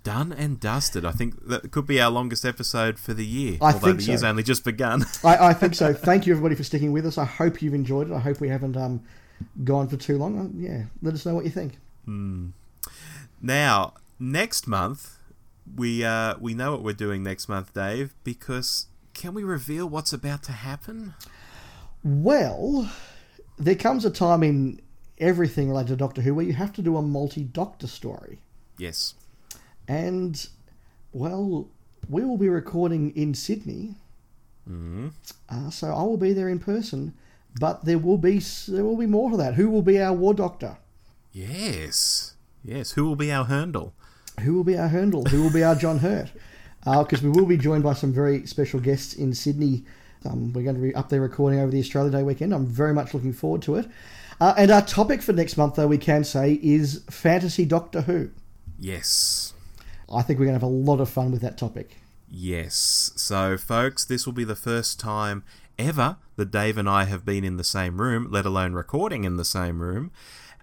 Done 0.02 0.32
and 0.32 0.58
dusted. 0.58 1.04
I 1.04 1.12
think 1.12 1.46
that 1.46 1.70
could 1.70 1.86
be 1.86 2.00
our 2.00 2.10
longest 2.10 2.44
episode 2.44 2.98
for 2.98 3.14
the 3.14 3.24
year. 3.24 3.58
I 3.60 3.74
although 3.74 3.92
the 3.92 4.02
so. 4.02 4.08
year's 4.08 4.24
only 4.24 4.42
just 4.42 4.64
begun. 4.64 5.04
I, 5.24 5.48
I, 5.48 5.52
think 5.52 5.74
so. 5.74 5.92
Thank 5.92 6.26
you, 6.26 6.32
everybody, 6.32 6.54
for 6.54 6.64
sticking 6.64 6.90
with 6.90 7.06
us. 7.06 7.18
I 7.18 7.26
hope 7.26 7.62
you've 7.62 7.74
enjoyed 7.74 8.10
it. 8.10 8.14
I 8.14 8.18
hope 8.18 8.40
we 8.40 8.48
haven't 8.48 8.76
um, 8.76 9.02
gone 9.62 9.88
for 9.88 9.96
too 9.96 10.16
long. 10.16 10.54
Yeah, 10.56 10.84
let 11.02 11.14
us 11.14 11.26
know 11.26 11.34
what 11.34 11.44
you 11.44 11.50
think. 11.50 11.74
Hmm. 12.06 12.48
Now, 13.42 13.94
next 14.18 14.66
month, 14.66 15.18
we 15.76 16.04
uh, 16.04 16.36
we 16.40 16.54
know 16.54 16.72
what 16.72 16.82
we're 16.82 16.92
doing 16.92 17.22
next 17.22 17.48
month, 17.48 17.74
Dave, 17.74 18.14
because 18.24 18.86
can 19.14 19.34
we 19.34 19.44
reveal 19.44 19.88
what's 19.88 20.12
about 20.12 20.42
to 20.44 20.52
happen? 20.52 21.14
Well, 22.02 22.90
there 23.58 23.74
comes 23.74 24.04
a 24.04 24.10
time 24.10 24.42
in 24.42 24.80
everything 25.18 25.68
related 25.68 25.88
to 25.88 25.96
Doctor 25.96 26.22
Who 26.22 26.34
where 26.34 26.46
you 26.46 26.54
have 26.54 26.72
to 26.74 26.82
do 26.82 26.96
a 26.96 27.02
multi-doctor 27.02 27.86
story. 27.86 28.40
Yes. 28.78 29.14
And, 29.86 30.48
well, 31.12 31.68
we 32.08 32.24
will 32.24 32.38
be 32.38 32.48
recording 32.48 33.10
in 33.14 33.34
Sydney. 33.34 33.96
Mm. 34.68 35.12
Uh, 35.48 35.70
so 35.70 35.88
I 35.88 36.02
will 36.02 36.16
be 36.16 36.32
there 36.32 36.48
in 36.48 36.58
person, 36.58 37.12
but 37.58 37.84
there 37.84 37.98
will 37.98 38.18
be 38.18 38.40
there 38.68 38.84
will 38.84 38.96
be 38.96 39.06
more 39.06 39.30
to 39.30 39.36
that. 39.36 39.54
Who 39.54 39.68
will 39.68 39.82
be 39.82 40.00
our 40.00 40.12
War 40.12 40.32
Doctor? 40.32 40.78
Yes. 41.32 42.34
Yes. 42.64 42.92
Who 42.92 43.04
will 43.04 43.16
be 43.16 43.32
our 43.32 43.44
Hurndall? 43.44 43.92
Who 44.40 44.54
will 44.54 44.64
be 44.64 44.76
our 44.76 44.88
Hurndall? 44.88 45.28
Who 45.28 45.42
will 45.42 45.52
be 45.52 45.64
our 45.64 45.74
John 45.74 45.98
Hurt? 45.98 46.30
Because 46.84 47.22
uh, 47.22 47.28
we 47.28 47.30
will 47.30 47.46
be 47.46 47.56
joined 47.56 47.82
by 47.82 47.92
some 47.92 48.12
very 48.12 48.46
special 48.46 48.80
guests 48.80 49.14
in 49.14 49.34
Sydney. 49.34 49.84
Um, 50.24 50.52
we're 50.52 50.64
going 50.64 50.76
to 50.76 50.82
be 50.82 50.94
up 50.94 51.08
there 51.08 51.20
recording 51.20 51.60
over 51.60 51.70
the 51.70 51.78
Australia 51.78 52.10
Day 52.10 52.22
weekend. 52.22 52.54
I'm 52.54 52.66
very 52.66 52.94
much 52.94 53.14
looking 53.14 53.32
forward 53.32 53.62
to 53.62 53.76
it. 53.76 53.88
Uh, 54.40 54.54
and 54.56 54.70
our 54.70 54.82
topic 54.82 55.20
for 55.20 55.32
next 55.32 55.56
month, 55.56 55.76
though, 55.76 55.86
we 55.86 55.98
can 55.98 56.24
say 56.24 56.58
is 56.62 57.04
fantasy 57.10 57.64
Doctor 57.64 58.02
Who. 58.02 58.30
Yes. 58.78 59.52
I 60.12 60.22
think 60.22 60.38
we're 60.38 60.46
going 60.46 60.58
to 60.58 60.64
have 60.64 60.70
a 60.70 60.74
lot 60.74 61.00
of 61.00 61.10
fun 61.10 61.30
with 61.30 61.42
that 61.42 61.58
topic. 61.58 61.98
Yes. 62.28 63.12
So, 63.16 63.58
folks, 63.58 64.04
this 64.04 64.24
will 64.24 64.32
be 64.32 64.44
the 64.44 64.56
first 64.56 64.98
time 64.98 65.44
ever 65.78 66.16
that 66.36 66.50
Dave 66.50 66.78
and 66.78 66.88
I 66.88 67.04
have 67.04 67.24
been 67.24 67.44
in 67.44 67.56
the 67.56 67.64
same 67.64 68.00
room, 68.00 68.28
let 68.30 68.46
alone 68.46 68.72
recording 68.72 69.24
in 69.24 69.36
the 69.36 69.44
same 69.44 69.80
room. 69.80 70.10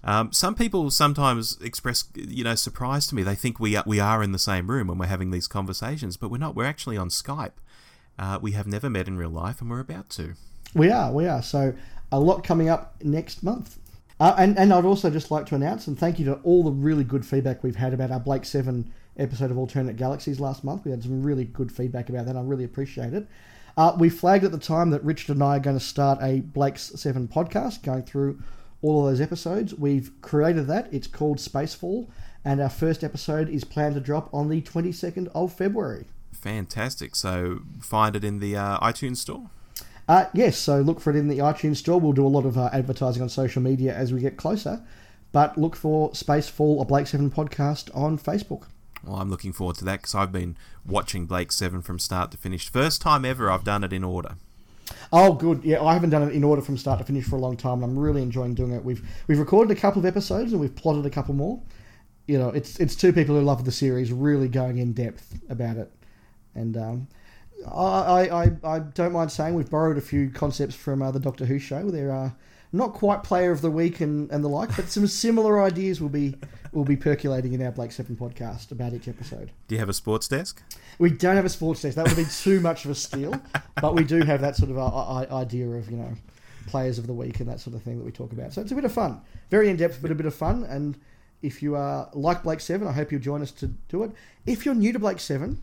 Um, 0.04 0.32
some 0.32 0.56
people 0.56 0.92
sometimes 0.92 1.58
express, 1.62 2.06
you 2.16 2.44
know, 2.44 2.56
surprise 2.56 3.08
to 3.08 3.16
me. 3.16 3.24
They 3.24 3.36
think 3.36 3.60
we 3.60 3.76
are, 3.76 3.84
we 3.86 4.00
are 4.00 4.22
in 4.24 4.32
the 4.32 4.40
same 4.40 4.70
room 4.70 4.88
when 4.88 4.98
we're 4.98 5.08
having 5.08 5.32
these 5.32 5.48
conversations, 5.48 6.18
but 6.18 6.30
we're 6.30 6.38
not. 6.38 6.56
We're 6.56 6.66
actually 6.66 6.98
on 6.98 7.10
Skype. 7.10 7.54
Uh, 8.20 8.40
we 8.42 8.52
have 8.52 8.68
never 8.68 8.90
met 8.90 9.08
in 9.08 9.18
real 9.18 9.30
life, 9.30 9.62
and 9.62 9.70
we're 9.70 9.80
about 9.80 10.10
to. 10.12 10.34
We 10.74 10.90
are, 10.92 11.12
we 11.12 11.28
are. 11.28 11.42
So 11.42 11.74
a 12.12 12.20
lot 12.20 12.44
coming 12.44 12.70
up 12.70 12.96
next 13.04 13.44
month. 13.44 13.80
Uh, 14.20 14.36
and, 14.38 14.58
and 14.58 14.74
I'd 14.74 14.86
also 14.86 15.10
just 15.10 15.30
like 15.30 15.46
to 15.48 15.56
announce 15.56 15.88
and 15.88 15.98
thank 15.98 16.18
you 16.18 16.26
to 16.26 16.36
all 16.44 16.64
the 16.64 16.72
really 16.72 17.04
good 17.04 17.26
feedback 17.26 17.64
we've 17.64 17.76
had 17.76 17.94
about 17.94 18.10
our 18.10 18.20
Blake 18.20 18.46
7 18.46 18.92
episode 19.18 19.52
of 19.52 19.58
Alternate 19.58 19.96
Galaxies 19.96 20.40
last 20.40 20.64
month. 20.64 20.86
We 20.86 20.92
had 20.92 21.04
some 21.04 21.22
really 21.22 21.46
good 21.46 21.72
feedback 21.72 22.10
about 22.10 22.26
that. 22.26 22.36
I 22.36 22.42
really 22.42 22.64
appreciate 22.64 23.14
it. 23.14 23.28
Uh, 23.76 23.96
we 24.00 24.10
flagged 24.10 24.44
at 24.44 24.52
the 24.52 24.58
time 24.58 24.90
that 24.90 25.04
Richard 25.04 25.36
and 25.36 25.44
I 25.44 25.58
are 25.58 25.60
going 25.60 25.78
to 25.78 25.84
start 25.84 26.18
a 26.22 26.40
Blake's 26.40 26.92
7 27.00 27.28
podcast 27.28 27.84
going 27.84 28.04
through 28.04 28.42
all 28.82 29.06
of 29.06 29.12
those 29.12 29.22
episodes. 29.22 29.74
We've 29.74 30.12
created 30.22 30.68
that. 30.68 30.88
It's 30.92 31.08
called 31.08 31.38
Spacefall, 31.38 32.08
and 32.46 32.62
our 32.62 32.70
first 32.70 33.04
episode 33.04 33.50
is 33.50 33.64
planned 33.64 33.96
to 33.96 34.02
drop 34.02 34.34
on 34.34 34.50
the 34.50 34.62
22nd 34.62 35.30
of 35.34 35.54
February. 35.54 36.06
Fantastic. 36.34 37.16
So 37.16 37.62
find 37.82 38.16
it 38.16 38.24
in 38.24 38.40
the 38.40 38.56
uh, 38.56 38.80
iTunes 38.80 39.18
store? 39.18 39.50
Uh, 40.08 40.26
yes, 40.34 40.58
so 40.58 40.80
look 40.80 41.02
for 41.02 41.10
it 41.10 41.16
in 41.18 41.28
the 41.28 41.40
iTunes 41.40 41.78
store. 41.78 42.00
We'll 42.00 42.14
do 42.14 42.26
a 42.26 42.30
lot 42.30 42.46
of 42.46 42.58
uh, 42.58 42.70
advertising 42.72 43.22
on 43.22 43.30
social 43.30 43.62
media 43.62 43.94
as 43.94 44.14
we 44.14 44.22
get 44.22 44.38
closer. 44.38 44.82
But 45.34 45.58
look 45.58 45.76
for 45.76 46.12
Spacefall, 46.12 46.82
a 46.82 46.86
Blake 46.86 47.08
7 47.08 47.30
podcast 47.30 47.94
on 47.96 48.18
Facebook. 48.18 48.68
Well, 49.04 49.18
I'm 49.18 49.30
looking 49.30 49.52
forward 49.52 49.76
to 49.78 49.86
that 49.86 50.00
because 50.02 50.16
I've 50.16 50.32
been 50.32 50.58
watching 50.86 51.26
Blake 51.26 51.52
7 51.52 51.82
from 51.82 52.00
start 52.00 52.32
to 52.32 52.38
finish. 52.38 52.70
First 52.70 53.02
time 53.02 53.26
ever 53.26 53.52
I've 53.52 53.64
done 53.64 53.84
it 53.84 53.92
in 53.92 54.04
order. 54.04 54.36
Oh, 55.12 55.34
good. 55.34 55.64
Yeah, 55.64 55.84
I 55.84 55.94
haven't 55.94 56.10
done 56.10 56.24
it 56.24 56.34
in 56.34 56.44
order 56.44 56.62
from 56.62 56.78
start 56.78 57.00
to 57.00 57.06
finish 57.06 57.26
for 57.26 57.36
a 57.36 57.40
long 57.40 57.58
time, 57.58 57.84
and 57.84 57.86
I'm 57.86 58.00
really 58.00 58.22
enjoying 58.22 58.54
doing 58.54 58.72
it. 58.72 58.84
We've 58.84 59.08
we've 59.28 59.40
recorded 59.40 59.76
a 59.76 59.80
couple 59.80 60.00
of 60.00 60.06
episodes 60.06 60.52
and 60.52 60.62
we've 60.62 60.76
plotted 60.76 61.06
a 61.06 61.10
couple 61.10 61.34
more. 61.34 61.62
You 62.28 62.38
know, 62.38 62.50
it's 62.50 62.80
it's 62.80 62.96
two 62.96 63.14
people 63.14 63.36
who 63.36 63.42
love 63.42 63.66
the 63.66 63.72
series 63.72 64.12
really 64.12 64.48
going 64.48 64.78
in 64.78 64.94
depth 64.94 65.40
about 65.50 65.78
it, 65.78 65.92
and 66.56 66.78
um, 66.78 67.08
I, 67.66 68.30
I 68.30 68.52
I 68.64 68.80
don't 68.80 69.14
mind 69.14 69.32
saying 69.32 69.56
we've 69.56 69.70
borrowed 69.70 69.98
a 69.98 70.02
few 70.02 70.30
concepts 70.30 70.76
from 70.76 71.02
uh, 71.02 71.12
the 71.12 71.20
Doctor 71.20 71.46
Who 71.46 71.60
show. 71.60 71.90
There 71.90 72.12
are 72.12 72.36
not 72.72 72.94
quite 72.94 73.24
player 73.24 73.52
of 73.52 73.62
the 73.62 73.72
week 73.72 74.02
and, 74.02 74.30
and 74.32 74.44
the 74.44 74.50
like, 74.50 74.76
but 74.76 74.90
some 74.90 75.08
similar 75.08 75.62
ideas 75.62 76.02
will 76.02 76.10
be 76.10 76.36
will 76.74 76.84
be 76.84 76.98
percolating 76.98 77.54
in 77.54 77.62
our 77.62 77.72
Blake 77.72 77.92
Seven 77.92 78.16
podcast 78.16 78.72
about 78.72 78.94
each 78.94 79.08
episode. 79.08 79.52
Do 79.68 79.76
you 79.76 79.80
have 79.80 79.90
a 79.90 79.94
sports 79.94 80.28
desk? 80.28 80.62
We 81.00 81.10
don't 81.10 81.36
have 81.36 81.46
a 81.46 81.50
sports 81.50 81.82
desk. 81.82 81.96
That 81.96 82.08
would 82.08 82.18
be 82.18 82.26
too 82.26 82.60
much 82.60 82.86
of 82.86 82.92
a 82.92 82.96
steal, 82.96 83.40
but 83.82 83.96
we 83.96 84.04
do 84.04 84.22
have 84.24 84.42
that 84.42 84.56
sort 84.56 84.72
of 84.72 84.78
uh, 84.78 85.34
idea 85.34 85.68
of 85.68 85.90
you 85.90 85.98
know 85.98 86.14
players 86.68 87.00
of 87.00 87.08
the 87.08 87.14
week 87.14 87.40
and 87.40 87.50
that 87.50 87.60
sort 87.60 87.76
of 87.76 87.82
thing 87.82 87.98
that 87.98 88.04
we 88.04 88.12
talk 88.12 88.32
about. 88.34 88.54
So 88.54 88.62
it's 88.62 88.72
a 88.72 88.76
bit 88.76 88.86
of 88.86 88.92
fun, 88.92 89.22
very 89.50 89.70
in 89.70 89.78
depth, 89.78 90.00
but 90.02 90.12
a 90.12 90.16
bit 90.16 90.26
of 90.26 90.36
fun. 90.36 90.64
And 90.64 90.98
if 91.42 91.64
you 91.64 91.76
are 91.76 92.10
like 92.14 92.44
Blake 92.44 92.60
Seven, 92.60 92.88
I 92.88 92.92
hope 92.92 93.12
you'll 93.12 93.22
join 93.22 93.42
us 93.42 93.52
to 93.54 93.68
do 93.68 94.04
it. 94.04 94.12
If 94.46 94.66
you're 94.66 94.76
new 94.76 94.92
to 94.94 95.00
Blake 95.00 95.20
Seven, 95.20 95.62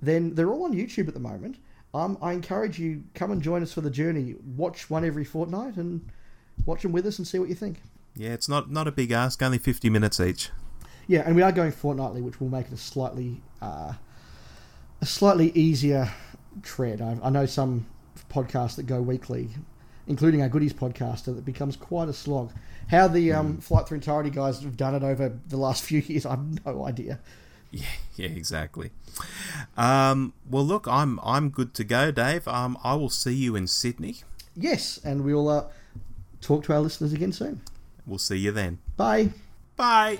then 0.00 0.34
they're 0.34 0.52
all 0.52 0.64
on 0.64 0.74
YouTube 0.74 1.08
at 1.08 1.14
the 1.14 1.20
moment. 1.20 1.56
Um, 1.94 2.18
I 2.20 2.32
encourage 2.32 2.78
you 2.78 3.04
come 3.14 3.30
and 3.30 3.40
join 3.40 3.62
us 3.62 3.72
for 3.72 3.80
the 3.80 3.90
journey. 3.90 4.34
Watch 4.56 4.90
one 4.90 5.04
every 5.04 5.24
fortnight 5.24 5.76
and 5.76 6.10
watch 6.66 6.82
them 6.82 6.92
with 6.92 7.06
us 7.06 7.18
and 7.18 7.26
see 7.26 7.38
what 7.38 7.48
you 7.48 7.54
think. 7.54 7.80
Yeah, 8.16 8.30
it's 8.30 8.48
not 8.48 8.70
not 8.70 8.86
a 8.86 8.92
big 8.92 9.10
ask. 9.10 9.42
Only 9.42 9.58
fifty 9.58 9.90
minutes 9.90 10.20
each. 10.20 10.50
Yeah, 11.06 11.22
and 11.26 11.36
we 11.36 11.42
are 11.42 11.52
going 11.52 11.72
fortnightly, 11.72 12.22
which 12.22 12.40
will 12.40 12.48
make 12.48 12.66
it 12.66 12.72
a 12.72 12.76
slightly 12.76 13.42
uh, 13.60 13.94
a 15.00 15.06
slightly 15.06 15.50
easier 15.50 16.10
tread. 16.62 17.00
I, 17.00 17.18
I 17.22 17.30
know 17.30 17.46
some 17.46 17.86
podcasts 18.30 18.76
that 18.76 18.84
go 18.84 19.02
weekly, 19.02 19.50
including 20.06 20.42
our 20.42 20.48
goodies 20.48 20.72
podcast, 20.72 21.24
that 21.24 21.44
becomes 21.44 21.76
quite 21.76 22.08
a 22.08 22.12
slog. 22.12 22.52
How 22.88 23.08
the 23.08 23.32
um, 23.32 23.54
mm. 23.54 23.62
Flight 23.62 23.88
Through 23.88 23.96
Entirety 23.96 24.30
guys 24.30 24.62
have 24.62 24.76
done 24.76 24.94
it 24.94 25.02
over 25.02 25.38
the 25.48 25.56
last 25.56 25.82
few 25.84 26.00
years, 26.00 26.26
I 26.26 26.30
have 26.30 26.64
no 26.64 26.86
idea. 26.86 27.20
Yeah, 27.70 27.86
yeah, 28.14 28.28
exactly. 28.28 28.92
Um, 29.76 30.32
well, 30.48 30.64
look, 30.64 30.86
I'm 30.86 31.18
I'm 31.24 31.48
good 31.50 31.74
to 31.74 31.84
go, 31.84 32.12
Dave. 32.12 32.46
Um, 32.46 32.78
I 32.84 32.94
will 32.94 33.10
see 33.10 33.34
you 33.34 33.56
in 33.56 33.66
Sydney. 33.66 34.18
Yes, 34.56 35.00
and 35.04 35.24
we'll 35.24 35.48
uh, 35.48 35.64
talk 36.44 36.64
to 36.64 36.72
our 36.72 36.80
listeners 36.80 37.12
again 37.12 37.32
soon. 37.32 37.60
We'll 38.06 38.18
see 38.18 38.36
you 38.36 38.52
then. 38.52 38.78
Bye. 38.96 39.30
Bye. 39.76 40.18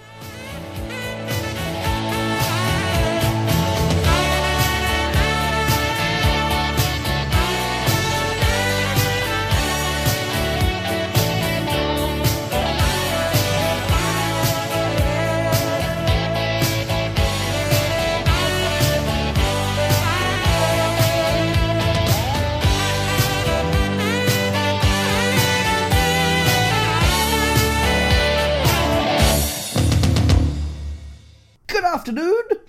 Afternoon. 32.04 32.63